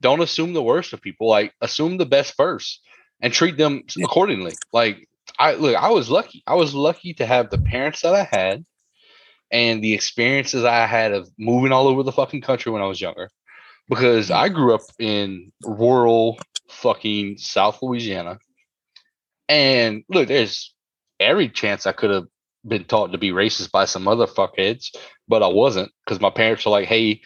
don't 0.00 0.20
assume 0.20 0.52
the 0.52 0.62
worst 0.62 0.92
of 0.92 1.00
people. 1.00 1.28
Like 1.28 1.52
assume 1.60 1.96
the 1.96 2.06
best 2.06 2.34
first, 2.36 2.80
and 3.20 3.32
treat 3.32 3.56
them 3.56 3.82
Yeah. 3.96 4.04
accordingly. 4.04 4.52
Like 4.72 5.08
I 5.38 5.54
look, 5.54 5.76
I 5.76 5.88
was 5.90 6.10
lucky. 6.10 6.42
I 6.46 6.54
was 6.54 6.74
lucky 6.74 7.14
to 7.14 7.24
have 7.26 7.50
the 7.50 7.58
parents 7.58 8.02
that 8.02 8.14
I 8.14 8.24
had, 8.30 8.64
and 9.54 9.84
the 9.84 9.94
experiences 9.94 10.64
I 10.64 10.84
had 10.84 11.12
of 11.12 11.30
moving 11.38 11.70
all 11.70 11.86
over 11.86 12.02
the 12.02 12.10
fucking 12.10 12.40
country 12.40 12.72
when 12.72 12.82
I 12.82 12.86
was 12.86 13.00
younger. 13.00 13.30
Because 13.88 14.30
I 14.30 14.48
grew 14.48 14.74
up 14.74 14.80
in 14.98 15.52
rural 15.62 16.38
fucking 16.68 17.38
South 17.38 17.80
Louisiana, 17.80 18.38
and 19.48 20.02
look, 20.08 20.26
there's 20.26 20.74
every 21.20 21.48
chance 21.48 21.86
I 21.86 21.92
could 21.92 22.10
have 22.10 22.26
been 22.66 22.84
taught 22.84 23.12
to 23.12 23.18
be 23.18 23.30
racist 23.30 23.70
by 23.70 23.84
some 23.84 24.08
other 24.08 24.26
fuckheads, 24.26 24.88
but 25.28 25.42
I 25.42 25.48
wasn't 25.48 25.92
because 26.04 26.20
my 26.20 26.30
parents 26.30 26.66
are 26.66 26.70
like, 26.70 26.88
hey, 26.88 27.20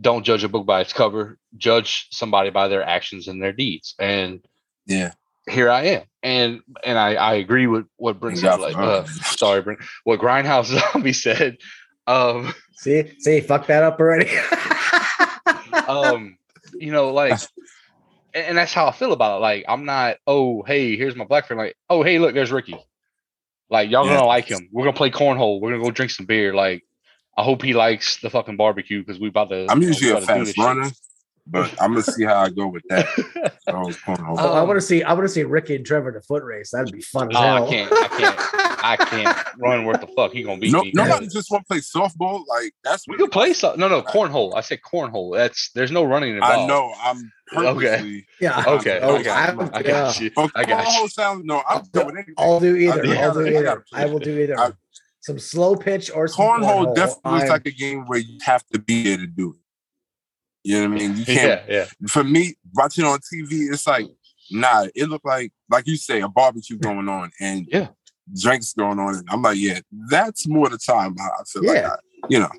don't 0.00 0.24
judge 0.24 0.44
a 0.44 0.48
book 0.48 0.66
by 0.66 0.80
its 0.80 0.92
cover, 0.92 1.38
judge 1.56 2.08
somebody 2.10 2.50
by 2.50 2.68
their 2.68 2.82
actions 2.82 3.28
and 3.28 3.40
their 3.40 3.52
deeds. 3.52 3.94
And 3.98 4.44
yeah. 4.86 5.12
here 5.48 5.70
I 5.70 5.84
am. 5.84 6.02
And 6.22 6.60
and 6.84 6.98
I, 6.98 7.14
I 7.14 7.34
agree 7.34 7.66
with 7.66 7.86
what 7.96 8.20
Brent 8.20 8.38
said. 8.38 8.60
Like, 8.60 8.76
uh, 8.76 9.04
sorry, 9.22 9.62
Brent, 9.62 9.80
what 10.04 10.20
Grindhouse 10.20 10.66
Zombie 10.92 11.12
said. 11.12 11.58
Um, 12.06 12.54
See, 12.74 13.12
see, 13.20 13.40
fuck 13.40 13.66
that 13.68 13.82
up 13.84 14.00
already. 14.00 14.28
um, 15.88 16.36
you 16.80 16.90
know, 16.90 17.12
like, 17.12 17.38
and, 18.34 18.46
and 18.46 18.58
that's 18.58 18.72
how 18.72 18.86
I 18.86 18.92
feel 18.92 19.12
about 19.12 19.36
it. 19.38 19.40
Like, 19.40 19.64
I'm 19.68 19.84
not, 19.84 20.16
oh, 20.26 20.62
hey, 20.62 20.96
here's 20.96 21.14
my 21.14 21.24
black 21.24 21.46
friend. 21.46 21.58
Like, 21.58 21.76
oh, 21.88 22.02
hey, 22.02 22.18
look, 22.18 22.34
there's 22.34 22.50
Ricky. 22.50 22.76
Like, 23.70 23.90
y'all 23.90 24.04
Yeah. 24.06 24.16
gonna 24.16 24.26
like 24.26 24.46
him. 24.46 24.68
We're 24.72 24.84
gonna 24.84 24.96
play 24.96 25.10
cornhole. 25.10 25.60
We're 25.60 25.70
gonna 25.70 25.82
go 25.82 25.90
drink 25.90 26.10
some 26.10 26.26
beer. 26.26 26.54
Like, 26.54 26.82
I 27.36 27.42
hope 27.42 27.62
he 27.62 27.72
likes 27.72 28.20
the 28.20 28.30
fucking 28.30 28.56
barbecue 28.56 29.00
because 29.00 29.20
we 29.20 29.28
about 29.28 29.50
to. 29.50 29.66
I'm 29.68 29.80
you 29.80 29.88
know, 29.88 29.92
usually 29.92 30.10
a 30.10 30.14
to 30.14 30.20
do 30.20 30.26
fast 30.26 30.44
this 30.46 30.54
shit. 30.54 30.94
Runner, 31.50 31.68
but 31.68 31.74
I'm 31.82 31.90
gonna 31.92 32.02
see 32.02 32.24
how 32.24 32.40
I 32.40 32.50
go 32.50 32.66
with 32.68 32.82
that. 32.88 33.06
Oh, 33.68 33.72
cornhole. 34.06 34.36
Oh, 34.38 34.52
I 34.54 34.60
Um, 34.60 34.68
want 34.68 34.76
to 34.78 34.86
see. 34.86 35.02
I 35.02 35.12
want 35.12 35.24
to 35.24 35.28
see 35.28 35.42
Ricky 35.44 35.76
and 35.76 35.84
Trevor 35.86 36.10
in 36.10 36.16
a 36.16 36.20
foot 36.20 36.42
race. 36.44 36.70
That'd 36.70 36.92
be 36.92 37.00
fun 37.00 37.30
as 37.30 37.36
Oh, 37.36 37.40
I 37.66 37.68
can't- 37.68 37.92
I 37.92 38.08
can't- 38.08 38.38
I 38.84 38.96
can't 39.10 39.38
run 39.58 39.84
worth 39.84 40.00
the 40.00 40.08
fuck. 40.08 40.32
He 40.32 40.42
gonna 40.42 40.58
be. 40.58 40.70
no, 40.70 40.82
me. 40.82 40.90
nobody 40.94 41.28
just 41.28 41.50
want 41.50 41.64
to 41.64 41.68
play 41.68 41.78
softball. 41.80 42.44
Like 42.48 42.72
that's 42.84 43.06
We 43.06 43.16
could 43.16 43.30
play 43.30 43.52
some. 43.52 43.78
No, 43.78 43.88
no, 43.88 44.02
cornhole. 44.02 44.54
I 44.56 44.60
said 44.60 44.80
cornhole. 44.82 45.36
That's 45.36 45.70
there's 45.74 45.92
no 45.92 46.04
running 46.04 46.34
involved. 46.34 46.54
I 46.58 46.66
know. 46.66 46.92
I'm 47.02 47.32
Okay. 47.54 48.24
Yeah. 48.40 48.64
Okay, 48.66 48.98
okay, 49.00 49.28
I'm- 49.30 49.60
I 49.74 49.82
got 49.82 50.18
yeah. 50.18 50.20
you. 50.24 50.30
But 50.34 50.50
I 50.54 50.64
got 50.64 50.84
you. 50.86 50.90
cornhole 51.04 51.10
sounds 51.10 51.44
no. 51.44 51.62
I'm 51.68 51.82
doing 51.92 52.10
anything. 52.16 52.34
I'll 52.38 52.58
do 52.60 52.74
either. 52.76 53.06
I- 53.06 53.20
I'll 53.22 53.34
do 53.34 53.46
either. 53.46 53.84
I 53.92 54.06
will 54.06 54.18
do 54.20 54.38
either. 54.38 54.58
I- 54.58 54.72
some 55.20 55.38
slow 55.38 55.76
pitch 55.76 56.10
or 56.12 56.26
some 56.26 56.44
cornhole 56.46 56.86
cornhole. 56.86 56.96
definitely 56.96 57.36
is 57.36 57.42
I'm- 57.42 57.48
like 57.50 57.66
a 57.66 57.70
game 57.70 58.06
where 58.06 58.18
you 58.18 58.38
have 58.42 58.66
to 58.72 58.78
be 58.80 59.04
there 59.04 59.18
to 59.18 59.26
do 59.28 59.50
it. 59.50 59.56
You 60.64 60.80
know 60.82 60.90
what 60.90 61.02
I 61.02 61.06
mean? 61.06 61.16
You 61.16 61.24
can't. 61.26 61.62
Yeah, 61.68 61.74
yeah. 61.74 62.08
For 62.08 62.24
me, 62.24 62.54
watching 62.74 63.04
on 63.04 63.18
TV, 63.18 63.72
it's 63.72 63.86
like 63.86 64.06
nah. 64.50 64.86
It 64.94 65.08
looked 65.08 65.26
like 65.26 65.52
like 65.70 65.86
you 65.86 65.96
say 65.96 66.20
a 66.20 66.28
barbecue 66.28 66.76
going 66.78 67.08
on 67.08 67.30
and 67.40 67.66
Yeah. 67.70 67.88
drinks 68.40 68.72
going 68.72 68.98
on. 68.98 69.16
And 69.16 69.28
I'm 69.30 69.42
like, 69.42 69.58
yeah, 69.58 69.80
that's 70.08 70.46
more 70.46 70.68
the 70.68 70.78
time. 70.78 71.16
I 71.18 71.44
feel 71.46 71.64
like 71.64 71.76
Yeah. 71.76 71.88
I, 71.90 72.26
you 72.28 72.38
know. 72.38 72.50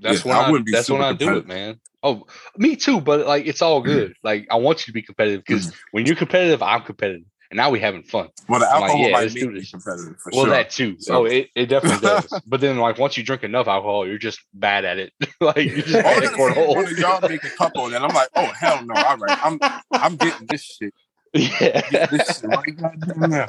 That's 0.00 0.24
Yeah, 0.24 0.32
when 0.32 0.38
I 0.38 0.46
I, 0.46 0.50
wouldn't 0.50 0.66
be 0.66 0.72
that's 0.72 0.90
when 0.90 1.02
I 1.02 1.12
do 1.12 1.36
it, 1.38 1.46
man. 1.46 1.80
Oh, 2.02 2.26
me 2.56 2.76
too. 2.76 3.00
But 3.00 3.26
like, 3.26 3.46
it's 3.46 3.62
all 3.62 3.80
mm. 3.80 3.86
good. 3.86 4.14
Like, 4.22 4.46
I 4.50 4.56
want 4.56 4.80
you 4.80 4.86
to 4.86 4.92
be 4.92 5.02
competitive 5.02 5.42
because 5.46 5.68
mm. 5.68 5.74
when 5.92 6.06
you're 6.06 6.16
competitive, 6.16 6.62
I'm 6.62 6.82
competitive, 6.82 7.26
and 7.50 7.56
now 7.56 7.70
we 7.70 7.80
having 7.80 8.02
fun. 8.02 8.28
Well, 8.48 8.60
the 8.60 8.66
I'm 8.66 8.80
like, 8.80 8.90
alcohol 8.90 9.06
yeah, 9.06 9.12
might 9.12 9.20
let's 9.22 9.34
make 9.34 9.44
do 9.44 9.50
me 9.50 9.60
this. 9.60 9.70
competitive 9.70 10.16
for 10.18 10.30
well, 10.32 10.44
sure. 10.44 10.54
that 10.54 10.70
too. 10.70 10.96
So- 10.98 11.22
oh, 11.22 11.24
it, 11.24 11.50
it 11.54 11.66
definitely 11.66 12.00
does. 12.08 12.40
but 12.46 12.60
then, 12.60 12.78
like, 12.78 12.98
once 12.98 13.16
you 13.16 13.22
drink 13.22 13.44
enough 13.44 13.68
alcohol, 13.68 14.06
you're 14.06 14.18
just 14.18 14.40
bad 14.52 14.84
at 14.84 14.98
it. 14.98 15.12
like, 15.40 15.56
you're 15.56 15.76
just 15.76 15.94
All 15.94 16.02
bad 16.02 16.22
that 16.22 16.32
at 16.32 16.38
one 16.38 16.52
cornhole. 16.52 16.98
y'all 16.98 17.28
make 17.28 17.44
a 17.44 17.50
couple, 17.50 17.86
and 17.86 17.96
I'm 17.96 18.14
like, 18.14 18.28
oh 18.34 18.46
hell 18.46 18.84
no! 18.84 18.94
All 18.94 19.16
right, 19.16 19.38
I'm 19.42 19.58
I'm 19.92 20.16
getting 20.16 20.46
this 20.46 20.62
shit. 20.62 20.94
yeah. 21.34 22.06
This 22.06 22.40
shit 22.40 22.44
right 22.44 22.76
goddamn. 22.76 23.46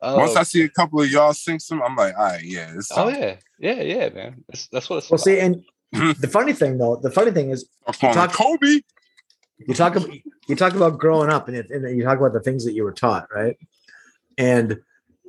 Oh, 0.00 0.18
Once 0.18 0.36
I 0.36 0.44
see 0.44 0.62
a 0.62 0.68
couple 0.68 1.00
of 1.00 1.10
y'all 1.10 1.32
sing 1.32 1.58
some, 1.58 1.82
I'm 1.82 1.96
like, 1.96 2.16
all 2.16 2.24
right, 2.24 2.42
yeah, 2.42 2.72
it's 2.76 2.90
oh 2.94 3.08
yeah, 3.08 3.36
yeah, 3.58 3.82
yeah, 3.82 4.08
man. 4.10 4.44
That's 4.48 4.68
that's 4.68 4.88
what 4.88 4.98
it's. 4.98 5.10
Well, 5.10 5.16
about. 5.16 5.24
see, 5.24 5.40
and 5.40 5.64
hmm. 5.94 6.12
the 6.20 6.28
funny 6.28 6.52
thing 6.52 6.78
though, 6.78 6.96
the 6.96 7.10
funny 7.10 7.32
thing 7.32 7.50
is 7.50 7.68
I'm 7.86 7.94
talk- 7.94 8.32
Kobe. 8.32 8.80
You 9.58 9.74
talk 9.74 9.96
about 9.96 10.10
you 10.48 10.56
talk 10.56 10.74
about 10.74 10.98
growing 10.98 11.30
up 11.30 11.48
and, 11.48 11.56
it, 11.56 11.70
and 11.70 11.96
you 11.96 12.04
talk 12.04 12.18
about 12.18 12.32
the 12.32 12.40
things 12.40 12.64
that 12.64 12.74
you 12.74 12.84
were 12.84 12.92
taught 12.92 13.28
right? 13.34 13.56
And 14.36 14.80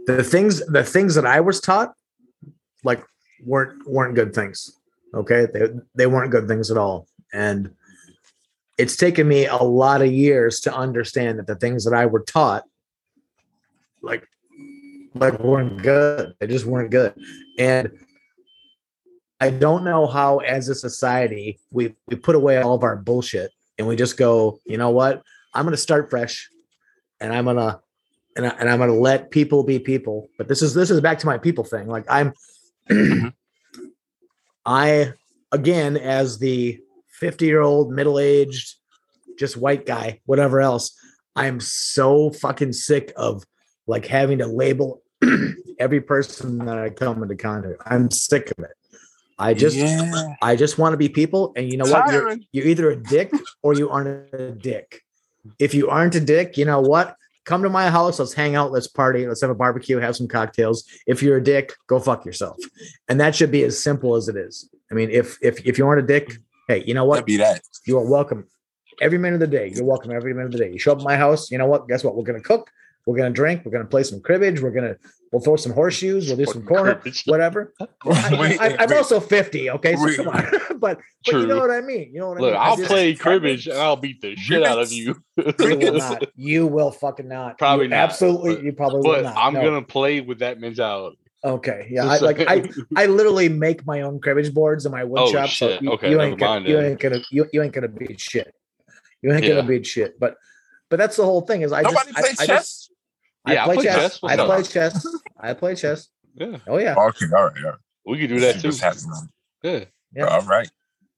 the 0.07 0.23
things 0.23 0.65
the 0.67 0.84
things 0.84 1.15
that 1.15 1.26
i 1.26 1.39
was 1.39 1.59
taught 1.59 1.93
like 2.84 3.03
weren't 3.43 3.88
weren't 3.88 4.15
good 4.15 4.34
things 4.34 4.78
okay? 5.15 5.47
They, 5.51 5.67
they 5.95 6.07
weren't 6.07 6.32
good 6.32 6.47
things 6.47 6.69
at 6.69 6.78
all. 6.78 7.07
And 7.34 7.73
it's 8.78 8.97
taken 8.97 9.28
me 9.28 9.45
a 9.45 9.55
lot 9.55 10.01
of 10.01 10.11
years 10.11 10.59
to 10.61 10.76
understand 10.76 11.39
that 11.39 11.47
the 11.47 11.55
things 11.55 11.86
that 11.86 11.93
i 11.93 12.05
were 12.05 12.21
taught 12.21 12.63
like 14.01 14.28
like 15.17 15.39
weren't 15.39 15.82
good. 15.82 16.34
They 16.39 16.47
just 16.47 16.65
weren't 16.65 16.91
good. 16.91 17.13
And 17.57 17.91
i 19.39 19.49
don't 19.49 19.84
know 19.84 20.07
how 20.07 20.38
as 20.38 20.69
a 20.69 20.76
society 20.76 21.59
we 21.69 21.93
we 22.07 22.15
put 22.15 22.36
away 22.36 22.57
all 22.61 22.73
of 22.73 22.84
our 22.84 22.95
bullshit 22.95 23.51
and 23.78 23.88
we 23.88 23.95
just 23.95 24.17
go, 24.17 24.59
you 24.65 24.78
know 24.78 24.89
what? 24.89 25.21
I'm 25.53 25.63
going 25.63 25.73
to 25.73 25.78
start 25.78 26.09
fresh, 26.09 26.49
and 27.19 27.34
I'm 27.34 27.45
gonna 27.45 27.80
and, 28.36 28.45
I, 28.45 28.49
and 28.59 28.69
I'm 28.69 28.80
gonna 28.80 28.93
let 28.93 29.32
people 29.32 29.63
be 29.63 29.80
people. 29.80 30.30
But 30.38 30.47
this 30.47 30.61
is 30.61 30.73
this 30.73 30.91
is 30.91 31.01
back 31.01 31.19
to 31.19 31.26
my 31.26 31.38
people 31.38 31.63
thing. 31.63 31.88
Like 31.88 32.05
I'm, 32.09 32.34
I 34.65 35.13
again 35.51 35.97
as 35.97 36.39
the 36.39 36.80
50 37.19 37.45
year 37.45 37.61
old 37.61 37.91
middle 37.91 38.19
aged, 38.19 38.76
just 39.39 39.57
white 39.57 39.86
guy, 39.86 40.21
whatever 40.26 40.59
else. 40.61 40.97
I'm 41.36 41.59
so 41.59 42.32
fucking 42.32 42.73
sick 42.73 43.11
of 43.15 43.43
like 43.88 44.05
having 44.05 44.39
to 44.39 44.47
label 44.47 45.01
every 45.80 46.01
person 46.01 46.59
that 46.65 46.78
I 46.78 46.89
come 46.89 47.21
into 47.23 47.36
contact. 47.36 47.82
I'm 47.86 48.09
sick 48.11 48.51
of 48.57 48.63
it. 48.63 48.71
I 49.38 49.53
just 49.53 49.75
yeah. 49.75 50.36
I 50.41 50.55
just 50.55 50.77
want 50.77 50.93
to 50.93 50.97
be 50.97 51.09
people, 51.09 51.51
and 51.55 51.69
you 51.69 51.77
know 51.77 51.86
what? 51.86 52.11
You're, 52.11 52.38
you're 52.51 52.65
either 52.67 52.89
a 52.91 52.95
dick 52.95 53.31
or 53.61 53.73
you 53.73 53.89
aren't 53.89 54.33
a 54.33 54.51
dick. 54.51 55.01
If 55.59 55.73
you 55.73 55.89
aren't 55.89 56.15
a 56.15 56.19
dick, 56.19 56.57
you 56.57 56.65
know 56.65 56.79
what? 56.79 57.17
come 57.45 57.61
to 57.63 57.69
my 57.69 57.89
house. 57.89 58.19
Let's 58.19 58.33
hang 58.33 58.55
out. 58.55 58.71
Let's 58.71 58.88
party. 58.88 59.25
Let's 59.27 59.41
have 59.41 59.49
a 59.49 59.55
barbecue. 59.55 59.97
Have 59.97 60.15
some 60.15 60.27
cocktails. 60.27 60.83
If 61.07 61.23
you're 61.23 61.38
a 61.38 61.43
dick, 61.43 61.73
go 61.88 61.99
fuck 61.99 62.25
yourself. 62.25 62.57
And 63.07 63.19
that 63.21 63.36
should 63.36 63.51
be 63.51 63.63
as 63.63 63.81
simple 63.81 64.15
as 64.15 64.27
it 64.27 64.36
is. 64.36 64.69
I 64.91 64.95
mean, 64.95 65.09
if 65.09 65.38
if 65.41 65.65
if 65.65 65.77
you 65.77 65.88
aren't 65.88 66.03
a 66.03 66.07
dick, 66.07 66.38
hey, 66.67 66.83
you 66.86 66.93
know 66.93 67.05
what? 67.05 67.15
That'd 67.15 67.27
be 67.27 67.38
that. 67.38 67.61
You 67.86 67.97
are 67.99 68.05
welcome 68.05 68.47
every 68.99 69.17
minute 69.17 69.36
of 69.36 69.39
the 69.51 69.57
day. 69.57 69.71
You're 69.73 69.86
welcome 69.86 70.11
every 70.11 70.33
minute 70.33 70.47
of 70.47 70.51
the 70.53 70.57
day. 70.57 70.71
You 70.71 70.79
show 70.79 70.91
up 70.91 70.99
at 70.99 71.03
my 71.03 71.15
house. 71.15 71.49
You 71.51 71.57
know 71.57 71.67
what? 71.67 71.88
Guess 71.88 72.03
what? 72.03 72.15
We're 72.15 72.23
gonna 72.23 72.41
cook. 72.41 72.69
We're 73.06 73.18
gonna 73.18 73.30
drink. 73.32 73.62
We're 73.64 73.72
gonna 73.72 73.86
play 73.86 74.03
some 74.03 74.20
cribbage. 74.22 74.62
We're 74.62 74.72
gonna 74.72 74.95
we'll 75.32 75.41
throw 75.41 75.56
some 75.58 75.74
horseshoes. 75.74 76.28
We'll 76.28 76.38
do 76.38 76.45
some 76.45 76.66
corner, 76.66 77.01
whatever. 77.26 77.74
I, 77.80 77.88
Wait, 78.39 78.60
I, 78.60 78.76
I'm 78.80 78.89
wait. 78.89 78.97
also 78.97 79.20
50. 79.20 79.70
Okay, 79.72 79.95
so 79.95 80.16
come 80.16 80.28
on. 80.30 80.43
but 80.80 80.99
but 81.26 81.34
you 81.34 81.45
know 81.45 81.60
what 81.60 81.70
I 81.70 81.82
mean. 81.82 82.12
You 82.14 82.20
know 82.22 82.30
what 82.30 82.38
I 82.38 82.41
Look, 82.41 82.53
mean. 82.53 82.62
I 82.62 82.66
I'll 82.66 82.78
play 82.78 83.14
cribbage 83.14 83.68
and 83.68 83.78
I'll 83.78 83.95
beat 83.95 84.22
the 84.22 84.36
shit 84.36 84.64
out 84.64 84.80
of 84.82 84.91
you. 84.91 85.16
You 85.38 85.53
will 85.60 85.97
not. 85.97 86.24
You 86.36 86.68
will 86.68 86.91
fucking 86.91 87.28
not. 87.28 87.60
Probably 87.60 87.86
You 87.86 87.89
not, 87.91 87.97
Absolutely, 87.99 88.56
but- 88.56 88.64
you 88.64 88.74
probably 88.74 89.01
will 89.08 89.22
not. 89.24 89.38
I'm 89.38 89.53
No. 89.53 89.64
gonna 89.64 89.82
play 89.84 90.22
with 90.22 90.39
that 90.39 90.60
mentality. 90.60 91.18
Okay, 91.43 91.88
yeah. 91.91 92.06
I, 92.08 92.18
like 92.18 92.39
I, 92.47 92.68
I 92.95 93.06
literally 93.06 93.49
make 93.49 93.86
my 93.86 94.01
own 94.01 94.20
cribbage 94.20 94.51
boards 94.51 94.88
in 94.88 94.91
my 94.91 95.03
wood 95.03 95.20
Oh, 95.20 95.32
shop. 95.32 95.49
So 95.49 95.70
shit. 95.70 95.82
you, 95.84 95.91
Okay, 95.91 96.10
you 96.10 96.20
ain't 96.20 96.39
gonna, 96.39 96.68
you 96.68 96.80
ain't 96.80 96.99
gonna 96.99 97.22
you, 97.30 97.45
you 97.53 97.62
ain't 97.62 97.72
gonna 97.72 97.88
beat 97.88 98.20
shit. 98.20 98.51
You 99.22 99.32
ain't 99.32 99.43
Yeah. 99.43 99.58
gonna 99.58 99.68
beat 99.68 99.86
shit. 99.86 100.20
But 100.20 100.38
but 100.89 100.97
that's 100.97 101.18
the 101.18 101.24
whole 101.24 101.41
thing. 101.41 101.62
Is 101.62 101.72
I 101.72 101.82
Nobody 101.82 102.14
just, 102.14 102.18
plays 102.20 102.39
I, 102.39 102.45
chess. 102.47 102.47
just- 102.47 102.82
I 102.84 102.84
Yeah, 103.48 103.64
I 103.64 103.66
play 103.66 103.76
play 103.76 103.84
chess. 103.86 103.96
chess. 103.96 104.20
I 104.24 104.36
What's 104.36 104.72
play 104.72 104.82
chess. 104.82 105.08
I 105.39 105.54
play 105.54 105.76
chess. 105.76 106.08
yeah, 106.36 106.58
Oh 106.68 106.78
yeah, 106.78 106.96
Okay, 106.96 107.26
all 107.36 107.43
right, 107.46 107.54
all 107.64 107.72
right. 107.72 107.80
we 108.06 108.20
could 108.20 108.30
do 108.30 108.39
that 108.39 108.60
See 108.60 108.70
too. 108.72 109.20
Yeah, 109.64 109.86
Yeah. 110.14 110.26
All 110.26 110.41
right. 110.41 110.70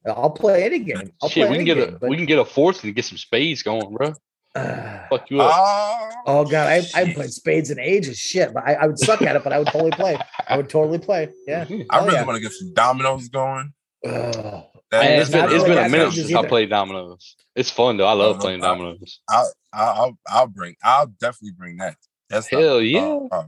I'll 0.06 0.30
play 0.30 0.64
any 0.64 0.80
game. 0.80 1.12
I'll 1.22 1.30
shit, 1.30 1.48
play 1.48 1.52
we 1.52 1.56
can 1.58 1.66
get 1.66 1.76
game. 1.78 1.96
a 1.96 2.00
but, 2.00 2.10
we 2.10 2.16
can 2.16 2.26
get 2.26 2.40
a 2.40 2.46
fourth 2.46 2.84
and 2.84 2.96
get 2.96 3.04
some 3.06 3.18
spades 3.18 3.62
going, 3.62 3.94
bro. 3.94 4.14
uh, 4.56 5.00
Fuck 5.10 5.30
you 5.30 5.42
up. 5.42 5.52
Oh, 5.54 6.10
oh 6.28 6.46
god, 6.46 6.68
I 6.68 6.76
I 6.78 6.82
shit. 6.82 7.16
played 7.16 7.30
spades 7.32 7.72
in 7.72 7.80
ages. 7.80 8.18
Shit, 8.18 8.54
but 8.54 8.64
I, 8.66 8.74
I 8.76 8.88
would 8.88 8.98
suck 9.00 9.22
at 9.22 9.36
it. 9.36 9.44
But 9.44 9.52
I 9.54 9.60
would 9.60 9.68
totally 9.68 9.92
play. 9.92 10.18
I 10.48 10.56
would 10.56 10.70
totally 10.70 11.00
play. 11.00 11.30
Yeah. 11.46 11.66
I 11.70 12.00
Oh, 12.00 12.06
really 12.06 12.16
yeah. 12.18 12.24
want 12.26 12.38
to 12.38 12.42
get 12.42 12.54
some 12.54 12.74
dominoes 12.74 13.28
going. 13.30 13.74
Ugh. 14.06 14.64
That- 14.92 15.04
I- 15.04 15.06
it's 15.20 15.30
been, 15.30 15.44
it's 15.46 15.54
really 15.56 15.68
been 15.76 15.78
a 15.86 15.90
minute 15.90 16.06
much 16.06 16.18
as 16.18 16.24
since 16.28 16.34
I 16.36 16.40
either. 16.40 16.48
played 16.48 16.70
dominoes. 16.70 17.36
It's 17.56 17.70
fun 17.70 17.98
though. 17.98 18.08
I 18.08 18.14
love 18.14 18.38
no, 18.38 18.42
playing 18.42 18.64
I- 18.64 18.68
dominoes. 18.68 19.20
I'll, 19.30 19.52
I'll, 19.74 19.90
I'll, 20.02 20.18
I'll 20.30 20.48
bring. 20.48 20.76
I'll 20.84 21.08
definitely 21.08 21.52
bring 21.58 21.76
that. 21.78 21.98
That's 22.30 22.52
not- 22.52 22.62
Hell 22.62 22.82
yeah. 22.82 23.00
uh, 23.32 23.40
um, 23.40 23.48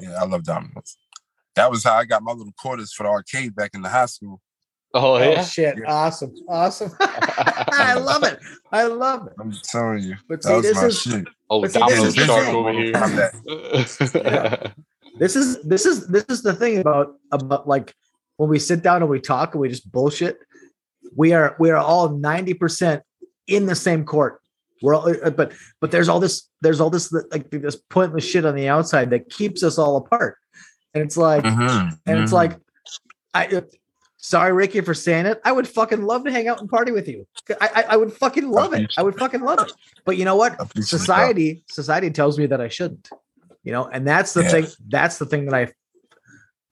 yeah, 0.00 0.14
I 0.20 0.24
love 0.26 0.44
dominoes. 0.44 0.96
That 1.56 1.70
was 1.70 1.82
how 1.82 1.94
I 1.96 2.04
got 2.04 2.22
my 2.22 2.32
little 2.32 2.52
quarters 2.60 2.92
for 2.92 3.02
the 3.04 3.08
arcade 3.08 3.54
back 3.54 3.70
in 3.74 3.82
the 3.82 3.88
high 3.88 4.06
school. 4.06 4.40
Oh 4.94 5.14
Oh 5.16 5.18
yeah. 5.18 5.44
shit! 5.44 5.76
Yeah. 5.78 5.84
Awesome, 5.92 6.34
awesome. 6.48 6.92
I 7.00 7.94
love 7.94 8.22
it. 8.22 8.38
I 8.72 8.84
love 8.84 9.26
it. 9.26 9.34
I'm 9.38 9.52
telling 9.64 10.02
you, 10.02 10.14
But 10.28 10.40
that 10.42 10.48
see, 10.48 10.54
was 10.54 10.62
this 10.62 10.76
my 10.76 10.86
is 10.86 11.00
shit. 11.02 11.28
Oh, 11.50 11.60
But 11.60 11.72
see, 11.72 11.78
this 11.80 11.88
domino 11.88 12.04
is 12.06 12.14
the 12.14 12.24
shark 12.26 12.48
over 12.48 12.72
here. 12.72 12.92
I'm 12.96 14.72
this 15.18 15.36
is 15.36 15.62
this 15.62 15.84
is 15.84 16.06
this 16.06 16.24
is 16.28 16.42
the 16.42 16.54
thing 16.54 16.78
about 16.78 17.14
about 17.32 17.68
like 17.68 17.94
when 18.36 18.48
we 18.48 18.58
sit 18.58 18.82
down 18.82 19.02
and 19.02 19.10
we 19.10 19.20
talk 19.20 19.54
and 19.54 19.60
we 19.60 19.68
just 19.68 19.90
bullshit. 19.90 20.38
We 21.16 21.32
are 21.34 21.54
we 21.58 21.70
are 21.70 21.76
all 21.76 22.08
ninety 22.10 22.54
percent 22.54 23.02
in 23.46 23.66
the 23.66 23.74
same 23.74 24.04
court. 24.04 24.40
We're 24.82 24.94
all, 24.94 25.08
uh, 25.24 25.30
but 25.30 25.52
but 25.80 25.90
there's 25.90 26.08
all 26.08 26.20
this 26.20 26.48
there's 26.60 26.80
all 26.80 26.90
this 26.90 27.12
like 27.32 27.50
this 27.50 27.76
pointless 27.90 28.24
shit 28.24 28.44
on 28.44 28.54
the 28.54 28.68
outside 28.68 29.10
that 29.10 29.30
keeps 29.30 29.62
us 29.62 29.78
all 29.78 29.96
apart. 29.96 30.36
And 30.94 31.02
it's 31.04 31.16
like 31.16 31.44
Mhm, 31.44 31.98
and 32.06 32.18
it's 32.20 32.30
mhm. 32.30 32.34
like 32.34 32.58
I. 33.34 33.46
uh, 33.48 33.60
Sorry, 34.20 34.52
Ricky, 34.52 34.80
for 34.80 34.94
saying 34.94 35.26
it. 35.26 35.40
I 35.44 35.52
would 35.52 35.66
fucking 35.66 36.02
love 36.02 36.24
to 36.24 36.30
hang 36.32 36.48
out 36.48 36.60
and 36.60 36.68
party 36.68 36.90
with 36.90 37.08
you. 37.08 37.24
I, 37.60 37.70
I, 37.76 37.82
I 37.90 37.96
would 37.96 38.12
fucking 38.12 38.50
love 38.50 38.74
it. 38.74 38.92
I 38.98 39.02
would 39.02 39.16
fucking 39.16 39.40
love 39.40 39.60
it. 39.60 39.72
But 40.04 40.16
you 40.18 40.24
know 40.24 40.34
what? 40.34 40.52
I 40.60 40.64
appreciate 40.64 40.74
that. 40.82 40.86
society 40.98 41.64
society 41.70 42.10
tells 42.10 42.36
me 42.36 42.46
that 42.46 42.60
I 42.60 42.68
shouldn't. 42.68 43.08
You 43.62 43.70
know, 43.72 43.86
and 43.86 44.06
that's 44.06 44.34
the 44.34 44.42
Yeah. 44.42 44.48
thing. 44.50 44.66
That's 44.88 45.18
the 45.18 45.24
thing 45.24 45.44
that 45.46 45.54
I 45.54 45.72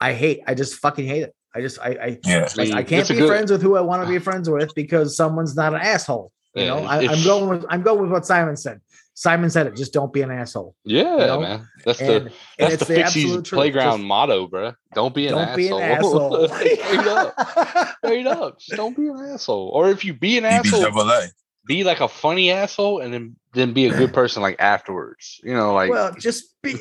I 0.00 0.12
hate. 0.12 0.42
I 0.46 0.54
just 0.54 0.74
fucking 0.74 1.06
hate 1.06 1.22
it. 1.22 1.34
I 1.54 1.60
just 1.60 1.78
I 1.78 1.88
I, 1.88 2.18
Yeah, 2.24 2.48
like, 2.56 2.72
I 2.72 2.82
can't 2.82 3.02
it's 3.02 3.10
be 3.10 3.16
good- 3.16 3.28
friends 3.28 3.50
with 3.52 3.62
who 3.62 3.76
I 3.76 3.80
want 3.80 4.02
to 4.02 4.08
be 4.08 4.18
friends 4.18 4.50
with 4.50 4.74
because 4.74 5.16
someone's 5.16 5.54
not 5.54 5.72
an 5.72 5.80
asshole. 5.80 6.32
You 6.56 6.66
know, 6.66 6.78
Yeah, 6.80 6.88
I, 6.88 7.06
I'm 7.08 7.22
going 7.24 7.48
with 7.48 7.64
I'm 7.68 7.82
going 7.82 8.00
with 8.02 8.10
what 8.10 8.26
Simon 8.26 8.56
said. 8.56 8.80
Simon 9.14 9.48
said 9.48 9.66
it. 9.66 9.76
Just 9.76 9.92
don't 9.94 10.12
be 10.12 10.20
an 10.22 10.30
asshole. 10.30 10.74
Yeah, 10.84 11.16
know? 11.16 11.40
man. 11.40 11.68
That's 11.86 12.00
And, 12.00 12.08
the 12.10 12.14
and 12.16 12.30
that's 12.58 12.74
it's 12.74 12.86
the, 12.86 12.94
the 12.94 13.00
Fixies 13.00 13.04
absolute 13.06 13.44
truth. 13.46 13.58
playground 13.58 13.98
Just 14.00 14.04
motto, 14.08 14.46
bro. 14.46 14.74
Don't 14.94 15.14
be 15.14 15.26
an 15.26 15.32
don't 15.34 15.48
asshole. 15.48 15.56
be 15.56 15.68
an 15.68 15.82
asshole. 15.82 16.48
Straight 16.48 17.06
up. 17.06 17.96
Straight 18.04 18.26
up. 18.26 18.58
Just 18.58 18.76
don't 18.76 18.96
be 18.96 19.06
an 19.08 19.16
asshole. 19.32 19.68
Or 19.68 19.88
if 19.90 20.04
you 20.04 20.12
be 20.12 20.36
an 20.36 20.44
asshole, 20.44 20.82
BBAA. 20.82 21.28
be 21.66 21.84
like 21.84 22.00
a 22.00 22.08
funny 22.08 22.50
asshole 22.50 23.00
and 23.00 23.12
then 23.12 23.36
then 23.54 23.72
be 23.72 23.86
a 23.86 23.90
good 23.96 24.12
person 24.12 24.42
like 24.42 24.56
afterwards. 24.58 25.40
You 25.42 25.54
know, 25.54 25.72
like 25.74 25.90
well, 25.90 26.12
just 26.18 26.54
be. 26.62 26.74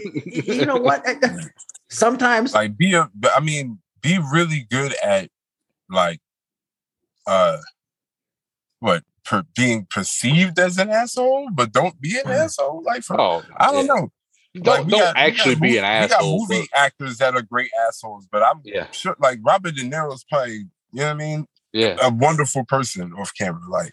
You 0.45 0.65
know 0.65 0.78
what? 0.78 1.05
Sometimes 1.89 2.53
Like 2.53 2.78
be 2.78 2.93
a, 2.95 3.09
but 3.15 3.32
I 3.36 3.39
mean, 3.39 3.80
be 4.01 4.19
really 4.34 4.67
good 4.69 4.93
at 5.03 5.30
like, 5.89 6.19
uh, 7.28 7.57
what 8.80 9.03
per, 9.26 9.43
being 9.55 9.88
perceived 9.89 10.57
as 10.59 10.78
an 10.78 10.89
asshole, 10.89 11.49
but 11.53 11.71
don't 11.71 11.99
be 11.99 12.17
an 12.17 12.30
asshole. 12.32 12.84
Like, 12.86 13.03
for, 13.03 13.19
oh 13.19 13.43
I 13.57 13.71
don't 13.71 13.86
yeah. 13.88 13.93
know. 13.93 14.11
Don't, 14.55 14.65
Like, 14.65 14.88
don't 14.88 14.99
got- 15.01 15.17
actually 15.17 15.55
got 15.55 15.61
be 15.63 15.78
an 15.78 15.84
asshole. 15.84 16.34
We 16.34 16.39
got 16.47 16.49
movie 16.55 16.67
but- 16.71 16.80
actors 16.80 17.17
that 17.17 17.36
are 17.36 17.41
great 17.41 17.71
assholes, 17.88 18.28
but 18.32 18.41
I'm 18.43 18.61
yeah, 18.63 18.89
sure, 18.91 19.15
like 19.19 19.39
Robert 19.43 19.76
De 19.76 19.82
Niro's 19.84 20.23
probably, 20.23 20.53
you 20.53 20.65
know 20.93 21.03
what 21.07 21.11
I 21.11 21.13
mean, 21.15 21.45
yeah. 21.73 21.97
a 22.01 22.09
wonderful 22.09 22.63
person 22.65 23.11
off 23.13 23.32
camera. 23.38 23.59
Like, 23.69 23.91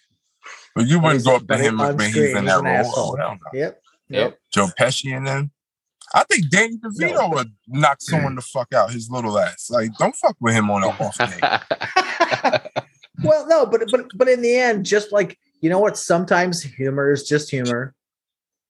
but 0.77 0.87
you 0.87 1.01
wouldn't 1.01 1.25
go 1.25 1.37
up 1.37 1.47
to 1.49 1.57
him 1.57 1.79
when 1.79 1.99
he's 1.99 2.17
in 2.35 2.45
that 2.45 2.63
role. 2.63 2.67
Oh, 2.67 2.69
asshole. 2.69 3.13
Oh, 3.15 3.17
hell 3.17 3.39
no. 3.53 3.59
Yep. 3.59 3.83
Yep. 4.09 4.39
Joe 4.55 4.69
Pesci 4.79 5.17
and 5.17 5.27
then. 5.27 5.51
I 6.15 6.25
think 6.25 6.51
Danny 6.51 6.77
DeVito 6.77 7.15
No. 7.15 7.29
would 7.31 7.53
knock 7.69 8.03
someone 8.03 8.35
the 8.35 8.43
fuck 8.43 8.73
out 8.75 8.93
his 8.93 9.09
little 9.11 9.39
ass. 9.39 9.71
Like, 9.71 9.91
don't 9.99 10.15
fuck 10.15 10.37
with 10.41 10.55
him 10.55 10.71
on 10.71 10.85
an 10.85 10.91
off 11.01 11.17
day. 11.17 12.59
well, 13.23 13.47
no, 13.47 13.67
but 13.67 13.83
but 13.91 14.07
but 14.15 14.29
in 14.29 14.43
the 14.43 14.55
end, 14.55 14.85
just 14.85 15.13
like 15.13 15.39
you 15.61 15.71
know 15.71 15.79
what, 15.79 15.97
sometimes 15.97 16.63
humor 16.63 17.13
is 17.13 17.27
just 17.27 17.51
humor. 17.51 17.95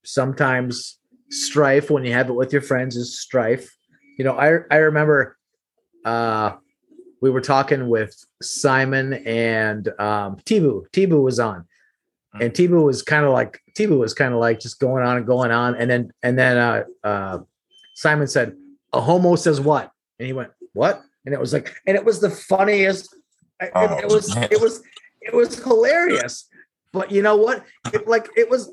Sometimes 0.05 0.99
strife 1.31 1.91
when 1.91 2.05
you 2.05 2.13
have 2.13 2.29
it 2.29 2.35
with 2.35 2.53
your 2.53 2.63
friends 2.63 2.97
is 2.97 3.21
strife. 3.21 3.75
You 4.19 4.25
know, 4.25 4.37
I 4.37 4.61
I 4.71 4.79
remember 4.79 5.37
uh 6.05 6.53
we 7.21 7.31
were 7.31 7.41
talking 7.41 7.89
with 7.89 8.15
Simon 8.43 9.15
and 9.15 9.89
um 9.99 10.37
Tibu. 10.45 10.89
Tibu 10.93 11.23
was 11.23 11.39
on. 11.39 11.67
And 12.41 12.51
Tibu 12.55 12.83
was 12.83 13.03
kind 13.03 13.27
of 13.27 13.33
like 13.33 13.61
Tibu 13.77 13.99
was 13.99 14.15
kind 14.15 14.33
of 14.33 14.41
like 14.41 14.59
just 14.59 14.81
going 14.81 15.05
on 15.05 15.19
and 15.19 15.27
going 15.27 15.51
on. 15.51 15.75
And 15.75 15.91
then 15.91 16.13
and 16.23 16.39
then 16.39 16.57
uh 16.57 16.85
uh 17.05 17.39
Simon 17.95 18.27
said, 18.27 18.57
a 18.93 19.01
homo 19.01 19.37
says 19.37 19.61
what? 19.61 19.91
And 20.19 20.27
he 20.27 20.33
went, 20.33 20.51
What? 20.73 21.03
And 21.25 21.35
it 21.35 21.41
was 21.41 21.53
like, 21.53 21.75
and 21.87 21.97
it 21.97 22.05
was 22.05 22.21
the 22.21 22.31
funniest. 22.31 23.15
Oh. 23.75 23.85
It, 23.85 23.91
it- 23.91 23.99
it 24.05 24.05
Oh, 24.11 24.15
was 24.15 24.35
man. 24.35 24.49
it 24.51 24.61
was 24.61 24.83
it 25.21 25.35
was 25.35 25.63
hilarious. 25.63 26.49
But 26.93 27.11
you 27.11 27.23
know 27.23 27.37
what? 27.37 27.65
It, 27.93 28.07
like 28.07 28.29
it 28.37 28.51
was 28.51 28.71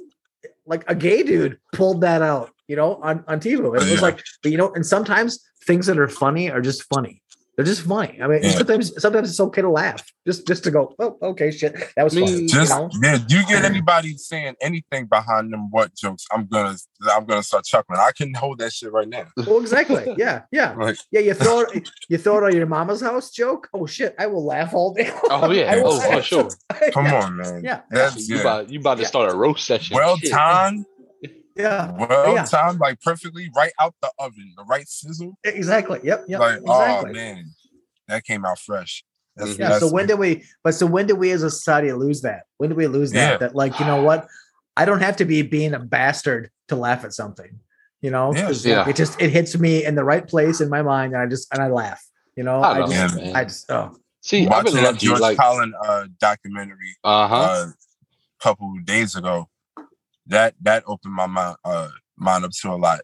like 0.66 0.84
a 0.90 0.96
gay 0.96 1.24
dude 1.24 1.58
pulled 1.74 2.02
that 2.02 2.22
out, 2.22 2.52
you 2.68 2.76
know, 2.76 2.96
on 3.02 3.24
on 3.28 3.40
TV. 3.40 3.60
It 3.60 3.70
was 3.70 3.90
Yeah. 3.92 4.00
like, 4.02 4.22
but 4.44 4.52
you 4.52 4.58
know, 4.58 4.72
and 4.74 4.86
sometimes 4.86 5.40
things 5.66 5.86
that 5.88 5.98
are 6.00 6.08
funny 6.08 6.50
are 6.52 6.62
just 6.62 6.84
funny. 6.84 7.22
They're 7.60 7.66
just 7.66 7.82
funny. 7.82 8.18
I 8.24 8.28
mean, 8.28 8.40
Yeah. 8.42 8.52
sometimes 8.52 8.94
sometimes 9.02 9.30
it's 9.30 9.40
okay 9.42 9.62
to 9.62 9.70
laugh, 9.70 10.02
just 10.26 10.48
just 10.48 10.64
to 10.64 10.72
go, 10.72 10.96
oh, 10.98 11.18
okay, 11.22 11.52
shit, 11.52 11.76
that 11.98 12.04
was 12.06 12.16
I 12.16 12.22
funny. 12.22 12.46
Just 12.48 12.72
you 12.72 12.78
know? 12.80 12.90
yeah, 13.04 13.18
you 13.28 13.46
get 13.48 13.66
anybody 13.66 14.16
saying 14.16 14.56
anything 14.62 15.08
behind 15.08 15.52
them 15.52 15.70
what 15.70 15.94
jokes, 15.94 16.26
I'm 16.32 16.48
gonna 16.48 16.78
I'm 17.14 17.26
gonna 17.26 17.44
start 17.44 17.66
chuckling. 17.66 18.00
I 18.00 18.12
can 18.16 18.34
hold 18.34 18.60
that 18.60 18.72
shit 18.72 18.94
right 18.94 19.10
now. 19.10 19.26
Well, 19.46 19.60
exactly. 19.60 20.16
Yeah, 20.18 20.44
yeah, 20.54 20.74
Like 20.76 20.96
yeah. 21.12 21.20
You 21.20 21.34
throw 21.34 21.60
it, 21.60 21.90
you 22.08 22.18
throw 22.18 22.38
it 22.38 22.44
on 22.46 22.56
your 22.56 22.66
mama's 22.66 23.02
house 23.02 23.30
joke. 23.30 23.68
Oh 23.74 23.86
shit, 23.86 24.16
I 24.18 24.28
will 24.28 24.46
laugh 24.46 24.74
all 24.74 24.94
day. 24.94 25.12
Oh, 25.30 25.52
yeah. 25.52 25.74
I 25.74 25.82
will 25.82 26.00
Oh, 26.00 26.12
for 26.12 26.22
sure. 26.22 26.50
come 26.94 27.06
yeah, 27.12 27.24
on, 27.26 27.36
man. 27.36 27.62
Yeah. 27.62 27.82
That's 27.92 28.30
you 28.30 28.36
yeah. 28.36 28.42
about 28.42 28.70
you 28.70 28.80
about 28.80 28.96
to 28.96 29.02
Yeah. 29.02 29.08
start 29.10 29.34
a 29.34 29.36
roast 29.36 29.66
session. 29.68 29.96
well 29.98 30.16
Shit. 30.16 30.32
Timed, 31.58 32.00
Yeah, 32.00 32.08
well 32.08 32.34
Yeah. 32.36 32.46
timed, 32.46 32.80
like 32.80 33.02
perfectly 33.02 33.50
right 33.56 33.72
out 33.80 33.96
the 34.02 34.12
oven, 34.20 34.54
the 34.58 34.64
right 34.66 34.88
sizzle. 34.88 35.38
exactly. 35.44 36.00
Yep, 36.04 36.26
yep. 36.28 36.40
like, 36.40 36.58
exactly. 36.62 37.10
oh 37.10 37.14
man, 37.14 37.46
that 38.08 38.24
came 38.24 38.46
out 38.46 38.60
fresh. 38.60 39.04
That's. 39.36 39.58
Yeah. 39.58 39.70
that's 39.70 39.80
So 39.82 39.92
when 39.92 40.08
did 40.08 40.20
we? 40.20 40.44
But 40.64 40.74
so 40.76 40.86
when 40.86 41.08
did 41.08 41.14
we 41.18 41.32
as 41.32 41.44
a 41.44 41.50
society 41.50 41.92
lose 41.94 42.22
that? 42.22 42.44
When 42.58 42.70
did 42.70 42.78
we 42.78 42.88
lose 42.88 43.12
that? 43.12 43.32
Yeah. 43.34 43.38
That 43.38 43.56
like 43.56 43.80
you 43.80 43.86
know 43.86 44.02
what? 44.04 44.28
I 44.78 44.86
don't 44.86 45.02
have 45.02 45.18
to 45.18 45.26
be 45.26 45.42
being 45.42 45.74
a 45.74 45.80
bastard 45.80 46.50
to 46.70 46.76
laugh 46.76 47.04
at 47.04 47.14
something. 47.14 47.60
You 48.02 48.12
know, 48.12 48.34
Yeah. 48.34 48.48
'Cause, 48.48 48.66
Yeah. 48.66 48.88
it 48.88 48.96
just 48.96 49.20
it 49.22 49.30
hits 49.30 49.58
me 49.58 49.84
in 49.86 49.96
the 49.96 50.04
right 50.04 50.26
place 50.28 50.62
in 50.62 50.70
my 50.70 50.82
mind, 50.82 51.14
and 51.14 51.22
I 51.22 51.26
just 51.26 51.48
and 51.54 51.62
I 51.62 51.68
laugh. 51.68 52.02
You 52.36 52.44
know, 52.44 52.62
I 52.62 52.84
I, 52.84 52.88
just 52.88 53.18
Yeah. 53.20 53.32
I 53.38 53.44
just 53.44 53.72
oh 53.72 53.96
See, 54.22 54.44
I've 54.46 54.50
watching 54.50 54.74
been 54.76 54.84
that 54.84 54.94
lucky. 54.94 55.06
George 55.08 55.20
Like, 55.22 55.38
Carlin 55.38 55.74
uh, 55.82 56.06
documentary 56.20 56.96
uh 57.04 57.28
huh. 57.28 57.36
uh, 57.36 57.66
a 57.68 57.74
couple 58.44 58.74
of 58.78 58.86
days 58.86 59.16
ago, 59.16 59.49
that 60.30 60.56
that 60.62 60.84
opened 60.88 61.14
my 61.14 61.28
mind 61.28 61.58
uh, 61.66 61.90
mind 62.18 62.46
up 62.46 62.52
to 62.52 62.70
a 62.70 62.76
lot. 62.76 63.02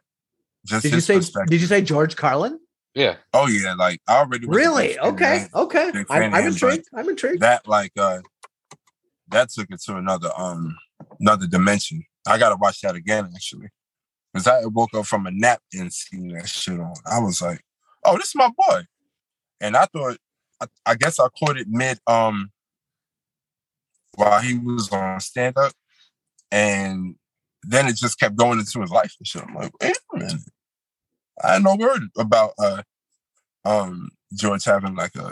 Just 0.66 0.84
did 0.84 0.94
you 0.94 1.02
say 1.02 1.20
did 1.48 1.62
you 1.62 1.68
say 1.68 1.82
George 1.82 2.16
Carlin? 2.16 2.60
yeah. 2.96 3.18
Oh 3.34 3.48
yeah, 3.48 3.74
like 3.74 4.00
I 4.08 4.18
already 4.18 4.48
Really? 4.48 4.88
big 4.88 4.96
fan 4.98 5.06
of 5.06 5.14
Okay, 5.14 5.48
okay. 5.54 5.92
I'm, 5.94 6.06
fan 6.06 6.24
of 6.24 6.34
I'm 6.34 6.42
him, 6.44 6.48
intrigued. 6.54 6.88
I'm 6.96 7.10
intrigued. 7.10 7.42
That 7.42 7.68
like 7.68 7.92
uh, 7.98 8.22
that 9.30 9.50
took 9.50 9.68
it 9.70 9.82
to 9.84 9.98
another 9.98 10.32
um 10.38 10.76
another 11.20 11.46
dimension. 11.48 12.04
I 12.26 12.38
gotta 12.38 12.56
watch 12.56 12.82
that 12.82 12.96
again 12.96 13.30
actually. 13.36 13.68
Because 14.34 14.48
I 14.48 14.66
woke 14.66 14.94
up 14.94 15.06
from 15.06 15.28
a 15.28 15.32
nap 15.32 15.62
and 15.74 15.92
seen 15.94 16.28
that 16.30 16.50
shit 16.50 16.78
on. 16.80 16.94
I 17.10 17.20
was 17.20 17.42
like, 17.42 17.62
oh, 18.04 18.18
this 18.18 18.28
is 18.28 18.36
my 18.36 18.50
boy. 18.50 18.82
And 19.62 19.78
I 19.78 19.86
thought 19.86 20.18
I, 20.62 20.66
I 20.86 20.96
guess 20.96 21.20
I 21.20 21.28
caught 21.40 21.58
it 21.58 21.68
mid 21.70 22.00
um 22.08 22.52
while 24.16 24.42
he 24.42 24.58
was 24.58 24.90
on 24.92 25.20
stand 25.20 25.58
up. 25.58 25.74
And 26.52 27.16
then 27.64 27.88
it 27.88 27.96
just 27.96 28.20
kept 28.20 28.36
going 28.36 28.60
into 28.60 28.82
his 28.82 28.92
life 28.92 29.14
and 29.20 29.28
shit. 29.28 29.44
I'm 29.44 29.56
like, 29.56 29.72
wait 29.82 29.98
a 30.14 30.18
minute. 30.18 30.42
I 31.44 31.54
had 31.54 31.64
no 31.64 31.76
word 31.76 32.04
about 32.18 32.52
uh 32.60 32.84
um 33.66 34.10
George 34.34 34.64
having 34.64 34.96
like 34.96 35.16
a, 35.16 35.28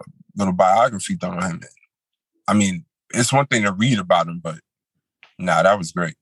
a 0.00 0.04
little 0.36 0.54
biography 0.54 1.16
done 1.16 1.38
on 1.42 1.50
him. 1.50 1.60
I 2.48 2.54
mean, 2.54 2.84
it's 3.10 3.32
one 3.32 3.46
thing 3.46 3.62
to 3.64 3.72
read 3.72 3.98
about 3.98 4.28
him, 4.28 4.40
but 4.42 4.60
nah, 5.38 5.62
that 5.62 5.78
was 5.78 5.92
great. 5.92 6.14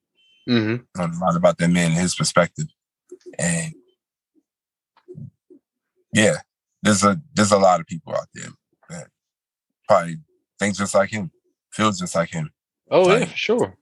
Mm-hmm. 0.48 1.00
Learned 1.00 1.14
a 1.14 1.18
lot 1.18 1.36
about 1.36 1.58
that 1.58 1.68
man 1.68 1.92
and 1.92 2.00
his 2.00 2.14
perspective. 2.14 2.66
And 3.38 3.74
yeah, 6.12 6.36
there's 6.82 7.04
a 7.04 7.20
there's 7.34 7.52
a 7.52 7.58
lot 7.58 7.80
of 7.80 7.86
people 7.86 8.14
out 8.14 8.28
there 8.34 8.50
that 8.88 9.08
probably 9.88 10.16
think 10.58 10.76
just 10.76 10.94
like 10.94 11.10
him, 11.10 11.30
feels 11.72 11.98
just 11.98 12.14
like 12.14 12.30
him. 12.30 12.50
Oh 12.90 13.02
Like- 13.02 13.20
yeah, 13.20 13.26
for 13.26 13.36
sure. 13.36 13.76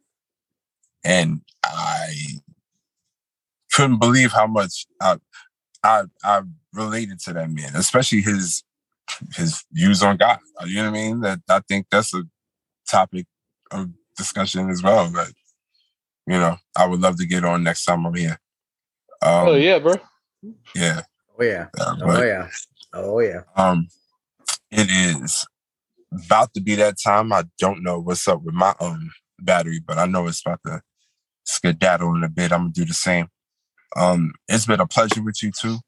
And 1.04 1.40
I 1.64 2.12
couldn't 3.72 3.98
believe 3.98 4.32
how 4.32 4.46
much 4.46 4.86
I 5.00 5.18
I 5.82 6.04
I 6.24 6.42
related 6.72 7.20
to 7.20 7.32
that 7.34 7.50
man, 7.50 7.74
especially 7.74 8.22
his 8.22 8.62
his 9.34 9.64
views 9.72 10.02
on 10.02 10.16
God. 10.16 10.38
You 10.66 10.76
know 10.76 10.90
what 10.90 10.98
I 10.98 11.02
mean? 11.02 11.20
That 11.20 11.40
I 11.48 11.60
think 11.68 11.86
that's 11.90 12.14
a 12.14 12.24
topic 12.88 13.26
of 13.70 13.90
discussion 14.16 14.70
as 14.70 14.82
well. 14.82 15.10
But 15.12 15.28
you 16.26 16.38
know, 16.38 16.56
I 16.76 16.86
would 16.86 17.00
love 17.00 17.16
to 17.18 17.26
get 17.26 17.44
on 17.44 17.62
next 17.62 17.84
time 17.84 18.06
I'm 18.06 18.14
here. 18.14 18.38
Um, 19.22 19.48
oh 19.48 19.54
yeah, 19.56 19.78
bro. 19.78 19.94
yeah. 20.74 21.02
Oh 21.38 21.44
yeah. 21.44 21.66
uh, 21.80 21.96
Oh 22.02 22.22
yeah. 22.22 22.48
Oh 22.92 23.20
yeah. 23.20 23.40
um, 23.56 23.88
it 24.70 24.88
is 24.90 25.46
about 26.12 26.52
to 26.54 26.60
be 26.60 26.74
that 26.76 26.96
time. 27.02 27.32
I 27.32 27.44
don't 27.58 27.82
know 27.82 28.00
what's 28.00 28.26
up 28.28 28.42
with 28.42 28.54
my 28.54 28.74
um 28.80 29.10
battery, 29.40 29.80
but 29.84 29.98
I 29.98 30.06
know 30.06 30.26
it's 30.26 30.42
about 30.44 30.60
to 30.66 30.82
skedaddle 31.44 32.14
in 32.14 32.24
a 32.24 32.28
bit. 32.28 32.52
I'm 32.52 32.60
gonna 32.60 32.72
do 32.72 32.84
the 32.84 32.94
same. 32.94 33.28
Um, 33.96 34.32
it's 34.48 34.66
been 34.66 34.80
a 34.80 34.86
pleasure 34.86 35.22
with 35.22 35.42
you 35.42 35.50
too. 35.50 35.78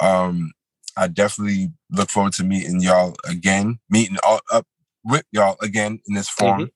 Um, 0.00 0.52
I 0.96 1.08
definitely 1.08 1.72
look 1.90 2.10
forward 2.10 2.32
to 2.34 2.44
meeting 2.44 2.80
y'all 2.80 3.14
again, 3.28 3.78
meeting 3.88 4.18
all 4.26 4.40
up 4.52 4.66
with 5.04 5.24
y'all 5.32 5.56
again 5.62 6.00
in 6.06 6.14
this 6.14 6.28
forum. 6.28 6.70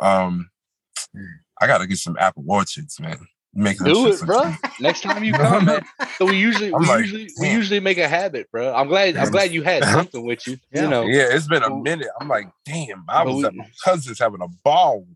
Um, 0.00 0.50
I 1.60 1.66
gotta 1.66 1.86
get 1.86 1.98
some 1.98 2.16
apple 2.18 2.44
orchards, 2.46 2.98
man. 3.00 3.26
Make 3.54 3.78
them 3.78 3.88
Do 3.88 4.08
it, 4.08 4.20
bro. 4.20 4.44
good. 4.44 4.56
Next 4.80 5.02
time 5.02 5.22
you 5.22 5.32
come, 5.34 5.66
man. 5.66 5.84
So 6.16 6.24
we 6.24 6.38
usually 6.38 6.72
I'm 6.72 6.80
we 6.80 6.88
like, 6.88 7.00
usually 7.00 7.28
we 7.38 7.50
usually 7.50 7.80
make 7.80 7.98
a 7.98 8.08
habit, 8.08 8.50
bro. 8.50 8.74
I'm 8.74 8.88
glad 8.88 9.16
I'm 9.16 9.30
glad 9.30 9.52
you 9.52 9.62
had 9.62 9.82
uh-huh. 9.82 9.92
something 9.92 10.24
with 10.24 10.46
you. 10.46 10.56
Yeah. 10.72 10.82
You 10.82 10.88
know. 10.88 11.02
Yeah, 11.02 11.26
it's 11.30 11.46
been 11.48 11.62
a 11.62 11.74
minute. 11.74 12.08
I'm 12.20 12.28
like, 12.28 12.48
damn, 12.64 13.04
I 13.08 13.24
was 13.24 13.36
we- 13.36 13.44
at 13.44 13.54
my 13.54 13.68
cousin's 13.84 14.18
having 14.18 14.40
a 14.40 14.48
ball. 14.48 15.06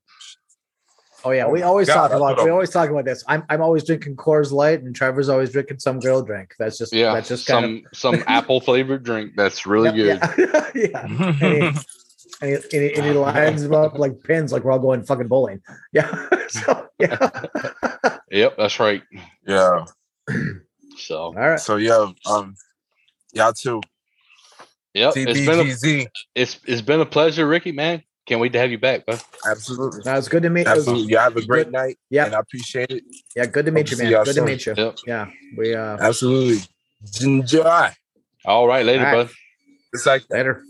Oh 1.25 1.31
yeah, 1.31 1.47
Oh 1.47 1.51
we 1.51 1.63
always 1.63 1.89
God, 1.89 1.95
talk 1.95 2.11
that's 2.11 2.21
about 2.21 2.45
we 2.45 2.51
always 2.51 2.71
talk 2.71 2.91
about 2.91 3.05
this. 3.07 3.25
I'm 3.27 3.43
I'm 3.49 3.63
always 3.63 3.85
drinking 3.85 4.17
Coors 4.17 4.53
Light, 4.53 4.83
and 4.83 4.95
Trevor's 4.95 5.29
always 5.29 5.51
drinking 5.51 5.79
some 5.79 5.99
girl 5.99 6.23
drink. 6.23 6.55
That's 6.59 6.79
just 6.79 6.93
Yeah. 6.93 7.15
that's 7.15 7.29
just 7.29 7.47
kind 7.47 7.85
some 7.93 8.15
some 8.19 8.25
apple 8.29 8.61
flavored 8.61 9.03
drink 9.03 9.33
that's 9.35 9.67
really 9.67 9.89
of 9.89 9.95
good. 9.95 10.21
Yeah, 10.75 11.07
yeah. 11.41 11.73
And 12.41 12.51
he, 12.51 12.57
and 12.57 12.63
he, 12.73 12.95
and 12.95 13.05
he 13.07 13.13
lines 13.13 13.63
them 13.63 13.75
up 13.75 13.99
like 13.99 14.23
pins, 14.23 14.53
like 14.53 14.63
we're 14.65 14.73
all 14.73 14.79
going 14.79 15.03
fucking 15.03 15.29
bowling. 15.29 15.63
Yeah. 15.93 16.29
so 16.49 16.89
yeah. 16.99 17.47
Yep, 18.31 18.57
that's 18.59 18.79
right. 18.81 19.03
yeah. 19.47 19.85
So 20.99 21.19
all 21.19 21.33
right. 21.35 21.61
So 21.61 21.77
yeah, 21.77 22.11
um, 22.27 22.55
y'all 23.33 23.53
too. 23.53 23.81
yep, 24.95 25.15
it's 25.17 25.47
been 25.47 26.01
a, 26.03 26.07
it's 26.35 26.59
it's 26.67 26.83
been 26.83 27.01
a 27.01 27.07
pleasure, 27.07 27.47
Ricky. 27.47 27.73
Man, 27.73 28.03
can't 28.27 28.41
wait 28.41 28.53
to 28.55 28.59
have 28.59 28.71
you 28.71 28.79
back, 28.79 29.07
bro. 29.07 29.17
Absolutely. 29.49 30.01
Now 30.05 30.17
it's 30.19 30.29
good 30.29 30.43
to 30.43 30.51
meet. 30.51 30.67
it 30.67 30.71
was- 30.71 30.79
Absolutely. 30.81 31.11
You 31.13 31.19
have 31.19 31.37
a 31.37 31.45
great 31.47 31.67
good. 31.67 31.73
night. 31.73 31.99
Yeah. 32.11 32.27
And 32.27 32.35
I 32.35 32.41
appreciate 32.41 32.91
it. 32.91 33.05
Yeah, 33.35 33.47
good 33.47 33.67
to 33.67 33.71
meet 33.73 33.89
Hope 33.89 33.99
you, 33.99 34.05
man. 34.05 34.25
Good 34.25 34.35
soon. 34.35 34.45
to 34.47 34.51
meet 34.51 34.67
you. 34.67 34.75
Yep. 34.77 34.97
Yeah, 35.07 35.31
we 35.57 35.75
uh 35.75 35.97
Absolutely. 36.01 36.59
Enjoy. 37.21 37.89
All 38.45 38.67
right, 38.67 38.85
later, 38.85 39.07
All 39.07 39.13
right. 39.13 39.27
bud. 39.27 39.35
It's 39.93 40.07
like 40.07 40.25
later. 40.31 40.63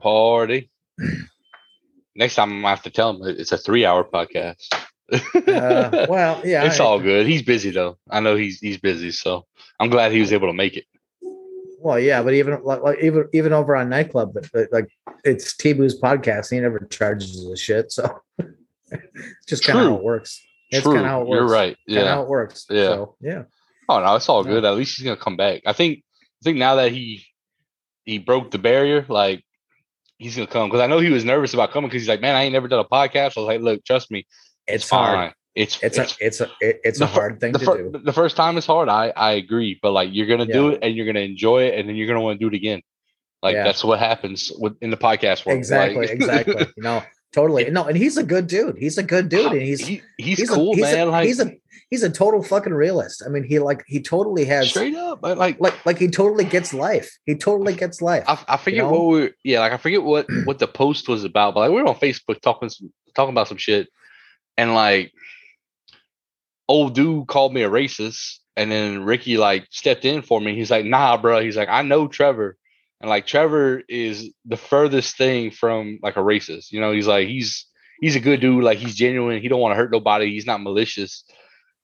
Party. 0.00 0.70
Next 2.14 2.34
time 2.36 2.50
I'm 2.50 2.56
gonna 2.62 2.68
have 2.68 2.82
to 2.84 2.90
tell 2.90 3.10
him 3.10 3.20
it's 3.38 3.52
a 3.52 3.58
three 3.58 3.84
hour 3.84 4.02
podcast. 4.04 4.72
Uh, 5.12 6.06
well, 6.08 6.40
yeah, 6.44 6.64
it's 6.64 6.80
I- 6.80 6.84
all 6.84 6.98
good. 6.98 7.26
He's 7.26 7.42
busy 7.42 7.70
though. 7.70 7.98
I 8.10 8.20
know 8.20 8.36
he's 8.36 8.58
he's 8.60 8.78
busy, 8.78 9.10
so 9.12 9.46
I'm 9.78 9.90
glad 9.90 10.12
he 10.12 10.20
was 10.20 10.32
able 10.32 10.48
to 10.48 10.54
make 10.54 10.76
it. 10.76 10.84
Well, 11.78 12.00
yeah, 12.00 12.22
but 12.22 12.32
even 12.34 12.62
like, 12.64 12.82
like 12.82 12.98
even 13.02 13.28
even 13.34 13.52
over 13.52 13.76
on 13.76 13.90
nightclub, 13.90 14.32
but, 14.34 14.48
but 14.52 14.68
like 14.72 14.88
it's 15.24 15.54
T-Boo's 15.56 16.00
podcast. 16.00 16.50
He 16.50 16.58
never 16.58 16.80
charges 16.90 17.44
a 17.46 17.56
shit, 17.56 17.92
so 17.92 18.18
it's 18.38 19.46
just 19.46 19.64
kind 19.64 19.78
of 19.78 19.84
how 19.86 19.94
it 19.96 20.02
works. 20.02 20.42
It's 20.70 20.84
kind 20.84 20.98
of 20.98 21.04
how 21.04 21.20
it 21.22 21.28
works. 21.28 21.38
you're 21.38 21.48
right. 21.48 21.76
Kinda 21.86 22.02
Yeah. 22.02 22.14
how 22.14 22.22
it 22.22 22.28
works. 22.28 22.66
Yeah. 22.70 22.82
So, 22.86 23.16
yeah. 23.20 23.42
Oh 23.88 24.00
no, 24.02 24.16
it's 24.16 24.28
all 24.28 24.42
good. 24.42 24.64
At 24.64 24.74
least 24.74 24.96
he's 24.96 25.04
gonna 25.04 25.16
come 25.16 25.36
back. 25.36 25.62
I 25.66 25.74
think. 25.74 25.98
I 25.98 26.42
think 26.44 26.58
now 26.58 26.76
that 26.76 26.92
he 26.92 27.24
he 28.04 28.18
broke 28.18 28.50
the 28.50 28.58
barrier, 28.58 29.04
like 29.08 29.44
he's 30.18 30.34
gonna 30.36 30.46
come 30.46 30.68
because 30.68 30.80
I 30.80 30.86
know 30.86 30.98
he 30.98 31.10
was 31.10 31.24
nervous 31.24 31.54
about 31.54 31.70
coming 31.72 31.88
because 31.88 32.02
he's 32.02 32.08
like, 32.08 32.20
man, 32.20 32.34
I 32.34 32.42
ain't 32.44 32.52
never 32.52 32.68
done 32.68 32.80
a 32.80 32.84
podcast. 32.84 33.36
I 33.36 33.40
was 33.40 33.46
like, 33.46 33.60
look, 33.60 33.84
trust 33.84 34.10
me, 34.10 34.26
It's, 34.66 34.84
it's 34.84 34.90
hard. 34.90 35.16
fine. 35.16 35.32
It's 35.54 35.82
It's 35.82 35.96
a 35.98 36.02
it's 36.02 36.16
it's 36.20 36.40
a 36.42 36.50
it's 36.60 37.00
a 37.00 37.06
hard 37.06 37.40
thing 37.40 37.54
to 37.54 37.58
fir- 37.58 37.90
do. 37.90 37.98
the 38.04 38.12
first 38.12 38.36
time 38.36 38.58
is 38.58 38.66
hard. 38.66 38.88
I 38.90 39.12
I 39.16 39.32
agree, 39.32 39.78
but 39.80 39.92
like 39.92 40.10
you're 40.12 40.26
gonna 40.26 40.44
do 40.46 40.68
it 40.68 40.80
and 40.82 40.94
you're 40.94 41.06
gonna 41.06 41.20
enjoy 41.20 41.62
it, 41.64 41.78
and 41.78 41.88
then 41.88 41.96
you're 41.96 42.06
gonna 42.08 42.20
want 42.20 42.38
to 42.38 42.44
do 42.44 42.48
it 42.48 42.56
again. 42.56 42.82
Like 43.42 43.54
Yeah. 43.54 43.64
that's 43.64 43.82
what 43.82 43.98
happens 43.98 44.52
with 44.58 44.76
in 44.82 44.90
the 44.90 44.96
podcast 44.98 45.46
world. 45.46 45.56
Exactly, 45.58 46.00
Like- 46.06 46.10
exactly. 46.10 46.66
You 46.76 46.82
know, 46.82 47.02
totally. 47.32 47.70
No, 47.70 47.84
and 47.84 47.96
he's 47.96 48.16
a 48.16 48.22
good 48.24 48.46
dude. 48.46 48.76
He's 48.78 48.98
a 48.98 49.02
good 49.02 49.28
dude, 49.28 49.52
and 49.52 49.62
he's 49.62 49.86
He- 49.86 50.02
he's, 50.18 50.38
he's 50.38 50.50
cool, 50.50 50.72
a, 50.72 50.76
he's 50.76 50.82
man. 50.82 51.08
A, 51.08 51.10
like 51.10 51.26
he's 51.26 51.40
a 51.40 51.52
he's 51.90 52.02
a 52.02 52.10
total 52.10 52.42
fucking 52.42 52.74
realist. 52.74 53.22
I 53.24 53.28
mean, 53.28 53.44
he 53.44 53.58
like 53.58 53.84
he 53.86 54.00
totally 54.00 54.44
has 54.46 54.70
straight 54.70 54.94
up. 54.94 55.20
Like 55.22 55.60
like 55.60 55.86
like 55.86 55.98
he 55.98 56.08
totally 56.08 56.44
gets 56.44 56.74
life. 56.74 57.10
He 57.24 57.34
totally 57.34 57.74
gets 57.74 58.02
life. 58.02 58.24
I, 58.28 58.42
I 58.48 58.56
forget 58.56 58.84
know? 58.84 58.90
what 58.90 59.06
we 59.06 59.30
yeah, 59.44 59.60
like 59.60 59.72
I 59.72 59.76
forget 59.76 60.02
what 60.02 60.26
what 60.44 60.58
the 60.58 60.68
post 60.68 61.08
was 61.08 61.24
about, 61.24 61.54
but 61.54 61.60
like 61.60 61.70
we 61.70 61.82
were 61.82 61.88
on 61.88 61.96
Facebook 61.96 62.40
talking 62.40 62.68
some, 62.68 62.92
talking 63.14 63.32
about 63.32 63.48
some 63.48 63.58
shit, 63.58 63.88
and 64.56 64.74
like 64.74 65.12
old 66.68 66.94
dude 66.94 67.28
called 67.28 67.54
me 67.54 67.62
a 67.62 67.70
racist, 67.70 68.38
and 68.56 68.70
then 68.70 69.04
Ricky 69.04 69.36
like 69.36 69.66
stepped 69.70 70.04
in 70.04 70.22
for 70.22 70.40
me. 70.40 70.54
He's 70.54 70.70
like, 70.70 70.84
"Nah, 70.84 71.16
bro." 71.16 71.40
He's 71.40 71.56
like, 71.56 71.68
"I 71.68 71.82
know 71.82 72.08
Trevor, 72.08 72.56
and 73.00 73.10
like 73.10 73.26
Trevor 73.26 73.82
is 73.88 74.32
the 74.44 74.56
furthest 74.56 75.16
thing 75.16 75.50
from 75.50 75.98
like 76.02 76.16
a 76.16 76.20
racist. 76.20 76.72
You 76.72 76.80
know, 76.80 76.92
he's 76.92 77.06
like 77.06 77.28
he's 77.28 77.66
he's 78.00 78.16
a 78.16 78.20
good 78.20 78.40
dude. 78.40 78.64
Like 78.64 78.78
he's 78.78 78.94
genuine. 78.94 79.40
He 79.42 79.48
don't 79.48 79.60
want 79.60 79.72
to 79.72 79.76
hurt 79.76 79.92
nobody. 79.92 80.30
He's 80.30 80.46
not 80.46 80.62
malicious." 80.62 81.24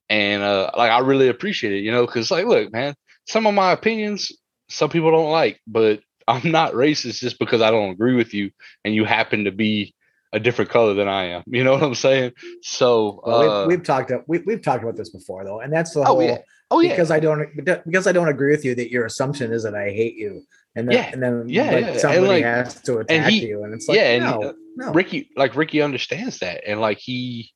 And 0.09 0.43
uh, 0.43 0.71
like 0.77 0.91
I 0.91 0.99
really 0.99 1.29
appreciate 1.29 1.73
it, 1.73 1.81
you 1.81 1.91
know, 1.91 2.05
because 2.05 2.31
like, 2.31 2.45
look, 2.47 2.73
man, 2.73 2.95
some 3.27 3.47
of 3.47 3.55
my 3.55 3.73
opinions 3.73 4.31
some 4.73 4.91
people 4.91 5.11
don't 5.11 5.31
like, 5.31 5.61
but 5.67 6.01
I'm 6.29 6.51
not 6.51 6.73
racist 6.73 7.19
just 7.19 7.39
because 7.39 7.61
I 7.61 7.71
don't 7.71 7.91
agree 7.91 8.15
with 8.15 8.33
you 8.33 8.51
and 8.85 8.95
you 8.95 9.05
happen 9.05 9.45
to 9.45 9.53
be 9.53 9.95
a 10.33 10.41
different 10.41 10.71
color 10.71 10.95
than 10.95 11.09
I 11.09 11.25
am. 11.25 11.43
You 11.47 11.65
know 11.65 11.73
what 11.73 11.83
I'm 11.83 11.95
saying? 11.95 12.33
So 12.63 13.21
Well, 13.25 13.37
uh, 13.37 13.67
we've, 13.67 13.79
we've 13.79 13.87
talked 13.87 14.13
we, 14.29 14.39
we've 14.39 14.63
talked 14.63 14.83
about 14.83 14.97
this 14.97 15.11
before 15.11 15.45
though, 15.45 15.61
and 15.61 15.73
that's 15.73 15.93
the 15.95 16.01
Oh, 16.01 16.05
whole 16.05 16.23
yeah. 16.23 16.39
oh 16.71 16.81
yeah, 16.81 16.91
because 16.91 17.11
I 17.11 17.21
don't 17.21 17.49
because 17.85 18.07
I 18.07 18.13
don't 18.13 18.29
agree 18.29 18.51
with 18.51 18.65
you 18.65 18.75
that 18.77 18.91
your 18.91 19.05
assumption 19.05 19.53
is 19.53 19.65
that 19.65 19.75
I 19.75 19.91
hate 19.91 20.15
you, 20.15 20.43
and 20.77 20.89
then 20.89 20.95
Yeah. 20.97 21.11
and 21.13 21.23
then 21.23 21.49
Yeah, 21.49 21.63
like, 21.71 21.81
yeah. 21.85 21.91
And, 21.91 22.01
somebody 22.01 22.27
like- 22.27 22.45
has 22.45 22.81
to 22.83 22.99
attack 22.99 23.31
he- 23.31 23.47
you, 23.47 23.65
and 23.65 23.75
it's 23.75 23.89
like 23.89 23.97
yeah, 23.97 24.11
and, 24.15 24.25
no, 24.25 24.43
uh, 24.43 24.53
no, 24.77 24.93
Ricky, 24.93 25.31
like 25.37 25.55
Ricky 25.57 25.83
understands 25.83 26.39
that, 26.41 26.63
and 26.67 26.81
like 26.81 26.99
he, 26.99 27.53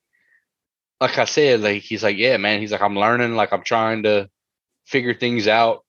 like 1.01 1.17
I 1.17 1.25
said, 1.25 1.61
like 1.61 1.81
he's 1.81 2.03
like, 2.03 2.17
yeah, 2.17 2.37
man, 2.37 2.59
he's 2.59 2.71
like, 2.71 2.81
I'm 2.81 2.95
learning, 2.97 3.35
like 3.35 3.53
I'm 3.53 3.63
trying 3.63 4.03
to 4.03 4.29
figure 4.85 5.13
things 5.13 5.47
out 5.47 5.83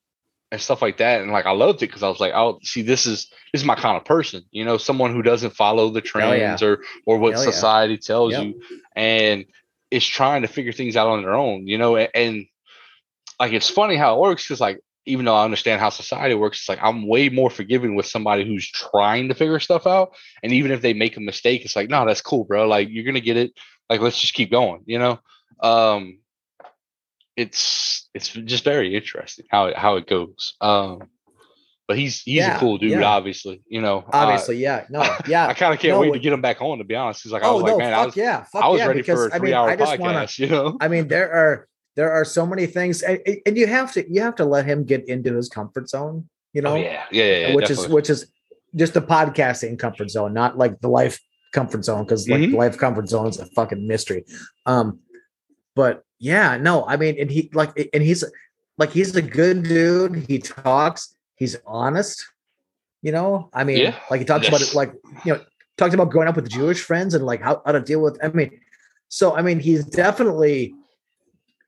and 0.51 0.61
stuff 0.61 0.81
like 0.83 0.97
that, 0.99 1.20
and 1.22 1.31
like 1.31 1.47
I 1.47 1.51
loved 1.53 1.83
it 1.83 1.87
because 1.87 2.03
I 2.03 2.09
was 2.09 2.20
like, 2.20 2.33
oh, 2.35 2.59
see, 2.62 2.83
this 2.83 3.07
is 3.07 3.31
this 3.53 3.62
is 3.62 3.66
my 3.66 3.74
kind 3.74 3.97
of 3.97 4.05
person, 4.05 4.43
you 4.51 4.64
know, 4.64 4.76
someone 4.79 5.12
who 5.12 5.22
doesn't 5.22 5.55
follow 5.55 5.91
the 5.91 6.01
yeah. 6.03 6.11
trends 6.11 6.62
or 6.62 6.83
or 7.07 7.18
what 7.18 7.35
Hell 7.35 7.45
yeah. 7.45 7.51
society 7.51 7.99
tells 7.99 8.33
Yep. 8.33 8.45
you, 8.45 8.62
and 8.97 9.45
is 9.91 10.07
trying 10.07 10.43
to 10.43 10.49
figure 10.49 10.72
things 10.72 10.97
out 10.97 11.09
on 11.09 11.22
their 11.22 11.35
own, 11.35 11.66
you 11.66 11.79
know, 11.79 11.97
and, 11.97 12.11
and 12.14 12.47
like 13.41 13.53
it's 13.53 13.70
funny 13.70 13.97
how 13.97 14.14
it 14.16 14.20
works 14.20 14.45
because 14.45 14.61
like 14.61 14.81
even 15.09 15.25
though 15.25 15.35
I 15.35 15.45
understand 15.45 15.81
how 15.81 15.91
society 15.91 16.35
works, 16.35 16.61
it's 16.61 16.69
like 16.69 16.79
I'm 16.83 17.07
way 17.07 17.29
more 17.29 17.51
forgiving 17.51 17.95
with 17.97 18.07
somebody 18.07 18.47
who's 18.47 18.71
trying 18.71 19.29
to 19.29 19.35
figure 19.35 19.59
stuff 19.61 19.87
out. 19.87 20.15
And 20.43 20.53
even 20.53 20.71
if 20.71 20.83
they 20.83 20.93
make 20.95 21.17
a 21.17 21.21
mistake, 21.21 21.65
it's 21.65 21.75
like, 21.77 21.89
no, 21.89 22.07
that's 22.07 22.21
cool, 22.21 22.45
bro. 22.45 22.69
Like 22.69 22.89
you're 22.91 23.05
gonna 23.05 23.21
get 23.21 23.37
it. 23.37 23.53
Like 23.91 24.01
let's 24.01 24.21
just 24.21 24.35
keep 24.35 24.51
going, 24.51 24.83
you 24.87 24.99
know. 24.99 25.19
Um 25.61 26.19
it's 27.37 28.09
it's 28.15 28.29
just 28.29 28.65
very 28.65 28.95
interesting 28.95 29.47
how 29.51 29.67
it 29.67 29.77
how 29.77 29.97
it 29.97 30.07
goes. 30.07 30.55
Um 30.61 31.09
but 31.87 31.97
he's 31.97 32.21
he's 32.23 32.37
Yeah, 32.37 32.57
a 32.57 32.61
cool 32.61 32.77
dude, 32.77 32.91
yeah. 32.91 33.05
obviously. 33.05 33.63
You 33.67 33.81
know, 33.81 34.01
uh, 34.01 34.11
Obviously, 34.13 34.59
yeah, 34.59 34.85
no, 34.91 35.01
yeah. 35.27 35.47
I 35.47 35.55
kind 35.55 35.73
of 35.73 35.81
can't 35.81 35.95
no, 35.95 36.01
wait 36.01 36.13
to 36.13 36.19
get 36.19 36.35
him 36.35 36.43
back 36.43 36.61
on. 36.61 36.79
To 36.79 36.85
be 36.85 36.95
honest, 36.95 37.23
he's 37.23 37.33
like, 37.33 37.43
I 37.43 37.47
oh 37.47 37.55
was 37.55 37.63
like, 37.63 37.73
no, 37.73 37.79
man, 37.79 37.95
I 37.95 38.05
was, 38.05 38.15
yeah, 38.15 38.45
fuck 38.45 38.63
I 38.63 38.69
was 38.69 38.79
yeah, 38.79 38.87
ready 38.87 39.01
because 39.01 39.29
for 39.29 39.29
a 39.29 39.35
I 39.35 39.39
mean, 39.39 39.79
just 39.79 39.93
podcast. 39.93 39.99
wanna, 39.99 40.29
You 40.37 40.47
know, 40.49 40.77
I 40.83 40.89
mean, 40.89 41.09
there 41.09 41.33
are 41.33 41.69
there 41.99 42.13
are 42.13 42.25
so 42.25 42.47
many 42.47 42.65
things, 42.65 43.03
and, 43.03 43.19
and 43.45 43.59
you 43.59 43.67
have 43.67 43.93
to 43.95 44.01
you 44.09 44.21
have 44.23 44.37
to 44.37 44.45
let 44.45 44.65
him 44.65 44.85
get 44.85 45.03
into 45.09 45.35
his 45.35 45.49
comfort 45.49 45.91
zone. 45.91 46.29
You 46.53 46.63
know, 46.63 46.75
oh, 46.75 46.77
yeah, 46.77 47.05
yeah, 47.11 47.25
yeah, 47.25 47.47
yeah, 47.49 47.55
which 47.57 47.71
is 47.71 47.89
which 47.89 48.09
is 48.09 48.31
just 48.77 48.95
the 48.95 49.03
podcasting 49.03 49.77
comfort 49.81 50.09
zone, 50.09 50.33
not 50.33 50.57
like 50.57 50.81
the 50.81 50.89
life 50.89 51.19
comfort 51.53 51.85
zone, 51.85 52.05
because 52.05 52.29
like 52.29 52.41
Mhm. 52.43 52.51
the 52.53 52.57
life 52.57 52.79
comfort 52.79 53.09
zone 53.09 53.27
is 53.27 53.41
a 53.41 53.47
fucking 53.47 53.85
mystery. 53.85 54.25
Um, 54.65 55.01
but 55.75 56.05
yeah, 56.21 56.57
no, 56.57 56.87
I 56.87 56.97
mean, 56.97 57.17
and 57.19 57.31
he 57.33 57.51
like, 57.53 57.73
and 57.93 58.03
he's 58.03 58.23
like, 58.79 58.91
he's 58.93 59.17
a 59.17 59.23
good 59.23 59.65
dude. 59.65 60.25
He 60.29 60.39
talks, 60.39 61.17
he's 61.35 61.57
honest. 61.67 62.25
You 63.03 63.11
know, 63.11 63.51
I 63.53 63.65
mean, 63.65 63.79
Yeah. 63.79 63.95
like 64.09 64.21
he 64.21 64.25
talks 64.25 64.47
about 64.47 64.63
it, 64.63 64.73
like 64.73 64.93
you 65.25 65.33
know, 65.33 65.41
talks 65.77 65.95
about 65.95 66.11
growing 66.11 66.29
up 66.29 66.37
with 66.37 66.49
Jewish 66.49 66.81
friends 66.81 67.15
and 67.15 67.27
like 67.27 67.43
how, 67.43 67.61
how 67.67 67.73
to 67.73 67.81
deal 67.81 68.03
with. 68.03 68.23
I 68.23 68.29
mean, 68.29 68.51
so 69.09 69.35
I 69.35 69.43
mean, 69.43 69.59
he's 69.59 69.85
definitely, 69.85 70.75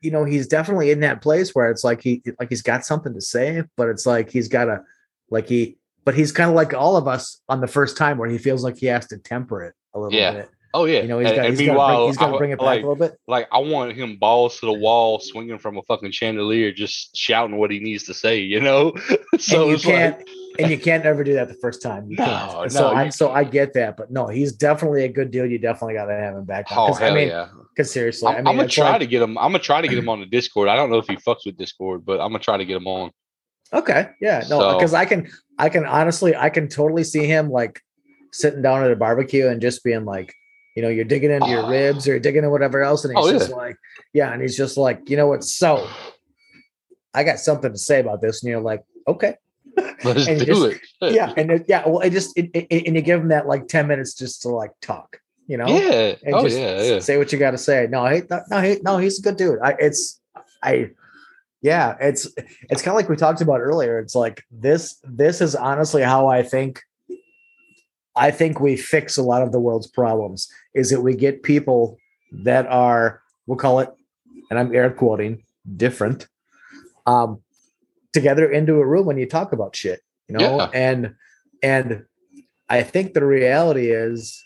you 0.01 0.11
know, 0.11 0.25
he's 0.25 0.47
definitely 0.47 0.91
in 0.91 1.01
that 1.01 1.21
place 1.23 1.55
where 1.55 1.71
it's 1.71 1.85
like 1.85 2.01
he 2.03 2.23
like 2.39 2.49
he's 2.49 2.63
got 2.63 2.85
something 2.85 3.13
to 3.15 3.21
say, 3.21 3.63
but 3.77 3.89
it's 3.89 4.07
like 4.07 4.31
he's 4.31 4.49
got 4.49 4.69
a 4.69 4.83
like 5.31 5.49
he, 5.49 5.77
but 6.05 6.15
he's 6.15 6.33
kind 6.33 6.49
of 6.51 6.57
like 6.57 6.75
all 6.75 6.97
of 6.97 7.07
us 7.07 7.41
on 7.49 7.61
the 7.61 7.67
first 7.67 7.97
time 7.97 8.19
where 8.19 8.29
he 8.29 8.39
feels 8.39 8.65
like 8.65 8.79
he 8.79 8.87
has 8.87 9.07
to 9.09 9.19
temper 9.19 9.63
it 9.63 9.75
a 9.95 10.01
little 10.01 10.19
Yeah. 10.19 10.33
bit. 10.33 10.51
Oh 10.75 10.85
yeah. 10.85 11.03
You 11.03 11.09
know, 11.09 11.19
he's 11.19 11.29
and, 11.29 11.37
got 11.37 11.47
and 11.47 11.59
he's 11.59 11.67
got 11.69 11.75
to 11.75 11.97
bring, 11.97 12.07
he's 12.09 12.17
got 12.17 12.33
to 12.33 12.39
bring 12.39 12.51
it 12.53 12.59
back 12.59 12.65
like, 12.67 12.79
a 12.83 12.87
little 12.89 12.97
bit. 12.97 13.19
like 13.27 13.49
I 13.53 13.59
want 13.59 13.93
him 13.93 14.17
balls 14.17 14.59
to 14.61 14.67
the 14.67 14.73
wall, 14.73 15.19
swinging 15.21 15.59
from 15.59 15.77
a 15.79 15.83
fucking 15.83 16.13
chandelier, 16.13 16.73
just 16.73 17.17
shouting 17.17 17.57
what 17.57 17.71
he 17.71 17.81
needs 17.81 18.05
to 18.05 18.15
say. 18.15 18.39
You 18.41 18.61
know, 18.61 18.95
so 19.39 19.63
and 19.63 19.69
you 19.69 19.75
it's 19.75 19.85
can't 19.85 20.29
and 20.59 20.71
you 20.71 20.79
can't 20.79 21.05
ever 21.05 21.23
do 21.25 21.35
that 21.35 21.49
the 21.49 21.55
first 21.55 21.81
time. 21.83 22.11
You 22.11 22.17
No, 22.17 22.25
can't. 22.25 22.73
So 22.73 22.91
no, 22.91 22.97
I 22.97 23.09
so 23.09 23.31
I 23.31 23.45
get 23.45 23.73
that, 23.75 23.97
but 23.97 24.11
no, 24.11 24.27
he's 24.27 24.53
definitely 24.53 25.05
a 25.05 25.09
good 25.09 25.31
deal. 25.31 25.47
You 25.47 25.59
definitely 25.59 25.95
got 25.95 26.07
to 26.07 26.15
have 26.15 26.35
him 26.37 26.45
back. 26.45 26.67
oh 26.71 26.87
Because 26.87 26.99
hell 26.99 27.13
I 27.13 27.15
mean, 27.15 27.29
yeah. 27.29 27.49
because 27.75 27.93
seriously, 27.93 28.29
I'm, 28.29 28.47
I 28.47 28.51
I'm 28.51 28.57
gonna 28.57 28.69
try 28.69 28.91
like- 28.91 29.01
to 29.01 29.07
get 29.07 29.23
him. 29.23 29.39
I'm 29.39 29.53
gonna 29.53 29.59
try 29.61 29.81
to 29.81 29.89
get 29.89 29.99
him 29.99 30.09
on 30.11 30.21
the 30.21 30.27
Discord. 30.27 30.69
I 30.69 30.77
don't 30.77 30.91
know 30.91 30.99
if 30.99 31.07
he 31.07 31.17
fucks 31.17 31.47
with 31.47 31.57
Discord, 31.57 32.05
but 32.05 32.21
I'm 32.21 32.29
gonna 32.31 32.39
try 32.41 32.57
to 32.57 32.65
get 32.65 32.77
him 32.77 32.87
on. 32.87 33.11
Okay, 33.73 34.09
yeah, 34.21 34.41
no, 34.51 34.59
So- 34.61 34.75
because 34.79 34.95
I 34.95 35.05
can, 35.05 35.31
I 35.59 35.69
can 35.69 35.87
honestly, 35.87 36.35
I 36.35 36.51
can 36.51 36.67
totally 36.69 37.05
see 37.05 37.27
him 37.27 37.51
like 37.51 37.81
sitting 38.33 38.63
down 38.63 38.83
at 38.83 38.91
a 38.91 38.97
barbecue 38.97 39.47
and 39.49 39.61
just 39.61 39.85
being 39.85 40.05
like, 40.05 40.35
you 40.81 40.87
know, 40.87 40.89
you're 40.91 41.05
digging 41.05 41.31
into 41.31 41.49
your 41.51 41.65
Oh. 41.65 41.69
ribs 41.69 42.09
or 42.09 42.13
you're 42.13 42.21
digging 42.21 42.39
into 42.39 42.49
whatever 42.51 42.83
else, 42.83 43.05
and 43.05 43.15
oh, 43.15 43.27
he's 43.27 43.35
Oh, 43.35 43.39
just 43.39 43.51
like, 43.53 43.77
yeah, 44.15 44.33
and 44.33 44.41
he's 44.41 44.57
just 44.57 44.79
like, 44.79 45.11
you 45.11 45.17
know 45.19 45.27
what? 45.27 45.45
So, 45.45 45.87
I 47.13 47.23
got 47.23 47.39
something 47.39 47.71
to 47.71 47.77
say 47.79 48.01
about 48.01 48.23
this, 48.23 48.43
and 48.43 48.51
you're 48.51 48.63
like, 48.63 48.83
okay, 49.07 49.35
Let's 50.05 50.27
And 50.27 50.41
do 50.41 50.47
just- 50.47 50.81
it. 51.03 51.15
Yeah, 51.15 51.35
and 51.37 51.51
it, 51.51 51.67
yeah, 51.69 51.87
well, 51.87 52.01
it 52.01 52.11
just, 52.11 52.35
it, 52.39 52.51
it- 52.55 52.87
and 52.87 52.97
you 52.97 53.03
give 53.03 53.21
him 53.21 53.29
that 53.29 53.47
like 53.47 53.69
ten 53.69 53.87
minutes 53.89 54.15
just 54.15 54.41
to 54.43 54.49
like 54.49 54.71
talk, 54.81 55.21
you 55.47 55.59
know, 55.59 55.67
Yeah. 55.67 56.15
and 56.25 56.35
Oh 56.35 56.45
just 56.45 56.57
yeah. 56.59 56.81
Yeah. 56.83 56.99
say 57.01 57.19
what 57.19 57.31
you 57.31 57.39
got 57.39 57.51
to 57.51 57.59
say. 57.59 57.87
No, 57.91 58.07
he, 58.07 58.23
no, 58.31 58.41
no, 58.51 58.61
he, 58.63 58.79
no, 58.83 58.97
he's 58.97 59.19
a 59.19 59.23
good 59.23 59.37
dude. 59.37 59.59
I, 59.63 59.77
it's, 59.79 60.19
I, 60.63 60.91
yeah, 61.61 61.95
it's, 62.01 62.27
it's 62.71 62.81
kind 62.81 62.95
of 62.95 62.97
like 62.97 63.11
we 63.11 63.17
talked 63.17 63.43
about 63.43 63.61
earlier. 63.61 63.99
It's 63.99 64.15
like 64.15 64.43
this, 64.51 64.99
this 65.05 65.43
is 65.43 65.55
honestly 65.55 66.01
how 66.03 66.27
I 66.29 66.43
think, 66.43 66.81
I 68.17 68.31
think 68.33 68.61
we 68.61 68.77
fix 68.77 69.17
a 69.19 69.23
lot 69.23 69.43
of 69.43 69.53
the 69.53 69.61
world's 69.61 69.87
problems 69.87 70.49
is 70.75 70.91
that 70.91 71.01
we 71.01 71.15
get 71.15 71.43
people 71.43 71.99
that 72.33 72.67
are, 72.67 73.23
we'll 73.47 73.59
call 73.59 73.81
it, 73.81 73.91
and 74.51 74.59
I'm 74.59 74.75
air 74.75 74.91
quoting, 74.91 75.43
different, 75.77 76.29
um, 77.07 77.41
together 78.13 78.51
into 78.51 78.75
a 78.77 78.87
room 78.87 79.07
when 79.07 79.19
you 79.19 79.27
talk 79.27 79.53
about 79.53 79.75
shit, 79.77 80.01
you 80.29 80.37
know, 80.37 80.57
Yeah. 80.57 80.71
and, 80.73 81.15
and 81.63 82.05
I 82.69 82.83
think 82.83 83.15
the 83.15 83.25
reality 83.25 83.91
is 83.91 84.43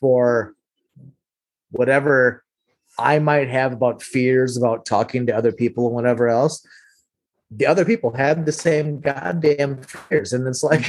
for 0.00 0.54
whatever 1.70 2.44
I 2.98 3.18
might 3.18 3.48
have 3.48 3.72
about 3.72 4.02
fears 4.02 4.56
about 4.56 4.84
talking 4.86 5.26
to 5.26 5.36
other 5.36 5.52
people 5.52 5.86
and 5.86 5.94
whatever 5.94 6.28
else, 6.28 6.64
the 7.50 7.66
other 7.66 7.84
people 7.84 8.12
have 8.14 8.46
the 8.46 8.52
same 8.52 9.00
goddamn 9.00 9.82
fears. 9.82 10.32
And 10.32 10.46
it's 10.46 10.62
like, 10.62 10.88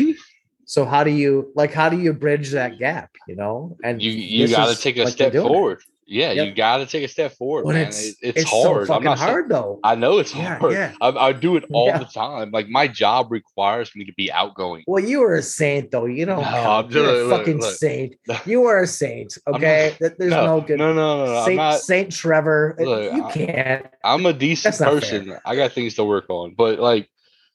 so 0.66 0.86
how 0.86 1.04
do 1.04 1.12
you 1.12 1.52
like 1.56 1.72
how 1.74 1.90
do 1.90 2.00
you 2.00 2.14
bridge 2.14 2.52
that 2.52 2.80
gap, 2.80 3.12
you 3.28 3.36
know? 3.36 3.78
And 3.84 4.02
You 4.02 4.12
you 4.12 4.48
got 4.48 4.74
to 4.76 4.82
take 4.82 4.98
a 4.98 5.04
like 5.04 5.14
step 5.14 5.32
doing 5.34 5.46
it. 5.46 5.48
forward. 5.50 5.82
Yeah, 6.06 6.34
Yep. 6.34 6.46
you 6.48 6.54
got 6.54 6.78
to 6.78 6.86
take 6.86 7.04
a 7.06 7.08
step 7.08 7.32
forward, 7.38 7.64
But 7.64 7.76
man. 7.76 7.88
it's, 7.88 8.04
It- 8.10 8.16
it's, 8.22 8.42
it's, 8.42 8.52
hard. 8.52 8.88
so 8.88 8.94
I'm 8.94 9.04
not 9.04 9.18
hard 9.18 9.48
though. 9.48 9.80
I 9.86 9.96
know 9.96 10.18
it's 10.20 10.36
Yeah, 10.36 10.60
hard. 10.60 10.74
yeah. 10.74 10.92
I, 11.00 11.08
I 11.08 11.32
do 11.32 11.56
it 11.56 11.64
all 11.72 11.88
Yeah. 11.88 12.00
the 12.00 12.06
time. 12.06 12.52
Like 12.52 12.68
my 12.68 12.90
job 12.90 13.32
requires 13.32 13.90
me 13.96 14.04
to 14.06 14.14
be 14.14 14.30
outgoing. 14.30 14.84
Well, 14.86 15.02
you 15.04 15.24
are 15.24 15.36
a 15.36 15.42
saint 15.42 15.92
though. 15.92 16.06
You 16.06 16.26
don't 16.26 16.40
No, 16.42 16.44
count. 16.44 16.86
I'm 16.88 16.92
You're 16.92 17.04
a 17.04 17.08
just- 17.14 17.26
look, 17.30 17.40
fucking 17.40 17.60
look. 17.62 17.76
saint. 17.76 18.16
You 18.46 18.66
are 18.66 18.82
a 18.84 18.88
saint. 18.88 19.38
Okay. 19.48 19.96
not- 20.02 20.12
There's 20.20 20.32
no, 20.32 20.46
no, 20.46 20.62
good 20.62 20.78
No, 20.78 20.94
no, 20.94 21.26
no, 21.26 21.26
no. 21.26 21.38
I'm 21.40 21.46
Saint 21.46 21.58
not. 21.58 21.80
Saint 21.80 22.12
Trevor. 22.12 22.76
You 22.80 23.26
can't. 23.32 23.86
I'm 24.04 24.26
a 24.26 24.34
decent 24.34 24.78
person. 24.78 25.38
I 25.46 25.56
got 25.56 25.72
things 25.72 25.96
to 25.96 26.04
work 26.04 26.26
on. 26.30 26.54
But 26.54 26.80
like 26.80 27.10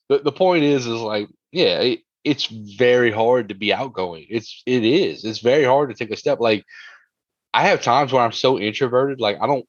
the, 0.09 0.21
the 0.21 0.33
point 0.33 0.65
is 0.65 0.87
is 0.87 1.01
like, 1.01 1.29
yeah, 1.53 1.81
it, 1.81 2.01
it's 2.25 2.47
very 2.47 3.11
hard 3.11 3.49
to 3.49 3.55
be 3.55 3.73
outgoing. 3.73 4.27
It's 4.29 4.63
it 4.67 4.85
is. 4.85 5.25
It's 5.25 5.39
very 5.39 5.65
hard 5.65 5.91
to 5.91 5.95
take 5.95 6.11
a 6.11 6.17
step. 6.17 6.41
Like 6.41 6.65
I 7.55 7.69
have 7.69 7.83
times 7.83 8.13
where 8.13 8.23
I'm 8.23 8.33
so 8.33 8.59
introverted, 8.59 9.21
like 9.21 9.39
I 9.41 9.47
don't 9.47 9.67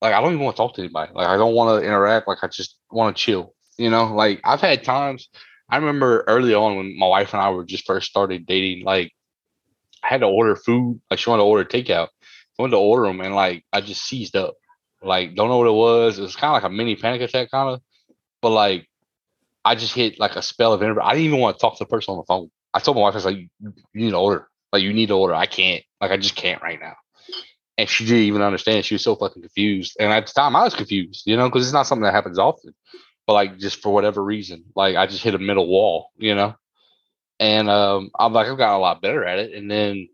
like 0.00 0.14
I 0.14 0.20
don't 0.20 0.32
even 0.32 0.44
want 0.44 0.56
to 0.56 0.62
talk 0.62 0.74
to 0.74 0.82
anybody. 0.82 1.12
Like 1.14 1.28
I 1.28 1.36
don't 1.36 1.54
want 1.54 1.80
to 1.80 1.86
interact. 1.86 2.28
Like 2.28 2.42
I 2.42 2.48
just 2.48 2.76
want 2.90 3.16
to 3.16 3.22
chill. 3.22 3.54
You 3.78 3.90
know, 3.90 4.14
like 4.14 4.40
I've 4.44 4.60
had 4.60 4.84
times 4.84 5.28
I 5.70 5.76
remember 5.76 6.24
early 6.26 6.54
on 6.54 6.76
when 6.76 6.98
my 6.98 7.06
wife 7.06 7.32
and 7.32 7.40
I 7.40 7.50
were 7.50 7.64
just 7.64 7.86
first 7.86 8.10
started 8.10 8.46
dating, 8.46 8.84
like 8.84 9.12
I 10.02 10.08
had 10.08 10.20
to 10.20 10.26
order 10.26 10.56
food. 10.56 11.00
Like 11.10 11.20
she 11.20 11.30
wanted 11.30 11.42
to 11.42 11.46
order 11.46 11.64
takeout. 11.64 12.08
I 12.08 12.62
wanted 12.62 12.72
to 12.72 12.78
order 12.78 13.06
them 13.06 13.20
and 13.20 13.34
like 13.34 13.64
I 13.72 13.80
just 13.80 14.04
seized 14.04 14.36
up. 14.36 14.54
Like 15.02 15.34
don't 15.34 15.48
know 15.48 15.58
what 15.58 15.66
it 15.68 15.72
was. 15.72 16.18
It 16.18 16.22
was 16.22 16.36
kind 16.36 16.50
of 16.50 16.62
like 16.62 16.70
a 16.70 16.74
mini 16.74 16.96
panic 16.96 17.20
attack, 17.22 17.50
kind 17.50 17.70
of. 17.70 17.80
But 18.42 18.50
like 18.50 18.89
I 19.64 19.74
just 19.74 19.94
hit 19.94 20.18
like 20.18 20.36
a 20.36 20.42
spell 20.42 20.72
of 20.72 20.82
introvert. 20.82 21.04
I 21.04 21.12
didn't 21.12 21.26
even 21.26 21.40
want 21.40 21.56
to 21.56 21.60
talk 21.60 21.78
to 21.78 21.84
the 21.84 21.88
person 21.88 22.12
on 22.12 22.18
the 22.18 22.24
phone. 22.24 22.50
I 22.72 22.80
told 22.80 22.96
my 22.96 23.02
wife, 23.02 23.14
I 23.14 23.16
was 23.16 23.24
like, 23.24 23.36
"You 23.36 23.72
need 23.94 24.10
to 24.10 24.16
order. 24.16 24.48
Like 24.72 24.82
you 24.82 24.92
need 24.92 25.06
to 25.06 25.16
order. 25.16 25.34
I 25.34 25.46
can't. 25.46 25.82
Like 26.00 26.10
I 26.10 26.16
just 26.16 26.36
can't 26.36 26.62
right 26.62 26.80
now." 26.80 26.94
And 27.78 27.88
she 27.88 28.04
didn't 28.04 28.24
even 28.24 28.42
understand. 28.42 28.84
She 28.84 28.94
was 28.94 29.02
so 29.02 29.16
fucking 29.16 29.42
confused. 29.42 29.96
And 29.98 30.12
at 30.12 30.26
the 30.26 30.32
time, 30.32 30.54
I 30.54 30.64
was 30.64 30.74
confused, 30.74 31.22
you 31.26 31.36
know, 31.36 31.48
because 31.48 31.66
it's 31.66 31.72
not 31.72 31.86
something 31.86 32.04
that 32.04 32.14
happens 32.14 32.38
often. 32.38 32.74
But 33.26 33.34
like 33.34 33.58
just 33.58 33.80
for 33.82 33.92
whatever 33.92 34.22
reason, 34.22 34.64
like 34.76 34.96
I 34.96 35.06
just 35.06 35.22
hit 35.22 35.34
a 35.34 35.38
middle 35.38 35.66
wall, 35.66 36.10
you 36.16 36.34
know. 36.34 36.54
And 37.38 37.70
um, 37.70 38.10
I'm 38.18 38.34
like, 38.34 38.48
I've 38.48 38.58
gotten 38.58 38.76
a 38.76 38.80
lot 38.80 39.00
better 39.00 39.24
at 39.24 39.38
it. 39.38 39.54
And 39.54 39.70
then, 39.70 40.08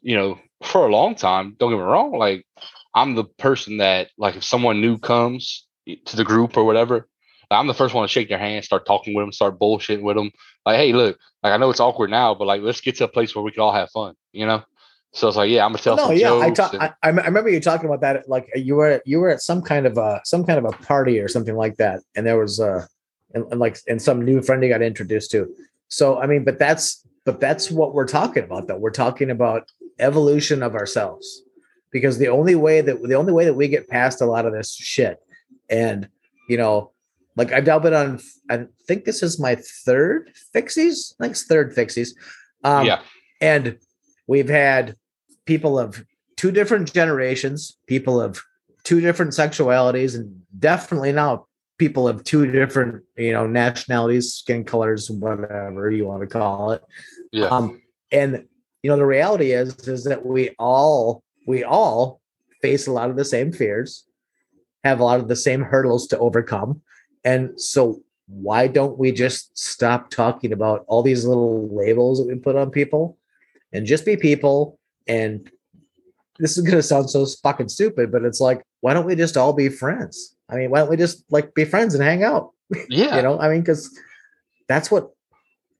you 0.00 0.16
know, 0.16 0.38
for 0.62 0.86
a 0.86 0.90
long 0.90 1.14
time, 1.14 1.56
don't 1.58 1.70
get 1.70 1.76
me 1.76 1.82
wrong, 1.82 2.12
like 2.12 2.46
I'm 2.94 3.14
the 3.14 3.24
person 3.24 3.78
that, 3.78 4.10
like, 4.16 4.36
if 4.36 4.44
someone 4.44 4.80
new 4.80 4.98
comes 4.98 5.66
to 6.06 6.16
the 6.16 6.24
group 6.24 6.56
or 6.56 6.64
whatever, 6.64 7.08
I'm 7.58 7.66
the 7.66 7.74
first 7.74 7.94
one 7.94 8.04
to 8.04 8.08
shake 8.08 8.28
their 8.28 8.38
hand, 8.38 8.64
start 8.64 8.86
talking 8.86 9.14
with 9.14 9.22
them, 9.22 9.32
start 9.32 9.58
bullshitting 9.58 10.02
with 10.02 10.16
them. 10.16 10.30
Like, 10.66 10.76
hey, 10.76 10.92
look, 10.92 11.18
like 11.42 11.52
I 11.52 11.56
know 11.56 11.70
it's 11.70 11.80
awkward 11.80 12.10
now, 12.10 12.34
but 12.34 12.46
like 12.46 12.62
let's 12.62 12.80
get 12.80 12.96
to 12.96 13.04
a 13.04 13.08
place 13.08 13.34
where 13.34 13.42
we 13.44 13.50
can 13.52 13.62
all 13.62 13.72
have 13.72 13.90
fun, 13.90 14.14
you 14.32 14.46
know. 14.46 14.62
So 15.12 15.28
it's 15.28 15.36
like, 15.36 15.50
yeah, 15.50 15.64
I'm 15.64 15.70
gonna 15.70 15.82
tell 15.82 15.96
no, 15.96 16.08
some 16.08 16.16
yeah, 16.16 16.32
I, 16.32 16.48
jokes. 16.48 16.58
talk, 16.58 16.72
and- 16.74 16.82
I 16.82 16.92
I 17.02 17.08
I 17.08 17.26
remember 17.26 17.48
you 17.48 17.60
talking 17.60 17.86
about 17.86 18.00
that. 18.00 18.28
Like 18.28 18.48
you 18.56 18.74
were 18.74 19.00
you 19.06 19.20
were 19.20 19.30
at 19.30 19.42
some 19.42 19.62
kind 19.62 19.86
of 19.86 19.96
a 19.96 20.20
some 20.24 20.44
kind 20.44 20.58
of 20.58 20.64
a 20.64 20.76
party 20.78 21.20
or 21.20 21.28
something 21.28 21.54
like 21.56 21.76
that, 21.76 22.00
and 22.16 22.26
there 22.26 22.38
was 22.38 22.58
uh 22.58 22.86
and, 23.34 23.44
and 23.50 23.60
like 23.60 23.78
and 23.88 24.00
some 24.02 24.24
new 24.24 24.42
friend 24.42 24.62
you 24.62 24.68
got 24.68 24.82
introduced 24.82 25.30
to. 25.32 25.54
So 25.88 26.20
I 26.20 26.26
mean, 26.26 26.44
but 26.44 26.58
that's 26.58 27.06
but 27.24 27.40
that's 27.40 27.70
what 27.70 27.94
we're 27.94 28.08
talking 28.08 28.42
about 28.42 28.66
though. 28.66 28.76
We're 28.76 28.90
talking 28.90 29.30
about 29.30 29.70
evolution 30.00 30.62
of 30.62 30.74
ourselves 30.74 31.42
because 31.92 32.18
the 32.18 32.28
only 32.28 32.56
way 32.56 32.80
that 32.80 33.00
the 33.02 33.14
only 33.14 33.32
way 33.32 33.44
that 33.44 33.54
we 33.54 33.68
get 33.68 33.88
past 33.88 34.20
a 34.20 34.26
lot 34.26 34.46
of 34.46 34.52
this 34.52 34.74
shit, 34.74 35.18
and 35.70 36.08
you 36.48 36.56
know, 36.56 36.90
like 37.36 37.52
I've 37.52 37.66
now 37.66 37.78
been 37.78 37.94
on. 37.94 38.20
I 38.48 38.66
think 38.86 39.04
this 39.04 39.22
is 39.22 39.40
my 39.40 39.56
third 39.56 40.30
fixies. 40.54 41.14
I 41.18 41.24
think 41.24 41.32
it's 41.32 41.44
third 41.44 41.74
fixies. 41.74 42.10
Um, 42.62 42.86
yeah, 42.86 43.00
and 43.40 43.78
we've 44.26 44.48
had 44.48 44.96
people 45.46 45.78
of 45.78 46.04
two 46.36 46.50
different 46.50 46.92
generations, 46.92 47.76
people 47.86 48.20
of 48.20 48.40
two 48.84 49.00
different 49.00 49.32
sexualities, 49.32 50.14
and 50.14 50.42
definitely 50.58 51.12
now 51.12 51.46
people 51.78 52.06
of 52.06 52.22
two 52.24 52.50
different, 52.50 53.02
you 53.16 53.32
know, 53.32 53.46
nationalities, 53.46 54.32
skin 54.32 54.64
colors, 54.64 55.10
whatever 55.10 55.90
you 55.90 56.06
want 56.06 56.20
to 56.20 56.26
call 56.26 56.72
it. 56.72 56.82
yeah, 57.32 57.46
Um, 57.46 57.82
and 58.12 58.44
you 58.82 58.90
know, 58.90 58.96
the 58.96 59.06
reality 59.06 59.52
is 59.52 59.88
is 59.88 60.04
that 60.04 60.24
we 60.24 60.50
all 60.58 61.22
we 61.46 61.64
all 61.64 62.20
face 62.62 62.86
a 62.86 62.92
lot 62.92 63.10
of 63.10 63.16
the 63.16 63.24
same 63.24 63.52
fears, 63.52 64.04
have 64.84 65.00
a 65.00 65.04
lot 65.04 65.20
of 65.20 65.28
the 65.28 65.36
same 65.36 65.62
hurdles 65.62 66.06
to 66.08 66.18
overcome. 66.18 66.82
And 67.24 67.60
so 67.60 68.02
why 68.28 68.66
don't 68.66 68.98
we 68.98 69.12
just 69.12 69.56
stop 69.56 70.10
talking 70.10 70.52
about 70.52 70.84
all 70.88 71.02
these 71.02 71.24
little 71.24 71.68
labels 71.74 72.18
that 72.18 72.26
we 72.26 72.34
put 72.36 72.56
on 72.56 72.70
people 72.70 73.18
and 73.72 73.86
just 73.86 74.04
be 74.04 74.16
people 74.16 74.78
and 75.06 75.50
this 76.38 76.56
is 76.56 76.64
gonna 76.64 76.82
sound 76.82 77.10
so 77.10 77.24
fucking 77.42 77.68
stupid, 77.68 78.10
but 78.10 78.24
it's 78.24 78.40
like, 78.40 78.62
why 78.80 78.92
don't 78.92 79.06
we 79.06 79.14
just 79.14 79.36
all 79.36 79.52
be 79.52 79.68
friends? 79.68 80.34
I 80.48 80.56
mean, 80.56 80.70
why 80.70 80.80
don't 80.80 80.90
we 80.90 80.96
just 80.96 81.24
like 81.30 81.54
be 81.54 81.64
friends 81.64 81.94
and 81.94 82.02
hang 82.02 82.24
out? 82.24 82.50
yeah. 82.88 83.16
You 83.16 83.22
know, 83.22 83.38
I 83.38 83.48
mean, 83.48 83.60
because 83.60 83.96
that's 84.68 84.90
what 84.90 85.10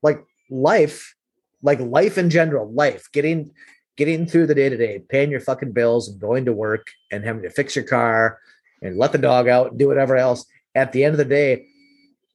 like 0.03 0.23
life, 0.51 1.15
like 1.63 1.81
life 1.81 2.19
in 2.19 2.31
general, 2.31 2.71
life, 2.73 3.11
getting 3.13 3.51
getting 3.97 4.27
through 4.27 4.47
the 4.47 4.55
day 4.55 4.69
to 4.69 4.77
day, 4.77 5.03
paying 5.09 5.31
your 5.31 5.41
fucking 5.41 5.73
bills 5.73 6.09
and 6.09 6.21
going 6.21 6.45
to 6.45 6.53
work 6.53 6.89
and 7.13 7.25
having 7.25 7.43
to 7.43 7.51
fix 7.51 7.77
your 7.77 7.85
car 7.85 8.39
and 8.83 8.97
let 8.99 9.13
the 9.13 9.19
dog 9.19 9.49
out 9.49 9.71
and 9.71 9.79
do 9.79 9.87
whatever 9.87 10.17
else. 10.17 10.47
At 10.75 10.93
the 10.93 11.05
end 11.05 11.13
of 11.15 11.19
the 11.19 11.25
day, 11.25 11.67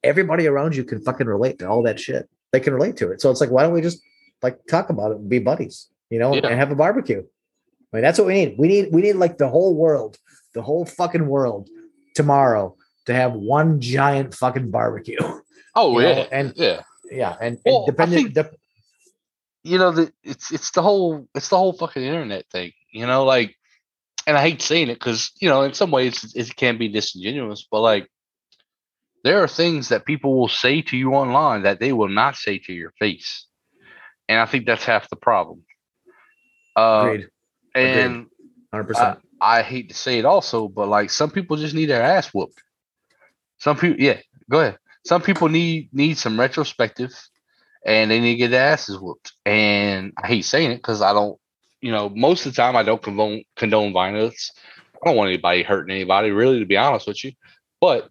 everybody 0.04 0.48
around 0.48 0.76
you 0.76 0.84
can 0.84 1.02
fucking 1.02 1.28
relate 1.28 1.60
to 1.60 1.70
all 1.70 1.84
that 1.84 2.00
shit. 2.00 2.30
They 2.52 2.60
can 2.60 2.74
relate 2.74 2.98
to 2.98 3.12
it. 3.12 3.22
So 3.22 3.30
it's 3.30 3.42
like, 3.42 3.52
why 3.52 3.64
don't 3.64 3.74
we 3.74 3.82
just 3.82 4.02
like 4.42 4.60
talk 4.68 4.90
about 4.90 5.12
it 5.12 5.18
and 5.18 5.30
be 5.30 5.40
buddies, 5.40 5.88
you 6.10 6.20
know, 6.20 6.34
Yeah. 6.34 6.48
and 6.48 6.60
have 6.60 6.72
a 6.72 6.76
barbecue? 6.76 7.20
I 7.22 7.98
mean, 7.98 8.04
that's 8.04 8.18
what 8.20 8.28
we 8.28 8.34
need. 8.34 8.56
We 8.58 8.68
need 8.68 8.90
we 8.94 9.02
need 9.02 9.14
like 9.14 9.38
the 9.38 9.50
whole 9.50 9.76
world, 9.76 10.18
the 10.54 10.62
whole 10.62 10.86
fucking 10.86 11.28
world 11.28 11.70
tomorrow 12.16 12.76
to 13.06 13.14
have 13.14 13.34
one 13.34 13.82
giant 13.82 14.34
fucking 14.36 14.72
barbecue. 14.72 15.18
Oh 15.76 16.00
you 16.00 16.06
know, 16.06 16.12
yeah, 16.18 16.28
and 16.32 16.54
yeah. 16.56 16.82
yeah, 17.12 17.36
and, 17.40 17.54
and 17.54 17.60
Well, 17.64 17.86
depending 17.86 18.30
dep- 18.30 18.56
you 19.64 19.78
know 19.78 19.92
the 19.92 20.12
it's 20.24 20.52
it's 20.52 20.72
the 20.72 20.82
whole 20.82 21.28
it's 21.36 21.50
the 21.50 21.58
whole 21.58 21.74
fucking 21.74 22.02
internet 22.04 22.46
thing 22.52 22.72
you 22.92 23.06
know 23.06 23.24
like 23.24 23.56
and 24.26 24.36
i 24.36 24.42
hate 24.42 24.62
saying 24.64 24.90
it 24.90 24.96
because 24.96 25.32
you 25.40 25.48
know 25.48 25.62
in 25.62 25.74
some 25.76 25.92
ways 25.92 26.34
it 26.36 26.56
can 26.56 26.78
be 26.80 26.88
disingenuous 26.88 27.68
but 27.70 27.82
like 27.82 28.10
there 29.24 29.44
are 29.44 29.48
things 29.48 29.90
that 29.90 30.06
people 30.06 30.40
will 30.40 30.48
say 30.48 30.82
to 30.82 30.98
you 30.98 31.14
online 31.14 31.64
that 31.64 31.80
they 31.80 31.94
will 31.94 32.10
not 32.10 32.36
say 32.36 32.58
to 32.60 32.74
your 32.74 32.92
face 33.00 33.46
and 34.28 34.40
i 34.40 34.46
think 34.46 34.66
that's 34.66 34.86
half 34.86 35.10
the 35.10 35.16
problem 35.16 35.64
uh 36.76 37.02
agreed, 37.06 37.30
and 37.76 38.28
hundred 38.74 38.98
I. 38.98 39.16
I 39.42 39.62
hate 39.62 39.90
to 39.90 39.96
say 39.96 40.20
it 40.20 40.26
also 40.26 40.68
but 40.68 40.88
like 40.88 41.10
some 41.10 41.32
people 41.32 41.58
just 41.58 41.76
need 41.76 41.88
their 41.88 42.04
ass 42.04 42.28
whooped 42.34 42.62
some 43.58 43.78
people 43.78 44.02
yeah 44.02 44.20
go 44.50 44.60
ahead 44.60 44.78
some 45.06 45.22
people 45.22 45.50
need 45.50 45.90
need 45.94 46.18
some 46.18 46.40
retrospective 46.40 47.14
and 47.86 48.12
they 48.12 48.20
need 48.20 48.34
to 48.34 48.38
get 48.38 48.52
their 48.52 48.72
asses 48.72 49.00
whooped. 49.00 49.34
And 49.46 50.14
I 50.22 50.28
hate 50.28 50.46
saying 50.46 50.72
it 50.72 50.78
because 50.78 51.02
I 51.02 51.14
don't, 51.14 51.40
you 51.82 51.92
know, 51.92 52.10
most 52.10 52.46
of 52.46 52.54
the 52.54 52.62
time 52.62 52.76
I 52.76 52.84
don't 52.84 53.02
condone 53.02 53.44
condone 53.56 53.94
violence. 53.94 54.52
I 54.96 55.08
don't 55.08 55.16
want 55.16 55.30
anybody 55.30 55.64
hurting 55.64 55.96
anybody, 55.96 56.32
really, 56.32 56.60
to 56.60 56.66
be 56.66 56.78
honest 56.78 57.08
with 57.08 57.24
you. 57.24 57.32
But 57.80 58.10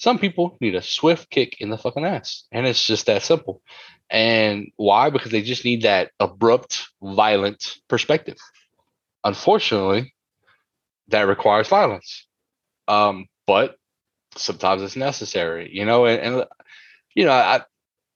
some 0.00 0.18
people 0.18 0.56
need 0.62 0.74
a 0.74 0.80
swift 0.80 1.28
kick 1.28 1.60
in 1.60 1.68
the 1.68 1.76
fucking 1.76 2.06
ass, 2.06 2.44
and 2.50 2.66
it's 2.66 2.86
just 2.86 3.04
that 3.04 3.22
simple. 3.22 3.60
And 4.08 4.72
why? 4.76 5.10
Because 5.10 5.30
they 5.30 5.42
just 5.42 5.66
need 5.66 5.82
that 5.82 6.10
abrupt, 6.18 6.88
violent 7.02 7.76
perspective. 7.86 8.38
Unfortunately, 9.24 10.14
that 11.08 11.28
requires 11.28 11.68
violence. 11.68 12.26
Um, 12.88 13.26
but 13.46 13.76
sometimes 14.36 14.80
it's 14.80 14.96
necessary, 14.96 15.68
you 15.70 15.84
know, 15.84 16.06
and, 16.06 16.20
and 16.22 16.46
you 17.14 17.26
know, 17.26 17.32
I 17.32 17.60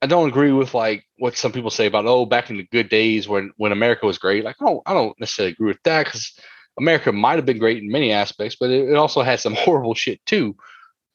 I 0.01 0.07
don't 0.07 0.27
agree 0.27 0.51
with 0.51 0.73
like 0.73 1.05
what 1.19 1.37
some 1.37 1.51
people 1.51 1.69
say 1.69 1.85
about 1.85 2.07
oh 2.07 2.25
back 2.25 2.49
in 2.49 2.57
the 2.57 2.67
good 2.71 2.89
days 2.89 3.27
when 3.27 3.51
when 3.57 3.71
America 3.71 4.07
was 4.07 4.17
great. 4.17 4.43
Like 4.43 4.55
I 4.59 4.65
don't 4.65 4.81
I 4.87 4.95
don't 4.95 5.19
necessarily 5.19 5.53
agree 5.53 5.67
with 5.67 5.83
that 5.83 6.05
because 6.05 6.33
America 6.79 7.11
might 7.11 7.35
have 7.35 7.45
been 7.45 7.59
great 7.59 7.83
in 7.83 7.91
many 7.91 8.11
aspects, 8.11 8.57
but 8.59 8.71
it, 8.71 8.89
it 8.89 8.95
also 8.95 9.21
had 9.21 9.39
some 9.39 9.53
horrible 9.59 9.93
shit 9.93 10.19
too. 10.25 10.55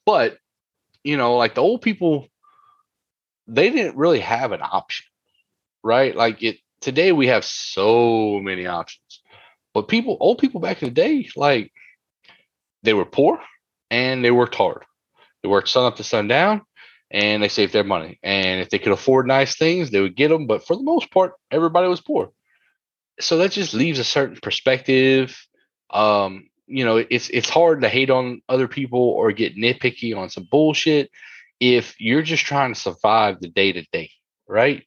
But 0.05 0.37
you 1.03 1.17
know, 1.17 1.37
like 1.37 1.55
the 1.55 1.61
old 1.61 1.81
people, 1.81 2.27
they 3.47 3.69
didn't 3.69 3.97
really 3.97 4.19
have 4.19 4.51
an 4.51 4.61
option, 4.61 5.05
right? 5.83 6.15
Like 6.15 6.43
it 6.43 6.57
today 6.81 7.11
we 7.11 7.27
have 7.27 7.45
so 7.45 8.39
many 8.39 8.67
options, 8.67 9.21
but 9.73 9.87
people 9.87 10.17
old 10.19 10.39
people 10.39 10.61
back 10.61 10.81
in 10.81 10.89
the 10.89 10.93
day, 10.93 11.29
like 11.35 11.71
they 12.83 12.93
were 12.93 13.05
poor 13.05 13.39
and 13.89 14.23
they 14.23 14.31
worked 14.31 14.55
hard. 14.55 14.83
They 15.43 15.49
worked 15.49 15.69
sun 15.69 15.85
up 15.85 15.95
to 15.97 16.03
sundown 16.03 16.61
and 17.09 17.41
they 17.41 17.49
saved 17.49 17.73
their 17.73 17.83
money. 17.83 18.19
And 18.23 18.61
if 18.61 18.69
they 18.69 18.79
could 18.79 18.93
afford 18.93 19.27
nice 19.27 19.57
things, 19.57 19.89
they 19.89 20.01
would 20.01 20.15
get 20.15 20.29
them. 20.29 20.47
But 20.47 20.65
for 20.65 20.75
the 20.75 20.83
most 20.83 21.11
part, 21.11 21.33
everybody 21.51 21.87
was 21.87 22.01
poor. 22.01 22.31
So 23.19 23.37
that 23.37 23.51
just 23.51 23.73
leaves 23.73 23.99
a 23.99 24.03
certain 24.03 24.37
perspective. 24.41 25.37
Um, 25.89 26.49
you 26.71 26.85
know, 26.85 26.97
it's 26.97 27.29
it's 27.29 27.49
hard 27.49 27.81
to 27.81 27.89
hate 27.89 28.09
on 28.09 28.41
other 28.49 28.67
people 28.67 28.99
or 28.99 29.31
get 29.31 29.55
nitpicky 29.55 30.15
on 30.17 30.29
some 30.29 30.47
bullshit 30.49 31.11
if 31.59 31.95
you're 31.99 32.23
just 32.23 32.45
trying 32.45 32.73
to 32.73 32.79
survive 32.79 33.39
the 33.39 33.47
day 33.47 33.71
to 33.71 33.85
day, 33.91 34.09
right? 34.47 34.83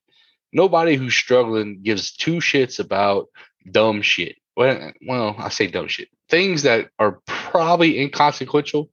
Nobody 0.52 0.96
who's 0.96 1.14
struggling 1.14 1.82
gives 1.82 2.12
two 2.12 2.36
shits 2.36 2.78
about 2.80 3.28
dumb 3.70 4.02
shit. 4.02 4.36
Well, 4.56 4.92
well, 5.06 5.34
I 5.38 5.48
say 5.48 5.66
dumb 5.66 5.88
shit. 5.88 6.08
Things 6.28 6.62
that 6.62 6.90
are 6.98 7.20
probably 7.26 8.00
inconsequential 8.00 8.90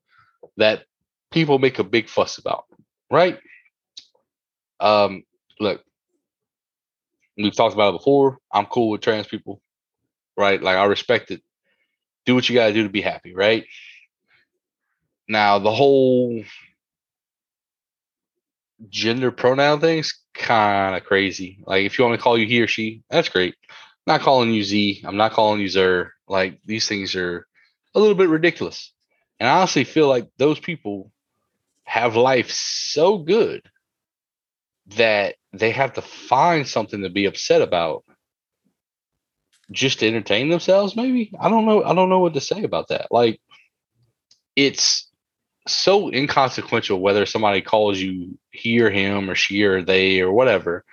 that 0.58 0.84
people 1.32 1.60
make 1.60 1.80
a 1.80 1.84
big 1.84 2.10
fuss 2.10 2.38
about 2.38 2.66
right? 3.12 3.38
Um, 4.80 5.24
look, 5.60 5.84
we've 7.38 7.56
talked 7.56 7.76
about 7.76 7.94
it 7.94 8.00
before. 8.00 8.40
I'm 8.52 8.66
cool 8.66 8.90
with 8.90 9.02
trans 9.02 9.28
people, 9.28 9.62
right? 10.36 10.60
Like 10.60 10.78
I 10.78 10.86
respect 10.86 11.30
it. 11.30 11.44
Do 12.26 12.36
what 12.36 12.48
you 12.48 12.56
gotta 12.56 12.74
do 12.74 12.84
to 12.84 12.90
be 12.90 13.02
happy, 13.02 13.34
right? 13.34 13.66
Now 15.28 15.60
the 15.60 15.72
whole 15.72 16.44
gender 18.90 19.32
pronoun 19.32 19.80
thing's 19.80 20.20
kind 20.34 20.96
of 20.96 21.04
crazy. 21.04 21.64
Like 21.66 21.86
if 21.86 21.98
you 21.98 22.06
want 22.06 22.18
to 22.18 22.24
call 22.24 22.38
you 22.38 22.46
he 22.46 22.62
or 22.62 22.68
she, 22.68 23.04
that's 23.10 23.30
great. 23.30 23.56
I'm 23.70 24.14
not 24.14 24.22
calling 24.22 24.52
you 24.52 24.64
Z. 24.64 25.04
I'm 25.06 25.18
not 25.18 25.34
calling 25.34 25.62
you 25.62 25.70
Zer. 25.70 26.14
Like 26.28 26.60
these 26.66 26.88
things 26.88 27.16
are 27.16 27.48
a 27.94 28.00
little 28.00 28.16
bit 28.16 28.30
ridiculous. 28.30 28.92
And 29.40 29.50
I 29.50 29.58
honestly 29.58 29.84
feel 29.84 30.08
like 30.08 30.28
those 30.38 30.60
people 30.60 31.12
have 31.84 32.16
life 32.16 32.50
so 32.52 33.18
good 33.18 33.64
that 34.96 35.36
they 35.54 35.72
have 35.72 35.94
to 35.94 36.02
find 36.02 36.68
something 36.68 37.02
to 37.02 37.10
be 37.10 37.26
upset 37.26 37.62
about 37.62 38.04
just 39.72 40.00
to 40.00 40.08
entertain 40.08 40.50
themselves 40.50 40.96
maybe 40.96 41.32
i 41.40 41.50
don't 41.50 41.66
know 41.66 41.84
i 41.84 41.94
don't 41.94 42.10
know 42.10 42.20
what 42.20 42.34
to 42.34 42.42
say 42.42 42.64
about 42.64 42.90
that 42.90 43.08
like 43.12 43.40
it's 44.56 45.10
so 45.68 46.12
inconsequential 46.12 47.00
whether 47.00 47.26
somebody 47.26 47.62
calls 47.62 48.00
you 48.00 48.38
he 48.52 48.82
or 48.82 48.90
him 48.90 49.30
or 49.30 49.36
she 49.36 49.64
or 49.64 49.82
they 49.82 50.20
or 50.20 50.32
whatever 50.32 50.84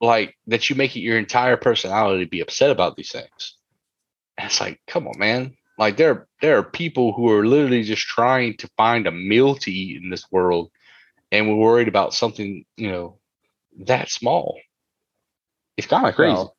like 0.00 0.36
that 0.48 0.68
you 0.68 0.76
make 0.76 0.96
it 0.96 1.00
your 1.00 1.18
entire 1.18 1.56
personality 1.56 2.24
to 2.24 2.30
be 2.30 2.40
upset 2.40 2.70
about 2.70 2.96
these 2.96 3.10
things 3.10 3.56
and 4.36 4.46
it's 4.46 4.60
like 4.60 4.80
come 4.86 5.06
on 5.06 5.18
man 5.18 5.56
like 5.78 5.96
there, 5.96 6.26
there 6.40 6.58
are 6.58 6.62
people 6.62 7.12
who 7.12 7.30
are 7.30 7.46
literally 7.46 7.82
just 7.82 8.02
trying 8.02 8.56
to 8.58 8.68
find 8.76 9.06
a 9.06 9.10
meal 9.10 9.56
to 9.56 9.72
eat 9.72 10.02
in 10.02 10.10
this 10.10 10.30
world, 10.30 10.70
and 11.32 11.48
we're 11.48 11.56
worried 11.56 11.88
about 11.88 12.14
something, 12.14 12.64
you 12.76 12.90
know, 12.90 13.18
that 13.86 14.08
small. 14.08 14.58
It's 15.76 15.88
kind 15.88 16.06
of 16.06 16.14
crazy. 16.14 16.34
Well, 16.34 16.53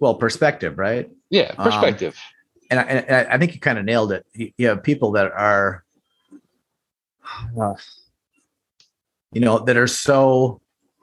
well, 0.00 0.14
perspective, 0.14 0.78
right? 0.78 1.10
yeah, 1.30 1.52
um, 1.58 1.64
perspective. 1.64 2.16
and 2.70 2.80
I, 2.80 2.82
and 2.82 3.28
I- 3.28 3.38
think 3.38 3.54
you 3.54 3.60
kind 3.60 3.78
of 3.78 3.84
nailed 3.84 4.12
it. 4.12 4.26
You, 4.34 4.52
you 4.56 4.68
have 4.68 4.82
people 4.82 5.12
that 5.12 5.32
are, 5.32 5.84
uh, 7.60 7.74
you 9.32 9.40
know, 9.40 9.58
that 9.60 9.76
are 9.76 9.86
so. 9.86 10.60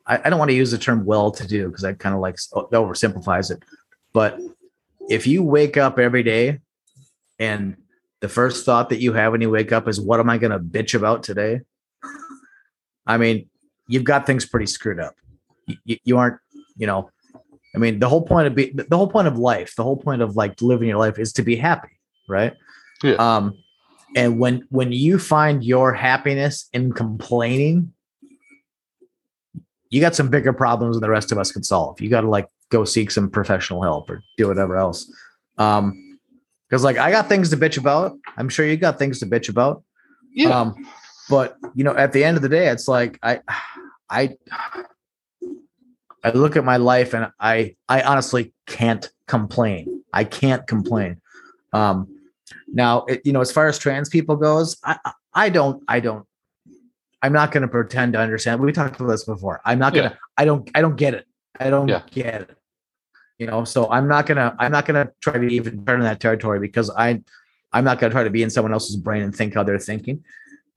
I, 0.08 0.22
I 0.24 0.30
don't 0.30 0.40
want 0.40 0.50
to 0.50 0.56
use 0.56 0.72
the 0.72 0.78
term 0.78 1.06
"well 1.06 1.32
to 1.32 1.48
do" 1.48 1.68
because 1.68 1.82
that 1.84 2.00
kind 2.00 2.16
of 2.16 2.22
like 2.22 2.36
oversimplifies 2.36 3.52
it. 3.52 3.64
But 4.14 4.40
if 5.10 5.28
you 5.28 5.44
wake 5.44 5.78
up 5.78 6.00
every 6.00 6.24
day, 6.24 6.60
and 7.40 7.76
the 8.22 8.30
first 8.30 8.66
thought 8.66 8.90
that 8.90 9.00
you 9.02 9.14
have 9.14 9.32
when 9.32 9.42
you 9.42 9.50
wake 9.50 9.72
up 9.72 9.88
is, 9.88 10.00
"What 10.00 10.20
am 10.20 10.30
I 10.30 10.38
going 10.38 10.52
to 10.52 10.60
bitch 10.60 10.96
about 10.96 11.24
today?" 11.24 11.62
I 13.08 13.18
mean, 13.18 13.50
you've 13.88 14.04
got 14.04 14.26
things 14.26 14.46
pretty 14.46 14.68
screwed 14.68 15.00
up. 15.00 15.16
You, 15.84 15.98
you 16.04 16.18
aren't, 16.18 16.40
you 16.78 16.88
know, 16.88 17.10
I 17.76 17.78
mean, 17.78 18.00
the 18.00 18.10
whole 18.10 18.22
point 18.22 18.48
of 18.48 18.56
be 18.56 18.72
the 18.72 18.98
whole 18.98 19.08
point 19.08 19.28
of 19.28 19.38
life, 19.38 19.76
the 19.76 19.84
whole 19.84 19.98
point 19.98 20.22
of 20.22 20.36
like 20.36 20.62
living 20.62 20.88
your 20.88 20.98
life 20.98 21.20
is 21.20 21.34
to 21.34 21.44
be 21.44 21.56
happy, 21.56 22.00
right? 22.28 22.54
Yeah. 23.04 23.16
Um, 23.16 23.58
and 24.16 24.40
when 24.40 24.66
when 24.70 24.92
you 24.92 25.20
find 25.20 25.64
your 25.64 25.94
happiness 25.94 26.70
in 26.74 26.94
complaining, 26.94 27.94
you 29.90 30.02
got 30.02 30.16
some 30.16 30.30
bigger 30.30 30.54
problems 30.54 30.96
than 30.96 31.02
the 31.02 31.10
rest 31.10 31.32
of 31.32 31.38
us 31.38 31.52
can 31.52 31.64
solve. 31.64 32.00
You 32.00 32.10
got 32.10 32.22
to 32.22 32.30
like 32.30 32.48
go 32.70 32.86
seek 32.86 33.12
some 33.12 33.30
professional 33.30 33.82
help 33.82 34.10
or 34.10 34.24
do 34.38 34.48
whatever 34.48 34.78
else. 34.78 35.12
Um, 35.58 36.20
because 36.70 36.84
like 36.84 36.98
I 36.98 37.12
got 37.12 37.30
things 37.30 37.50
to 37.52 37.58
bitch 37.58 37.78
about. 37.78 38.18
I'm 38.38 38.50
sure 38.50 38.66
you 38.66 38.78
got 38.78 38.98
things 38.98 39.20
to 39.20 39.26
bitch 39.26 39.50
about. 39.50 39.84
Yeah, 40.34 40.50
Um, 40.50 40.88
but 41.30 41.58
you 41.74 41.84
know, 41.84 41.96
at 41.96 42.12
the 42.12 42.24
end 42.24 42.38
of 42.38 42.44
the 42.44 42.50
day, 42.50 42.68
it's 42.70 42.88
like 42.88 43.20
I, 43.22 43.42
I, 44.10 44.36
I 46.26 46.32
look 46.32 46.56
at 46.58 46.66
my 46.66 46.78
life 46.78 47.14
and 47.14 47.32
I, 47.40 47.76
I 47.88 48.02
honestly 48.02 48.52
can't 48.66 49.08
complain. 49.28 50.04
I 50.12 50.24
can't 50.24 50.66
complain. 50.66 51.22
Um, 51.72 52.08
now, 52.74 53.04
it, 53.06 53.22
you 53.24 53.32
know, 53.32 53.42
as 53.42 53.52
far 53.52 53.68
as 53.68 53.78
trans 53.78 54.10
people 54.10 54.36
goes, 54.36 54.78
I, 54.84 54.98
I- 55.34 55.50
don't, 55.50 55.84
I 55.88 56.00
don't, 56.00 56.26
I'm 57.22 57.32
not 57.34 57.52
going 57.52 57.62
to 57.62 57.68
pretend 57.68 58.14
to 58.14 58.20
understand. 58.20 58.60
We 58.62 58.72
talked 58.72 58.96
about 59.00 59.10
this 59.10 59.24
before. 59.24 59.62
I'm 59.66 59.78
not 59.80 59.94
going 59.94 60.10
to, 60.10 60.18
I 60.38 60.46
don't, 60.46 60.70
I 60.74 60.82
don't 60.82 60.96
get 60.96 61.14
it. 61.14 61.28
I 61.60 61.70
don't 61.70 61.88
Yeah. 61.88 62.02
get 62.10 62.42
it. 62.42 62.58
You 63.38 63.48
know, 63.48 63.66
so 63.66 63.92
I'm 63.92 64.08
not 64.08 64.26
gonna, 64.28 64.56
I'm 64.60 64.72
not 64.72 64.86
gonna 64.86 65.12
try 65.20 65.34
to 65.34 65.46
even 65.48 65.86
turn 65.86 66.00
in 66.00 66.06
that 66.06 66.22
territory 66.22 66.58
because 66.58 66.90
I, 66.90 67.22
I'm 67.74 67.84
not 67.84 68.00
gonna 68.00 68.14
try 68.14 68.24
to 68.24 68.30
be 68.30 68.44
in 68.44 68.50
someone 68.50 68.72
else's 68.72 68.96
brain 68.96 69.24
and 69.24 69.36
think 69.36 69.56
how 69.56 69.64
they're 69.64 69.78
thinking. 69.78 70.24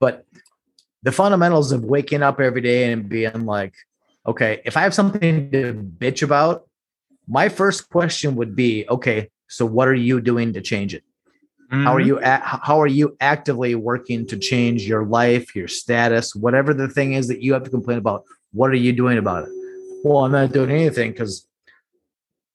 But 0.00 0.26
the 1.04 1.12
fundamentals 1.12 1.70
of 1.70 1.84
waking 1.84 2.24
up 2.24 2.40
every 2.40 2.60
day 2.60 2.92
and 2.92 3.08
being 3.08 3.46
like, 3.46 3.74
okay, 4.26 4.60
if 4.64 4.76
I 4.76 4.82
have 4.82 4.94
something 4.94 5.50
to 5.52 5.74
bitch 5.98 6.22
about, 6.22 6.68
my 7.26 7.48
first 7.48 7.88
question 7.90 8.36
would 8.36 8.56
be, 8.56 8.86
okay, 8.88 9.30
so 9.48 9.66
what 9.66 9.88
are 9.88 9.94
you 9.94 10.20
doing 10.20 10.52
to 10.54 10.60
change 10.60 10.94
it? 10.94 11.02
Mm-hmm. 11.70 11.84
How 11.84 11.94
are 11.94 12.00
mm-hmm. 12.00 12.08
you 12.08 12.20
at, 12.20 12.42
how 12.42 12.80
are 12.80 12.86
you 12.86 13.16
actively 13.20 13.74
working 13.74 14.26
to 14.28 14.38
change 14.38 14.86
your 14.86 15.04
life, 15.04 15.54
your 15.54 15.68
status, 15.68 16.34
whatever 16.34 16.72
the 16.72 16.88
thing 16.88 17.12
is 17.12 17.28
that 17.28 17.42
you 17.42 17.52
have 17.52 17.64
to 17.64 17.70
complain 17.70 17.98
about? 17.98 18.24
What 18.52 18.70
are 18.70 18.76
you 18.76 18.92
doing 18.92 19.18
about 19.18 19.44
it? 19.44 19.50
Well, 20.04 20.24
I'm 20.24 20.32
not 20.32 20.52
doing 20.52 20.70
anything 20.70 21.12
because 21.12 21.46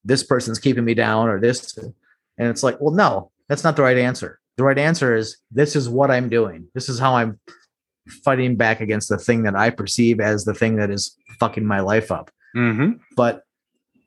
this 0.03 0.23
person's 0.23 0.59
keeping 0.59 0.85
me 0.85 0.95
down 0.95 1.29
or 1.29 1.39
this. 1.39 1.77
And 1.77 1.93
it's 2.47 2.63
like, 2.63 2.79
well, 2.81 2.93
no, 2.93 3.31
that's 3.47 3.63
not 3.63 3.75
the 3.75 3.83
right 3.83 3.97
answer. 3.97 4.39
The 4.57 4.63
right 4.63 4.77
answer 4.77 5.15
is 5.15 5.37
this 5.51 5.75
is 5.75 5.89
what 5.89 6.09
I'm 6.09 6.29
doing. 6.29 6.67
This 6.73 6.89
is 6.89 6.99
how 6.99 7.15
I'm 7.15 7.39
fighting 8.23 8.55
back 8.55 8.81
against 8.81 9.09
the 9.09 9.17
thing 9.17 9.43
that 9.43 9.55
I 9.55 9.69
perceive 9.69 10.19
as 10.19 10.45
the 10.45 10.53
thing 10.53 10.77
that 10.77 10.89
is 10.89 11.15
fucking 11.39 11.65
my 11.65 11.79
life 11.79 12.11
up. 12.11 12.31
Mm-hmm. 12.55 12.93
But 13.15 13.43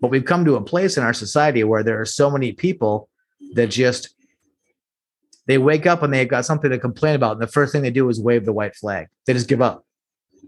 but 0.01 0.11
we've 0.11 0.25
come 0.25 0.45
to 0.45 0.57
a 0.57 0.63
place 0.63 0.97
in 0.97 1.03
our 1.03 1.15
society 1.15 1.65
where 1.65 1.83
there 1.83 2.01
are 2.01 2.05
so 2.05 2.31
many 2.31 2.53
people 2.53 3.09
that 3.55 3.69
just 3.69 4.15
they 5.47 5.59
wake 5.59 5.87
up 5.87 6.03
and 6.03 6.13
they've 6.13 6.29
got 6.29 6.45
something 6.45 6.71
to 6.71 6.79
complain 6.79 7.15
about, 7.15 7.33
and 7.33 7.43
the 7.43 7.47
first 7.47 7.73
thing 7.73 7.83
they 7.83 7.91
do 7.91 8.09
is 8.09 8.21
wave 8.21 8.45
the 8.45 8.53
white 8.53 8.75
flag. 8.75 9.07
They 9.27 9.33
just 9.33 9.49
give 9.49 9.63
up. 9.63 9.85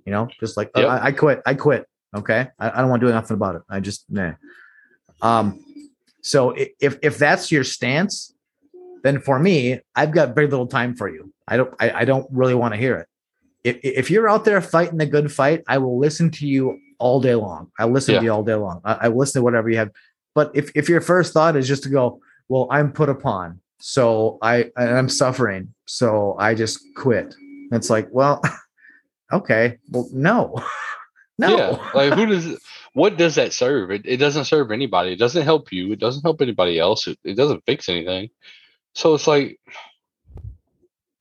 You 0.05 0.13
know, 0.13 0.29
just 0.41 0.57
like 0.57 0.71
oh, 0.75 0.81
yep. 0.81 0.89
oh, 0.89 0.93
I, 0.93 1.07
I, 1.07 1.13
quit. 1.13 1.43
I 1.45 1.55
quit. 1.55 1.87
Okay, 2.17 2.49
I, 2.59 2.71
I 2.71 2.81
don't 2.81 2.89
want 2.89 3.01
to 3.01 3.07
do 3.07 3.13
nothing 3.13 3.35
about 3.35 3.57
it. 3.57 3.63
I 3.69 3.81
just 3.81 4.05
nah. 4.09 4.33
Um, 5.21 5.61
so 6.23 6.55
if 6.57 6.99
if 7.03 7.19
that's 7.19 7.53
your 7.53 7.65
stance, 7.65 8.35
then 9.03 9.21
for 9.21 9.39
me, 9.39 9.81
I've 9.95 10.13
got 10.13 10.35
very 10.35 10.47
little 10.47 10.67
time 10.67 10.95
for 10.95 11.09
you. 11.09 11.33
I 11.47 11.57
don't 11.57 11.75
I, 11.81 11.91
I 11.91 12.05
don't 12.05 12.27
really 12.31 12.55
want 12.55 12.75
to 12.75 12.81
hear 12.81 12.97
it. 12.97 13.09
If 13.69 13.79
if 13.83 14.11
you're 14.11 14.29
out 14.29 14.45
there 14.45 14.61
fighting 14.61 15.01
a 15.01 15.07
good 15.07 15.33
fight, 15.33 15.63
I 15.69 15.79
will 15.79 15.99
listen 15.99 16.31
to 16.33 16.47
you 16.47 16.79
all 16.99 17.21
day 17.21 17.35
long. 17.35 17.71
I 17.79 17.85
listen 17.85 18.15
yeah. 18.15 18.21
to 18.21 18.25
you 18.27 18.33
all 18.33 18.43
day 18.43 18.55
long. 18.55 18.81
I, 18.85 18.95
I 18.95 19.09
listen 19.09 19.41
to 19.41 19.45
whatever 19.45 19.71
you 19.71 19.79
have. 19.79 19.91
But 20.35 20.51
if 20.55 20.71
if 20.75 20.89
your 20.89 21.01
first 21.01 21.33
thought 21.33 21.57
is 21.57 21.69
just 21.69 21.83
to 21.85 21.89
go, 21.89 22.21
well, 22.49 22.69
I'm 22.71 22.93
put 22.93 23.09
upon, 23.09 23.61
so 23.81 24.39
I 24.43 24.71
I'm 24.77 25.09
suffering, 25.09 25.75
so 25.87 26.37
I 26.39 26.55
just 26.55 26.81
quit. 26.97 27.35
It's 27.73 27.91
like, 27.91 28.09
well, 28.11 28.41
okay, 29.33 29.79
well, 29.91 30.09
no, 30.13 30.55
no. 31.39 31.57
Yeah, 31.57 31.91
like 31.95 32.13
who 32.15 32.27
does 32.27 32.59
what 32.99 33.17
does 33.17 33.37
that 33.37 33.53
serve? 33.53 33.93
It, 33.93 34.03
it 34.05 34.17
doesn't 34.17 34.47
serve 34.47 34.73
anybody. 34.73 35.13
It 35.13 35.21
doesn't 35.21 35.45
help 35.45 35.73
you. 35.73 35.93
It 35.93 36.01
doesn't 36.01 36.23
help 36.23 36.41
anybody 36.41 36.81
else. 36.81 37.07
It, 37.07 37.17
it 37.23 37.35
doesn't 37.35 37.65
fix 37.65 37.89
anything. 37.89 38.31
So 38.95 39.15
it's 39.15 39.29
like, 39.29 39.61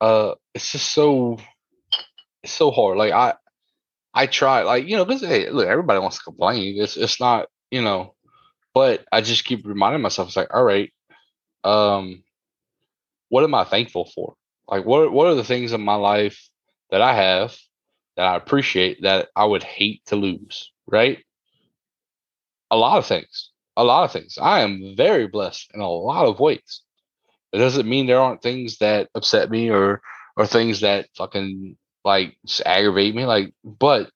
uh, 0.01 0.33
it's 0.55 0.71
just 0.71 0.91
so, 0.91 1.37
it's 2.43 2.53
so 2.53 2.71
hard. 2.71 2.97
Like 2.97 3.13
I, 3.13 3.33
I 4.13 4.27
try, 4.27 4.63
like 4.63 4.87
you 4.87 4.95
know, 4.95 5.05
because 5.05 5.21
hey, 5.21 5.49
look, 5.49 5.67
everybody 5.67 5.99
wants 5.99 6.17
to 6.17 6.23
complain. 6.23 6.81
It's 6.81 6.97
it's 6.97 7.19
not, 7.19 7.47
you 7.71 7.81
know, 7.81 8.15
but 8.73 9.05
I 9.11 9.21
just 9.21 9.45
keep 9.45 9.65
reminding 9.65 10.01
myself. 10.01 10.29
It's 10.29 10.37
like, 10.37 10.53
all 10.53 10.63
right, 10.63 10.91
um, 11.63 12.23
what 13.29 13.43
am 13.43 13.53
I 13.53 13.63
thankful 13.63 14.09
for? 14.13 14.35
Like, 14.67 14.85
what 14.85 15.11
what 15.11 15.27
are 15.27 15.35
the 15.35 15.43
things 15.43 15.73
in 15.73 15.81
my 15.81 15.95
life 15.95 16.49
that 16.91 17.01
I 17.01 17.13
have 17.13 17.55
that 18.15 18.25
I 18.25 18.35
appreciate 18.35 19.01
that 19.03 19.29
I 19.35 19.45
would 19.45 19.63
hate 19.63 20.01
to 20.07 20.15
lose? 20.15 20.71
Right? 20.87 21.19
A 22.71 22.77
lot 22.77 22.97
of 22.97 23.05
things. 23.05 23.51
A 23.75 23.83
lot 23.83 24.03
of 24.03 24.11
things. 24.11 24.37
I 24.41 24.61
am 24.61 24.95
very 24.97 25.27
blessed 25.27 25.71
in 25.73 25.81
a 25.81 25.89
lot 25.89 26.25
of 26.25 26.39
ways. 26.39 26.81
It 27.53 27.59
doesn't 27.59 27.87
mean 27.87 28.07
there 28.07 28.19
aren't 28.19 28.41
things 28.41 28.79
that 28.79 29.09
upset 29.15 29.49
me 29.49 29.69
or 29.69 30.01
or 30.35 30.45
things 30.45 30.81
that 30.81 31.07
fucking 31.15 31.77
like 32.07 32.37
aggravate 32.65 33.13
me. 33.13 33.25
Like, 33.25 33.53
but 33.63 34.09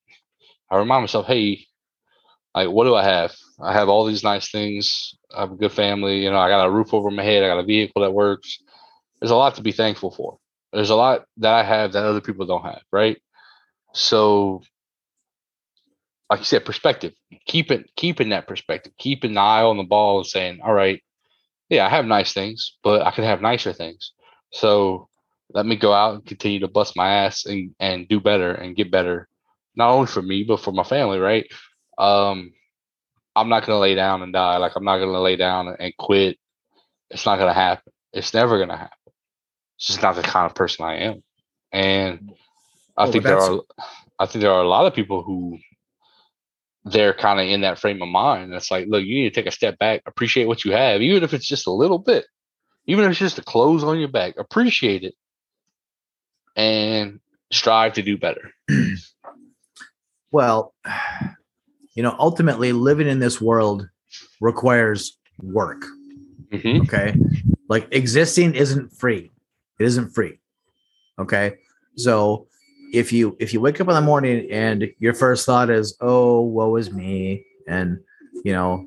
I 0.72 0.78
remind 0.78 1.04
myself, 1.04 1.28
hey, 1.28 1.66
like 2.56 2.70
what 2.70 2.86
do 2.86 2.96
I 2.96 3.04
have? 3.04 3.34
I 3.62 3.74
have 3.74 3.90
all 3.90 4.06
these 4.06 4.24
nice 4.24 4.50
things. 4.50 5.14
I 5.36 5.42
have 5.42 5.52
a 5.52 5.56
good 5.56 5.72
family. 5.74 6.24
You 6.24 6.32
know, 6.32 6.40
I 6.40 6.50
got 6.50 6.66
a 6.66 6.72
roof 6.72 6.94
over 6.94 7.12
my 7.12 7.24
head. 7.24 7.44
I 7.44 7.48
got 7.48 7.60
a 7.60 7.64
vehicle 7.64 8.02
that 8.02 8.14
works. 8.14 8.58
There's 9.20 9.32
a 9.32 9.36
lot 9.36 9.56
to 9.56 9.62
be 9.62 9.74
thankful 9.74 10.12
for. 10.12 10.38
There's 10.74 10.90
a 10.90 10.96
lot 10.96 11.26
that 11.38 11.54
I 11.54 11.64
have 11.64 11.94
that 11.94 12.04
other 12.06 12.22
people 12.22 12.46
don't 12.46 12.64
have, 12.64 12.82
right? 12.92 13.18
So, 13.94 14.62
like 16.30 16.40
you 16.40 16.46
said, 16.46 16.66
perspective. 16.66 17.14
Keep 17.46 17.72
it, 17.72 17.90
keeping 17.98 18.30
that 18.30 18.48
perspective, 18.48 18.94
keeping 18.98 19.34
the 19.34 19.42
eye 19.42 19.64
on 19.64 19.78
the 19.78 19.84
ball, 19.84 20.20
and 20.20 20.28
saying, 20.28 20.62
"All 20.64 20.74
right, 20.74 21.02
yeah, 21.70 21.86
I 21.86 21.90
have 21.90 22.06
nice 22.06 22.34
things, 22.34 22.78
but 22.84 23.02
I 23.04 23.12
can 23.12 23.26
have 23.26 23.42
nicer 23.42 23.74
things. 23.74 24.14
So 24.54 25.10
let 25.54 25.66
me 25.66 25.76
go 25.76 25.94
out 25.94 26.16
and 26.16 26.26
continue 26.26 26.60
to 26.60 26.68
bust 26.68 26.96
my 26.96 27.26
ass 27.26 27.46
and, 27.46 27.76
and 27.80 28.08
do 28.08 28.20
better 28.20 28.54
and 28.54 28.76
get 28.76 28.92
better, 28.92 29.28
not 29.76 29.92
only 29.92 30.08
for 30.08 30.22
me, 30.22 30.44
but 30.44 30.60
for 30.60 30.72
my 30.72 30.84
family, 30.84 31.20
right? 31.20 31.52
Um, 31.98 32.54
I'm 33.36 33.50
not 33.50 33.66
going 33.66 33.76
to 33.76 33.82
lay 33.82 33.96
down 33.96 34.22
and 34.22 34.34
die. 34.34 34.58
Like, 34.58 34.76
I'm 34.76 34.84
not 34.84 34.98
going 34.98 35.12
to 35.12 35.20
lay 35.20 35.36
down 35.36 35.76
and 35.80 35.98
quit. 35.98 36.38
It's 37.10 37.26
not 37.26 37.38
going 37.38 37.50
to 37.50 37.54
happen. 37.54 37.92
It's 38.14 38.34
never 38.34 38.58
going 38.58 38.70
to 38.70 38.78
happen. 38.78 39.14
It's 39.78 39.88
just 39.88 40.02
not 40.02 40.16
the 40.16 40.22
kind 40.22 40.46
of 40.46 40.56
person 40.56 40.86
I 40.86 40.96
am. 40.98 41.24
And 41.72 42.32
I 42.98 43.10
think 43.10 43.24
there 43.24 43.40
are, 43.40 43.62
I 44.20 44.26
think 44.26 44.42
there 44.42 44.52
are 44.52 44.62
a 44.62 44.68
lot 44.68 44.86
of 44.86 44.94
people 44.94 45.24
who 45.24 45.58
they're 46.84 47.14
kind 47.14 47.40
of 47.40 47.48
in 47.48 47.62
that 47.62 47.80
frame 47.80 48.02
of 48.02 48.10
mind. 48.10 48.54
It's 48.54 48.72
like, 48.72 48.88
look, 48.88 49.04
you 49.04 49.16
need 49.16 49.34
to 49.34 49.42
take 49.42 49.48
a 49.48 49.56
step 49.56 49.78
back, 49.80 50.02
appreciate 50.06 50.46
what 50.46 50.66
you 50.66 50.74
have, 50.74 51.02
even 51.02 51.24
if 51.24 51.34
it's 51.34 51.48
just 51.48 51.68
a 51.68 51.72
little 51.72 52.00
bit, 52.00 52.26
even 52.86 53.06
if 53.06 53.12
it's 53.12 53.20
just 53.20 53.36
the 53.36 53.44
clothes 53.44 53.84
on 53.84 54.00
your 54.00 54.10
back, 54.10 54.36
appreciate 54.38 55.04
it 55.04 55.14
and 56.56 57.20
strive 57.52 57.94
to 57.94 58.02
do 58.02 58.18
better. 58.18 58.52
well, 60.32 60.74
you 61.96 62.04
know, 62.04 62.16
ultimately, 62.20 62.72
living 62.72 63.08
in 63.08 63.20
this 63.20 63.42
world 63.42 63.88
requires 64.40 65.18
work. 65.42 65.84
Mm-hmm. 66.52 66.82
Okay. 66.82 67.16
Like 67.70 67.88
existing 67.92 68.56
isn't 68.56 68.94
free, 68.94 69.32
it 69.80 69.86
isn't 69.86 70.14
free. 70.14 70.40
Okay. 71.20 71.56
So 71.96 72.48
if 72.92 73.14
you 73.14 73.36
if 73.40 73.54
you 73.54 73.62
wake 73.62 73.80
up 73.80 73.88
in 73.88 73.96
the 73.96 74.02
morning 74.02 74.50
and 74.52 74.90
your 75.00 75.14
first 75.14 75.46
thought 75.46 75.70
is 75.70 75.96
oh 76.02 76.42
woe 76.42 76.76
is 76.76 76.92
me 76.92 77.46
and 77.68 77.98
you 78.44 78.52
know 78.52 78.86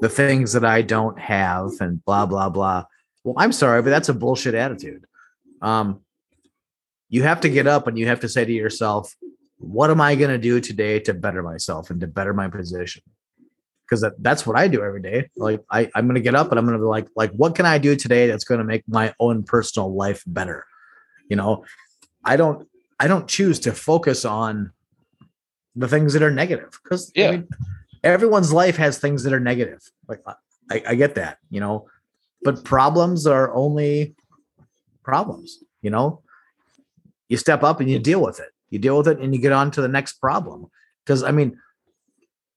the 0.00 0.08
things 0.08 0.52
that 0.52 0.64
i 0.64 0.80
don't 0.80 1.18
have 1.18 1.70
and 1.80 2.02
blah 2.04 2.24
blah 2.24 2.48
blah 2.48 2.82
well 3.22 3.34
i'm 3.38 3.52
sorry 3.52 3.82
but 3.82 3.90
that's 3.90 4.08
a 4.08 4.14
bullshit 4.14 4.54
attitude 4.54 5.04
um 5.60 6.00
you 7.08 7.22
have 7.22 7.40
to 7.40 7.48
get 7.48 7.66
up 7.66 7.86
and 7.86 7.98
you 7.98 8.06
have 8.06 8.20
to 8.20 8.28
say 8.28 8.44
to 8.44 8.52
yourself 8.52 9.14
what 9.58 9.90
am 9.90 10.00
i 10.00 10.14
going 10.14 10.30
to 10.30 10.38
do 10.38 10.60
today 10.60 10.98
to 10.98 11.14
better 11.14 11.42
myself 11.42 11.90
and 11.90 12.00
to 12.00 12.06
better 12.06 12.34
my 12.34 12.48
position 12.48 13.02
because 13.84 14.00
that, 14.00 14.12
that's 14.20 14.46
what 14.46 14.56
i 14.56 14.68
do 14.68 14.82
every 14.82 15.02
day 15.02 15.28
like 15.36 15.60
I, 15.70 15.90
i'm 15.94 16.06
going 16.06 16.16
to 16.16 16.20
get 16.20 16.34
up 16.34 16.50
and 16.50 16.58
i'm 16.58 16.66
going 16.66 16.78
to 16.78 16.82
be 16.82 16.88
like 16.88 17.08
like 17.14 17.32
what 17.32 17.54
can 17.54 17.66
i 17.66 17.78
do 17.78 17.96
today 17.96 18.26
that's 18.26 18.44
going 18.44 18.58
to 18.58 18.64
make 18.64 18.82
my 18.88 19.14
own 19.20 19.42
personal 19.42 19.94
life 19.94 20.22
better 20.26 20.66
you 21.28 21.36
know 21.36 21.64
i 22.24 22.36
don't 22.36 22.66
I 22.98 23.06
don't 23.06 23.28
choose 23.28 23.60
to 23.60 23.72
focus 23.72 24.24
on 24.24 24.72
the 25.76 25.88
things 25.88 26.12
that 26.12 26.22
are 26.22 26.30
negative 26.30 26.78
because 26.82 27.10
yeah. 27.14 27.28
I 27.28 27.30
mean, 27.32 27.48
everyone's 28.02 28.52
life 28.52 28.76
has 28.76 28.98
things 28.98 29.24
that 29.24 29.32
are 29.32 29.40
negative. 29.40 29.80
Like 30.08 30.22
I, 30.70 30.82
I 30.88 30.94
get 30.94 31.16
that, 31.16 31.38
you 31.50 31.60
know, 31.60 31.88
but 32.42 32.64
problems 32.64 33.26
are 33.26 33.52
only 33.52 34.14
problems, 35.02 35.62
you 35.82 35.90
know. 35.90 36.22
You 37.34 37.38
step 37.38 37.64
up 37.64 37.80
and 37.80 37.90
you 37.90 37.98
deal 37.98 38.22
with 38.22 38.38
it. 38.38 38.50
You 38.70 38.78
deal 38.78 38.96
with 38.96 39.08
it 39.08 39.18
and 39.18 39.34
you 39.34 39.40
get 39.40 39.50
on 39.50 39.72
to 39.72 39.80
the 39.80 39.88
next 39.88 40.20
problem. 40.20 40.66
Because 41.04 41.24
I 41.24 41.32
mean, 41.32 41.58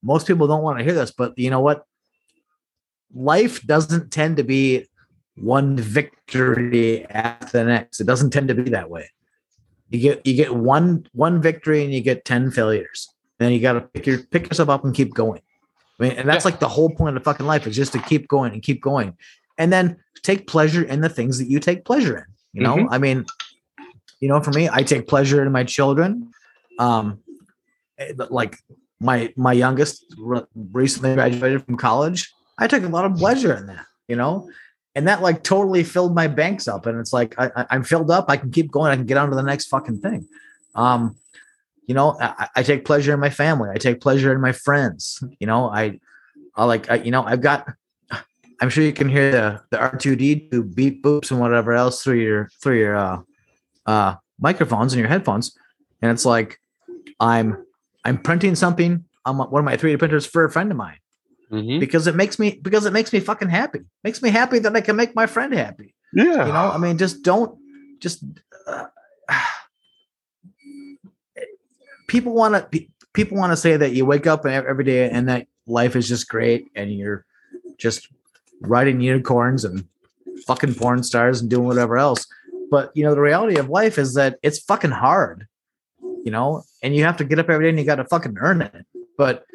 most 0.04 0.28
people 0.28 0.46
don't 0.46 0.62
want 0.62 0.78
to 0.78 0.84
hear 0.84 0.94
this, 0.94 1.10
but 1.10 1.34
you 1.36 1.50
know 1.50 1.62
what? 1.62 1.84
Life 3.12 3.64
doesn't 3.64 4.12
tend 4.12 4.38
to 4.38 4.44
be 4.44 4.86
one 5.36 5.78
victory 5.78 7.08
after 7.08 7.58
the 7.58 7.64
next. 7.64 8.00
It 8.00 8.06
doesn't 8.06 8.30
tend 8.30 8.50
to 8.50 8.54
be 8.54 8.70
that 8.70 8.92
way. 8.92 9.10
You 9.90 10.00
get 10.00 10.28
you 10.28 10.36
get 10.36 10.54
one 10.54 11.08
one 11.14 11.42
victory 11.42 11.84
and 11.84 11.92
you 11.92 12.02
get 12.02 12.24
10 12.24 12.52
failures. 12.52 13.10
Then 13.40 13.52
you 13.52 13.60
gotta 13.60 13.82
pick 13.82 14.06
your 14.06 14.20
pick 14.20 14.48
yourself 14.48 14.70
up 14.70 14.86
and 14.86 14.94
keep 14.94 15.16
going. 15.16 15.42
I 16.00 16.04
mean, 16.04 16.12
and 16.12 16.30
that's 16.30 16.46
yeah. 16.46 16.52
like 16.52 16.60
the 16.60 16.70
whole 16.70 16.92
point 16.92 17.18
of 17.18 17.24
fucking 17.24 17.48
life 17.48 17.66
is 17.66 17.76
just 17.76 17.94
to 17.94 18.00
keep 18.00 18.28
going 18.28 18.54
and 18.54 18.62
keep 18.62 18.80
going. 18.80 19.18
And 19.58 19.74
then 19.74 19.98
take 20.22 20.46
pleasure 20.46 20.84
in 20.84 21.02
the 21.02 21.10
things 21.10 21.40
that 21.40 21.50
you 21.50 21.60
take 21.60 21.84
pleasure 21.84 22.18
in. 22.18 22.26
You 22.54 22.62
know, 22.62 22.76
mm-hmm. 22.76 22.94
I 22.94 23.00
mean, 23.00 23.26
you 24.20 24.28
know, 24.28 24.42
for 24.42 24.52
me, 24.52 24.70
I 24.72 24.84
take 24.84 25.08
pleasure 25.08 25.44
in 25.44 25.52
my 25.52 25.64
children. 25.64 26.32
Um, 26.80 27.20
like 28.30 28.58
my 29.00 29.34
my 29.36 29.54
youngest 29.54 30.06
recently 30.56 31.14
graduated 31.16 31.66
from 31.66 31.78
college. 31.78 32.32
I 32.58 32.68
took 32.68 32.84
a 32.84 32.88
lot 32.88 33.06
of 33.06 33.16
pleasure 33.16 33.56
in 33.56 33.68
that, 33.68 33.86
you 34.08 34.16
know, 34.16 34.50
and 34.96 35.08
that 35.08 35.22
like 35.22 35.44
totally 35.44 35.84
filled 35.84 36.16
my 36.16 36.28
banks 36.28 36.68
up. 36.68 36.86
And 36.86 37.00
it's 37.00 37.14
like 37.14 37.36
I, 37.38 37.66
am 37.70 37.84
filled 37.84 38.10
up. 38.10 38.26
I 38.30 38.38
can 38.38 38.52
keep 38.52 38.72
going. 38.72 38.92
I 38.92 38.96
can 38.96 39.06
get 39.06 39.18
on 39.18 39.30
to 39.30 39.36
the 39.36 39.44
next 39.44 39.68
fucking 39.68 40.00
thing. 40.00 40.28
Um 40.76 41.18
you 41.88 41.96
know 41.96 42.18
I, 42.20 42.50
I, 42.58 42.64
take 42.64 42.84
pleasure 42.86 43.14
in 43.14 43.20
my 43.20 43.30
family. 43.30 43.70
I 43.74 43.78
take 43.78 44.02
pleasure 44.02 44.34
in 44.34 44.42
my 44.42 44.52
friends. 44.52 45.24
You 45.40 45.48
know 45.48 45.70
i 45.70 46.00
i 46.56 46.66
like 46.66 46.90
I, 46.90 46.96
you 46.96 47.12
know 47.12 47.24
i've 47.24 47.42
got 47.42 47.72
i'm 48.60 48.70
sure 48.70 48.84
you 48.84 48.92
can 48.92 49.08
hear 49.08 49.32
the 49.32 49.62
the 49.70 49.78
r2d2 49.78 50.76
beep 50.76 51.04
boops 51.04 51.32
and 51.32 51.40
whatever 51.40 51.74
else 51.74 52.04
through 52.04 52.20
your 52.20 52.50
through 52.62 52.80
your 52.80 52.96
uh 52.96 53.22
uh 53.88 54.16
microphones 54.40 54.94
and 54.94 55.00
your 55.00 55.08
headphones 55.10 55.58
and 56.02 56.12
it's 56.12 56.26
like 56.26 56.60
I'm 57.20 57.66
I'm 58.06 58.18
printing 58.20 58.56
something 58.56 59.06
on 59.26 59.38
one 59.38 59.60
of 59.60 59.66
my 59.66 59.76
3D 59.78 59.98
printers 60.00 60.26
for 60.26 60.44
a 60.46 60.52
friend 60.52 60.70
of 60.72 60.78
mine 60.78 61.00
Mhm. 61.52 61.80
because 61.80 62.08
it 62.08 62.16
makes 62.16 62.38
me 62.40 62.60
because 62.62 62.86
it 62.86 62.92
makes 62.94 63.14
me 63.14 63.22
fucking 63.22 63.48
happy. 63.50 63.80
Makes 64.04 64.22
me 64.22 64.30
happy 64.30 64.60
that 64.60 64.76
I 64.76 64.82
can 64.82 64.98
make 64.98 65.16
my 65.16 65.26
friend 65.28 65.54
happy. 65.54 65.96
Yeah. 66.14 66.46
You 66.46 66.52
know, 66.54 66.72
I 66.72 66.78
mean, 66.78 66.98
just 66.98 67.24
don't 67.24 67.58
just 68.02 68.22
uh, 68.68 68.86
people 72.08 72.34
want 72.34 72.72
to 72.72 72.86
people 73.14 73.38
want 73.38 73.52
to 73.52 73.58
say 73.58 73.78
that 73.78 73.94
you 73.94 74.06
wake 74.06 74.28
up 74.28 74.46
every 74.46 74.84
day 74.84 75.10
and 75.10 75.28
that 75.30 75.48
life 75.66 75.96
is 75.96 76.08
just 76.08 76.28
great 76.28 76.70
and 76.76 76.92
you're 76.94 77.26
just 77.78 78.08
riding 78.62 79.02
unicorns 79.02 79.66
and 79.66 79.86
fucking 80.46 80.76
porn 80.76 81.02
stars 81.04 81.42
and 81.42 81.50
doing 81.50 81.66
whatever 81.66 81.98
else. 81.98 82.28
But 82.70 82.92
you 82.96 83.04
know, 83.04 83.16
the 83.16 83.22
reality 83.22 83.58
of 83.58 83.70
life 83.70 83.98
is 83.98 84.14
that 84.16 84.38
it's 84.44 84.60
fucking 84.60 84.92
hard, 84.92 85.48
you 86.24 86.32
know, 86.32 86.64
and 86.84 86.96
you 86.96 87.04
have 87.06 87.18
to 87.18 87.24
get 87.24 87.40
up 87.40 87.50
every 87.50 87.66
day 87.66 87.70
and 87.70 87.80
you 87.80 87.86
got 87.86 87.96
to 87.96 88.06
fucking 88.06 88.38
earn 88.40 88.62
it. 88.62 88.86
But 89.18 89.46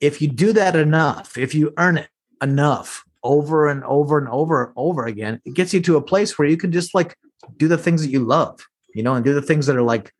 if 0.00 0.22
you 0.22 0.28
do 0.28 0.52
that 0.52 0.76
enough, 0.76 1.36
if 1.36 1.54
you 1.54 1.72
earn 1.76 1.98
it 1.98 2.08
enough 2.42 3.04
over 3.22 3.68
and 3.68 3.84
over 3.84 4.18
and 4.18 4.28
over 4.28 4.64
and 4.64 4.72
over 4.76 5.04
again, 5.06 5.40
it 5.44 5.54
gets 5.54 5.74
you 5.74 5.80
to 5.82 5.96
a 5.96 6.02
place 6.02 6.38
where 6.38 6.48
you 6.48 6.56
can 6.56 6.72
just 6.72 6.94
like 6.94 7.16
do 7.56 7.68
the 7.68 7.78
things 7.78 8.02
that 8.02 8.10
you 8.10 8.20
love, 8.20 8.60
you 8.94 9.02
know, 9.02 9.14
and 9.14 9.24
do 9.24 9.34
the 9.34 9.42
things 9.42 9.66
that 9.66 9.76
are 9.76 9.82
like, 9.82 10.12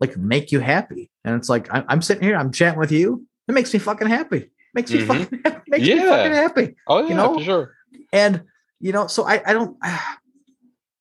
like 0.00 0.16
make 0.16 0.52
you 0.52 0.60
happy. 0.60 1.10
And 1.24 1.34
it's 1.34 1.48
like 1.48 1.72
I'm, 1.72 1.84
I'm 1.88 2.02
sitting 2.02 2.22
here, 2.22 2.36
I'm 2.36 2.52
chatting 2.52 2.78
with 2.78 2.92
you. 2.92 3.26
It 3.48 3.52
makes 3.52 3.72
me 3.72 3.78
fucking 3.80 4.08
happy. 4.08 4.50
Makes 4.74 4.92
me 4.92 5.00
Mhm. 5.00 5.06
fucking 5.06 5.62
makes 5.68 5.86
me 5.88 5.98
fucking 5.98 6.32
happy. 6.32 6.76
Oh 6.86 7.06
yeah, 7.06 7.16
know? 7.16 7.34
for 7.38 7.44
sure. 7.44 7.74
And 8.12 8.42
you 8.80 8.92
know, 8.92 9.06
so 9.06 9.24
I, 9.24 9.42
I 9.46 9.52
don't 9.52 9.76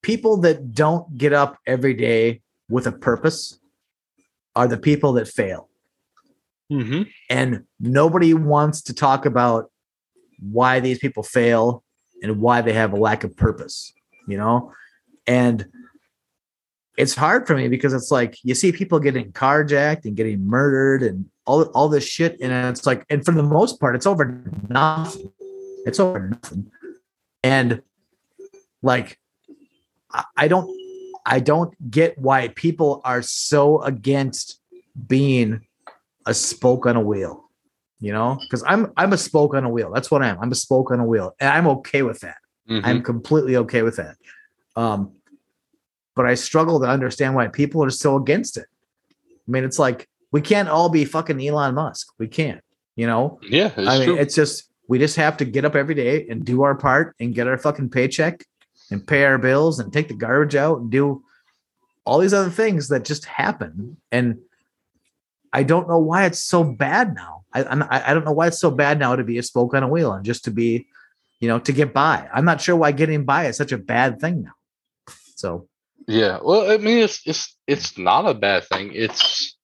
people 0.02 0.38
that 0.38 0.74
don't 0.74 1.18
get 1.18 1.34
up 1.34 1.58
every 1.66 1.94
day 1.94 2.42
with 2.70 2.88
a 2.88 2.92
purpose 2.92 3.60
are 4.56 4.68
the 4.68 4.78
people 4.78 5.14
that 5.14 5.28
fail. 5.28 5.70
Mm-hmm. 6.72 7.04
And 7.30 7.66
nobody 7.80 8.34
wants 8.34 8.82
to 8.84 8.94
talk 8.94 9.26
about 9.26 9.72
why 10.40 10.80
these 10.80 11.00
people 11.00 11.24
fail 11.24 11.84
and 12.24 12.40
why 12.40 12.62
they 12.62 12.74
have 12.74 12.94
a 12.94 12.98
lack 12.98 13.24
of 13.24 13.36
purpose, 13.36 13.94
you 14.28 14.38
know? 14.38 14.72
And 15.28 15.66
it's 16.98 17.16
hard 17.16 17.48
for 17.48 17.56
me 17.56 17.68
because 17.68 17.94
it's 17.94 18.12
like 18.12 18.38
you 18.44 18.56
see 18.56 18.72
people 18.72 19.00
getting 19.00 19.32
carjacked 19.32 20.06
and 20.06 20.16
getting 20.16 20.46
murdered 20.46 21.04
and 21.04 21.26
all, 21.46 21.64
all 21.72 21.90
this 21.90 22.06
shit. 22.06 22.38
And 22.42 22.52
it's 22.70 22.86
like, 22.86 23.06
and 23.10 23.26
for 23.26 23.32
the 23.32 23.44
most 23.44 23.80
part, 23.80 23.96
it's 23.96 24.06
over 24.06 24.42
nothing. 24.70 25.32
It's 25.86 26.00
over 26.00 26.30
nothing. 26.30 26.72
And 27.44 27.82
like, 28.82 29.18
I- 30.36 30.48
don't, 30.48 30.70
I 31.26 31.40
don't 31.40 31.74
get 31.92 32.18
why 32.18 32.48
people 32.50 33.02
are 33.06 33.22
so 33.22 33.82
against 33.84 34.60
being 35.08 35.62
a 36.26 36.34
spoke 36.34 36.86
on 36.86 36.96
a 36.96 37.02
wheel, 37.02 37.50
you 38.00 38.12
know, 38.12 38.38
because 38.42 38.64
I'm 38.68 38.92
I'm 38.98 39.14
a 39.14 39.18
spoke 39.18 39.54
on 39.54 39.64
a 39.64 39.70
wheel. 39.70 39.92
That's 39.94 40.10
what 40.12 40.22
I 40.24 40.28
am. 40.30 40.38
I'm 40.42 40.52
a 40.52 40.56
spoke 40.56 40.92
on 40.92 41.00
a 41.00 41.06
wheel, 41.06 41.36
and 41.40 41.50
I'm 41.50 41.68
okay 41.68 42.02
with 42.02 42.20
that. 42.22 42.38
Mhm. 42.70 42.82
I'm 42.84 43.04
completely 43.04 43.56
okay 43.58 43.82
with 43.84 43.98
that. 43.98 44.16
Um, 44.76 45.12
but 46.16 46.26
I 46.26 46.34
struggle 46.36 46.80
to 46.80 46.88
understand 46.88 47.36
why 47.36 47.48
people 47.48 47.84
are 47.84 47.90
so 47.90 48.18
against 48.18 48.58
it. 48.58 48.66
I 49.48 49.52
mean, 49.52 49.64
it's 49.64 49.80
like 49.80 50.08
we 50.32 50.42
can't 50.42 50.70
all 50.70 50.90
be 50.90 51.06
fucking 51.06 51.40
Elon 51.46 51.76
Musk. 51.76 52.08
We 52.18 52.28
can't, 52.28 52.62
you 52.96 53.08
know. 53.08 53.40
yeah, 53.44 53.72
it's 53.78 53.88
I 53.90 53.98
mean, 54.00 54.08
true. 54.08 54.18
it's 54.18 54.36
just 54.36 54.70
we 54.88 55.00
just 55.00 55.16
have 55.16 55.38
to 55.38 55.46
get 55.46 55.66
up 55.66 55.76
every 55.76 55.96
day 55.96 56.28
and 56.30 56.44
do 56.44 56.64
our 56.64 56.76
part 56.76 57.16
and 57.20 57.34
get 57.34 57.48
our 57.48 57.58
fucking 57.58 57.90
paycheck 57.90 58.44
and 58.92 59.06
pay 59.06 59.24
our 59.24 59.38
bills 59.38 59.80
and 59.80 59.92
take 59.92 60.08
the 60.08 60.14
garbage 60.14 60.56
out 60.56 60.80
and 60.80 60.92
do 60.92 61.24
all 62.06 62.20
these 62.20 62.34
other 62.34 62.50
things 62.50 62.90
that 62.90 63.06
just 63.06 63.26
happen. 63.26 63.98
And 64.12 64.40
I 65.54 65.64
don't 65.64 65.88
know 65.88 66.00
why 66.00 66.26
it's 66.26 66.44
so 66.44 66.64
bad 66.64 67.16
now. 67.16 67.44
I 67.54 67.64
I 67.64 68.12
I 68.12 68.14
don't 68.14 68.26
know 68.26 68.32
why 68.32 68.48
it's 68.48 68.60
so 68.60 68.72
bad 68.72 69.00
now 69.00 69.16
to 69.16 69.24
be 69.24 69.38
a 69.38 69.44
spoke 69.44 69.74
on 69.74 69.84
a 69.84 69.88
wheel 69.88 70.14
and 70.14 70.26
just 70.26 70.46
to 70.46 70.52
be, 70.52 70.88
you 71.40 71.48
know, 71.48 71.60
to 71.60 71.72
get 71.72 71.94
by. 71.94 72.28
I'm 72.34 72.46
not 72.46 72.62
sure 72.62 72.76
why 72.76 72.92
getting 72.92 73.26
by 73.26 73.46
is 73.46 73.58
such 73.58 73.72
a 73.72 73.78
bad 73.78 74.20
thing 74.20 74.44
now. 74.44 74.54
So 75.36 75.68
Yeah, 76.08 76.40
well, 76.42 76.72
I 76.72 76.78
mean, 76.78 77.00
it's 77.00 77.22
it's 77.26 77.56
it's 77.68 77.98
not 77.98 78.28
a 78.28 78.34
bad 78.34 78.66
thing. 78.66 78.92
It's 78.94 79.56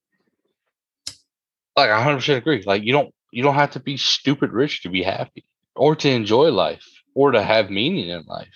like 1.76 1.90
I 1.90 2.02
hundred 2.02 2.18
percent 2.18 2.40
agree. 2.40 2.64
Like 2.66 2.84
you 2.84 2.92
don't 2.92 3.14
you 3.32 3.44
don't 3.44 3.56
have 3.56 3.72
to 3.72 3.80
be 3.80 3.98
stupid 3.98 4.52
rich 4.52 4.84
to 4.84 4.90
be 4.90 5.04
happy 5.04 5.46
or 5.76 5.96
to 5.96 6.10
enjoy 6.10 6.50
life 6.50 6.86
or 7.16 7.32
to 7.32 7.42
have 7.42 7.70
meaning 7.70 8.10
in 8.10 8.24
life. 8.28 8.48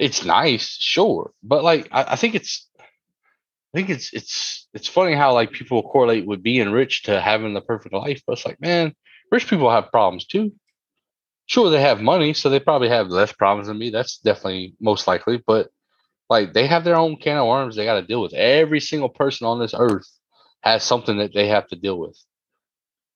It's 0.00 0.24
nice, 0.24 0.78
sure, 0.80 1.32
but 1.44 1.62
like 1.62 1.88
I, 1.92 2.14
I 2.14 2.16
think 2.16 2.34
it's 2.34 2.68
I 3.72 3.78
think 3.78 3.90
it's 3.90 4.12
it's 4.12 4.68
it's 4.74 4.88
funny 4.88 5.14
how 5.14 5.32
like 5.34 5.52
people 5.52 5.82
correlate 5.82 6.26
with 6.26 6.42
being 6.42 6.70
rich 6.72 7.04
to 7.04 7.20
having 7.20 7.54
the 7.54 7.60
perfect 7.60 7.94
life, 7.94 8.22
but 8.26 8.34
it's 8.34 8.46
like, 8.46 8.60
man, 8.60 8.94
rich 9.30 9.46
people 9.48 9.70
have 9.70 9.90
problems 9.92 10.26
too. 10.26 10.52
Sure, 11.46 11.70
they 11.70 11.80
have 11.82 12.00
money, 12.02 12.34
so 12.34 12.50
they 12.50 12.60
probably 12.60 12.88
have 12.90 13.08
less 13.08 13.32
problems 13.32 13.68
than 13.68 13.78
me. 13.78 13.90
That's 13.90 14.18
definitely 14.18 14.74
most 14.80 15.06
likely, 15.08 15.42
but 15.46 15.70
like 16.30 16.52
they 16.54 16.66
have 16.66 16.84
their 16.84 16.96
own 16.96 17.16
can 17.16 17.38
of 17.38 17.48
worms 17.48 17.76
they 17.76 17.84
got 17.86 18.00
to 18.00 18.06
deal 18.06 18.22
with. 18.22 18.34
Every 18.34 18.80
single 18.80 19.10
person 19.10 19.46
on 19.46 19.60
this 19.60 19.74
earth 19.78 20.08
has 20.62 20.84
something 20.84 21.18
that 21.18 21.34
they 21.34 21.48
have 21.48 21.68
to 21.68 21.76
deal 21.76 21.98
with, 21.98 22.18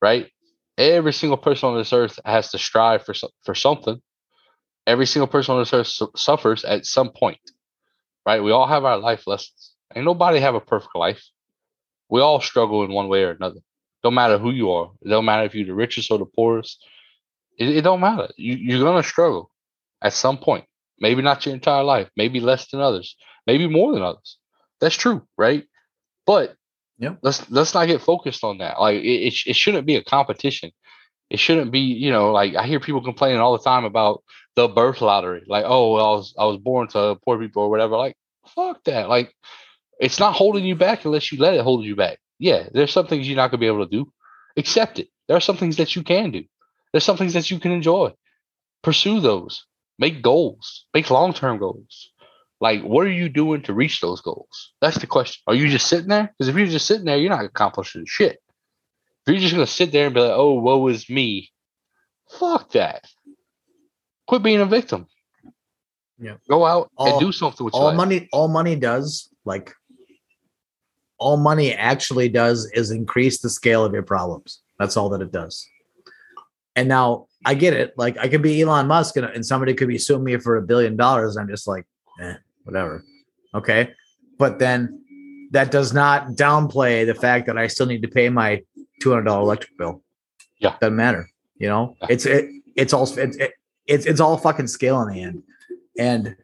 right? 0.02 0.30
Every 0.78 1.12
single 1.12 1.38
person 1.38 1.70
on 1.70 1.78
this 1.78 1.92
earth 1.92 2.18
has 2.24 2.50
to 2.52 2.58
strive 2.58 3.04
for 3.04 3.14
for 3.44 3.54
something. 3.54 4.00
Every 4.86 5.06
single 5.06 5.28
person 5.28 5.54
on 5.54 5.60
this 5.62 5.72
earth 5.72 5.86
su- 5.86 6.12
suffers 6.16 6.64
at 6.64 6.86
some 6.86 7.10
point, 7.10 7.38
right? 8.26 8.42
We 8.42 8.52
all 8.52 8.66
have 8.66 8.84
our 8.84 8.98
life 8.98 9.26
lessons. 9.26 9.72
Ain't 9.94 10.04
nobody 10.04 10.40
have 10.40 10.54
a 10.54 10.60
perfect 10.60 10.94
life. 10.96 11.22
We 12.08 12.20
all 12.20 12.40
struggle 12.40 12.84
in 12.84 12.92
one 12.92 13.08
way 13.08 13.24
or 13.24 13.30
another. 13.30 13.60
Don't 14.02 14.14
matter 14.14 14.38
who 14.38 14.50
you 14.50 14.70
are. 14.72 14.92
It 15.02 15.08
don't 15.08 15.24
matter 15.24 15.44
if 15.44 15.54
you're 15.54 15.66
the 15.66 15.74
richest 15.74 16.10
or 16.10 16.18
the 16.18 16.26
poorest. 16.26 16.84
It, 17.58 17.78
it 17.78 17.82
don't 17.82 18.00
matter. 18.00 18.28
You, 18.36 18.54
you're 18.54 18.84
gonna 18.84 19.02
struggle 19.02 19.50
at 20.02 20.12
some 20.12 20.38
point. 20.38 20.64
Maybe 21.00 21.22
not 21.22 21.44
your 21.46 21.54
entire 21.54 21.82
life. 21.84 22.10
Maybe 22.16 22.40
less 22.40 22.68
than 22.70 22.80
others. 22.80 23.16
Maybe 23.46 23.68
more 23.68 23.92
than 23.92 24.02
others. 24.02 24.38
That's 24.80 24.96
true, 24.96 25.26
right? 25.36 25.64
But 26.26 26.56
Yep. 26.98 27.18
let's 27.22 27.50
let's 27.50 27.74
not 27.74 27.86
get 27.88 28.02
focused 28.02 28.44
on 28.44 28.58
that. 28.58 28.80
Like 28.80 28.96
it, 28.96 29.06
it, 29.28 29.34
it 29.46 29.56
shouldn't 29.56 29.86
be 29.86 29.96
a 29.96 30.04
competition. 30.04 30.70
It 31.30 31.38
shouldn't 31.40 31.72
be, 31.72 31.80
you 31.80 32.10
know, 32.12 32.30
like 32.32 32.54
I 32.54 32.66
hear 32.66 32.80
people 32.80 33.02
complaining 33.02 33.40
all 33.40 33.56
the 33.56 33.64
time 33.64 33.84
about 33.84 34.22
the 34.56 34.68
birth 34.68 35.00
lottery. 35.00 35.44
Like, 35.46 35.64
oh, 35.66 35.94
well, 35.94 36.06
I 36.06 36.16
was 36.16 36.34
I 36.38 36.44
was 36.44 36.58
born 36.58 36.88
to 36.88 37.16
poor 37.24 37.38
people 37.38 37.64
or 37.64 37.70
whatever. 37.70 37.96
Like, 37.96 38.16
fuck 38.54 38.82
that. 38.84 39.08
Like, 39.08 39.34
it's 39.98 40.18
not 40.18 40.34
holding 40.34 40.64
you 40.64 40.76
back 40.76 41.04
unless 41.04 41.32
you 41.32 41.38
let 41.38 41.54
it 41.54 41.62
hold 41.62 41.84
you 41.84 41.96
back. 41.96 42.18
Yeah, 42.38 42.68
there's 42.72 42.92
some 42.92 43.06
things 43.06 43.28
you're 43.28 43.36
not 43.36 43.50
gonna 43.50 43.60
be 43.60 43.66
able 43.66 43.86
to 43.86 43.90
do. 43.90 44.12
Accept 44.56 44.98
it. 44.98 45.08
There 45.28 45.36
are 45.36 45.40
some 45.40 45.56
things 45.56 45.76
that 45.76 45.96
you 45.96 46.02
can 46.02 46.30
do. 46.30 46.44
There's 46.92 47.04
some 47.04 47.16
things 47.16 47.32
that 47.34 47.50
you 47.50 47.58
can 47.58 47.72
enjoy. 47.72 48.12
Pursue 48.82 49.20
those. 49.20 49.66
Make 49.98 50.22
goals. 50.22 50.86
Make 50.92 51.10
long 51.10 51.32
term 51.32 51.58
goals. 51.58 52.10
Like, 52.60 52.82
what 52.82 53.06
are 53.06 53.12
you 53.12 53.28
doing 53.28 53.62
to 53.62 53.74
reach 53.74 54.00
those 54.00 54.20
goals? 54.20 54.72
That's 54.80 54.98
the 54.98 55.06
question. 55.06 55.42
Are 55.46 55.54
you 55.54 55.68
just 55.68 55.86
sitting 55.86 56.08
there? 56.08 56.32
Because 56.38 56.48
if 56.48 56.56
you're 56.56 56.66
just 56.66 56.86
sitting 56.86 57.04
there, 57.04 57.16
you're 57.16 57.30
not 57.30 57.44
accomplishing 57.44 58.04
shit. 58.06 58.38
If 59.26 59.32
you're 59.32 59.40
just 59.40 59.54
gonna 59.54 59.66
sit 59.66 59.92
there 59.92 60.06
and 60.06 60.14
be 60.14 60.20
like, 60.20 60.30
"Oh, 60.30 60.54
woe 60.54 60.86
is 60.88 61.08
me," 61.08 61.50
fuck 62.30 62.70
that. 62.72 63.04
Quit 64.26 64.42
being 64.42 64.60
a 64.60 64.66
victim. 64.66 65.06
Yeah. 66.18 66.34
Go 66.48 66.64
out 66.64 66.90
All- 66.96 67.12
and 67.18 67.20
do 67.20 67.32
something 67.32 67.64
with 67.64 67.74
your 67.74 67.82
all 67.82 67.88
life. 67.88 67.96
money 67.96 68.28
all 68.32 68.48
money 68.48 68.76
does 68.76 69.28
like 69.44 69.72
all 71.18 71.36
money 71.36 71.72
actually 71.74 72.28
does 72.28 72.70
is 72.74 72.90
increase 72.90 73.40
the 73.40 73.50
scale 73.50 73.84
of 73.84 73.92
your 73.92 74.02
problems 74.02 74.62
that's 74.78 74.96
all 74.96 75.08
that 75.08 75.20
it 75.20 75.32
does 75.32 75.66
and 76.76 76.88
now 76.88 77.26
i 77.44 77.54
get 77.54 77.72
it 77.74 77.92
like 77.96 78.16
i 78.18 78.28
could 78.28 78.42
be 78.42 78.60
elon 78.62 78.86
musk 78.86 79.16
and, 79.16 79.26
and 79.26 79.44
somebody 79.44 79.74
could 79.74 79.88
be 79.88 79.98
suing 79.98 80.24
me 80.24 80.36
for 80.38 80.56
a 80.56 80.62
billion 80.62 80.96
dollars 80.96 81.36
i'm 81.36 81.48
just 81.48 81.66
like 81.68 81.84
eh, 82.20 82.34
whatever 82.64 83.04
okay 83.54 83.92
but 84.38 84.58
then 84.58 85.00
that 85.52 85.70
does 85.70 85.92
not 85.92 86.28
downplay 86.30 87.04
the 87.06 87.14
fact 87.14 87.46
that 87.46 87.56
i 87.58 87.66
still 87.66 87.86
need 87.86 88.02
to 88.02 88.08
pay 88.08 88.28
my 88.28 88.60
$200 89.02 89.26
electric 89.26 89.76
bill 89.78 90.02
Yeah. 90.58 90.76
doesn't 90.80 90.96
matter 90.96 91.28
you 91.58 91.68
know 91.68 91.96
Yeah. 92.02 92.06
it's 92.10 92.26
it, 92.26 92.48
it's 92.76 92.92
all 92.92 93.04
it's 93.04 93.36
it, 93.36 93.52
it's 93.86 94.06
it's 94.06 94.20
all 94.20 94.36
fucking 94.36 94.66
scale 94.66 95.00
in 95.02 95.08
the 95.14 95.22
end 95.22 95.42
and 95.98 96.36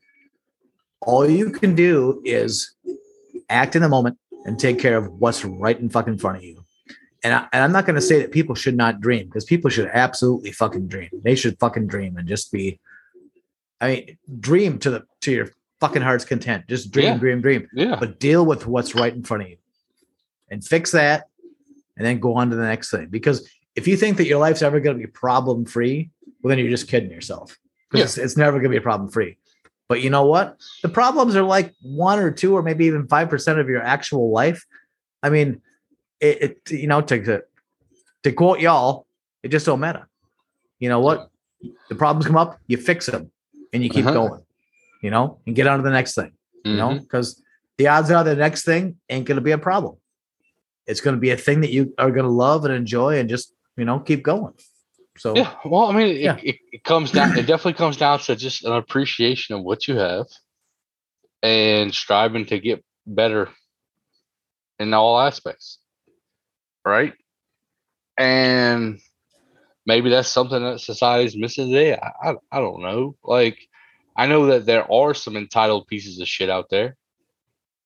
all 1.01 1.29
you 1.29 1.51
can 1.51 1.75
do 1.75 2.21
is 2.25 2.75
act 3.49 3.75
in 3.75 3.83
the 3.83 3.89
moment 3.89 4.19
and 4.45 4.59
take 4.59 4.79
care 4.79 4.97
of 4.97 5.09
what's 5.15 5.45
right 5.45 5.79
in 5.79 5.89
fucking 5.89 6.19
front 6.19 6.39
of 6.39 6.45
you. 6.45 6.65
And, 7.23 7.35
I, 7.35 7.47
and 7.53 7.63
I'm 7.63 7.73
not 7.73 7.85
going 7.85 7.97
to 7.97 8.01
say 8.03 8.21
that 8.21 8.31
people 8.33 8.55
should 8.55 8.77
not 8.77 9.01
dream 9.01 9.27
because 9.27 9.45
people 9.45 9.71
should 9.71 9.91
absolutely 9.93 10.53
fucking 10.53 10.89
dream. 10.89 11.11
They 11.23 11.35
should 11.35 11.59
fucking 11.59 11.87
dream 11.87 12.17
and 12.17 12.27
just 12.27 12.51
be, 12.51 12.81
I 13.81 13.89
mean, 13.89 14.19
dream 14.41 14.79
to 14.81 14.91
the 14.91 15.03
to 15.23 15.33
your 15.33 15.49
fucking 15.81 16.03
heart's 16.03 16.25
content. 16.25 16.67
Just 16.69 16.91
dream, 16.91 17.07
Yeah. 17.07 17.19
dream, 17.19 17.41
dream. 17.41 17.69
Yeah. 17.75 17.97
But 17.97 18.21
deal 18.21 18.47
with 18.47 18.67
what's 18.67 18.95
right 18.95 19.13
in 19.13 19.23
front 19.23 19.43
of 19.43 19.49
you, 19.51 19.57
and 20.51 20.65
fix 20.65 20.93
that, 20.93 21.29
and 21.97 22.07
then 22.07 22.21
go 22.21 22.35
on 22.35 22.51
to 22.51 22.57
the 22.57 22.63
next 22.63 22.91
thing. 22.91 23.09
Because 23.09 23.49
if 23.77 23.87
you 23.87 23.97
think 23.97 24.17
that 24.17 24.27
your 24.27 24.39
life's 24.39 24.63
ever 24.63 24.81
going 24.81 24.97
to 24.99 25.07
be 25.07 25.11
problem 25.11 25.65
free, 25.67 26.11
well, 26.43 26.51
then 26.51 26.59
you're 26.59 26.71
just 26.71 26.89
kidding 26.89 27.11
yourself. 27.11 27.57
Because 27.91 28.17
it's, 28.17 28.19
it's 28.19 28.37
never 28.37 28.59
going 28.59 28.71
to 28.71 28.79
be 28.79 28.81
problem 28.81 29.11
free. 29.11 29.37
But 29.89 30.01
you 30.03 30.11
know 30.11 30.25
what? 30.27 30.57
The 30.83 30.89
problems 30.89 31.35
are 31.35 31.43
like 31.43 31.75
one 31.83 32.21
or 32.21 32.31
two 32.31 32.57
or 32.57 32.63
maybe 32.63 32.87
even 32.87 33.09
five 33.09 33.29
percent 33.29 33.59
of 33.59 33.69
your 33.69 33.83
actual 33.83 34.31
life. 34.31 34.65
I 35.23 35.31
mean, 35.31 35.61
it, 36.21 36.43
it 36.67 36.71
you 36.71 36.87
know 36.87 37.01
to 37.01 37.43
to 38.23 38.33
quote 38.33 38.61
y'all, 38.61 39.07
it 39.43 39.49
just 39.49 39.67
don't 39.67 39.81
matter. 39.81 40.09
You 40.79 40.89
know 40.89 41.01
what? 41.01 41.31
The 41.89 41.95
problems 41.97 42.27
come 42.27 42.37
up, 42.37 42.59
you 42.69 42.77
fix 42.77 43.07
them, 43.07 43.33
and 43.73 43.83
you 43.83 43.91
keep 43.91 44.07
Uh-huh. 44.07 44.15
going. 44.15 44.43
You 45.03 45.11
know, 45.11 45.41
and 45.47 45.57
get 45.57 45.67
on 45.67 45.79
to 45.79 45.83
the 45.83 45.91
next 45.91 46.15
thing. 46.15 46.33
You 46.65 46.77
know, 46.77 46.91
Mhm. 46.91 47.01
because 47.01 47.43
the 47.79 47.89
odds 47.89 48.11
are 48.11 48.23
the 48.23 48.37
next 48.37 48.65
thing 48.65 48.97
ain't 49.09 49.27
going 49.27 49.37
to 49.37 49.43
be 49.43 49.51
a 49.53 49.59
problem. 49.59 49.97
It's 50.87 51.01
going 51.01 51.17
to 51.17 51.21
be 51.21 51.31
a 51.31 51.37
thing 51.37 51.63
that 51.63 51.71
you 51.73 51.95
are 51.99 52.11
going 52.11 52.27
to 52.27 52.31
love 52.31 52.65
and 52.65 52.73
enjoy, 52.75 53.19
and 53.19 53.29
just 53.29 53.53
you 53.77 53.85
know 53.85 53.99
keep 53.99 54.23
going. 54.23 54.55
So 55.21 55.37
Yeah. 55.37 55.55
Well, 55.67 55.85
I 55.85 55.93
mean, 55.93 56.09
it, 56.09 56.21
Yeah. 56.23 56.39
it, 56.43 56.57
it 56.73 56.83
comes 56.83 57.13
down. 57.13 57.37
It 57.37 57.47
definitely 57.47 57.75
comes 57.75 57.99
down 57.99 58.21
to 58.21 58.37
just 58.37 58.65
an 58.65 58.73
appreciation 58.73 59.55
of 59.55 59.63
what 59.63 59.87
you 59.87 59.97
have, 59.97 60.27
and 61.43 61.95
striving 61.95 62.47
to 62.47 62.59
get 62.59 62.83
better 63.07 63.51
in 64.79 64.95
all 64.95 65.21
aspects. 65.21 65.79
Right. 66.87 67.13
And 68.17 68.99
maybe 69.85 70.09
that's 70.09 70.29
something 70.29 70.63
that 70.63 70.81
society's 70.81 71.37
missing 71.37 71.69
today. 71.69 71.97
I, 71.97 72.31
I, 72.31 72.35
I 72.51 72.61
don't 72.61 72.81
know. 72.81 73.15
Like, 73.23 73.59
I 74.17 74.27
know 74.27 74.47
that 74.47 74.65
there 74.65 74.91
are 74.91 75.13
some 75.13 75.37
entitled 75.37 75.87
pieces 75.87 76.19
of 76.19 76.29
shit 76.29 76.49
out 76.49 76.71
there, 76.71 76.97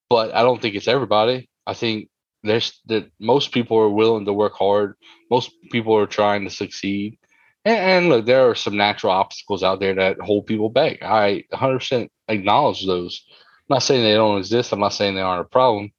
but 0.08 0.32
I 0.32 0.42
don't 0.42 0.62
think 0.62 0.76
it's 0.76 0.88
everybody. 0.88 1.50
I 1.66 1.74
think 1.74 2.10
there's 2.44 2.80
that 2.86 3.10
most 3.18 3.50
people 3.50 3.76
are 3.78 3.90
willing 3.90 4.24
to 4.26 4.32
work 4.32 4.52
hard. 4.54 4.94
Most 5.32 5.50
people 5.72 5.96
are 5.96 6.06
trying 6.06 6.44
to 6.44 6.50
succeed. 6.50 7.18
And, 7.64 7.76
and 7.78 8.08
look, 8.08 8.26
there 8.26 8.48
are 8.48 8.54
some 8.54 8.76
natural 8.76 9.12
obstacles 9.12 9.62
out 9.62 9.80
there 9.80 9.94
that 9.94 10.20
hold 10.20 10.46
people 10.46 10.68
back. 10.68 11.02
I 11.02 11.44
100% 11.52 12.08
acknowledge 12.28 12.86
those. 12.86 13.24
I'm 13.68 13.76
not 13.76 13.82
saying 13.82 14.02
they 14.02 14.14
don't 14.14 14.38
exist. 14.38 14.72
I'm 14.72 14.80
not 14.80 14.92
saying 14.92 15.14
they 15.14 15.22
aren't 15.22 15.46
a 15.46 15.48
problem. 15.48 15.92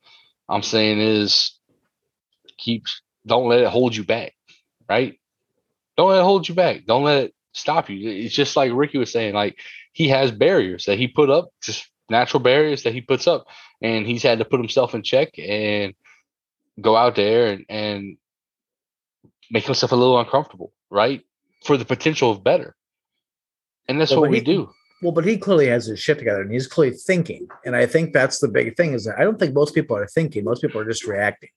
I'm 0.48 0.64
saying 0.64 1.00
is 1.00 1.58
keep 2.58 2.86
don't 3.26 3.50
let 3.50 3.62
it 3.62 3.70
hold 3.70 3.96
you 3.96 4.04
back, 4.04 4.34
right? 4.88 5.20
Don't 5.98 6.10
let 6.10 6.20
it 6.20 6.24
hold 6.24 6.48
you 6.48 6.56
back. 6.56 6.86
Don't 6.86 7.04
let 7.04 7.26
it 7.26 7.36
stop 7.54 7.90
you. 7.90 8.10
It's 8.10 8.36
just 8.36 8.56
like 8.56 8.72
Ricky 8.74 8.98
was 8.98 9.12
saying, 9.12 9.34
like 9.34 9.58
he 9.94 10.10
has 10.10 10.32
barriers 10.32 10.86
that 10.86 11.00
he 11.00 11.08
put 11.08 11.30
up, 11.30 11.50
just 11.64 11.90
natural 12.10 12.44
barriers 12.44 12.84
that 12.84 12.94
he 12.94 13.02
puts 13.02 13.28
up, 13.28 13.48
and 13.82 14.06
he's 14.06 14.24
had 14.24 14.40
to 14.40 14.46
put 14.46 14.60
himself 14.60 14.94
in 14.94 15.02
check 15.02 15.40
and 15.40 15.96
go 16.80 16.96
out 16.96 17.16
there 17.16 17.48
and, 17.48 17.66
and 17.70 18.18
make 19.50 19.66
himself 19.66 19.92
a 19.92 19.96
little 19.96 20.20
uncomfortable, 20.20 20.72
right? 20.90 21.24
For 21.66 21.78
the 21.78 21.86
potential 21.86 22.32
of 22.32 22.44
better. 22.44 22.76
And 23.88 24.00
that's 24.00 24.12
Well, 24.12 24.22
what 24.22 24.30
we 24.30 24.38
he- 24.40 24.44
do. 24.44 24.70
Well, 25.02 25.12
but 25.12 25.26
he 25.26 25.38
clearly 25.38 25.68
has 25.68 25.86
his 25.88 26.00
shit 26.00 26.18
together 26.18 26.42
and 26.42 26.52
he's 26.52 26.68
clearly 26.68 26.96
thinking. 26.96 27.48
And 27.66 27.76
I 27.76 27.86
think 27.86 28.14
that's 28.14 28.40
the 28.40 28.48
big 28.48 28.76
thing 28.78 28.94
is 28.94 29.04
that 29.06 29.20
I 29.20 29.24
don't 29.24 29.38
think 29.38 29.54
most 29.54 29.76
people 29.76 29.96
are 29.98 30.08
thinking. 30.08 30.44
Most 30.46 30.62
people 30.62 30.80
are 30.80 30.86
just 30.86 31.06
reacting. 31.06 31.50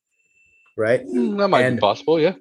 Right. 0.77 1.07
Mm, 1.07 1.39
That 1.39 1.49
might 1.49 1.63
and- 1.63 1.77
be 1.77 1.81
possible, 1.81 2.21
yeah. 2.21 2.35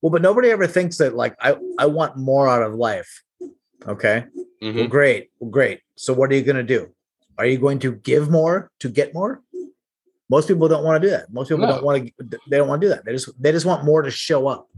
Well, 0.00 0.10
but 0.10 0.22
nobody 0.22 0.50
ever 0.50 0.66
thinks 0.66 0.96
that 0.98 1.14
like 1.16 1.34
I, 1.40 1.56
I 1.78 1.86
want 1.86 2.16
more 2.16 2.48
out 2.48 2.62
of 2.62 2.74
life. 2.74 3.22
Okay. 3.86 4.24
Mhm. 4.62 4.74
Well, 4.76 4.86
great. 4.88 5.30
Well, 5.40 5.50
great. 5.50 5.80
So 5.96 6.12
what 6.14 6.30
are 6.32 6.34
you 6.36 6.42
gonna 6.42 6.62
do? 6.62 6.88
Are 7.36 7.46
you 7.46 7.58
going 7.58 7.78
to 7.80 7.92
give 7.92 8.30
more 8.30 8.70
to 8.80 8.88
get 8.88 9.12
more? 9.14 9.42
Most 10.30 10.48
people 10.48 10.66
don't 10.68 10.84
want 10.84 11.00
to 11.02 11.06
do 11.08 11.10
that. 11.10 11.32
Most 11.32 11.48
people 11.48 11.66
No. 11.66 11.72
don't 11.74 11.84
want 11.84 12.06
to 12.06 12.38
they 12.48 12.56
don't 12.56 12.68
want 12.68 12.80
to 12.80 12.86
do 12.86 12.90
that. 12.94 13.04
They 13.04 13.12
just 13.12 13.30
they 13.42 13.52
just 13.52 13.66
want 13.66 13.84
more 13.84 14.02
to 14.02 14.10
show 14.10 14.46
up. 14.48 14.68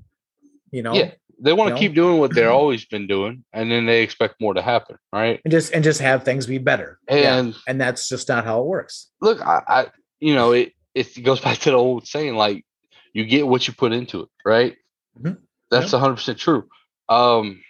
You 0.71 0.83
know? 0.83 0.95
Yeah. 0.95 1.13
They 1.43 1.53
want 1.55 1.69
to 1.69 1.71
You 1.71 1.75
know? 1.75 1.81
keep 1.81 1.95
doing 1.95 2.19
what 2.19 2.35
they're 2.35 2.51
always 2.61 2.85
been 2.85 3.07
doing, 3.07 3.45
and 3.53 3.71
then 3.71 3.87
they 3.87 4.03
expect 4.03 4.41
more 4.41 4.53
to 4.55 4.63
happen, 4.63 4.97
right? 5.13 5.41
And 5.45 5.51
just 5.53 5.73
and 5.73 5.83
just 5.83 6.01
have 6.01 6.23
things 6.25 6.47
be 6.47 6.59
better. 6.59 6.99
Yeah. 7.09 7.37
And 7.39 7.55
And 7.67 7.81
that's 7.81 8.09
just 8.09 8.29
not 8.29 8.45
how 8.45 8.61
it 8.61 8.67
works. 8.67 9.09
look, 9.21 9.41
I, 9.41 9.63
I 9.69 9.87
you 10.21 10.35
know, 10.35 10.53
it 10.53 10.73
it 10.95 11.23
goes 11.23 11.41
back 11.47 11.59
to 11.61 11.71
the 11.71 11.77
old 11.77 12.07
saying, 12.07 12.35
like 12.37 12.65
you 13.15 13.25
get 13.25 13.47
what 13.47 13.67
you 13.67 13.73
put 13.75 13.93
into 13.93 14.23
it, 14.23 14.29
right? 14.45 14.77
Mhm. 15.21 15.39
That's 15.71 15.93
hundred 15.93 16.17
percent 16.17 16.39
true. 16.39 16.69
Um, 17.09 17.63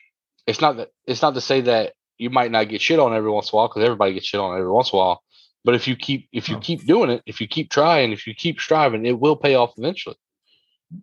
it's 0.47 0.61
not 0.61 0.77
that 0.79 0.89
it's 1.07 1.23
not 1.23 1.35
to 1.35 1.41
say 1.41 1.61
that 1.63 1.93
you 2.19 2.29
might 2.31 2.51
not 2.51 2.69
get 2.69 2.81
shit 2.83 2.99
on 2.99 3.15
every 3.15 3.31
once 3.31 3.51
in 3.53 3.55
a 3.55 3.57
while 3.57 3.69
because 3.69 3.85
everybody 3.85 4.15
gets 4.15 4.27
shit 4.27 4.41
on 4.41 4.57
every 4.59 4.71
once 4.71 4.93
in 4.93 4.97
a 4.97 5.01
while. 5.01 5.23
But 5.65 5.75
if 5.75 5.87
you 5.87 5.95
keep 5.97 6.29
if 6.33 6.49
you 6.49 6.57
Oh. 6.57 6.61
keep 6.61 6.85
doing 6.87 7.11
it, 7.11 7.23
if 7.27 7.41
you 7.41 7.47
keep 7.47 7.71
trying, 7.71 8.13
if 8.13 8.27
you 8.27 8.35
keep 8.35 8.59
striving, 8.61 9.07
it 9.07 9.19
will 9.21 9.37
pay 9.37 9.55
off 9.55 9.73
eventually 9.79 10.17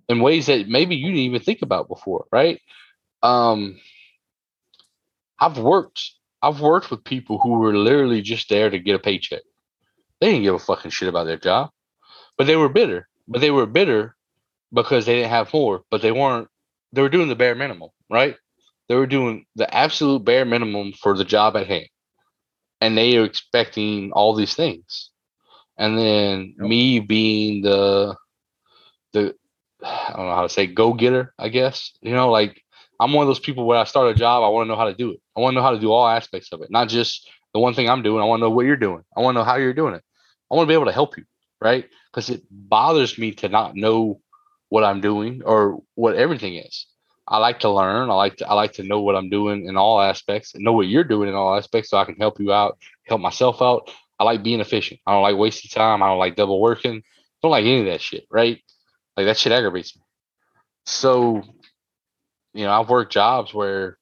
in 0.09 0.21
ways 0.21 0.47
that 0.47 0.67
maybe 0.67 0.95
you 0.95 1.07
didn't 1.07 1.19
even 1.19 1.41
think 1.41 1.61
about 1.61 1.87
before, 1.87 2.25
right? 2.31 2.61
Um, 3.23 3.79
I've 5.39 5.57
worked 5.57 6.11
I've 6.41 6.61
worked 6.61 6.91
with 6.91 7.03
people 7.03 7.39
who 7.39 7.59
were 7.59 7.75
literally 7.75 8.21
just 8.21 8.49
there 8.49 8.69
to 8.69 8.79
get 8.79 8.95
a 8.95 8.99
paycheck. 8.99 9.41
They 10.21 10.31
didn't 10.31 10.43
give 10.43 10.55
a 10.55 10.59
fucking 10.59 10.91
shit 10.91 11.09
about 11.09 11.25
their 11.25 11.37
job, 11.37 11.71
but 12.37 12.47
they 12.47 12.55
were 12.55 12.69
bitter. 12.69 13.07
But 13.27 13.41
they 13.41 13.51
were 13.51 13.65
bitter 13.65 14.15
because 14.73 15.05
they 15.05 15.15
didn't 15.17 15.31
have 15.31 15.53
more. 15.53 15.83
But 15.91 16.01
they 16.01 16.11
weren't. 16.11 16.49
They 16.93 17.01
were 17.01 17.09
doing 17.09 17.29
the 17.29 17.35
bare 17.35 17.55
minimum, 17.55 17.89
right? 18.09 18.35
They 18.89 18.95
were 18.95 19.07
doing 19.07 19.45
the 19.55 19.73
absolute 19.73 20.23
bare 20.25 20.45
minimum 20.45 20.93
for 20.93 21.17
the 21.17 21.25
job 21.25 21.57
at 21.57 21.67
hand, 21.67 21.87
and 22.81 22.97
they 22.97 23.17
are 23.17 23.25
expecting 23.25 24.11
all 24.13 24.35
these 24.35 24.55
things. 24.55 25.11
And 25.77 25.97
then 25.97 26.55
Yep. 26.59 26.69
me 26.69 26.99
being 26.99 27.63
the 27.63 28.15
the 29.13 29.35
I 29.83 30.13
don't 30.15 30.25
know 30.25 30.35
how 30.35 30.43
to 30.43 30.49
say 30.49 30.67
go 30.67 30.93
getter. 30.93 31.33
I 31.37 31.49
guess 31.49 31.91
you 32.01 32.13
know, 32.13 32.31
like 32.31 32.61
I'm 32.99 33.13
one 33.13 33.23
of 33.23 33.27
those 33.27 33.39
people 33.39 33.65
where 33.65 33.77
I 33.77 33.83
start 33.83 34.09
a 34.09 34.15
job, 34.15 34.43
I 34.43 34.49
want 34.49 34.65
to 34.65 34.69
know 34.69 34.77
how 34.77 34.85
to 34.85 34.93
do 34.93 35.11
it. 35.11 35.21
I 35.35 35.39
want 35.39 35.53
to 35.53 35.55
know 35.55 35.63
how 35.63 35.71
to 35.71 35.79
do 35.79 35.91
all 35.91 36.07
aspects 36.07 36.51
of 36.51 36.61
it, 36.61 36.71
not 36.71 36.89
just 36.89 37.29
the 37.53 37.59
one 37.59 37.73
thing 37.73 37.89
I'm 37.89 38.03
doing. 38.03 38.21
I 38.21 38.25
want 38.25 38.39
to 38.39 38.45
know 38.45 38.49
what 38.49 38.65
you're 38.65 38.75
doing. 38.75 39.03
I 39.15 39.21
want 39.21 39.35
to 39.35 39.39
know 39.41 39.45
how 39.45 39.55
you're 39.55 39.73
doing 39.73 39.93
it. 39.93 40.03
I 40.51 40.55
want 40.55 40.67
to 40.67 40.71
be 40.71 40.73
able 40.73 40.85
to 40.85 40.91
help 40.91 41.17
you, 41.17 41.25
right? 41.61 41.85
Because 42.11 42.29
it 42.29 42.43
bothers 42.49 43.17
me 43.17 43.33
to 43.33 43.49
not 43.49 43.75
know 43.75 44.21
what 44.69 44.83
I'm 44.83 45.01
doing 45.01 45.41
or 45.45 45.79
what 45.95 46.15
everything 46.15 46.55
is. 46.55 46.87
I 47.27 47.37
like 47.39 47.59
to 47.61 47.69
learn. 47.69 48.09
I 48.09 48.13
like 48.13 48.37
to 48.37 48.47
I 48.47 48.53
like 48.53 48.73
to 48.73 48.83
know 48.83 49.01
what 49.01 49.15
I'm 49.15 49.29
doing 49.29 49.67
in 49.67 49.75
all 49.75 50.01
aspects 50.01 50.55
and 50.55 50.63
know 50.63 50.73
what 50.73 50.87
you're 50.87 51.03
doing 51.03 51.29
in 51.29 51.35
all 51.35 51.55
aspects 51.55 51.89
so 51.89 51.97
I 51.97 52.05
can 52.05 52.15
help 52.15 52.39
you 52.39 52.53
out, 52.53 52.77
help 53.05 53.21
myself 53.21 53.61
out. 53.61 53.91
I 54.19 54.23
like 54.23 54.43
being 54.43 54.61
efficient. 54.61 55.01
I 55.05 55.11
don't 55.11 55.23
like 55.23 55.35
wasting 55.35 55.69
time. 55.69 56.01
I 56.01 56.07
don't 56.07 56.19
like 56.19 56.35
double 56.35 56.61
working. 56.61 57.03
don't 57.41 57.51
like 57.51 57.65
any 57.65 57.81
of 57.81 57.85
that 57.87 58.01
shit, 58.01 58.25
right? 58.31 58.59
Like 59.17 59.25
that 59.25 59.37
shit 59.37 59.51
aggravates 59.51 59.95
me. 59.95 60.03
So, 60.85 61.43
you 62.53 62.65
know, 62.65 62.71
I've 62.71 62.89
worked 62.89 63.11
jobs 63.13 63.53
where 63.53 63.97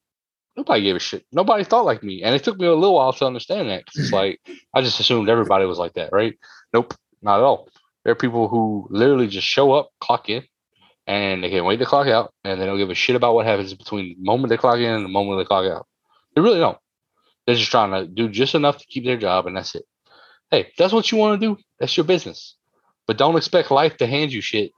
nobody 0.58 0.84
gave 0.84 0.96
a 0.96 1.00
shit. 1.00 1.26
Nobody 1.32 1.64
thought 1.64 1.86
like 1.86 2.04
me. 2.04 2.24
And 2.24 2.36
it 2.36 2.44
took 2.44 2.60
me 2.60 2.68
a 2.68 2.74
little 2.76 2.96
while 2.96 3.14
to 3.14 3.26
understand 3.26 3.70
that. 3.70 3.86
'cause 3.86 3.96
it's 3.98 4.14
like 4.14 4.40
I 4.74 4.82
just 4.82 5.00
assumed 5.00 5.30
everybody 5.30 5.66
was 5.66 5.80
like 5.80 5.94
that, 5.94 6.12
right? 6.12 6.38
Nope, 6.74 6.94
not 7.22 7.40
at 7.40 7.44
all. 7.44 7.70
There 8.04 8.12
are 8.12 8.16
people 8.16 8.48
who 8.48 8.88
literally 8.92 9.28
just 9.28 9.48
show 9.48 9.74
up, 9.74 9.90
clock 10.00 10.30
in, 10.30 10.44
and 11.08 11.44
they 11.44 11.50
can't 11.50 11.66
wait 11.66 11.78
to 11.78 11.86
clock 11.86 12.08
out, 12.08 12.34
and 12.44 12.62
they 12.62 12.66
don't 12.66 12.78
give 12.78 12.90
a 12.92 12.96
shit 12.96 13.16
about 13.16 13.34
what 13.36 13.46
happens 13.46 13.74
between 13.74 14.16
the 14.18 14.24
moment 14.24 14.50
they 14.50 14.58
clock 14.58 14.78
in 14.78 14.92
and 14.94 15.06
the 15.06 15.10
moment 15.10 15.40
they 15.40 15.46
clock 15.46 15.66
out. 15.72 15.88
They 16.36 16.42
really 16.42 16.60
don't. 16.60 16.78
They're 17.46 17.56
just 17.56 17.72
trying 17.72 17.92
to 17.92 18.08
do 18.08 18.30
just 18.30 18.56
enough 18.56 18.78
to 18.80 18.86
keep 18.88 19.06
their 19.06 19.18
job, 19.18 19.48
and 19.48 19.56
that's 19.58 19.76
it. 19.76 19.86
Hey, 20.52 20.72
that's 20.78 20.94
what 20.94 21.12
you 21.12 21.18
want 21.18 21.40
to 21.42 21.48
do. 21.48 21.62
That's 21.80 21.96
your 21.98 22.06
business. 22.06 22.56
But 23.08 23.18
don't 23.18 23.38
expect 23.38 23.72
life 23.72 23.98
to 23.98 24.08
hand 24.08 24.32
you 24.34 24.42
shit 24.42 24.72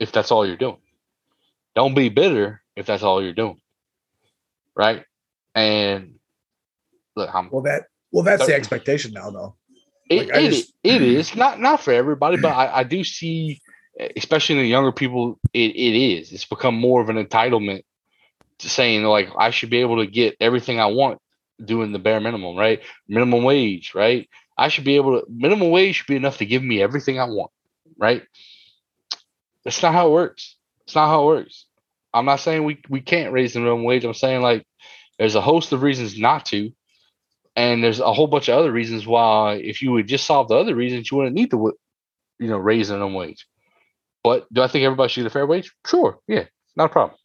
if 0.00 0.10
that's 0.10 0.32
all 0.32 0.46
you're 0.46 0.56
doing. 0.56 0.78
Don't 1.76 1.94
be 1.94 2.08
bitter 2.08 2.62
if 2.74 2.86
that's 2.86 3.04
all 3.04 3.22
you're 3.22 3.32
doing. 3.34 3.60
Right? 4.74 5.04
And 5.54 6.14
look, 7.14 7.32
I'm 7.32 7.50
Well, 7.52 7.62
that 7.62 7.84
well, 8.10 8.24
that's 8.24 8.46
the 8.46 8.54
expectation 8.54 9.12
now, 9.12 9.30
though. 9.30 9.56
it, 10.08 10.16
Like, 10.28 10.36
I 10.36 10.40
it, 10.40 10.50
just- 10.50 10.72
it 10.82 11.02
is 11.02 11.36
not 11.36 11.60
not 11.60 11.80
for 11.80 11.92
everybody, 11.92 12.38
but 12.38 12.48
I, 12.50 12.78
I 12.80 12.82
do 12.84 13.04
see, 13.04 13.60
especially 14.16 14.56
in 14.56 14.62
the 14.62 14.68
younger 14.68 14.90
people, 14.92 15.38
it, 15.52 15.76
it 15.76 15.94
is. 15.96 16.32
It's 16.32 16.44
become 16.44 16.74
more 16.74 17.00
of 17.00 17.08
an 17.08 17.24
entitlement 17.24 17.82
to 18.60 18.68
saying 18.68 19.04
like 19.04 19.28
I 19.38 19.50
should 19.50 19.70
be 19.70 19.80
able 19.80 19.98
to 19.98 20.06
get 20.06 20.36
everything 20.40 20.80
I 20.80 20.86
want 20.86 21.18
doing 21.64 21.92
the 21.92 21.98
bare 21.98 22.20
minimum, 22.20 22.56
right? 22.56 22.80
Minimum 23.08 23.44
wage, 23.44 23.92
right? 23.94 24.28
I 24.56 24.68
should 24.68 24.84
be 24.84 24.96
able 24.96 25.20
to 25.20 25.26
minimum 25.30 25.70
wage 25.70 25.96
should 25.96 26.06
be 26.06 26.16
enough 26.16 26.38
to 26.38 26.46
give 26.46 26.62
me 26.62 26.82
everything 26.82 27.18
I 27.18 27.24
want, 27.24 27.50
right? 27.98 28.22
That's 29.64 29.82
not 29.82 29.92
how 29.92 30.08
it 30.08 30.12
works. 30.12 30.56
It's 30.86 30.94
not 30.94 31.08
how 31.08 31.22
it 31.22 31.26
works. 31.26 31.66
I'm 32.12 32.24
not 32.24 32.40
saying 32.40 32.64
we 32.64 32.80
we 32.88 33.00
can't 33.00 33.32
raise 33.32 33.52
the 33.52 33.60
minimum 33.60 33.84
wage. 33.84 34.04
I'm 34.04 34.14
saying 34.14 34.42
like 34.42 34.66
there's 35.18 35.34
a 35.34 35.40
host 35.40 35.72
of 35.72 35.82
reasons 35.82 36.18
not 36.18 36.46
to, 36.46 36.72
and 37.54 37.84
there's 37.84 38.00
a 38.00 38.12
whole 38.12 38.26
bunch 38.26 38.48
of 38.48 38.58
other 38.58 38.72
reasons 38.72 39.06
why 39.06 39.54
if 39.56 39.82
you 39.82 39.92
would 39.92 40.08
just 40.08 40.26
solve 40.26 40.48
the 40.48 40.56
other 40.56 40.74
reasons, 40.74 41.10
you 41.10 41.18
wouldn't 41.18 41.36
need 41.36 41.50
to, 41.50 41.72
you 42.38 42.48
know, 42.48 42.58
raise 42.58 42.88
the 42.88 42.94
minimum 42.94 43.14
wage. 43.14 43.46
But 44.24 44.52
do 44.52 44.62
I 44.62 44.66
think 44.66 44.84
everybody 44.84 45.08
should 45.10 45.22
get 45.22 45.28
a 45.28 45.30
fair 45.30 45.46
wage? 45.46 45.72
Sure, 45.86 46.18
yeah, 46.26 46.44
not 46.74 46.86
a 46.86 46.88
problem. 46.88 47.18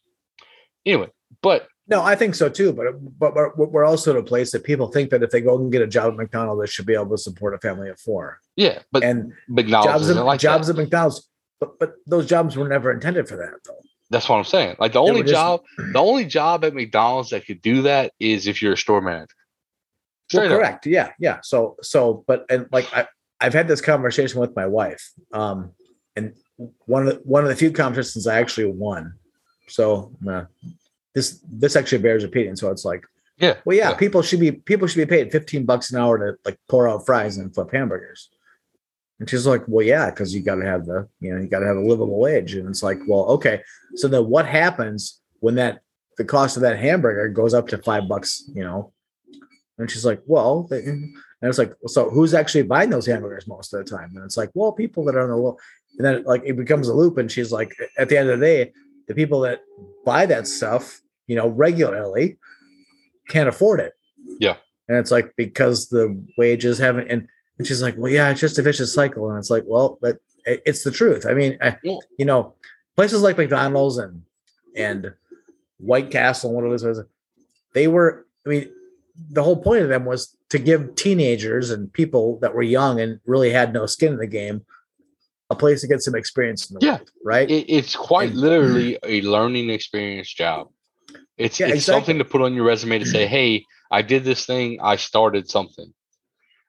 Anyway, 0.84 1.10
but 1.42 1.68
No, 1.88 2.02
I 2.02 2.14
think 2.14 2.34
so 2.34 2.48
too. 2.48 2.72
But 2.72 2.86
but 3.18 3.34
we're, 3.34 3.66
we're 3.66 3.84
also 3.84 4.12
in 4.12 4.18
a 4.18 4.22
place 4.22 4.52
that 4.52 4.62
people 4.62 4.88
think 4.88 5.10
that 5.10 5.22
if 5.22 5.30
they 5.30 5.40
go 5.40 5.58
and 5.58 5.72
get 5.72 5.82
a 5.82 5.86
job 5.86 6.12
at 6.12 6.16
McDonald's, 6.16 6.60
they 6.60 6.70
should 6.70 6.86
be 6.86 6.94
able 6.94 7.10
to 7.10 7.18
support 7.18 7.54
a 7.54 7.58
family 7.58 7.88
of 7.88 7.98
four. 7.98 8.38
yeah, 8.54 8.80
but 8.92 9.02
And 9.02 9.32
McDonald's 9.48 10.06
jobs 10.06 10.10
at 10.10 10.24
like 10.24 10.40
jobs 10.40 10.70
at 10.70 10.76
McDonald's, 10.76 11.28
but 11.60 11.78
but 11.78 11.94
those 12.06 12.26
jobs 12.26 12.56
were 12.56 12.68
never 12.68 12.90
intended 12.92 13.28
for 13.28 13.36
that, 13.36 13.54
though. 13.66 13.80
That's 14.10 14.28
what 14.28 14.36
I'm 14.36 14.44
saying. 14.44 14.76
Like 14.78 14.92
the 14.92 15.00
only 15.00 15.22
just- 15.22 15.32
job, 15.32 15.62
the 15.92 15.98
only 15.98 16.24
job 16.24 16.64
at 16.64 16.74
McDonald's 16.74 17.30
that 17.30 17.46
could 17.46 17.60
do 17.62 17.82
that 17.82 18.12
is 18.20 18.46
if 18.46 18.62
you're 18.62 18.74
a 18.74 18.76
store 18.76 19.00
manager. 19.00 19.34
Well, 20.34 20.44
up. 20.44 20.50
correct. 20.50 20.86
Yeah, 20.86 21.12
yeah. 21.18 21.38
So 21.42 21.76
so, 21.82 22.24
but 22.26 22.46
and 22.50 22.66
like 22.72 22.92
I 22.94 23.06
I've 23.40 23.52
had 23.54 23.68
this 23.68 23.80
conversation 23.80 24.40
with 24.40 24.54
my 24.56 24.66
wife, 24.66 25.12
um, 25.32 25.70
and 26.16 26.34
one 26.86 27.06
of 27.06 27.14
the, 27.14 27.20
one 27.22 27.42
of 27.44 27.48
the 27.48 27.56
few 27.56 27.70
competitions 27.70 28.26
I 28.26 28.38
actually 28.40 28.66
won. 28.66 29.14
So 29.68 30.10
uh, 30.28 30.44
this 31.14 31.40
this 31.48 31.76
actually 31.76 31.98
bears 31.98 32.24
repeating. 32.24 32.56
So 32.56 32.70
it's 32.70 32.84
like, 32.84 33.04
Yeah. 33.38 33.54
well, 33.64 33.76
yeah, 33.76 33.90
yeah. 33.90 33.96
people 33.96 34.22
should 34.22 34.40
be 34.40 34.52
people 34.52 34.88
should 34.88 35.06
be 35.06 35.16
paid 35.16 35.30
fifteen 35.30 35.64
bucks 35.64 35.90
an 35.92 35.98
hour 36.00 36.18
to 36.18 36.38
like 36.44 36.58
pour 36.68 36.88
out 36.88 37.06
fries 37.06 37.36
and 37.36 37.54
flip 37.54 37.70
hamburgers. 37.72 38.30
And 39.18 39.28
she's 39.30 39.46
like, 39.46 39.62
well, 39.66 39.84
yeah, 39.86 40.10
because 40.10 40.34
you 40.34 40.42
got 40.42 40.56
to 40.56 40.66
have 40.66 40.84
the 40.86 41.08
you 41.20 41.32
know 41.32 41.40
you 41.40 41.48
got 41.48 41.60
to 41.60 41.66
have 41.66 41.76
a 41.76 41.80
livable 41.80 42.18
wage. 42.18 42.54
And 42.54 42.68
it's 42.68 42.82
like, 42.82 42.98
well, 43.06 43.24
okay. 43.26 43.62
So 43.94 44.08
then 44.08 44.26
what 44.28 44.46
happens 44.46 45.20
when 45.40 45.54
that 45.56 45.80
the 46.18 46.24
cost 46.24 46.56
of 46.56 46.62
that 46.62 46.78
hamburger 46.78 47.28
goes 47.28 47.54
up 47.54 47.68
to 47.68 47.78
five 47.78 48.08
bucks? 48.08 48.44
You 48.54 48.64
know, 48.64 48.92
and 49.78 49.90
she's 49.90 50.04
like, 50.04 50.22
well, 50.26 50.64
they- 50.64 50.84
and 51.42 51.50
it's 51.50 51.58
like, 51.58 51.74
so 51.86 52.08
who's 52.08 52.32
actually 52.32 52.62
buying 52.62 52.88
those 52.88 53.04
hamburgers 53.06 53.46
most 53.46 53.74
of 53.74 53.84
the 53.84 53.90
time? 53.90 54.12
And 54.16 54.24
it's 54.24 54.38
like, 54.38 54.50
well, 54.54 54.72
people 54.72 55.04
that 55.04 55.14
are 55.16 55.20
on 55.20 55.28
the 55.28 55.36
low. 55.36 55.58
And 55.98 56.04
then 56.04 56.24
like 56.24 56.42
it 56.44 56.56
becomes 56.56 56.88
a 56.88 56.94
loop, 56.94 57.18
and 57.18 57.30
she's 57.30 57.52
like, 57.52 57.74
at 57.98 58.08
the 58.08 58.18
end 58.18 58.30
of 58.30 58.40
the 58.40 58.46
day, 58.46 58.72
the 59.06 59.14
people 59.14 59.40
that 59.40 59.60
buy 60.04 60.26
that 60.26 60.46
stuff, 60.46 61.00
you 61.26 61.36
know, 61.36 61.48
regularly 61.48 62.38
can't 63.28 63.48
afford 63.48 63.80
it. 63.80 63.92
Yeah. 64.40 64.56
And 64.88 64.98
it's 64.98 65.10
like 65.10 65.32
because 65.36 65.88
the 65.88 66.22
wages 66.38 66.78
haven't 66.78 67.10
and, 67.10 67.28
and 67.58 67.66
she's 67.66 67.82
like, 67.82 67.94
well, 67.96 68.10
yeah, 68.12 68.30
it's 68.30 68.40
just 68.40 68.58
a 68.58 68.62
vicious 68.62 68.92
cycle. 68.92 69.28
And 69.30 69.38
it's 69.38 69.50
like, 69.50 69.64
well, 69.66 69.98
but 70.00 70.18
it's 70.44 70.84
the 70.84 70.90
truth. 70.90 71.26
I 71.26 71.34
mean, 71.34 71.56
eh, 71.60 71.70
I, 71.70 71.78
Well- 71.84 72.02
you 72.18 72.24
know, 72.24 72.54
places 72.96 73.22
like 73.22 73.38
McDonald's 73.38 73.98
and 73.98 74.22
and 74.76 75.12
White 75.78 76.10
Castle 76.10 76.50
and 76.50 76.70
what 76.70 76.82
it 76.82 76.90
is, 76.90 77.00
they 77.74 77.88
were, 77.88 78.26
I 78.46 78.48
mean, 78.50 78.70
the 79.30 79.42
whole 79.42 79.56
point 79.56 79.82
of 79.82 79.88
them 79.88 80.04
was 80.04 80.36
to 80.50 80.58
give 80.58 80.94
teenagers 80.94 81.70
and 81.70 81.92
people 81.92 82.38
that 82.40 82.54
were 82.54 82.62
young 82.62 83.00
and 83.00 83.18
really 83.26 83.50
had 83.50 83.72
no 83.72 83.86
skin 83.86 84.12
in 84.14 84.18
the 84.18 84.26
game 84.26 84.64
a 85.48 85.54
place 85.54 85.80
to 85.80 85.86
get 85.86 86.02
some 86.02 86.14
experience 86.14 86.68
in 86.70 86.74
the 86.78 86.84
Yeah. 86.86 86.96
world, 86.96 87.10
right? 87.24 87.50
It, 87.50 87.66
it's 87.70 87.94
quite 87.96 88.30
And- 88.30 88.40
literally 88.40 88.98
a 89.02 89.20
learning 89.22 89.70
experience 89.70 90.32
job. 90.32 90.68
It's 91.38 91.60
Yeah, 91.60 91.66
it's 91.66 91.76
exactly. 91.76 91.80
something 92.00 92.18
to 92.18 92.24
put 92.24 92.40
on 92.42 92.54
your 92.54 92.64
resume 92.64 92.98
to 92.98 93.06
say, 93.06 93.26
"Hey, 93.26 93.64
I 93.90 94.02
did 94.02 94.24
this 94.24 94.44
thing. 94.46 94.78
I 94.82 94.96
started 94.96 95.48
something." 95.50 95.92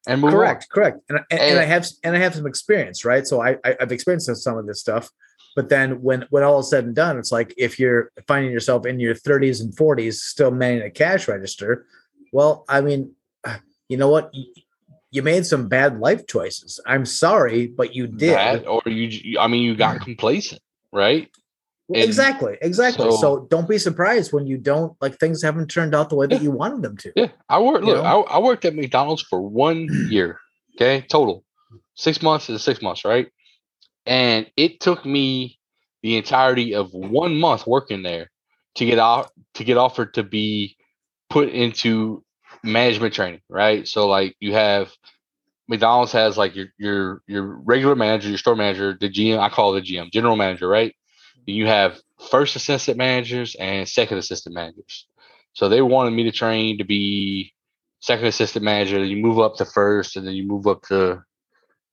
And 0.08 0.22
move 0.22 0.30
on. 0.30 0.38
correct 0.38 0.68
correct. 0.72 1.00
And, 1.10 1.20
and, 1.32 1.40
and 1.40 1.60
i 1.60 1.64
have 1.66 1.88
and 2.04 2.16
i 2.16 2.20
have 2.20 2.34
some 2.36 2.48
experience 2.48 3.04
right? 3.06 3.26
So 3.28 3.42
I, 3.42 3.58
I 3.66 3.76
i've 3.82 3.92
experienced 3.92 4.34
some 4.38 4.58
of 4.58 4.66
this 4.68 4.80
stuff. 4.80 5.10
But 5.56 5.70
then 5.70 6.02
when 6.02 6.26
when 6.30 6.44
all 6.44 6.60
is 6.60 6.70
said 6.70 6.86
and 6.86 6.96
done 6.96 7.18
it's 7.18 7.32
like 7.32 7.54
if 7.58 7.80
you're 7.80 8.12
finding 8.28 8.52
yourself 8.52 8.86
in 8.86 9.00
your 9.00 9.16
30s 9.16 9.62
and 9.62 9.76
40s 9.76 10.16
still 10.16 10.52
manning 10.52 10.84
a 10.84 10.90
cash 10.92 11.28
register 11.28 11.86
well 12.32 12.64
i 12.70 12.80
mean 12.82 13.14
you 13.90 13.98
know 13.98 14.10
what? 14.10 14.34
You- 14.34 14.54
you 15.10 15.22
made 15.24 15.46
some 15.46 15.70
bad 15.70 16.00
life 16.00 16.28
choices. 16.28 16.82
I'm 16.86 17.06
sorry 17.06 17.68
but 17.68 17.96
you 17.96 18.08
did. 18.08 18.36
That, 18.36 18.68
or 18.68 18.82
you, 18.86 19.40
I 19.40 19.48
mean, 19.48 19.64
you 19.64 19.74
got 19.74 20.02
complacent, 20.02 20.62
right? 20.92 21.30
And 21.90 22.04
exactly 22.04 22.58
exactly 22.62 23.10
so, 23.12 23.18
so- 23.18 23.48
don't 23.50 23.68
be 23.68 23.78
surprised 23.78 24.34
when 24.34 24.46
you 24.46 24.58
don't 24.58 24.94
like 25.02 25.18
things 25.20 25.42
haven't 25.42 25.68
turned 25.68 25.96
out 25.96 26.10
the 26.10 26.16
way 26.16 26.28
that 26.28 26.36
Yeah. 26.36 26.42
you 26.42 26.52
wanted 26.52 26.82
them 26.82 26.98
to 26.98 27.14
Yeah, 27.16 27.30
I 27.48 27.60
worked. 27.62 27.86
Look, 27.86 28.04
I, 28.04 28.14
I 28.14 28.40
worked 28.40 28.66
at 28.66 28.76
McDonald's 28.76 29.22
for 29.22 29.42
one 29.42 29.88
year. 30.10 30.40
Okay, 30.76 31.06
total 31.10 31.44
six 31.96 32.22
months 32.22 32.50
is 32.50 32.62
six 32.62 32.82
months, 32.82 33.06
right? 33.06 33.28
And 34.06 34.50
it 34.58 34.80
took 34.80 35.06
me 35.06 35.60
the 36.04 36.18
entirety 36.18 36.76
of 36.76 36.94
one 36.94 37.40
month 37.40 37.66
working 37.66 38.04
there 38.04 38.30
to 38.76 38.86
get 38.86 39.00
out 39.00 39.32
to 39.56 39.64
get 39.64 39.78
offered 39.78 40.14
to 40.16 40.24
be 40.24 40.78
put 41.30 41.50
into 41.50 42.24
management 42.64 43.14
training, 43.14 43.42
right? 43.50 43.88
So 43.88 44.08
like 44.08 44.36
you 44.40 44.54
have 44.54 44.92
McDonald's 45.70 46.12
has 46.12 46.38
like 46.38 46.56
your 46.56 46.68
your 46.78 47.22
your 47.28 47.44
regular 47.44 47.96
manager, 47.96 48.30
your 48.30 48.38
store 48.38 48.56
manager, 48.56 48.98
the 49.00 49.10
GM. 49.10 49.40
I 49.40 49.50
call 49.50 49.76
it 49.76 49.82
the 49.82 49.96
GM, 49.96 50.12
general 50.12 50.36
manager, 50.36 50.68
right? 50.68 50.94
You 51.48 51.66
have 51.68 52.00
first 52.30 52.56
assistant 52.56 52.98
managers 52.98 53.56
and 53.56 53.88
second 53.88 54.18
assistant 54.18 54.54
managers. 54.54 55.08
So 55.54 55.70
they 55.70 55.82
wanted 55.82 56.12
me 56.12 56.24
to 56.24 56.32
train 56.32 56.78
to 56.78 56.84
be 56.84 57.54
second 58.00 58.28
assistant 58.28 58.64
manager. 58.64 59.00
Then 59.00 59.10
you 59.10 59.18
move 59.18 59.40
up 59.40 59.56
to 59.56 59.66
first, 59.66 60.16
and 60.16 60.28
then 60.28 60.36
you 60.36 60.46
move 60.46 60.68
up 60.68 60.84
to 60.84 61.24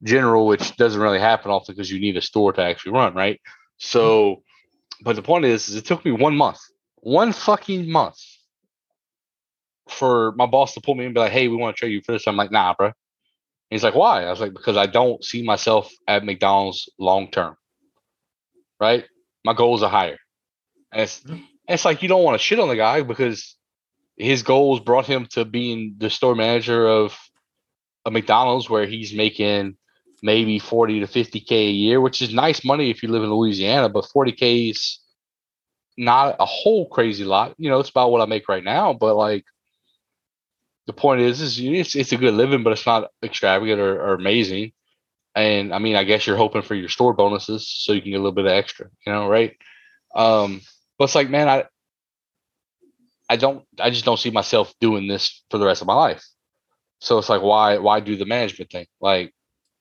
general, 0.02 0.46
which 0.46 0.76
doesn't 0.76 1.00
really 1.00 1.20
happen 1.20 1.50
often 1.50 1.74
because 1.74 1.90
you 1.90 2.00
need 2.00 2.16
a 2.16 2.20
store 2.20 2.52
to 2.52 2.62
actually 2.62 2.92
run, 2.92 3.14
right? 3.14 3.40
So, 3.78 4.42
but 5.02 5.16
the 5.16 5.22
point 5.22 5.44
is, 5.46 5.68
is 5.68 5.76
it 5.76 5.86
took 5.86 6.04
me 6.04 6.12
one 6.12 6.36
month, 6.36 6.58
one 6.96 7.32
fucking 7.32 7.90
month, 7.90 8.18
for 9.88 10.32
my 10.32 10.46
boss 10.46 10.74
to 10.74 10.80
pull 10.80 10.94
me 10.94 11.00
in 11.00 11.06
and 11.06 11.14
be 11.14 11.20
like, 11.20 11.32
"Hey, 11.32 11.48
we 11.48 11.56
want 11.56 11.76
to 11.76 11.80
train 11.80 11.92
you 11.92 12.02
for 12.04 12.12
this." 12.12 12.26
I'm 12.26 12.36
like, 12.36 12.50
"Nah, 12.50 12.74
bro." 12.76 12.92
he's 13.70 13.84
like, 13.84 13.94
"Why?" 13.94 14.24
I 14.24 14.30
was 14.30 14.40
like, 14.40 14.52
"Because 14.52 14.76
I 14.76 14.86
don't 14.86 15.22
see 15.24 15.42
myself 15.42 15.90
at 16.06 16.24
McDonald's 16.24 16.88
long 16.98 17.30
term. 17.30 17.56
Right? 18.80 19.04
My 19.44 19.54
goals 19.54 19.82
are 19.82 19.90
higher." 19.90 20.18
And 20.92 21.02
it's 21.02 21.20
mm-hmm. 21.20 21.42
it's 21.68 21.84
like 21.84 22.02
you 22.02 22.08
don't 22.08 22.24
want 22.24 22.38
to 22.38 22.44
shit 22.44 22.60
on 22.60 22.68
the 22.68 22.76
guy 22.76 23.02
because 23.02 23.56
his 24.16 24.42
goals 24.42 24.80
brought 24.80 25.06
him 25.06 25.26
to 25.26 25.44
being 25.44 25.96
the 25.98 26.10
store 26.10 26.34
manager 26.34 26.86
of 26.86 27.18
a 28.04 28.10
McDonald's 28.10 28.70
where 28.70 28.86
he's 28.86 29.12
making 29.12 29.76
maybe 30.22 30.58
40 30.58 31.00
to 31.00 31.06
50k 31.06 31.50
a 31.50 31.70
year, 31.70 32.00
which 32.00 32.22
is 32.22 32.32
nice 32.32 32.64
money 32.64 32.90
if 32.90 33.02
you 33.02 33.10
live 33.10 33.22
in 33.22 33.32
Louisiana, 33.32 33.88
but 33.88 34.06
40k 34.14 34.70
is 34.70 35.00
not 35.96 36.36
a 36.40 36.46
whole 36.46 36.88
crazy 36.88 37.24
lot. 37.24 37.54
You 37.58 37.70
know, 37.70 37.80
it's 37.80 37.90
about 37.90 38.10
what 38.10 38.22
I 38.22 38.26
make 38.26 38.48
right 38.48 38.64
now, 38.64 38.92
but 38.92 39.16
like 39.16 39.44
the 40.86 40.92
point 40.92 41.20
is, 41.20 41.40
is 41.40 41.58
it's 41.58 41.94
it's 41.94 42.12
a 42.12 42.16
good 42.16 42.34
living, 42.34 42.62
but 42.62 42.72
it's 42.72 42.86
not 42.86 43.10
extravagant 43.22 43.80
or, 43.80 44.00
or 44.00 44.14
amazing. 44.14 44.72
And 45.36 45.74
I 45.74 45.78
mean, 45.78 45.96
I 45.96 46.04
guess 46.04 46.26
you're 46.26 46.36
hoping 46.36 46.62
for 46.62 46.74
your 46.74 46.88
store 46.88 47.12
bonuses 47.14 47.68
so 47.68 47.92
you 47.92 48.02
can 48.02 48.10
get 48.12 48.16
a 48.16 48.22
little 48.22 48.32
bit 48.32 48.46
of 48.46 48.52
extra, 48.52 48.86
you 49.06 49.12
know, 49.12 49.28
right? 49.28 49.56
Um, 50.14 50.60
but 50.98 51.04
it's 51.06 51.14
like, 51.14 51.30
man, 51.30 51.48
I 51.48 51.64
I 53.28 53.36
don't 53.36 53.64
I 53.80 53.90
just 53.90 54.04
don't 54.04 54.18
see 54.18 54.30
myself 54.30 54.72
doing 54.80 55.08
this 55.08 55.42
for 55.50 55.58
the 55.58 55.66
rest 55.66 55.80
of 55.80 55.86
my 55.88 55.94
life. 55.94 56.24
So 57.00 57.18
it's 57.18 57.28
like 57.28 57.42
why 57.42 57.78
why 57.78 58.00
do 58.00 58.16
the 58.16 58.26
management 58.26 58.70
thing? 58.70 58.86
Like, 59.00 59.32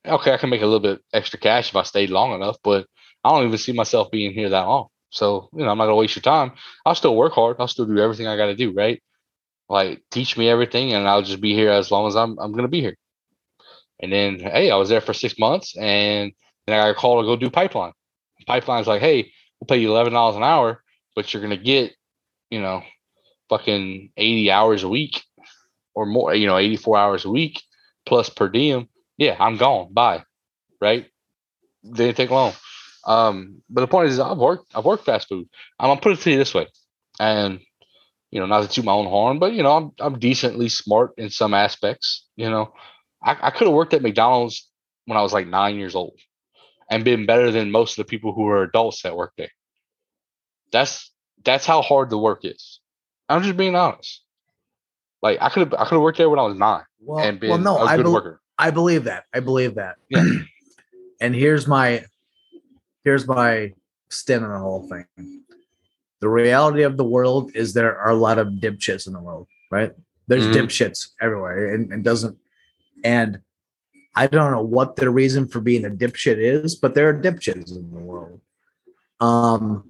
okay, 0.08 0.34
I 0.34 0.38
can 0.38 0.50
make 0.50 0.62
a 0.62 0.66
little 0.66 0.80
bit 0.80 1.02
extra 1.14 1.40
cash 1.40 1.70
if 1.70 1.76
I 1.78 1.84
stayed 1.84 2.10
long 2.12 2.34
enough, 2.34 2.58
but 2.64 2.88
I 3.24 3.32
don't 3.32 3.48
even 3.48 3.58
see 3.58 3.74
myself 3.74 4.12
being 4.12 4.34
here 4.34 4.50
that 4.50 4.64
long. 4.68 4.90
So, 5.12 5.50
you 5.54 5.64
know, 5.66 5.72
I'm 5.72 5.78
not 5.78 5.86
gonna 5.86 5.96
waste 5.98 6.16
your 6.16 6.24
time. 6.24 6.54
I'll 6.86 6.96
still 6.96 7.16
work 7.16 7.34
hard. 7.34 7.58
I'll 7.60 7.68
still 7.68 7.86
do 7.86 8.00
everything 8.00 8.28
I 8.28 8.38
gotta 8.38 8.56
do, 8.56 8.74
right? 8.74 9.02
Like 9.70 10.04
teach 10.12 10.38
me 10.38 10.50
everything 10.50 10.94
and 10.94 11.08
I'll 11.08 11.24
just 11.24 11.42
be 11.42 11.54
here 11.56 11.72
as 11.72 11.92
long 11.92 12.08
as 12.08 12.16
I'm 12.16 12.38
I'm 12.40 12.54
gonna 12.54 12.68
be 12.70 12.82
here. 12.82 12.98
And 14.04 14.12
then 14.12 14.40
hey, 14.42 14.70
I 14.70 14.76
was 14.76 14.90
there 14.90 15.00
for 15.00 15.14
six 15.14 15.40
months 15.40 15.76
and 15.78 16.34
then 16.68 16.78
I 16.78 16.84
got 16.84 16.90
a 16.90 16.94
call 16.94 17.22
to 17.22 17.26
go 17.26 17.38
do 17.38 17.50
pipeline. 17.50 17.94
Pipeline's 18.46 18.86
like, 18.86 19.00
hey, 19.00 19.32
we'll 19.60 19.68
pay 19.68 19.78
you 19.78 19.90
eleven 19.90 20.12
dollars 20.12 20.36
an 20.36 20.44
hour, 20.44 20.84
but 21.16 21.34
you're 21.34 21.42
gonna 21.42 21.56
get, 21.56 21.94
you 22.50 22.60
know, 22.60 22.84
fucking 23.50 24.12
80 24.18 24.52
hours 24.52 24.84
a 24.84 24.90
week 24.90 25.24
or 25.96 26.06
more, 26.06 26.36
you 26.36 26.48
know, 26.48 26.58
84 26.58 26.98
hours 26.98 27.24
a 27.24 27.30
week 27.30 27.64
plus 28.06 28.30
per 28.30 28.50
diem. 28.50 28.90
Yeah, 29.18 29.38
I'm 29.40 29.56
gone. 29.56 29.94
Bye. 29.94 30.26
Right? 30.82 31.08
Didn't 31.90 32.18
take 32.18 32.30
long. 32.30 32.52
Um, 33.06 33.62
but 33.70 33.82
the 33.82 33.88
point 33.88 34.10
is 34.10 34.20
I've 34.20 34.38
worked 34.38 34.66
I've 34.76 34.86
worked 34.86 35.06
fast 35.06 35.30
food. 35.30 35.48
I'm 35.80 35.90
gonna 35.90 36.02
put 36.02 36.12
it 36.12 36.20
to 36.22 36.32
you 36.32 36.38
this 36.38 36.54
way. 36.54 36.68
And 37.22 37.62
you 38.32 38.42
know, 38.42 38.48
not 38.48 38.64
to 38.64 38.68
toot 38.68 38.84
my 38.84 38.92
own 38.92 39.06
horn, 39.06 39.40
but 39.40 39.54
you 39.54 39.64
know, 39.64 39.78
I'm 39.78 39.92
I'm 40.00 40.20
decently 40.20 40.68
smart 40.68 41.14
in 41.18 41.30
some 41.30 41.54
aspects. 41.54 42.26
You 42.36 42.50
know, 42.50 42.74
I, 43.24 43.38
I 43.42 43.52
could 43.52 43.68
have 43.68 43.74
worked 43.76 43.94
at 43.94 44.02
McDonald's 44.02 44.70
when 45.06 45.18
I 45.18 45.22
was 45.22 45.34
like 45.34 45.48
nine 45.48 45.78
years 45.78 45.96
old 45.96 46.18
and 46.90 47.04
been 47.04 47.26
better 47.26 47.52
than 47.52 47.72
most 47.72 47.98
of 47.98 48.06
the 48.06 48.10
people 48.10 48.34
who 48.34 48.48
are 48.48 48.64
adults 48.64 49.02
that 49.04 49.16
work 49.16 49.34
there. 49.38 49.52
That's 50.72 51.12
that's 51.44 51.66
how 51.66 51.82
hard 51.82 52.10
the 52.10 52.18
work 52.18 52.42
is. 52.44 52.80
I'm 53.30 53.44
just 53.44 53.58
being 53.58 53.76
honest. 53.76 54.22
Like 55.22 55.38
I 55.42 55.50
could 55.50 55.62
have 55.72 55.74
I 55.74 55.84
could 55.86 55.96
have 55.96 56.02
worked 56.02 56.18
there 56.18 56.30
when 56.30 56.40
I 56.40 56.44
was 56.44 56.58
nine 56.58 56.84
well, 57.00 57.20
and 57.26 57.40
been 57.40 57.50
well 57.52 57.60
no 57.60 57.78
a 57.78 57.86
I, 57.86 57.98
good 57.98 58.04
bel- 58.04 58.14
worker. 58.14 58.42
I 58.58 58.70
believe 58.72 59.06
that 59.06 59.24
i 59.34 59.40
believe 59.40 59.76
that 59.76 59.96
Yeah. 60.10 60.24
and 61.22 61.34
here's 61.34 61.68
my 61.68 62.06
here's 63.04 63.28
my 63.28 63.74
spin 64.10 64.44
on 64.44 64.52
the 64.52 64.60
whole 64.60 64.88
thing 64.88 65.06
the 66.20 66.30
reality 66.30 66.84
of 66.84 66.96
the 66.98 67.04
world 67.04 67.52
is 67.56 67.74
there 67.74 67.98
are 67.98 68.12
a 68.12 68.16
lot 68.16 68.38
of 68.38 68.48
dipshits 68.62 69.08
in 69.08 69.14
the 69.14 69.20
world 69.20 69.48
right 69.72 69.92
there's 70.28 70.46
Mhm. 70.48 70.54
dipshits 70.54 71.10
everywhere 71.20 71.74
and, 71.74 71.92
and 71.92 72.04
doesn't 72.04 72.38
and 73.04 73.40
i 74.16 74.28
don't 74.28 74.52
know 74.52 74.62
what 74.64 74.96
their 74.96 75.12
reason 75.12 75.48
for 75.48 75.60
being 75.62 75.86
a 75.86 75.90
dipshit 75.90 76.38
is 76.38 76.76
but 76.76 76.94
there 76.96 77.10
are 77.10 77.14
dipshits 77.14 77.76
in 77.76 77.92
the 77.92 78.00
world 78.00 78.40
um 79.20 79.84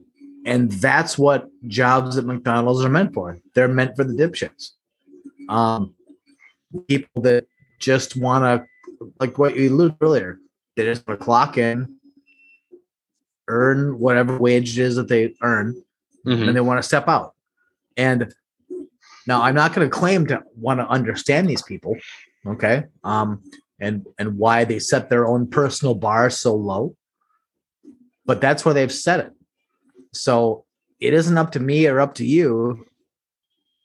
and 0.45 0.71
that's 0.73 1.17
what 1.17 1.47
jobs 1.67 2.17
at 2.17 2.25
mcdonald's 2.25 2.83
are 2.83 2.89
meant 2.89 3.13
for 3.13 3.37
they're 3.55 3.67
meant 3.67 3.95
for 3.95 4.03
the 4.03 4.13
dipshits 4.13 4.71
um 5.49 5.93
people 6.87 7.21
that 7.21 7.45
just 7.79 8.15
want 8.15 8.43
to 8.43 9.07
like 9.19 9.37
what 9.37 9.55
you 9.55 9.69
alluded 9.69 9.97
earlier 10.01 10.39
they 10.75 10.83
just 10.85 11.05
want 11.07 11.19
to 11.19 11.23
clock 11.23 11.57
in 11.57 11.95
earn 13.47 13.99
whatever 13.99 14.37
wage 14.37 14.77
it 14.77 14.81
is 14.83 14.95
that 14.95 15.07
they 15.07 15.33
earn 15.41 15.75
Mhm. 16.25 16.47
and 16.47 16.55
they 16.55 16.61
want 16.61 16.77
to 16.81 16.83
step 16.87 17.09
out. 17.09 17.33
And 17.97 18.33
now 19.27 19.41
I'm 19.41 19.55
not 19.55 19.73
going 19.73 19.85
to 19.85 19.91
claim 19.91 20.25
to 20.27 20.41
want 20.55 20.79
to 20.79 20.87
understand 20.87 21.49
these 21.49 21.61
people, 21.61 21.97
okay? 22.45 22.85
Um, 23.03 23.41
and 23.79 24.05
and 24.17 24.37
why 24.37 24.63
they 24.65 24.79
set 24.79 25.09
their 25.09 25.27
own 25.27 25.47
personal 25.47 25.95
bar 25.95 26.29
so 26.29 26.55
low. 26.55 26.95
but 28.25 28.41
that's 28.41 28.63
where 28.65 28.73
they've 28.73 28.91
set 28.91 29.19
it. 29.19 29.31
So 30.13 30.65
it 30.99 31.13
isn't 31.13 31.37
up 31.37 31.51
to 31.53 31.59
me 31.59 31.87
or 31.87 31.99
up 31.99 32.15
to 32.15 32.25
you 32.25 32.85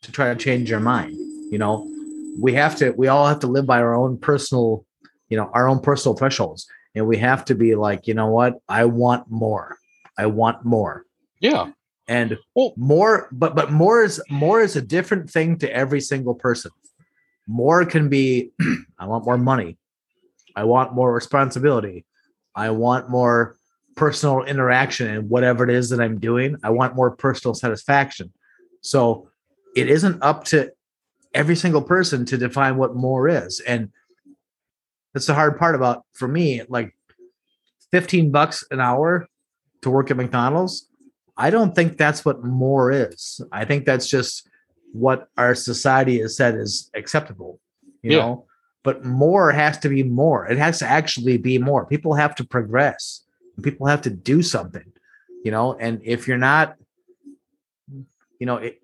to 0.03 0.13
try 0.13 0.33
to 0.33 0.39
change 0.39 0.71
your 0.71 0.81
mind. 0.81 1.17
You 1.51 1.59
know, 1.59 1.89
we 2.41 2.53
have 2.55 2.77
to, 2.77 2.91
we 2.93 3.09
all 3.09 3.27
have 3.27 3.41
to 3.41 3.47
live 3.47 3.67
by 3.67 3.79
our 3.81 3.95
own 3.95 4.19
personal, 4.19 4.85
you 5.29 5.37
know, 5.37 5.51
our 5.55 5.69
own 5.69 5.81
personal 5.81 6.17
thresholds. 6.17 6.67
And 6.95 7.07
we 7.07 7.17
have 7.19 7.45
to 7.47 7.55
be 7.55 7.75
like, 7.75 8.07
you 8.07 8.15
know 8.15 8.29
what? 8.29 8.55
I 8.69 8.85
want 8.85 9.31
more. 9.31 9.77
I 10.17 10.27
want 10.27 10.65
more. 10.65 11.05
Yeah. 11.41 11.71
And 12.07 12.39
well, 12.55 12.73
more, 12.77 13.29
but 13.31 13.55
but 13.55 13.71
more 13.71 14.03
is 14.03 14.23
more 14.31 14.63
is 14.63 14.77
a 14.77 14.83
different 14.83 15.31
thing 15.31 15.59
to 15.59 15.71
every 15.71 16.01
single 16.01 16.35
person. 16.35 16.71
More 17.49 17.85
can 17.85 18.09
be, 18.09 18.53
I 18.99 19.07
want 19.07 19.25
more 19.25 19.39
money. 19.39 19.79
I 20.55 20.65
want 20.65 20.95
more 20.95 21.13
responsibility. 21.13 22.05
I 22.55 22.71
want 22.71 23.09
more 23.09 23.57
personal 23.97 24.45
interaction 24.45 25.09
and 25.09 25.29
whatever 25.29 25.65
it 25.65 25.71
is 25.71 25.91
that 25.91 26.01
I'm 26.01 26.21
doing. 26.21 26.57
I 26.63 26.71
want 26.71 26.95
more 26.95 27.11
personal 27.11 27.55
satisfaction. 27.55 28.33
So 28.81 29.31
it 29.75 29.89
isn't 29.89 30.23
up 30.23 30.45
to 30.45 30.73
every 31.35 31.57
single 31.57 31.83
person 31.83 32.25
to 32.27 32.39
define 32.39 32.77
what 32.77 32.95
more 32.95 33.29
is. 33.29 33.61
And 33.61 33.91
that's 35.13 35.27
the 35.27 35.35
hard 35.35 35.59
part 35.59 35.75
about 35.75 36.05
for 36.13 36.29
me, 36.29 36.63
like 36.69 36.95
15 37.93 38.31
bucks 38.31 38.65
an 38.71 38.81
hour 38.81 39.27
to 39.83 39.91
work 39.91 40.11
at 40.11 40.17
McDonald's. 40.17 40.89
I 41.37 41.51
don't 41.51 41.75
think 41.75 41.97
that's 41.97 42.25
what 42.25 42.45
more 42.45 42.91
is. 42.91 43.41
I 43.53 43.65
think 43.65 43.85
that's 43.85 44.09
just 44.09 44.48
what 44.93 45.29
our 45.37 45.55
society 45.55 46.21
has 46.21 46.37
said 46.37 46.55
is 46.55 46.91
acceptable, 46.95 47.61
you 48.03 48.13
yeah. 48.13 48.19
know. 48.19 48.45
But 48.85 49.05
more 49.05 49.51
has 49.51 49.79
to 49.79 49.89
be 49.89 50.03
more. 50.03 50.47
It 50.47 50.57
has 50.57 50.79
to 50.79 50.87
actually 50.87 51.37
be 51.37 51.59
more. 51.59 51.85
People 51.85 52.15
have 52.15 52.35
to 52.37 52.45
progress. 52.45 53.23
People 53.63 53.87
have 53.87 54.03
to 54.03 54.11
do 54.11 54.43
something, 54.43 54.93
you 55.45 55.51
know. 55.51 55.75
And 55.75 56.01
if 56.05 56.29
you're 56.29 56.39
not, 56.39 56.77
you 58.39 58.47
know, 58.47 58.57
it, 58.57 58.81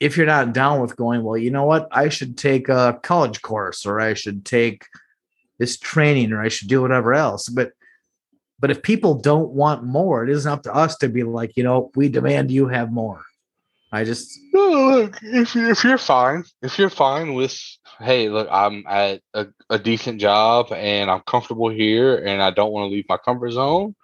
if 0.00 0.16
you're 0.16 0.26
not 0.26 0.52
down 0.52 0.80
with 0.80 0.96
going, 0.96 1.22
well, 1.22 1.36
you 1.36 1.50
know 1.50 1.64
what, 1.64 1.88
I 1.90 2.08
should 2.08 2.36
take 2.36 2.68
a 2.68 2.98
college 3.02 3.42
course 3.42 3.86
or 3.86 4.00
I 4.00 4.14
should 4.14 4.44
take 4.44 4.86
this 5.58 5.78
training 5.78 6.32
or 6.32 6.40
I 6.40 6.48
should 6.48 6.68
do 6.68 6.82
whatever 6.82 7.14
else. 7.14 7.48
But 7.48 7.72
but 8.60 8.70
if 8.70 8.82
people 8.82 9.14
don't 9.14 9.50
want 9.50 9.84
more, 9.84 10.24
it 10.24 10.30
isn't 10.30 10.50
up 10.50 10.62
to 10.62 10.74
us 10.74 10.96
to 10.98 11.08
be 11.08 11.22
like, 11.22 11.56
you 11.56 11.64
know, 11.64 11.90
we 11.96 12.08
demand 12.08 12.50
you 12.50 12.68
have 12.68 12.92
more. 12.92 13.20
I 13.94 14.02
just 14.04 14.38
no, 14.52 14.70
look 14.70 15.18
if 15.22 15.54
you're, 15.54 15.70
if 15.70 15.84
you're 15.84 15.98
fine, 15.98 16.44
if 16.62 16.78
you're 16.78 16.90
fine 16.90 17.34
with, 17.34 17.56
hey, 18.00 18.28
look, 18.28 18.48
I'm 18.50 18.84
at 18.88 19.20
a, 19.34 19.46
a 19.70 19.78
decent 19.78 20.20
job 20.20 20.72
and 20.72 21.10
I'm 21.10 21.20
comfortable 21.20 21.68
here 21.68 22.16
and 22.16 22.42
I 22.42 22.50
don't 22.50 22.72
want 22.72 22.90
to 22.90 22.94
leave 22.94 23.06
my 23.08 23.18
comfort 23.18 23.52
zone. 23.52 23.94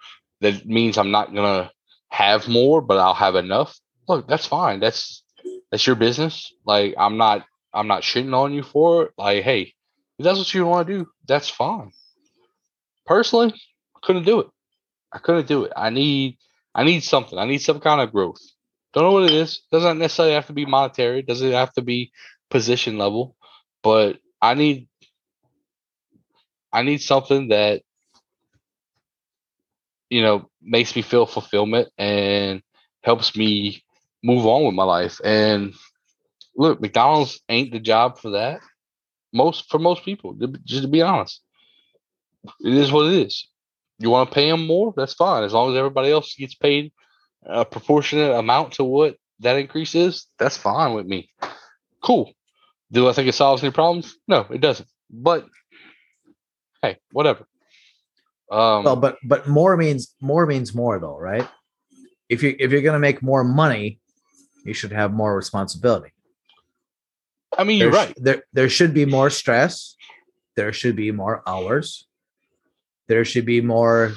That 0.42 0.64
means 0.64 0.96
I'm 0.96 1.10
not 1.10 1.34
gonna 1.34 1.72
have 2.08 2.46
more, 2.46 2.80
but 2.80 2.98
I'll 2.98 3.14
have 3.14 3.34
enough. 3.34 3.76
Look, 4.08 4.28
that's 4.28 4.46
fine. 4.46 4.78
That's 4.78 5.24
that's 5.72 5.86
your 5.86 5.96
business. 5.96 6.52
Like 6.64 6.94
I'm 6.96 7.16
not 7.16 7.44
I'm 7.74 7.88
not 7.88 8.02
shitting 8.02 8.34
on 8.34 8.52
you 8.52 8.62
for 8.62 9.06
it. 9.06 9.12
Like, 9.18 9.42
hey, 9.42 9.74
if 10.18 10.24
that's 10.24 10.38
what 10.38 10.54
you 10.54 10.66
want 10.66 10.86
to 10.86 10.98
do, 10.98 11.08
that's 11.26 11.48
fine. 11.48 11.90
Personally, 13.06 13.52
I 13.96 13.98
couldn't 14.02 14.24
do 14.24 14.40
it. 14.40 14.46
I 15.12 15.18
couldn't 15.18 15.48
do 15.48 15.64
it. 15.64 15.72
I 15.76 15.90
need 15.90 16.38
I 16.76 16.84
need 16.84 17.02
something. 17.02 17.38
I 17.38 17.44
need 17.44 17.58
some 17.58 17.80
kind 17.80 18.00
of 18.00 18.12
growth. 18.12 18.40
Don't 18.92 19.04
know 19.04 19.12
what 19.12 19.30
it 19.30 19.32
is. 19.32 19.62
Doesn't 19.70 19.98
necessarily 19.98 20.34
have 20.34 20.46
to 20.48 20.52
be 20.52 20.66
monetary. 20.66 21.22
Doesn't 21.22 21.52
have 21.52 21.72
to 21.74 21.82
be 21.82 22.12
position 22.50 22.98
level, 22.98 23.36
but 23.82 24.18
I 24.42 24.54
need 24.54 24.88
I 26.72 26.82
need 26.82 27.00
something 27.00 27.48
that 27.48 27.82
you 30.08 30.22
know 30.22 30.50
makes 30.60 30.94
me 30.96 31.02
feel 31.02 31.26
fulfillment 31.26 31.88
and 31.98 32.62
helps 33.02 33.36
me 33.36 33.82
move 34.22 34.46
on 34.46 34.64
with 34.64 34.74
my 34.74 34.84
life. 34.84 35.20
And 35.24 35.74
look, 36.56 36.80
McDonald's 36.80 37.40
ain't 37.48 37.72
the 37.72 37.80
job 37.80 38.18
for 38.18 38.30
that. 38.30 38.60
Most 39.32 39.70
for 39.70 39.78
most 39.78 40.04
people, 40.04 40.36
just 40.64 40.82
to 40.82 40.88
be 40.88 41.02
honest, 41.02 41.40
it 42.60 42.74
is 42.74 42.90
what 42.90 43.06
it 43.12 43.26
is. 43.26 43.46
You 44.00 44.10
want 44.10 44.30
to 44.30 44.34
pay 44.34 44.50
them 44.50 44.66
more? 44.66 44.92
That's 44.96 45.14
fine, 45.14 45.44
as 45.44 45.52
long 45.52 45.70
as 45.70 45.78
everybody 45.78 46.10
else 46.10 46.34
gets 46.34 46.54
paid 46.56 46.90
a 47.44 47.64
proportionate 47.64 48.32
amount 48.32 48.74
to 48.74 48.84
what 48.84 49.16
that 49.40 49.56
increase 49.56 49.94
is. 49.94 50.26
That's 50.38 50.56
fine 50.56 50.94
with 50.94 51.06
me. 51.06 51.30
Cool. 52.02 52.32
Do 52.92 53.08
I 53.08 53.12
think 53.12 53.28
it 53.28 53.34
solves 53.34 53.62
any 53.62 53.72
problems? 53.72 54.16
No, 54.26 54.46
it 54.50 54.60
doesn't. 54.60 54.88
But 55.10 55.46
hey, 56.82 56.98
whatever. 57.12 57.46
Um, 58.50 58.84
well, 58.84 58.96
but 58.96 59.16
but 59.22 59.48
more 59.48 59.76
means 59.76 60.14
more 60.20 60.46
means 60.46 60.74
more 60.74 60.98
though, 60.98 61.16
right? 61.16 61.48
If 62.28 62.42
you 62.42 62.56
if 62.58 62.72
you're 62.72 62.82
going 62.82 62.94
to 62.94 62.98
make 62.98 63.22
more 63.22 63.44
money, 63.44 64.00
you 64.64 64.74
should 64.74 64.92
have 64.92 65.12
more 65.12 65.36
responsibility. 65.36 66.12
I 67.56 67.64
mean, 67.64 67.78
you're 67.78 67.90
right. 67.90 68.14
There, 68.16 68.44
there 68.52 68.68
should 68.68 68.94
be 68.94 69.04
more 69.04 69.30
stress. 69.30 69.96
There 70.56 70.72
should 70.72 70.96
be 70.96 71.10
more 71.10 71.42
hours. 71.46 72.06
There 73.08 73.24
should 73.24 73.46
be 73.46 73.60
more 73.60 74.14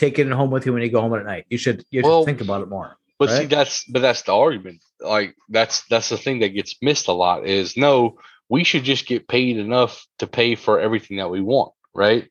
taking 0.00 0.28
it 0.28 0.32
home 0.32 0.50
with 0.50 0.66
you 0.66 0.72
when 0.72 0.82
you 0.82 0.90
go 0.90 1.02
home 1.02 1.14
at 1.14 1.24
night. 1.24 1.44
You 1.48 1.58
should 1.58 1.84
you 1.90 2.02
well, 2.02 2.22
should 2.22 2.26
think 2.26 2.40
about 2.40 2.62
it 2.62 2.68
more. 2.68 2.96
But 3.18 3.28
right? 3.28 3.38
see, 3.38 3.46
that's 3.46 3.84
but 3.84 4.00
that's 4.00 4.22
the 4.22 4.34
argument. 4.34 4.82
Like 5.00 5.36
that's 5.48 5.84
that's 5.84 6.08
the 6.08 6.16
thing 6.16 6.40
that 6.40 6.48
gets 6.48 6.76
missed 6.82 7.08
a 7.08 7.12
lot. 7.12 7.46
Is 7.46 7.76
no, 7.76 8.18
we 8.48 8.64
should 8.64 8.84
just 8.84 9.06
get 9.06 9.28
paid 9.28 9.58
enough 9.58 10.06
to 10.18 10.26
pay 10.26 10.54
for 10.54 10.80
everything 10.80 11.18
that 11.18 11.30
we 11.30 11.40
want, 11.40 11.72
right? 11.94 12.28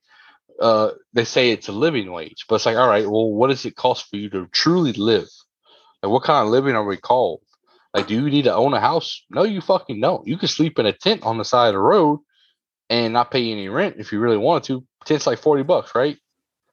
Uh, 0.60 0.91
they 1.14 1.24
say 1.24 1.52
it's 1.52 1.70
a 1.70 1.72
living 1.72 2.12
wage, 2.12 2.46
but 2.50 2.56
it's 2.56 2.66
like, 2.66 2.76
all 2.76 2.90
right, 2.90 3.10
well, 3.10 3.32
what 3.32 3.48
does 3.48 3.66
it 3.66 3.78
cost 3.78 4.10
for 4.10 4.18
you 4.18 4.30
to 4.32 4.48
truly 4.48 4.91
live? 4.91 5.30
Like, 6.04 6.12
what 6.12 6.24
kind 6.24 6.46
of 6.46 6.52
living 6.52 6.76
are 6.76 6.84
we 6.84 6.98
called? 6.98 7.41
Like, 7.94 8.08
do 8.08 8.16
you 8.16 8.30
need 8.30 8.44
to 8.44 8.54
own 8.54 8.74
a 8.74 8.80
house? 8.80 9.24
No, 9.30 9.44
you 9.44 9.62
fucking 9.62 10.02
don't. 10.02 10.28
You 10.28 10.38
can 10.38 10.50
sleep 10.50 10.78
in 10.78 10.86
a 10.86 10.91
tent 10.94 11.24
on 11.24 11.38
the 11.38 11.46
side 11.46 11.70
of 11.70 11.74
the 11.74 11.80
road 11.80 12.20
and 12.90 13.14
not 13.14 13.32
pay 13.32 13.52
any 13.52 13.70
rent 13.70 13.96
if 14.00 14.12
you 14.12 14.20
really 14.20 14.38
wanted 14.38 14.64
to. 14.66 14.86
Tent's 15.06 15.28
like 15.28 15.40
40 15.40 15.64
bucks, 15.64 15.96
right? 15.96 16.18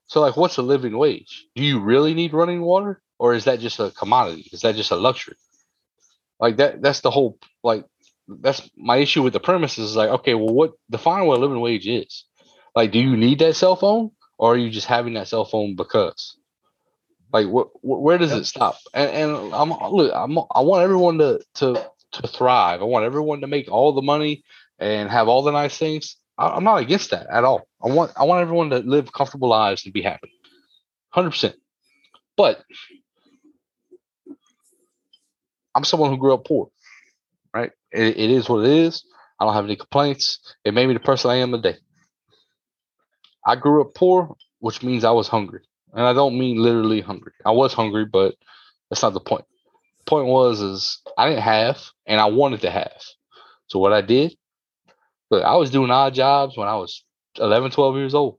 So, 0.09 0.21
like, 0.21 0.37
what's 0.37 0.57
a 0.59 0.63
living 0.63 0.97
wage? 0.99 1.47
Do 1.55 1.65
you 1.65 1.81
really 1.81 2.15
need 2.15 2.33
running 2.33 2.63
water? 2.63 3.03
Or 3.19 3.35
is 3.35 3.45
that 3.45 3.61
just 3.61 3.81
a 3.81 3.91
commodity? 3.93 4.49
Is 4.53 4.63
that 4.63 4.77
just 4.77 4.91
a 4.91 4.97
luxury? 4.97 5.37
Like 6.39 6.57
that 6.59 6.83
that's 6.83 7.01
the 7.01 7.11
whole 7.11 7.39
like 7.63 7.85
that's 8.29 8.69
my 8.77 8.99
issue 8.99 9.23
with 9.23 9.33
the 9.33 9.41
premise 9.41 9.79
is 9.79 9.97
like, 9.97 10.11
okay, 10.11 10.35
well 10.35 10.53
what 10.55 10.73
define 10.91 11.27
what 11.27 11.39
a 11.39 11.41
living 11.41 11.61
wage 11.61 11.87
is. 11.89 12.25
Like, 12.75 12.93
do 12.93 12.99
you 12.99 13.17
need 13.17 13.39
that 13.39 13.57
cell 13.57 13.77
phone? 13.77 14.11
Or 14.39 14.53
are 14.55 14.59
you 14.59 14.71
just 14.71 14.87
having 14.87 15.15
that 15.15 15.29
cell 15.29 15.47
phone 15.47 15.77
because? 15.77 16.37
Like, 17.33 17.47
wh- 17.47 17.73
wh- 17.81 18.03
where 18.03 18.19
does 18.19 18.35
it 18.35 18.45
stop? 18.47 18.77
And, 18.95 19.11
and 19.11 19.55
I'm 19.55 19.71
look, 19.71 20.13
I'm, 20.15 20.39
I 20.51 20.61
want 20.61 20.83
everyone 20.83 21.19
to 21.19 21.41
to 21.57 21.91
to 22.13 22.29
thrive. 22.29 22.81
I 22.83 22.85
want 22.85 23.05
everyone 23.07 23.41
to 23.41 23.47
make 23.47 23.71
all 23.71 23.93
the 23.93 24.03
money 24.03 24.45
and 24.79 25.11
have 25.11 25.29
all 25.29 25.43
the 25.43 25.53
nice 25.53 25.77
things. 25.79 26.17
I, 26.39 26.57
am 26.57 26.65
not 26.65 26.81
against 26.81 27.11
that 27.11 27.27
at 27.31 27.45
all. 27.45 27.67
I 27.83 27.89
want 27.89 28.13
I 28.17 28.25
want 28.25 28.43
everyone 28.43 28.71
to 28.71 28.79
live 28.79 29.13
comfortable 29.13 29.49
lives 29.49 29.85
and 29.85 29.93
be 29.93 30.03
happy, 30.03 30.33
hundred 31.11 31.31
percent. 31.31 31.57
But 32.37 32.63
I'm 35.75 35.85
someone 35.85 36.11
who 36.11 36.19
grew 36.19 36.35
up 36.35 36.45
poor, 36.45 36.69
right? 37.55 37.71
It, 37.93 38.17
it 38.19 38.31
is 38.31 38.49
what 38.49 38.65
it 38.65 38.71
is. 38.71 39.05
I 39.39 39.45
don't 39.45 39.55
have 39.55 39.65
any 39.65 39.77
complaints. 39.77 40.39
It 40.65 40.75
made 40.75 40.87
me 40.87 40.95
the 40.95 41.01
person 41.01 41.31
I 41.31 41.37
am 41.37 41.53
today. 41.53 41.77
I 43.47 43.57
grew 43.57 43.83
up 43.83 43.95
poor, 43.95 44.37
which 44.61 44.83
means 44.83 45.05
I 45.05 45.11
was 45.11 45.29
hungry. 45.29 45.61
And 45.93 46.05
I 46.05 46.13
don't 46.13 46.39
mean 46.39 46.59
literally 46.59 47.01
hungry. 47.01 47.33
I 47.45 47.53
was 47.53 47.73
hungry, 47.73 48.05
but 48.07 48.35
that's 48.91 49.03
not 49.03 49.15
the 49.15 49.21
point. 49.21 49.45
The 49.99 50.05
point 50.05 50.27
was 50.27 50.61
is 50.61 51.01
I 51.17 51.29
didn't 51.29 51.43
have 51.43 51.81
and 52.07 52.21
I 52.21 52.27
wanted 52.27 52.63
to 52.63 52.71
have. 52.71 53.03
So 53.69 53.79
what 53.79 53.93
I 53.93 54.01
did, 54.01 54.37
look, 55.31 55.45
I 55.45 55.57
was 55.57 55.71
doing 55.71 55.91
odd 55.91 56.15
jobs 56.15 56.57
when 56.57 56.69
I 56.69 56.77
was 56.77 57.05
11, 57.39 57.71
12 57.71 57.97
years 57.97 58.15
old. 58.15 58.39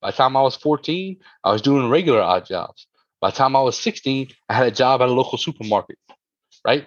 By 0.00 0.10
the 0.10 0.16
time 0.16 0.36
I 0.36 0.42
was 0.42 0.56
14, 0.56 1.16
I 1.44 1.52
was 1.52 1.62
doing 1.62 1.88
regular 1.88 2.20
odd 2.20 2.46
jobs. 2.46 2.86
By 3.20 3.30
the 3.30 3.36
time 3.36 3.56
I 3.56 3.62
was 3.62 3.78
16, 3.78 4.28
I 4.48 4.54
had 4.54 4.66
a 4.66 4.70
job 4.70 5.00
at 5.02 5.08
a 5.08 5.12
local 5.12 5.38
supermarket. 5.38 5.98
Right? 6.64 6.86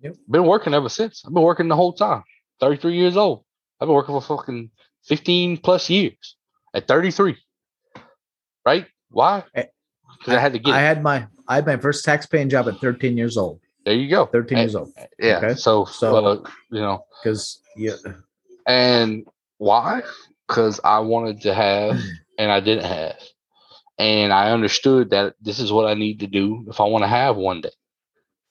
Yep. 0.00 0.16
Been 0.28 0.46
working 0.46 0.74
ever 0.74 0.88
since. 0.88 1.22
I've 1.26 1.32
been 1.32 1.42
working 1.42 1.68
the 1.68 1.76
whole 1.76 1.92
time. 1.92 2.22
33 2.60 2.94
years 2.94 3.16
old. 3.16 3.44
I've 3.80 3.86
been 3.86 3.94
working 3.94 4.14
for 4.14 4.38
fucking 4.38 4.70
15 5.04 5.58
plus 5.58 5.88
years 5.88 6.36
at 6.74 6.88
33. 6.88 7.36
Right? 8.66 8.86
Why? 9.10 9.44
Because 9.54 9.68
eh, 10.28 10.32
I, 10.32 10.36
I, 10.36 10.40
had 10.40 10.52
to 10.54 10.58
get. 10.58 10.74
I 10.74 10.80
it. 10.80 10.84
had 10.84 11.02
my 11.02 11.26
I 11.46 11.56
had 11.56 11.66
my 11.66 11.76
first 11.76 12.04
tax 12.04 12.26
paying 12.26 12.48
job 12.48 12.68
at 12.68 12.78
13 12.78 13.16
years 13.16 13.36
old. 13.36 13.60
There 13.84 13.94
you 13.94 14.08
go. 14.08 14.26
13 14.26 14.58
and, 14.58 14.64
years 14.64 14.74
old. 14.74 14.92
Yeah. 15.18 15.38
Okay? 15.38 15.54
So 15.54 15.84
so 15.84 16.16
uh, 16.16 16.48
you 16.70 16.80
know 16.80 17.04
because 17.22 17.60
yeah. 17.76 17.92
And 18.66 19.26
why? 19.58 20.02
Because 20.48 20.80
I 20.84 21.00
wanted 21.00 21.42
to 21.42 21.54
have 21.54 21.96
mm. 21.96 22.10
and 22.38 22.50
I 22.50 22.60
didn't 22.60 22.84
have, 22.84 23.16
and 23.98 24.32
I 24.32 24.50
understood 24.50 25.10
that 25.10 25.34
this 25.40 25.58
is 25.58 25.72
what 25.72 25.86
I 25.86 25.94
need 25.94 26.20
to 26.20 26.26
do 26.26 26.66
if 26.68 26.80
I 26.80 26.84
want 26.84 27.04
to 27.04 27.08
have 27.08 27.36
one 27.36 27.60
day. 27.60 27.72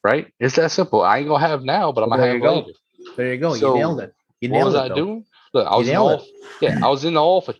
Right? 0.03 0.33
It's 0.39 0.55
that 0.55 0.71
simple. 0.71 1.01
I 1.01 1.19
ain't 1.19 1.27
gonna 1.27 1.47
have 1.47 1.63
now, 1.63 1.91
but 1.91 2.03
I'm 2.03 2.09
gonna 2.09 2.27
have 2.27 2.41
go. 2.41 2.59
later. 2.59 2.71
There 3.15 3.33
you 3.33 3.39
go. 3.39 3.53
So 3.55 3.73
you 3.73 3.79
nailed 3.79 4.01
it. 4.01 4.13
You 4.41 4.49
nailed 4.49 4.73
what 4.73 4.81
was 4.81 4.89
it, 4.89 4.91
I 4.91 4.95
doing? 4.95 5.25
Look, 5.53 5.67
I 5.67 5.75
was 5.77 5.87
in 5.87 5.95
all, 5.95 6.25
yeah, 6.61 6.79
I 6.83 6.87
was 6.89 7.05
in 7.05 7.13
the 7.13 7.21
oil 7.21 7.41
for 7.41 7.53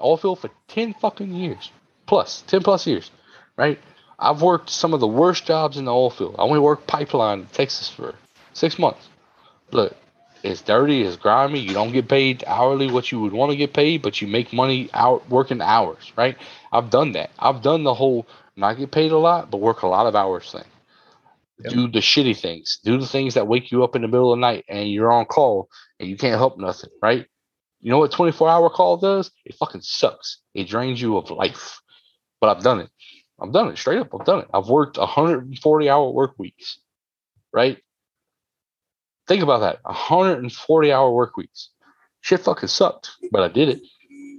oil 0.00 0.16
field 0.18 0.38
for 0.38 0.50
10 0.68 0.94
fucking 0.94 1.32
years 1.32 1.72
plus 2.06 2.42
10 2.46 2.62
plus 2.62 2.86
years 2.86 3.10
right? 3.58 3.78
I've 4.18 4.40
worked 4.40 4.70
some 4.70 4.94
of 4.94 5.00
the 5.00 5.06
worst 5.06 5.44
jobs 5.44 5.76
in 5.76 5.84
the 5.84 5.92
oil 5.92 6.10
field. 6.10 6.36
I 6.38 6.42
only 6.42 6.60
worked 6.60 6.86
pipeline 6.86 7.40
in 7.40 7.46
Texas 7.46 7.90
for 7.90 8.14
six 8.54 8.78
months. 8.78 9.08
Look, 9.70 9.94
it's 10.42 10.62
dirty, 10.62 11.02
it's 11.02 11.16
grimy. 11.16 11.60
You 11.60 11.72
don't 11.72 11.92
get 11.92 12.08
paid 12.08 12.44
hourly 12.46 12.90
what 12.90 13.10
you 13.10 13.20
would 13.20 13.32
want 13.32 13.50
to 13.50 13.56
get 13.56 13.72
paid, 13.72 14.02
but 14.02 14.20
you 14.20 14.28
make 14.28 14.52
money 14.52 14.88
out 14.94 15.28
working 15.28 15.60
hours, 15.60 16.12
right? 16.16 16.36
I've 16.72 16.90
done 16.90 17.12
that. 17.12 17.30
I've 17.38 17.62
done 17.62 17.84
the 17.84 17.94
whole 17.94 18.26
not 18.56 18.76
get 18.76 18.90
paid 18.90 19.12
a 19.12 19.18
lot, 19.18 19.50
but 19.50 19.58
work 19.58 19.82
a 19.82 19.86
lot 19.86 20.06
of 20.06 20.16
hours 20.16 20.50
thing. 20.50 20.64
Yep. 21.60 21.72
Do 21.72 21.88
the 21.88 22.00
shitty 22.00 22.38
things. 22.38 22.78
Do 22.84 22.98
the 22.98 23.06
things 23.06 23.34
that 23.34 23.46
wake 23.46 23.70
you 23.70 23.84
up 23.84 23.96
in 23.96 24.02
the 24.02 24.08
middle 24.08 24.32
of 24.32 24.36
the 24.36 24.40
night 24.40 24.64
and 24.68 24.90
you're 24.90 25.12
on 25.12 25.26
call 25.26 25.68
and 25.98 26.08
you 26.08 26.16
can't 26.16 26.38
help 26.38 26.58
nothing, 26.58 26.90
right? 27.02 27.26
You 27.80 27.90
know 27.90 27.98
what 27.98 28.12
24 28.12 28.48
hour 28.48 28.70
call 28.70 28.96
does? 28.96 29.30
It 29.44 29.54
fucking 29.54 29.82
sucks. 29.82 30.40
It 30.54 30.64
drains 30.68 31.00
you 31.00 31.16
of 31.16 31.30
life. 31.30 31.80
But 32.40 32.56
I've 32.56 32.62
done 32.62 32.80
it. 32.80 32.90
I've 33.40 33.52
done 33.52 33.68
it 33.68 33.78
straight 33.78 33.98
up. 33.98 34.08
I've 34.12 34.26
done 34.26 34.40
it. 34.40 34.48
I've 34.52 34.68
worked 34.68 34.98
140 34.98 35.88
hour 35.88 36.10
work 36.10 36.34
weeks, 36.38 36.78
right? 37.52 37.78
Think 39.28 39.42
about 39.42 39.60
that 39.60 39.78
140 39.82 40.92
hour 40.92 41.10
work 41.10 41.36
weeks. 41.36 41.68
Shit 42.22 42.40
fucking 42.40 42.68
sucked, 42.68 43.10
but 43.30 43.42
I 43.42 43.48
did 43.48 43.68
it. 43.68 43.80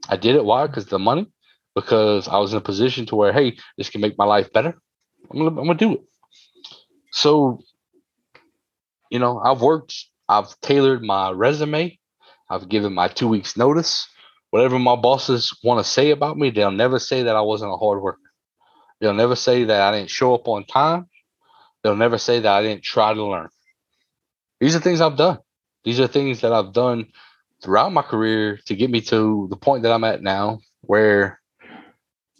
I 0.09 0.17
did 0.17 0.35
it. 0.35 0.43
Why? 0.43 0.65
Because 0.65 0.87
the 0.87 0.97
money, 0.97 1.27
because 1.75 2.27
I 2.27 2.37
was 2.39 2.51
in 2.51 2.57
a 2.57 2.61
position 2.61 3.05
to 3.05 3.15
where, 3.15 3.31
hey, 3.31 3.57
this 3.77 3.89
can 3.89 4.01
make 4.01 4.17
my 4.17 4.25
life 4.25 4.51
better. 4.51 4.75
I'm 5.31 5.37
gonna, 5.37 5.49
I'm 5.49 5.67
gonna 5.67 5.75
do 5.75 5.93
it. 5.93 6.01
So, 7.11 7.61
you 9.11 9.19
know, 9.19 9.39
I've 9.39 9.61
worked, 9.61 9.93
I've 10.27 10.59
tailored 10.61 11.03
my 11.03 11.31
resume, 11.31 11.97
I've 12.49 12.67
given 12.67 12.93
my 12.93 13.07
two 13.07 13.27
weeks 13.27 13.55
notice. 13.55 14.07
Whatever 14.49 14.79
my 14.79 14.95
bosses 14.95 15.55
want 15.63 15.85
to 15.85 15.89
say 15.89 16.09
about 16.09 16.35
me, 16.35 16.49
they'll 16.49 16.71
never 16.71 16.97
say 16.97 17.21
that 17.23 17.35
I 17.35 17.41
wasn't 17.41 17.71
a 17.71 17.77
hard 17.77 18.01
worker. 18.01 18.17
They'll 18.99 19.13
never 19.13 19.35
say 19.35 19.65
that 19.65 19.81
I 19.81 19.95
didn't 19.95 20.09
show 20.09 20.33
up 20.33 20.47
on 20.47 20.65
time. 20.65 21.07
They'll 21.83 21.95
never 21.95 22.17
say 22.17 22.39
that 22.39 22.51
I 22.51 22.63
didn't 22.63 22.83
try 22.83 23.13
to 23.13 23.23
learn. 23.23 23.49
These 24.59 24.75
are 24.75 24.79
things 24.79 25.01
I've 25.01 25.17
done. 25.17 25.39
These 25.83 25.99
are 25.99 26.07
things 26.07 26.41
that 26.41 26.53
I've 26.53 26.73
done 26.73 27.07
throughout 27.63 27.93
my 27.93 28.01
career 28.01 28.59
to 28.65 28.75
get 28.75 28.89
me 28.89 29.01
to 29.01 29.47
the 29.49 29.55
point 29.55 29.83
that 29.83 29.91
I'm 29.91 30.03
at 30.03 30.21
now, 30.21 30.59
where, 30.81 31.39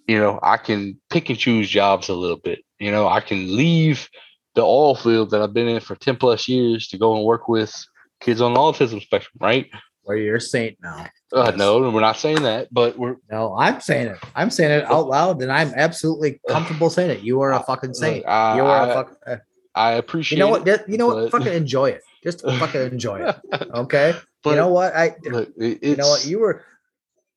you 0.07 0.19
know, 0.19 0.39
I 0.41 0.57
can 0.57 0.99
pick 1.09 1.29
and 1.29 1.39
choose 1.39 1.69
jobs 1.69 2.09
a 2.09 2.13
little 2.13 2.37
bit. 2.37 2.59
You 2.79 2.91
know, 2.91 3.07
I 3.07 3.21
can 3.21 3.55
leave 3.55 4.09
the 4.55 4.61
oil 4.61 4.95
field 4.95 5.31
that 5.31 5.41
I've 5.41 5.53
been 5.53 5.67
in 5.67 5.79
for 5.79 5.95
10 5.95 6.17
plus 6.17 6.47
years 6.47 6.87
to 6.89 6.97
go 6.97 7.15
and 7.15 7.25
work 7.25 7.47
with 7.47 7.73
kids 8.19 8.41
on 8.41 8.53
the 8.53 8.59
autism 8.59 9.01
spectrum, 9.01 9.37
right? 9.39 9.69
Where 10.03 10.17
you're 10.17 10.37
a 10.37 10.41
saint 10.41 10.77
now. 10.81 11.07
Uh, 11.31 11.51
no, 11.51 11.79
we're 11.91 12.01
not 12.01 12.17
saying 12.17 12.41
that, 12.43 12.67
but 12.71 12.97
we're 12.97 13.17
no. 13.29 13.55
I'm 13.55 13.79
saying 13.79 14.07
it. 14.07 14.17
I'm 14.33 14.49
saying 14.49 14.71
it 14.71 14.85
out 14.85 15.07
loud, 15.07 15.43
and 15.43 15.51
I'm 15.51 15.71
absolutely 15.75 16.41
comfortable 16.49 16.89
saying 16.89 17.11
it. 17.11 17.19
You 17.19 17.41
are 17.41 17.53
a 17.53 17.61
fucking 17.61 17.93
saint. 17.93 18.25
Uh, 18.25 18.53
you 18.55 18.63
are 18.63 18.81
I, 18.81 18.89
a 18.89 18.93
fuck. 18.95 19.17
Uh, 19.27 19.35
I 19.75 19.91
appreciate. 19.91 20.39
You 20.39 20.45
know 20.45 20.49
what? 20.49 20.67
It, 20.67 20.89
you 20.89 20.97
know 20.97 21.07
what? 21.07 21.31
Fucking 21.31 21.53
enjoy 21.53 21.89
it. 21.89 22.01
Just 22.23 22.41
fucking 22.45 22.81
enjoy 22.81 23.27
it. 23.27 23.35
Okay. 23.73 24.15
But, 24.43 24.51
you 24.51 24.55
know 24.55 24.69
what? 24.69 24.95
I. 24.95 25.15
You 25.23 25.31
know 25.31 26.07
what? 26.07 26.25
You 26.25 26.39
were. 26.39 26.63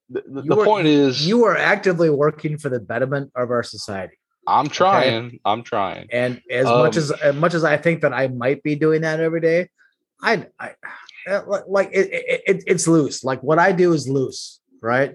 The, 0.09 0.23
the, 0.27 0.43
the 0.43 0.57
were, 0.57 0.65
point 0.65 0.87
is, 0.87 1.27
you 1.27 1.45
are 1.45 1.57
actively 1.57 2.11
working 2.11 2.59
for 2.59 2.69
the 2.69 2.79
betterment 2.79 3.33
of 3.35 3.51
our 3.51 3.63
society. 3.63 4.15
I'm 4.47 4.69
trying. 4.69 5.27
Okay? 5.27 5.41
I'm 5.45 5.63
trying. 5.63 6.09
And 6.13 6.41
as 6.51 6.67
um, 6.67 6.79
much 6.81 6.97
as 6.97 7.11
as 7.11 7.35
much 7.35 7.55
as 7.55 7.65
I 7.65 7.77
think 7.77 8.03
that 8.03 8.13
I 8.13 8.29
might 8.29 8.63
be 8.63 8.75
doing 8.75 9.03
that 9.03 9.21
every 9.21 9.41
day, 9.41 9.69
I 10.23 10.47
I 10.59 10.75
uh, 11.29 11.63
like 11.67 11.91
it, 11.93 12.13
it, 12.13 12.43
it, 12.47 12.65
it's 12.67 12.87
loose. 12.87 13.25
Like 13.25 13.43
what 13.43 13.59
I 13.59 13.73
do 13.73 13.93
is 13.93 14.09
loose, 14.09 14.61
right? 14.81 15.15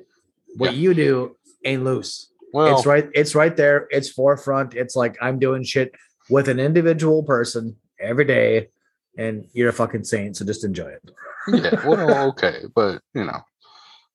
What 0.55 0.73
yeah. 0.73 0.79
you 0.79 0.93
do 0.93 1.35
ain't 1.63 1.83
loose. 1.83 2.31
Well, 2.53 2.77
it's 2.77 2.85
right. 2.85 3.09
It's 3.13 3.35
right 3.35 3.55
there. 3.55 3.87
It's 3.91 4.09
forefront. 4.09 4.73
It's 4.73 4.95
like 4.95 5.17
I'm 5.21 5.39
doing 5.39 5.63
shit 5.63 5.93
with 6.29 6.47
an 6.47 6.59
individual 6.59 7.23
person 7.23 7.75
every 7.99 8.25
day, 8.25 8.69
and 9.17 9.47
you're 9.53 9.69
a 9.69 9.73
fucking 9.73 10.03
saint. 10.03 10.37
So 10.37 10.45
just 10.45 10.63
enjoy 10.63 10.89
it. 10.89 11.11
yeah. 11.47 11.85
Well, 11.87 12.27
okay, 12.29 12.61
but 12.73 13.01
you 13.13 13.25
know, 13.25 13.41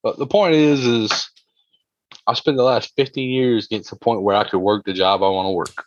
but 0.03 0.19
the 0.19 0.27
point 0.27 0.55
is, 0.55 0.87
is 0.87 1.31
I 2.27 2.35
spent 2.35 2.57
the 2.57 2.63
last 2.63 2.93
15 2.97 3.31
years 3.31 3.67
getting 3.67 3.85
to 3.85 3.91
the 3.91 3.97
point 3.97 4.23
where 4.23 4.37
I 4.37 4.49
could 4.49 4.59
work 4.59 4.85
the 4.85 4.93
job 4.93 5.23
I 5.23 5.29
want 5.29 5.47
to 5.47 5.53
work. 5.53 5.85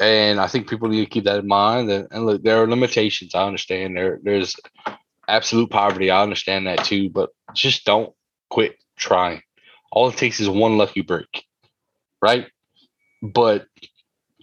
And 0.00 0.40
I 0.40 0.46
think 0.46 0.68
people 0.68 0.88
need 0.88 1.04
to 1.04 1.10
keep 1.10 1.24
that 1.24 1.38
in 1.38 1.46
mind. 1.46 1.90
And, 1.90 2.08
and 2.10 2.26
look, 2.26 2.42
there 2.42 2.62
are 2.62 2.68
limitations. 2.68 3.34
I 3.34 3.46
understand 3.46 3.96
there. 3.96 4.18
There's 4.22 4.56
absolute 5.28 5.70
poverty. 5.70 6.10
I 6.10 6.22
understand 6.22 6.66
that 6.66 6.84
too. 6.84 7.10
But 7.10 7.30
just 7.54 7.84
don't 7.84 8.12
quit 8.50 8.76
trying. 8.96 9.42
All 9.92 10.08
it 10.08 10.16
takes 10.16 10.40
is 10.40 10.48
one 10.48 10.78
lucky 10.78 11.02
break, 11.02 11.44
right? 12.22 12.46
But 13.22 13.66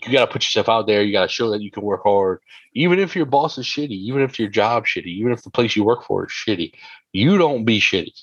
you 0.06 0.14
got 0.14 0.26
to 0.26 0.32
put 0.32 0.44
yourself 0.44 0.70
out 0.70 0.88
there. 0.88 1.02
You 1.02 1.12
got 1.12 1.24
to 1.24 1.34
show 1.34 1.52
that 1.52 1.62
you 1.62 1.72
can 1.72 1.84
work 1.84 2.04
hard, 2.04 2.40
even 2.74 3.00
if 3.00 3.16
your 3.16 3.26
boss 3.26 3.58
is 3.58 3.66
shitty, 3.66 3.92
even 3.92 4.22
if 4.22 4.40
your 4.40 4.50
job 4.50 4.86
shitty, 4.86 5.08
even 5.08 5.32
if 5.32 5.44
the 5.44 5.50
place 5.50 5.76
you 5.76 5.84
work 5.84 6.04
for 6.04 6.26
is 6.26 6.32
shitty. 6.32 6.74
You 7.14 7.38
don't 7.38 7.66
be 7.66 7.80
shitty. 7.80 8.14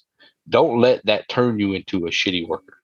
Don't 0.49 0.81
let 0.81 1.05
that 1.07 1.29
turn 1.29 1.59
you 1.59 1.73
into 1.73 2.07
a 2.07 2.11
shitty 2.11 2.47
worker. 2.47 2.77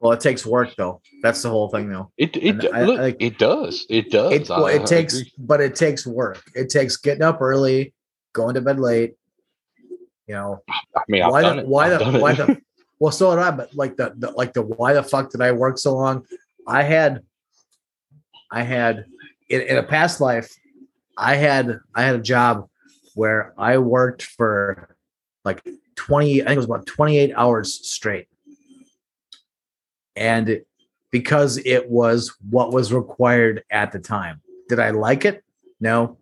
Well, 0.00 0.12
it 0.12 0.20
takes 0.20 0.46
work 0.46 0.74
though. 0.76 1.02
That's 1.22 1.42
the 1.42 1.50
whole 1.50 1.68
thing 1.68 1.90
though. 1.90 2.10
It 2.16 2.34
it 2.36 2.72
I, 2.72 2.84
look, 2.84 3.00
I, 3.00 3.16
it 3.20 3.38
does. 3.38 3.84
It 3.90 4.10
does. 4.10 4.32
It, 4.32 4.48
well, 4.48 4.66
it 4.66 4.86
takes 4.86 5.14
agree. 5.14 5.32
but 5.38 5.60
it 5.60 5.76
takes 5.76 6.06
work. 6.06 6.42
It 6.54 6.70
takes 6.70 6.96
getting 6.96 7.22
up 7.22 7.42
early, 7.42 7.92
going 8.32 8.54
to 8.54 8.62
bed 8.62 8.80
late. 8.80 9.14
You 10.26 10.36
know, 10.36 10.62
I 10.96 11.02
mean, 11.08 11.28
why 11.28 11.42
the, 11.42 11.62
why 11.62 11.88
the 11.90 12.18
why 12.18 12.32
the 12.34 12.60
well, 12.98 13.12
so 13.12 13.34
did 13.34 13.42
I. 13.42 13.50
But 13.50 13.74
like 13.74 13.96
the, 13.96 14.14
the 14.16 14.30
like 14.30 14.54
the 14.54 14.62
why 14.62 14.94
the 14.94 15.02
fuck 15.02 15.30
did 15.30 15.42
I 15.42 15.52
work 15.52 15.76
so 15.76 15.94
long? 15.94 16.24
I 16.66 16.82
had, 16.82 17.22
I 18.50 18.62
had 18.62 19.06
in, 19.48 19.60
in 19.62 19.76
a 19.76 19.82
past 19.82 20.20
life, 20.20 20.54
I 21.16 21.36
had 21.36 21.80
I 21.94 22.02
had 22.02 22.14
a 22.14 22.22
job 22.22 22.68
where 23.14 23.52
I 23.58 23.78
worked 23.78 24.22
for 24.22 24.96
like 25.44 25.62
20, 25.96 26.42
I 26.42 26.44
think 26.44 26.52
it 26.52 26.56
was 26.56 26.64
about 26.64 26.86
28 26.86 27.32
hours 27.34 27.86
straight. 27.86 28.28
And 30.16 30.62
because 31.10 31.58
it 31.58 31.90
was 31.90 32.34
what 32.48 32.72
was 32.72 32.92
required 32.92 33.64
at 33.70 33.92
the 33.92 33.98
time. 33.98 34.40
Did 34.68 34.78
I 34.78 34.90
like 34.90 35.24
it? 35.24 35.42
No. 35.80 36.18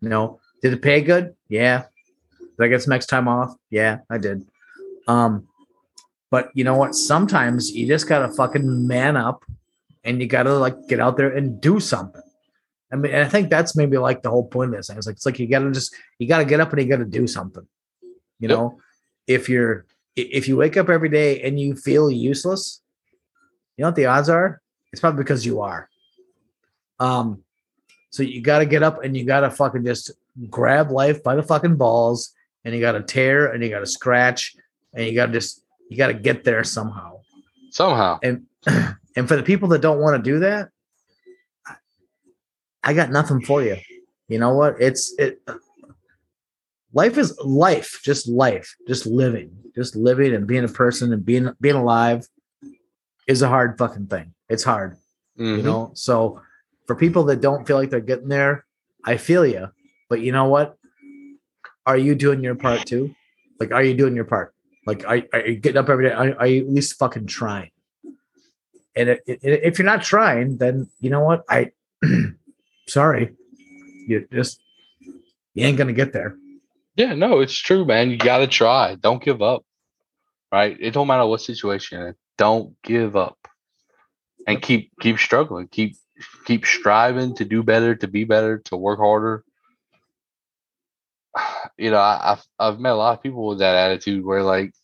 No. 0.00 0.40
Did 0.62 0.72
it 0.72 0.82
pay 0.82 1.02
good? 1.02 1.34
Yeah. 1.48 1.84
Did 2.40 2.64
I 2.64 2.68
get 2.68 2.82
some 2.82 2.90
next 2.90 3.06
time 3.06 3.28
off? 3.28 3.54
Yeah, 3.70 3.98
I 4.08 4.18
did. 4.18 4.46
Um, 5.06 5.46
but 6.30 6.50
you 6.54 6.64
know 6.64 6.76
what? 6.76 6.94
Sometimes 6.94 7.70
you 7.70 7.86
just 7.86 8.08
gotta 8.08 8.32
fucking 8.32 8.86
man 8.86 9.16
up 9.16 9.44
and 10.04 10.20
you 10.20 10.26
gotta 10.26 10.54
like 10.54 10.88
get 10.88 11.00
out 11.00 11.16
there 11.16 11.30
and 11.30 11.60
do 11.60 11.80
something. 11.80 12.22
I 12.92 12.96
mean, 12.96 13.14
I 13.14 13.28
think 13.28 13.50
that's 13.50 13.76
maybe 13.76 13.98
like 13.98 14.22
the 14.22 14.30
whole 14.30 14.46
point 14.46 14.70
of 14.70 14.76
this 14.76 14.88
thing. 14.88 14.98
It's 14.98 15.06
like 15.06 15.16
it's 15.16 15.26
like 15.26 15.38
you 15.38 15.46
gotta 15.46 15.70
just 15.70 15.94
you 16.18 16.26
gotta 16.26 16.44
get 16.44 16.60
up 16.60 16.72
and 16.72 16.82
you 16.82 16.88
gotta 16.88 17.04
do 17.04 17.26
something. 17.26 17.66
You 18.02 18.48
yep. 18.48 18.50
know, 18.50 18.80
if 19.26 19.48
you're 19.48 19.86
if 20.16 20.48
you 20.48 20.56
wake 20.56 20.76
up 20.76 20.88
every 20.88 21.08
day 21.08 21.40
and 21.42 21.58
you 21.60 21.76
feel 21.76 22.10
useless, 22.10 22.80
you 23.76 23.82
know 23.82 23.88
what 23.88 23.96
the 23.96 24.06
odds 24.06 24.28
are? 24.28 24.60
It's 24.92 25.00
probably 25.00 25.22
because 25.22 25.46
you 25.46 25.60
are. 25.60 25.88
Um, 26.98 27.44
so 28.10 28.22
you 28.22 28.42
got 28.42 28.58
to 28.58 28.66
get 28.66 28.82
up 28.82 29.04
and 29.04 29.16
you 29.16 29.24
got 29.24 29.40
to 29.40 29.50
fucking 29.50 29.84
just 29.84 30.10
grab 30.48 30.90
life 30.90 31.22
by 31.22 31.36
the 31.36 31.42
fucking 31.42 31.76
balls, 31.76 32.34
and 32.64 32.74
you 32.74 32.80
got 32.80 32.92
to 32.92 33.02
tear 33.02 33.52
and 33.52 33.62
you 33.62 33.70
got 33.70 33.80
to 33.80 33.86
scratch, 33.86 34.54
and 34.94 35.06
you 35.06 35.14
got 35.14 35.26
to 35.26 35.32
just 35.32 35.62
you 35.88 35.96
got 35.96 36.08
to 36.08 36.14
get 36.14 36.44
there 36.44 36.64
somehow. 36.64 37.20
Somehow. 37.70 38.18
And 38.22 38.46
and 39.16 39.28
for 39.28 39.36
the 39.36 39.42
people 39.42 39.68
that 39.68 39.80
don't 39.80 40.00
want 40.00 40.22
to 40.22 40.30
do 40.30 40.40
that, 40.40 40.68
I 42.82 42.94
got 42.94 43.10
nothing 43.10 43.42
for 43.42 43.62
you. 43.62 43.76
You 44.28 44.38
know 44.38 44.54
what? 44.54 44.80
It's 44.80 45.14
it 45.18 45.40
life 46.92 47.18
is 47.18 47.38
life, 47.44 48.00
just 48.04 48.28
life, 48.28 48.74
just 48.86 49.06
living, 49.06 49.50
just 49.74 49.96
living 49.96 50.34
and 50.34 50.46
being 50.46 50.64
a 50.64 50.68
person 50.68 51.12
and 51.12 51.24
being 51.24 51.50
being 51.60 51.76
alive 51.76 52.26
is 53.26 53.42
a 53.42 53.48
hard 53.48 53.78
fucking 53.78 54.06
thing. 54.06 54.34
It's 54.48 54.64
hard, 54.64 54.96
mm-hmm. 55.38 55.56
you 55.58 55.62
know. 55.62 55.90
So 55.94 56.40
for 56.86 56.96
people 56.96 57.24
that 57.24 57.40
don't 57.40 57.66
feel 57.66 57.76
like 57.76 57.90
they're 57.90 58.00
getting 58.00 58.28
there, 58.28 58.64
I 59.04 59.16
feel 59.16 59.46
you. 59.46 59.68
But 60.08 60.20
you 60.20 60.32
know 60.32 60.46
what? 60.46 60.76
Are 61.86 61.96
you 61.96 62.14
doing 62.14 62.42
your 62.42 62.54
part 62.54 62.86
too? 62.86 63.14
Like, 63.58 63.72
are 63.72 63.82
you 63.82 63.94
doing 63.94 64.14
your 64.14 64.24
part? 64.24 64.54
Like, 64.86 65.04
are, 65.06 65.22
are 65.32 65.46
you 65.46 65.56
getting 65.56 65.76
up 65.76 65.88
every 65.88 66.08
day? 66.08 66.14
Are, 66.14 66.38
are 66.38 66.46
you 66.46 66.62
at 66.62 66.70
least 66.70 66.98
fucking 66.98 67.26
trying? 67.26 67.70
And 68.96 69.08
it, 69.08 69.22
it, 69.26 69.40
if 69.42 69.78
you're 69.78 69.86
not 69.86 70.02
trying, 70.02 70.56
then 70.58 70.88
you 71.00 71.10
know 71.10 71.20
what? 71.20 71.44
I 71.48 71.72
sorry, 72.88 73.34
you 74.06 74.26
just 74.32 74.60
you 75.54 75.66
ain't 75.66 75.78
gonna 75.78 75.92
get 75.92 76.12
there. 76.12 76.36
Yeah, 76.96 77.14
no, 77.14 77.40
it's 77.40 77.56
true, 77.56 77.84
man. 77.84 78.10
You 78.10 78.16
gotta 78.16 78.46
try. 78.46 78.96
Don't 78.96 79.22
give 79.22 79.42
up. 79.42 79.64
Right? 80.52 80.76
It 80.80 80.92
don't 80.92 81.06
matter 81.06 81.26
what 81.26 81.40
situation. 81.40 82.14
Don't 82.36 82.74
give 82.82 83.16
up. 83.16 83.38
And 84.46 84.60
keep 84.60 84.90
keep 85.00 85.18
struggling. 85.18 85.68
Keep 85.68 85.96
keep 86.44 86.66
striving 86.66 87.36
to 87.36 87.44
do 87.44 87.62
better, 87.62 87.94
to 87.94 88.08
be 88.08 88.24
better, 88.24 88.58
to 88.66 88.76
work 88.76 88.98
harder. 88.98 89.44
You 91.78 91.90
know, 91.90 91.98
I, 91.98 92.20
have 92.36 92.44
I've 92.58 92.80
met 92.80 92.92
a 92.92 92.96
lot 92.96 93.16
of 93.16 93.22
people 93.22 93.46
with 93.46 93.60
that 93.60 93.74
attitude 93.74 94.22
where 94.22 94.42
like 94.42 94.74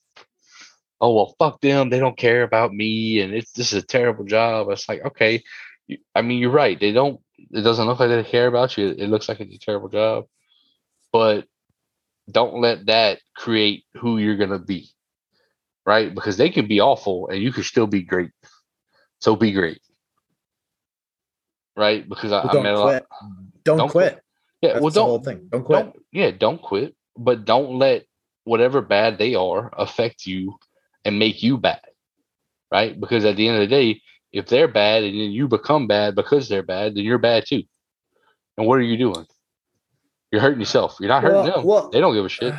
oh 1.01 1.15
well, 1.15 1.35
fuck 1.39 1.61
them. 1.61 1.91
They 1.91 1.99
don't 1.99 2.17
care 2.17 2.43
about 2.43 2.73
me, 2.75 3.21
and 3.21 3.35
it's 3.35 3.53
this 3.53 3.73
is 3.73 3.83
a 3.83 3.87
terrible 3.87 4.25
job. 4.25 4.69
It's 4.71 4.89
like 4.89 5.05
okay, 5.05 5.43
I 6.15 6.23
mean 6.23 6.39
you're 6.39 6.51
right. 6.51 6.79
They 6.79 6.93
don't. 6.93 7.21
It 7.53 7.63
doesn't 7.63 7.87
look 7.87 8.01
like 8.01 8.09
they 8.09 8.25
care 8.25 8.47
about 8.47 8.77
you. 8.79 8.89
It 8.89 9.09
looks 9.09 9.29
like 9.29 9.41
it's 9.41 9.55
a 9.55 9.59
terrible 9.59 9.89
job, 9.89 10.25
but 11.13 11.47
don't 12.31 12.61
let 12.61 12.87
that 12.87 13.21
create 13.37 13.85
who 13.97 14.19
you're 14.19 14.37
gonna 14.37 14.59
be, 14.59 14.91
right? 15.85 16.15
Because 16.15 16.37
they 16.37 16.51
can 16.51 16.67
be 16.67 16.81
awful, 16.81 17.29
and 17.29 17.41
you 17.43 17.53
can 17.53 17.63
still 17.63 17.87
be 17.87 18.03
great. 18.03 18.31
So 19.21 19.37
be 19.37 19.53
great, 19.53 19.81
right? 21.77 22.09
Because 22.09 22.33
I, 22.33 22.43
Well, 22.43 22.51
I 22.51 22.53
don't 22.53 22.63
met 22.63 22.75
a 22.75 22.79
lot. 22.79 22.87
quit. 22.87 23.07
Don't, 23.65 23.79
Don't 23.79 23.89
quit. 23.91 24.21
Yeah, 24.63 24.73
That's 24.75 24.83
well, 24.83 24.91
the 24.91 25.03
whole 25.05 25.19
don't 25.19 25.25
thing. 25.25 25.49
Don't 25.51 25.65
quit. 25.65 25.85
don't 25.85 25.97
yeah 26.13 26.31
don't 26.31 26.61
quit 26.63 26.95
but 27.17 27.45
don't 27.45 27.79
let 27.79 28.05
whatever 28.45 28.81
bad 28.81 29.19
they 29.19 29.35
are 29.35 29.71
affect 29.77 30.27
you 30.27 30.57
and 31.07 31.19
make 31.19 31.43
you 31.43 31.57
bad 31.57 31.81
right 32.71 32.99
because 33.01 33.25
at 33.25 33.37
the 33.37 33.47
end 33.49 33.57
of 33.57 33.69
the 33.69 33.75
day 33.75 34.01
if 34.33 34.47
they're 34.47 34.69
bad 34.69 35.05
and 35.05 35.15
then 35.15 35.31
you 35.31 35.47
become 35.49 35.87
bad 35.87 36.15
because 36.15 36.49
they're 36.49 36.63
bad 36.63 36.95
then 36.95 37.05
you're 37.05 37.19
bad 37.19 37.45
too 37.47 37.63
and 38.59 38.67
what 38.67 38.79
are 38.79 38.83
you 38.83 38.97
doing 38.97 39.25
you're 40.33 40.41
hurting 40.43 40.61
yourself 40.61 40.97
you're 41.01 41.09
not 41.09 41.23
hurting 41.23 41.37
Well- 41.45 41.57
them 41.57 41.65
well- 41.65 41.91
they 41.91 42.01
don't 42.01 42.15
give 42.15 42.25
a 42.25 42.29
shit 42.29 42.55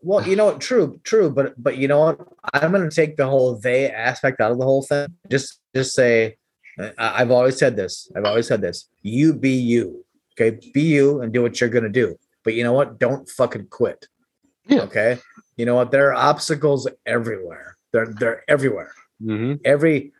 Well, 0.00 0.24
you 0.28 0.36
know 0.36 0.44
what? 0.44 0.60
True, 0.60 1.00
true. 1.02 1.28
But 1.28 1.60
but 1.60 1.76
you 1.76 1.88
know 1.88 1.98
what? 1.98 2.20
I'm 2.54 2.70
going 2.70 2.88
to 2.88 2.94
take 2.94 3.16
the 3.16 3.26
whole 3.26 3.58
they 3.58 3.90
aspect 3.90 4.40
out 4.40 4.52
of 4.52 4.58
the 4.58 4.64
whole 4.64 4.82
thing. 4.82 5.08
Just 5.28 5.58
just 5.74 5.92
say, 5.92 6.36
I- 6.78 7.14
I've 7.18 7.32
always 7.32 7.58
said 7.58 7.74
this. 7.74 8.08
I've 8.14 8.24
always 8.24 8.46
said 8.46 8.60
this. 8.60 8.88
You 9.02 9.34
be 9.34 9.50
you. 9.50 10.04
Okay, 10.34 10.56
be 10.72 10.82
you 10.82 11.20
and 11.20 11.32
do 11.32 11.42
what 11.42 11.60
you're 11.60 11.68
going 11.68 11.82
to 11.82 11.90
do. 11.90 12.14
But 12.44 12.54
you 12.54 12.62
know 12.62 12.72
what? 12.72 13.00
Don't 13.00 13.28
fucking 13.28 13.66
quit. 13.70 14.06
Yeah. 14.68 14.82
Okay. 14.82 15.18
You 15.56 15.66
know 15.66 15.74
what? 15.74 15.90
There 15.90 16.10
are 16.14 16.30
obstacles 16.30 16.86
everywhere. 17.04 17.76
They're 17.92 18.06
they're 18.18 18.44
everywhere. 18.48 18.92
mm-hmm. 19.22 19.54
Every 19.64 20.12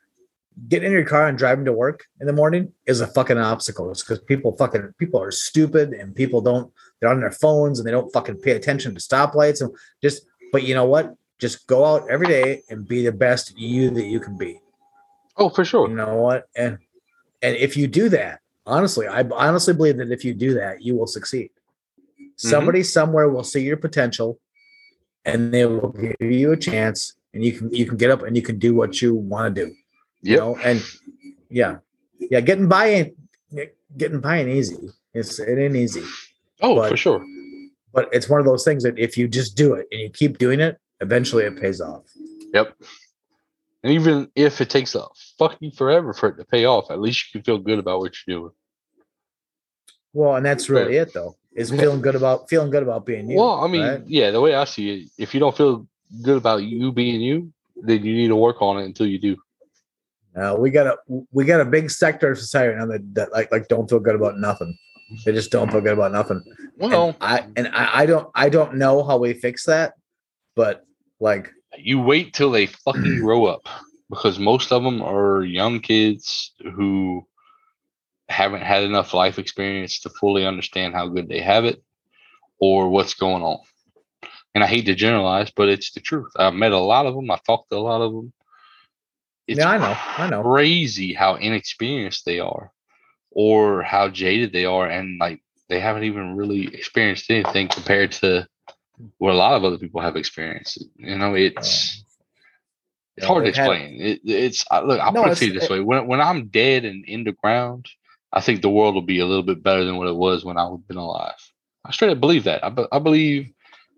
getting 0.67 0.87
in 0.87 0.93
your 0.93 1.05
car 1.05 1.29
and 1.29 1.39
driving 1.39 1.65
to 1.67 1.73
work 1.73 2.07
in 2.21 2.27
the 2.27 2.33
morning 2.33 2.73
is 2.87 3.01
a 3.01 3.07
fucking 3.07 3.39
obstacle. 3.39 3.91
It's 3.91 4.03
because 4.03 4.21
people 4.21 4.57
fucking 4.57 4.95
people 4.99 5.23
are 5.23 5.31
stupid 5.31 5.93
and 5.93 6.15
people 6.15 6.41
don't 6.41 6.73
they're 7.01 7.11
on 7.11 7.21
their 7.21 7.31
phones 7.31 7.79
and 7.79 7.87
they 7.87 7.93
don't 7.93 8.13
fucking 8.13 8.41
pay 8.41 8.53
attention 8.53 8.95
to 8.95 9.01
stoplights 9.01 9.61
and 9.61 9.71
just 10.03 10.23
but 10.53 10.65
you 10.65 10.75
know 10.75 10.87
what? 10.87 11.15
Just 11.39 11.67
go 11.69 11.85
out 11.85 12.11
every 12.11 12.27
day 12.27 12.63
and 12.69 12.89
be 12.89 13.05
the 13.05 13.13
best 13.13 13.57
you 13.57 13.91
that 13.91 14.07
you 14.07 14.19
can 14.19 14.37
be. 14.37 14.61
oh 15.37 15.51
for 15.51 15.65
sure 15.65 15.89
You 15.89 15.95
know 15.95 16.17
what? 16.17 16.49
And 16.57 16.79
and 17.41 17.57
if 17.57 17.77
you 17.77 17.87
do 17.87 18.09
that, 18.09 18.41
honestly, 18.67 19.07
I 19.07 19.23
honestly 19.23 19.75
believe 19.75 19.99
that 19.99 20.11
if 20.11 20.25
you 20.25 20.35
do 20.35 20.55
that, 20.55 20.83
you 20.83 20.97
will 20.97 21.07
succeed. 21.07 21.51
Somebody 22.37 22.85
somewhere 22.85 23.29
will 23.29 23.43
see 23.43 23.63
your 23.63 23.77
potential 23.77 24.39
and 25.25 25.53
they 25.53 25.67
will 25.67 25.91
give 25.91 26.17
you 26.21 26.53
a 26.53 26.57
chance 26.57 27.15
and 27.39 27.45
you 27.45 27.53
can 27.53 27.73
you 27.73 27.87
can 27.87 27.97
get 27.97 28.11
up 28.11 28.23
and 28.25 28.35
you 28.35 28.43
can 28.43 28.59
do 28.59 28.75
what 28.75 29.01
you 29.01 29.15
want 29.15 29.55
to 29.55 29.65
do 29.65 29.73
you 30.23 30.37
know 30.37 30.57
and 30.65 30.83
yeah. 31.49 31.77
Yeah 32.19 32.41
getting 32.41 32.67
by 32.67 32.87
ain't 32.89 33.15
getting 33.97 34.21
by 34.21 34.41
ain't 34.41 34.49
easy. 34.49 34.77
It's 35.15 35.39
it 35.39 35.57
ain't 35.57 35.77
easy. 35.77 36.03
Oh 36.61 36.75
but- 36.75 36.91
for 36.91 36.97
sure. 36.97 37.25
but 37.93 38.09
it's 38.13 38.29
one 38.29 38.41
of 38.41 38.47
those 38.47 38.65
things 38.65 38.83
that 38.83 38.99
if 38.99 39.17
you 39.17 39.29
just 39.29 39.57
do 39.57 39.75
it 39.75 39.87
and 39.93 40.01
you 40.01 40.11
keep 40.11 40.39
doing 40.39 40.59
it 40.59 40.79
eventually 41.01 41.45
it 41.45 41.61
pays 41.61 41.81
off. 41.81 42.03
Yep. 42.53 42.75
And 43.85 43.93
even 43.93 44.29
if 44.35 44.61
it 44.61 44.69
takes 44.69 44.97
a 44.97 45.05
fucking 45.39 45.71
forever 45.71 46.13
for 46.13 46.31
it 46.31 46.37
to 46.39 46.45
pay 46.45 46.65
off 46.65 46.91
at 46.91 47.01
least 47.01 47.27
you 47.27 47.39
can 47.39 47.45
feel 47.45 47.59
good 47.59 47.79
about 47.79 48.01
what 48.01 48.15
you're 48.27 48.41
doing. 48.41 48.53
Well 50.13 50.35
and 50.35 50.45
that's 50.45 50.69
really 50.69 50.97
it 50.97 51.15
though 51.15 51.37
is 51.55 51.71
feeling 51.71 52.01
good 52.01 52.17
about 52.17 52.49
feeling 52.49 52.71
good 52.71 52.83
about 52.83 53.07
being 53.07 53.31
you 53.31 53.37
well, 53.37 53.65
I 53.65 53.69
mean, 53.69 53.83
right? 53.83 54.03
yeah, 54.07 54.31
the 54.31 54.41
way 54.41 54.55
I 54.55 54.65
see 54.65 54.91
it, 54.91 55.09
if 55.19 55.35
you 55.35 55.41
don't 55.41 55.57
feel 55.57 55.89
good 56.23 56.37
about 56.37 56.63
you 56.63 56.93
being 56.93 57.21
you, 57.21 57.53
then 57.77 58.05
you 58.05 58.15
need 58.15 58.29
to 58.29 58.37
work 58.37 58.61
on 58.61 58.79
it 58.79 58.85
until 58.85 59.07
you 59.07 59.19
do. 59.19 59.37
Uh, 60.37 60.57
we 60.59 60.71
got 60.71 60.87
a 60.87 60.97
we 61.33 61.45
got 61.45 61.61
a 61.61 61.65
big 61.65 61.91
sector 61.91 62.31
of 62.31 62.39
society 62.39 62.75
right 62.75 62.79
now 62.79 62.87
that, 62.87 63.15
that 63.15 63.33
like 63.33 63.51
like 63.51 63.67
don't 63.69 63.89
feel 63.89 63.99
good 63.99 64.15
about 64.15 64.39
nothing 64.39 64.77
they 65.25 65.33
just 65.33 65.51
don't 65.51 65.73
feel 65.73 65.81
good 65.81 65.95
about 65.95 66.13
nothing 66.13 66.41
Well, 66.77 67.09
and 67.09 67.17
i 67.21 67.47
and 67.57 67.69
I, 67.69 68.03
I 68.03 68.07
don't 68.07 68.29
i 68.35 68.49
don't 68.51 68.75
know 68.75 69.03
how 69.03 69.17
we 69.17 69.33
fix 69.33 69.65
that 69.65 69.95
but 70.55 70.85
like 71.19 71.51
you 71.77 72.01
wait 72.01 72.35
till 72.35 72.51
they 72.51 72.67
fucking 72.67 73.19
grow 73.21 73.47
up 73.47 73.67
because 74.11 74.39
most 74.39 74.73
of 74.73 74.83
them 74.83 75.03
are 75.03 75.43
young 75.43 75.81
kids 75.81 76.53
who 76.75 77.27
haven't 78.29 78.63
had 78.63 78.83
enough 78.83 79.15
life 79.15 79.39
experience 79.39 80.01
to 80.01 80.11
fully 80.11 80.47
understand 80.47 80.95
how 80.95 81.09
good 81.09 81.29
they 81.29 81.41
have 81.41 81.65
it 81.65 81.83
or 82.59 82.89
what's 82.89 83.15
going 83.15 83.43
on. 83.43 83.59
And 84.55 84.65
I 84.65 84.67
hate 84.67 84.87
to 84.87 84.95
generalize, 84.95 85.51
but 85.51 85.69
it's 85.69 85.93
the 85.93 86.01
truth. 86.01 86.33
I've 86.37 86.55
met 86.55 86.73
a 86.73 86.79
lot 86.79 87.07
of 87.07 87.15
them. 87.15 87.31
I 87.31 87.39
talked 87.47 87.71
to 87.71 87.77
a 87.77 87.79
lot 87.79 88.01
of 88.01 88.13
them. 88.13 88.33
It's 89.47 89.59
yeah 89.59 89.71
i 89.71 89.79
know. 89.79 89.97
I 90.25 90.29
know. 90.31 90.43
crazy 90.43 91.15
how 91.15 91.37
inexperienced 91.37 92.25
they 92.27 92.39
are 92.41 92.71
or 93.31 93.83
how 93.83 94.09
jaded 94.09 94.53
they 94.53 94.65
are 94.67 94.87
and 94.87 95.19
like 95.19 95.43
they 95.69 95.81
haven't 95.81 96.05
even 96.05 96.37
really 96.37 96.67
experienced 96.75 97.31
anything 97.31 97.69
compared 97.69 98.13
to 98.13 98.47
what 99.19 99.33
a 99.33 99.37
lot 99.37 99.55
of 99.55 99.65
other 99.65 99.79
people 99.79 100.01
have 100.01 100.17
experienced. 100.17 100.85
You 100.97 101.17
know 101.17 101.35
it's 101.35 102.05
it's 103.17 103.27
hard 103.27 103.45
to 103.45 103.51
they've 103.51 103.57
had- 103.57 103.71
explain. 103.73 104.01
It, 104.01 104.21
it's 104.25 104.65
I- 104.71 104.81
look 104.81 105.01
i'll 105.01 105.13
No, 105.13 105.23
put 105.23 105.33
it 105.33 105.39
to 105.39 105.47
you 105.47 105.59
this 105.59 105.71
way. 105.71 105.81
When, 105.81 106.07
when 106.07 106.21
i'm 106.21 106.49
dead 106.49 106.85
and 106.85 107.05
in 107.07 107.25
the 107.25 107.33
ground 107.33 107.87
i 108.33 108.41
think 108.41 108.61
the 108.61 108.71
world 108.71 108.95
will 108.95 109.03
be 109.03 109.21
a 109.21 109.27
little 109.27 109.43
bit 109.43 109.63
better 109.63 109.85
than 109.85 109.97
what 109.97 110.09
it 110.09 110.17
was 110.17 110.45
when 110.45 110.59
i've 110.59 110.87
been 110.89 110.97
alive. 110.99 111.41
I 111.87 111.93
straight 111.93 112.11
up 112.11 112.21
believe 112.21 112.45
that. 112.45 112.63
I, 112.65 112.69
be- 112.69 112.87
I 112.93 112.99
believe 112.99 113.49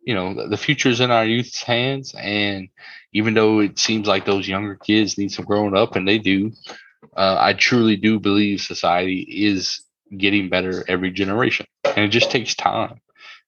you 0.02 0.14
know 0.14 0.34
the, 0.34 0.48
the 0.48 0.56
future's 0.56 1.00
in 1.00 1.10
our 1.10 1.24
youth's 1.24 1.62
hands 1.62 2.14
and 2.18 2.68
even 3.12 3.34
though 3.34 3.60
it 3.60 3.78
seems 3.78 4.06
like 4.06 4.24
those 4.24 4.48
younger 4.48 4.76
kids 4.76 5.18
need 5.18 5.32
some 5.32 5.44
growing 5.44 5.76
up 5.76 5.96
and 5.96 6.06
they 6.06 6.18
do 6.18 6.52
uh, 7.16 7.36
i 7.38 7.52
truly 7.52 7.96
do 7.96 8.18
believe 8.18 8.60
society 8.60 9.20
is 9.28 9.82
getting 10.16 10.48
better 10.48 10.84
every 10.88 11.10
generation 11.10 11.66
and 11.84 11.98
it 11.98 12.08
just 12.08 12.30
takes 12.30 12.54
time 12.54 13.00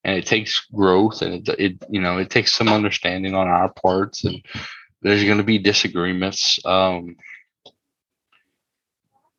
and 0.04 0.16
it 0.16 0.26
takes 0.26 0.66
growth 0.72 1.22
and 1.22 1.48
it, 1.48 1.58
it 1.58 1.84
you 1.88 2.00
know 2.00 2.18
it 2.18 2.30
takes 2.30 2.52
some 2.52 2.68
understanding 2.68 3.34
on 3.34 3.48
our 3.48 3.72
parts 3.72 4.24
and 4.24 4.44
there's 5.00 5.24
going 5.24 5.38
to 5.38 5.44
be 5.44 5.58
disagreements 5.58 6.58
um 6.64 7.16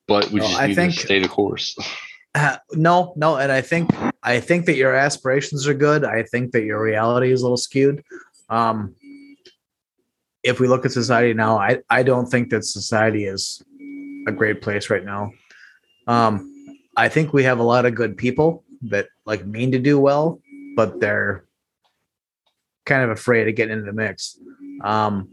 but 0.08 0.30
we 0.32 0.40
just 0.40 0.62
need 0.64 0.76
think- 0.76 0.94
to 0.96 1.00
stay 1.00 1.20
the 1.20 1.28
course 1.28 1.78
Uh, 2.36 2.58
no, 2.74 3.14
no, 3.16 3.38
and 3.38 3.52
I 3.52 3.62
think 3.62 3.92
I 4.22 4.40
think 4.40 4.66
that 4.66 4.76
your 4.76 4.96
aspirations 4.96 5.68
are 5.68 5.74
good. 5.74 6.04
I 6.04 6.24
think 6.24 6.52
that 6.52 6.64
your 6.64 6.82
reality 6.82 7.32
is 7.32 7.42
a 7.42 7.46
little 7.46 7.58
skewed. 7.58 8.04
Um, 8.50 8.96
if 10.44 10.60
we 10.60 10.68
look 10.68 10.86
at 10.86 10.92
society 10.92 11.34
now, 11.34 11.58
I 11.58 11.80
I 11.90 12.04
don't 12.04 12.26
think 12.26 12.50
that 12.50 12.66
society 12.66 13.26
is 13.26 13.62
a 14.28 14.32
great 14.32 14.62
place 14.62 14.90
right 14.90 15.04
now. 15.04 15.32
Um, 16.08 16.50
I 16.96 17.10
think 17.10 17.34
we 17.34 17.44
have 17.44 17.60
a 17.60 17.64
lot 17.64 17.86
of 17.86 17.96
good 17.96 18.18
people 18.18 18.64
that 18.84 19.08
like 19.26 19.46
mean 19.46 19.72
to 19.72 19.80
do 19.80 20.00
well, 20.00 20.40
but 20.76 21.00
they're 21.00 21.46
kind 22.86 23.04
of 23.04 23.10
afraid 23.10 23.48
of 23.48 23.56
getting 23.56 23.74
into 23.74 23.86
the 23.86 23.94
mix. 23.94 24.38
Um, 24.84 25.30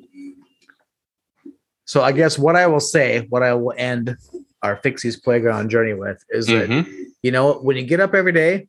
so 1.84 2.02
I 2.02 2.12
guess 2.12 2.38
what 2.38 2.54
I 2.54 2.68
will 2.68 2.80
say, 2.80 3.26
what 3.30 3.42
I 3.42 3.54
will 3.54 3.74
end 3.76 4.16
our 4.62 4.76
Fixie's 4.76 5.16
Playground 5.18 5.70
journey 5.70 5.94
with 5.94 6.22
is 6.30 6.46
that 6.46 6.68
Mhm. 6.68 6.86
you 7.22 7.30
know 7.30 7.54
when 7.54 7.76
you 7.76 7.84
get 7.84 8.00
up 8.00 8.14
every 8.14 8.32
day 8.32 8.68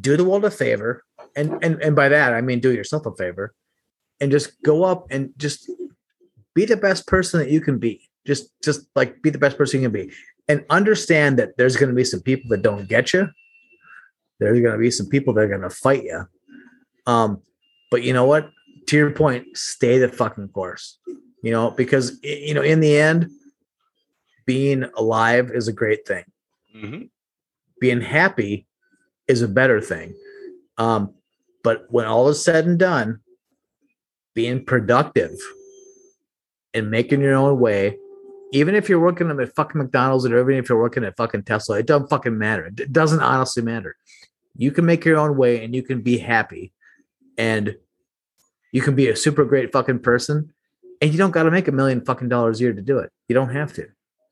do 0.00 0.16
the 0.16 0.24
world 0.24 0.44
a 0.44 0.50
favor 0.50 1.02
and 1.36 1.52
and 1.62 1.80
and 1.82 1.96
by 1.96 2.08
that 2.08 2.34
i 2.34 2.40
mean 2.40 2.60
do 2.60 2.72
yourself 2.72 3.06
a 3.06 3.14
favor 3.16 3.54
and 4.20 4.30
just 4.30 4.60
go 4.62 4.84
up 4.84 5.06
and 5.10 5.32
just 5.38 5.70
be 6.54 6.64
the 6.64 6.76
best 6.76 7.06
person 7.06 7.38
that 7.38 7.50
you 7.50 7.60
can 7.60 7.78
be. 7.78 8.02
Just 8.26 8.50
just 8.64 8.80
like 8.96 9.22
be 9.22 9.30
the 9.30 9.38
best 9.38 9.56
person 9.56 9.80
you 9.80 9.88
can 9.88 9.92
be 9.92 10.12
and 10.48 10.64
understand 10.70 11.38
that 11.38 11.56
there's 11.56 11.76
going 11.76 11.88
to 11.88 11.94
be 11.94 12.02
some 12.04 12.20
people 12.20 12.48
that 12.50 12.62
don't 12.62 12.88
get 12.88 13.12
you. 13.12 13.28
There's 14.40 14.60
going 14.60 14.72
to 14.72 14.78
be 14.78 14.90
some 14.90 15.06
people 15.06 15.32
that 15.34 15.42
are 15.44 15.48
going 15.48 15.60
to 15.62 15.70
fight 15.70 16.02
you 16.04 16.26
um 17.06 17.40
but 17.90 18.02
you 18.02 18.12
know 18.12 18.24
what? 18.26 18.50
To 18.88 18.96
your 18.96 19.10
point 19.12 19.56
stay 19.56 19.98
the 19.98 20.08
fucking 20.08 20.48
course 20.48 20.98
you 21.42 21.52
know 21.52 21.70
because 21.70 22.18
you 22.24 22.52
know 22.54 22.62
in 22.62 22.80
the 22.80 22.98
end 22.98 23.30
being 24.48 24.84
alive 24.96 25.50
is 25.52 25.68
a 25.68 25.72
great 25.74 26.06
thing 26.08 26.24
Mhm. 26.74 27.10
being 27.80 28.00
happy 28.00 28.66
is 29.28 29.42
a 29.42 29.48
better 29.48 29.78
thing. 29.80 30.14
Um, 30.78 31.14
but 31.62 31.84
when 31.90 32.06
all 32.06 32.28
is 32.30 32.42
said 32.42 32.66
and 32.66 32.78
done, 32.78 33.20
being 34.34 34.64
productive 34.64 35.36
and 36.72 36.90
making 36.90 37.20
your 37.20 37.34
own 37.34 37.60
way, 37.60 37.98
even 38.52 38.74
if 38.74 38.88
you're 38.88 39.00
working 39.08 39.28
at 39.30 39.54
fucking 39.54 39.78
McDonald's 39.80 40.24
or 40.24 40.40
even 40.40 40.54
if 40.54 40.68
you're 40.70 40.80
working 40.80 41.04
at 41.04 41.16
fucking 41.18 41.42
Tesla, 41.42 41.78
it 41.78 41.86
doesn't 41.86 42.08
fucking 42.08 42.38
matter. 42.38 42.64
It 42.66 42.90
doesn't 42.92 43.20
honestly 43.20 43.62
matter. 43.62 43.96
You 44.56 44.70
can 44.72 44.86
make 44.86 45.04
your 45.04 45.18
own 45.18 45.36
way 45.36 45.62
and 45.62 45.74
you 45.74 45.82
can 45.82 46.00
be 46.00 46.16
happy 46.18 46.72
and 47.36 47.76
you 48.72 48.80
can 48.80 48.94
be 48.94 49.08
a 49.08 49.16
super 49.16 49.44
great 49.44 49.72
fucking 49.72 49.98
person 49.98 50.54
and 51.02 51.12
you 51.12 51.18
don't 51.18 51.32
got 51.32 51.42
to 51.42 51.50
make 51.50 51.68
a 51.68 51.72
million 51.72 52.00
fucking 52.04 52.30
dollars 52.30 52.60
a 52.60 52.64
year 52.64 52.72
to 52.72 52.82
do 52.82 52.98
it. 52.98 53.10
You 53.28 53.34
don't 53.34 53.50
have 53.54 53.74
to 53.74 53.88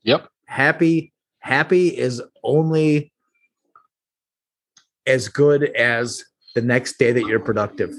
yep 0.07 0.27
happy 0.45 1.13
happy 1.39 1.89
is 2.05 2.21
only 2.43 3.11
as 5.05 5.27
good 5.27 5.63
as 5.63 6.23
the 6.55 6.61
next 6.61 6.97
day 6.97 7.11
that 7.11 7.25
you're 7.27 7.39
productive 7.39 7.91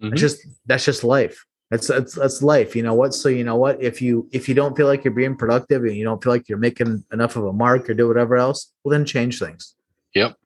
Mhm. 0.00 0.12
It's 0.12 0.20
just 0.20 0.46
that's 0.64 0.84
just 0.84 1.02
life. 1.02 1.44
That's 1.72 1.88
that's 1.88 2.14
that's 2.14 2.40
life. 2.40 2.76
You 2.76 2.84
know 2.84 2.94
what? 2.94 3.14
So 3.14 3.28
you 3.28 3.42
know 3.42 3.56
what? 3.56 3.82
If 3.82 4.00
you 4.00 4.28
if 4.30 4.48
you 4.48 4.54
don't 4.54 4.76
feel 4.76 4.86
like 4.86 5.02
you're 5.04 5.12
being 5.12 5.36
productive 5.36 5.82
and 5.82 5.96
you 5.96 6.04
don't 6.04 6.22
feel 6.22 6.32
like 6.32 6.48
you're 6.48 6.56
making 6.68 7.02
enough 7.12 7.34
of 7.34 7.44
a 7.44 7.52
mark 7.52 7.90
or 7.90 7.94
do 7.94 8.06
whatever 8.06 8.36
else, 8.36 8.72
well 8.84 8.92
then 8.92 9.04
change 9.04 9.40
things. 9.40 9.74
Yep. 10.14 10.36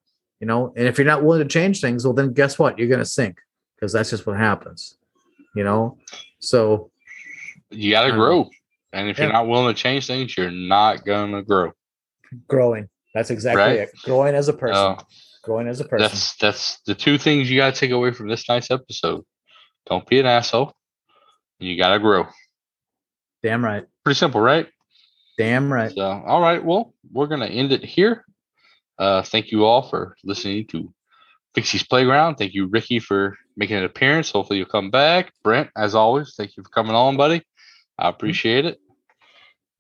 You 0.40 0.47
know, 0.47 0.73
and 0.74 0.89
if 0.89 0.97
you're 0.97 1.06
not 1.06 1.23
willing 1.23 1.47
to 1.47 1.52
change 1.52 1.82
things, 1.82 2.02
well 2.06 2.14
then 2.14 2.32
guess 2.32 2.59
what? 2.59 2.78
You're 2.78 2.89
gonna 2.89 3.05
sink 3.05 3.36
because 3.77 3.93
that's 3.93 4.09
just 4.09 4.27
what 4.27 4.39
happens. 4.39 4.97
You 5.55 5.64
know, 5.64 5.98
so 6.39 6.90
You 7.70 7.90
got 7.90 8.05
to 8.06 8.12
Um, 8.12 8.19
grow. 8.19 8.51
And 8.93 9.09
if 9.09 9.19
you're 9.19 9.32
not 9.32 9.48
willing 9.48 9.74
to 9.74 9.81
change 9.81 10.06
things, 10.06 10.36
you're 10.36 10.51
not 10.51 11.05
going 11.05 11.32
to 11.32 11.43
grow. 11.43 11.73
growing. 12.48 12.89
That's 13.14 13.31
exactly 13.31 13.62
Right. 13.62 13.78
it. 13.81 13.90
Growing 14.05 14.35
as 14.35 14.48
a 14.48 14.52
person. 14.52 14.77
Uh, 14.77 15.02
growing 15.44 15.69
as 15.69 15.81
a 15.81 15.85
person. 15.85 16.02
that's 16.02 16.35
that's 16.36 16.81
the 16.86 16.94
two 16.94 17.19
things 17.19 17.51
you 17.51 17.59
got 17.59 17.74
to 17.74 17.81
take 17.81 17.90
away 17.90 18.12
from 18.12 18.28
this 18.28 18.48
night's 18.48 18.70
episode. 18.70 19.24
Don't 19.86 20.06
be 20.06 20.20
an 20.20 20.27
asshole. 20.27 20.73
You 21.59 21.77
got 21.78 21.90
to 21.94 21.98
grow. 21.98 22.27
Damn 23.43 23.64
right. 23.64 23.85
Pretty 24.05 24.19
simple, 24.19 24.40
right? 24.40 24.69
Damn 25.39 25.73
right. 25.73 25.93
So, 25.93 26.23
all 26.27 26.40
right. 26.40 26.64
Well, 26.64 26.94
we're 27.10 27.27
going 27.27 27.40
to 27.40 27.48
end 27.48 27.73
it 27.73 27.85
here. 27.85 28.24
Uh, 28.98 29.23
thank 29.23 29.51
you 29.51 29.64
all 29.64 29.82
for 29.82 30.16
listening 30.24 30.66
to 30.69 30.93
Fixie's 31.55 31.82
Playground. 31.82 32.36
Thank 32.36 32.55
you, 32.55 32.66
Ricky, 32.66 32.98
for 32.98 33.36
making 33.56 33.77
an 33.77 33.85
appearance. 33.85 34.31
Hopefully, 34.31 34.59
you'll 34.59 34.69
come 34.69 34.90
back. 34.90 35.32
Brent, 35.43 35.70
as 35.77 35.94
always, 35.94 36.35
thank 36.36 36.56
you 36.56 36.62
for 36.62 36.69
coming 36.70 36.94
on, 36.94 37.16
buddy. 37.16 37.43
I 37.98 38.09
appreciate 38.09 38.64
it. 38.64 38.78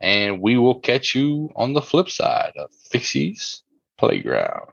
And 0.02 0.42
we 0.42 0.58
will 0.58 0.80
catch 0.80 1.14
you 1.14 1.50
on 1.54 1.72
the 1.72 1.80
flip 1.80 2.10
side 2.10 2.52
of 2.56 2.70
Fixie's 2.90 3.62
Playground. 3.98 4.68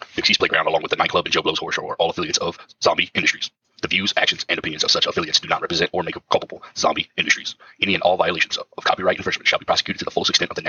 Fixie's 0.00 0.38
Playground, 0.38 0.68
along 0.68 0.82
with 0.82 0.90
the 0.90 0.96
nightclub 0.96 1.26
and 1.26 1.32
Joe 1.32 1.42
Blow's 1.42 1.58
Horror 1.58 1.72
Show, 1.72 1.88
are 1.88 1.96
all 1.96 2.10
affiliates 2.10 2.38
of 2.38 2.58
Zombie 2.82 3.10
Industries. 3.14 3.50
The 3.82 3.88
views, 3.88 4.14
actions, 4.16 4.46
and 4.48 4.58
opinions 4.58 4.84
of 4.84 4.92
such 4.92 5.06
affiliates 5.06 5.40
do 5.40 5.48
not 5.48 5.62
represent 5.62 5.90
or 5.92 6.04
make 6.04 6.16
culpable 6.30 6.62
Zombie 6.76 7.10
Industries. 7.16 7.56
Any 7.82 7.94
and 7.94 8.02
all 8.02 8.16
violations 8.16 8.56
of, 8.56 8.66
of 8.76 8.84
copyright 8.84 9.16
infringement 9.16 9.48
shall 9.48 9.58
be 9.58 9.64
prosecuted 9.64 9.98
to 9.98 10.04
the 10.04 10.10
fullest 10.12 10.30
extent 10.30 10.50
of 10.50 10.56
the 10.56 10.62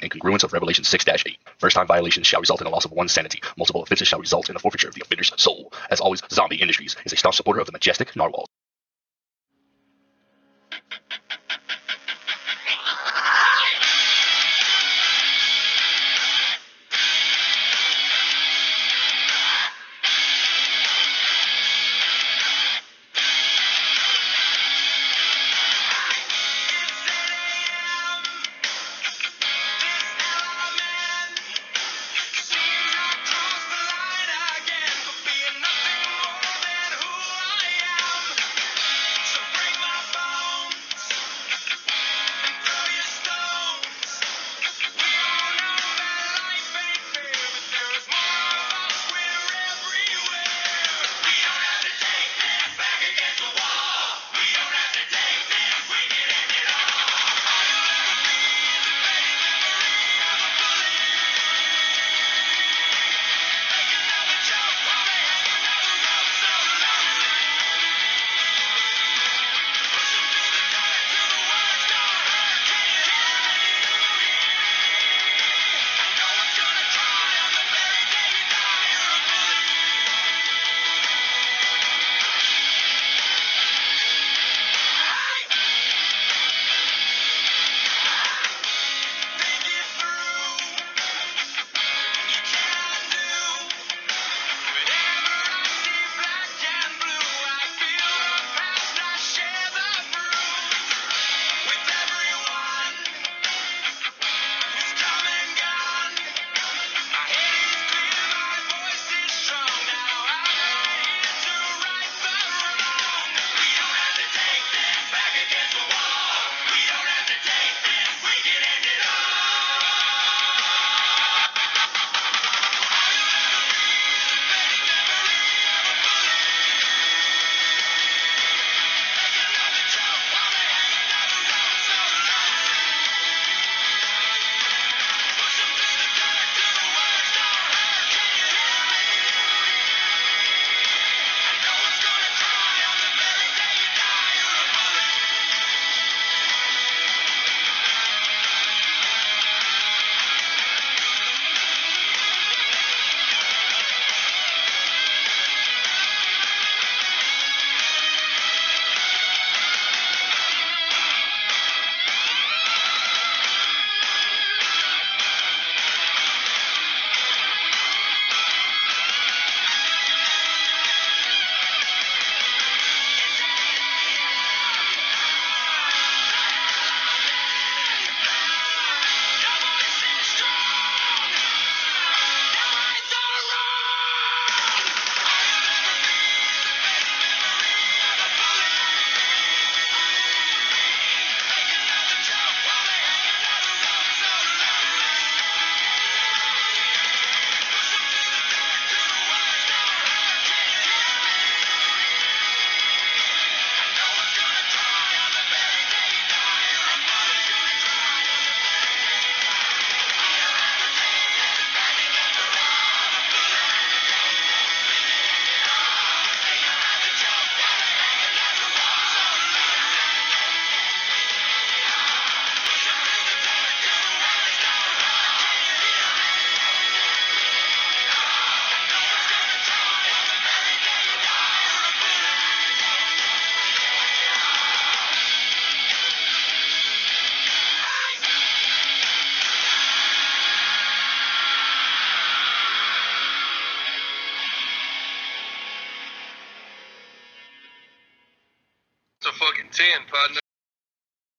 Necronomic. 0.00 0.20
Incongruence 0.20 0.44
of 0.44 0.52
Revelation 0.52 0.84
6 0.84 1.08
8. 1.08 1.38
First 1.58 1.76
time 1.76 1.86
violations 1.86 2.26
shall 2.26 2.40
result 2.40 2.60
in 2.60 2.66
a 2.66 2.70
loss 2.70 2.84
of 2.84 2.92
one 2.92 3.08
sanity. 3.08 3.40
Multiple 3.56 3.82
offenses 3.82 4.08
shall 4.08 4.20
result 4.20 4.48
in 4.48 4.54
the 4.54 4.60
forfeiture 4.60 4.88
of 4.88 4.94
the 4.94 5.02
offender's 5.02 5.32
soul. 5.36 5.72
As 5.90 6.00
always, 6.00 6.22
Zombie 6.30 6.56
Industries 6.56 6.96
is 7.04 7.12
a 7.12 7.16
staunch 7.16 7.36
supporter 7.36 7.60
of 7.60 7.66
the 7.66 7.72
majestic 7.72 8.14
narwhal. 8.16 8.46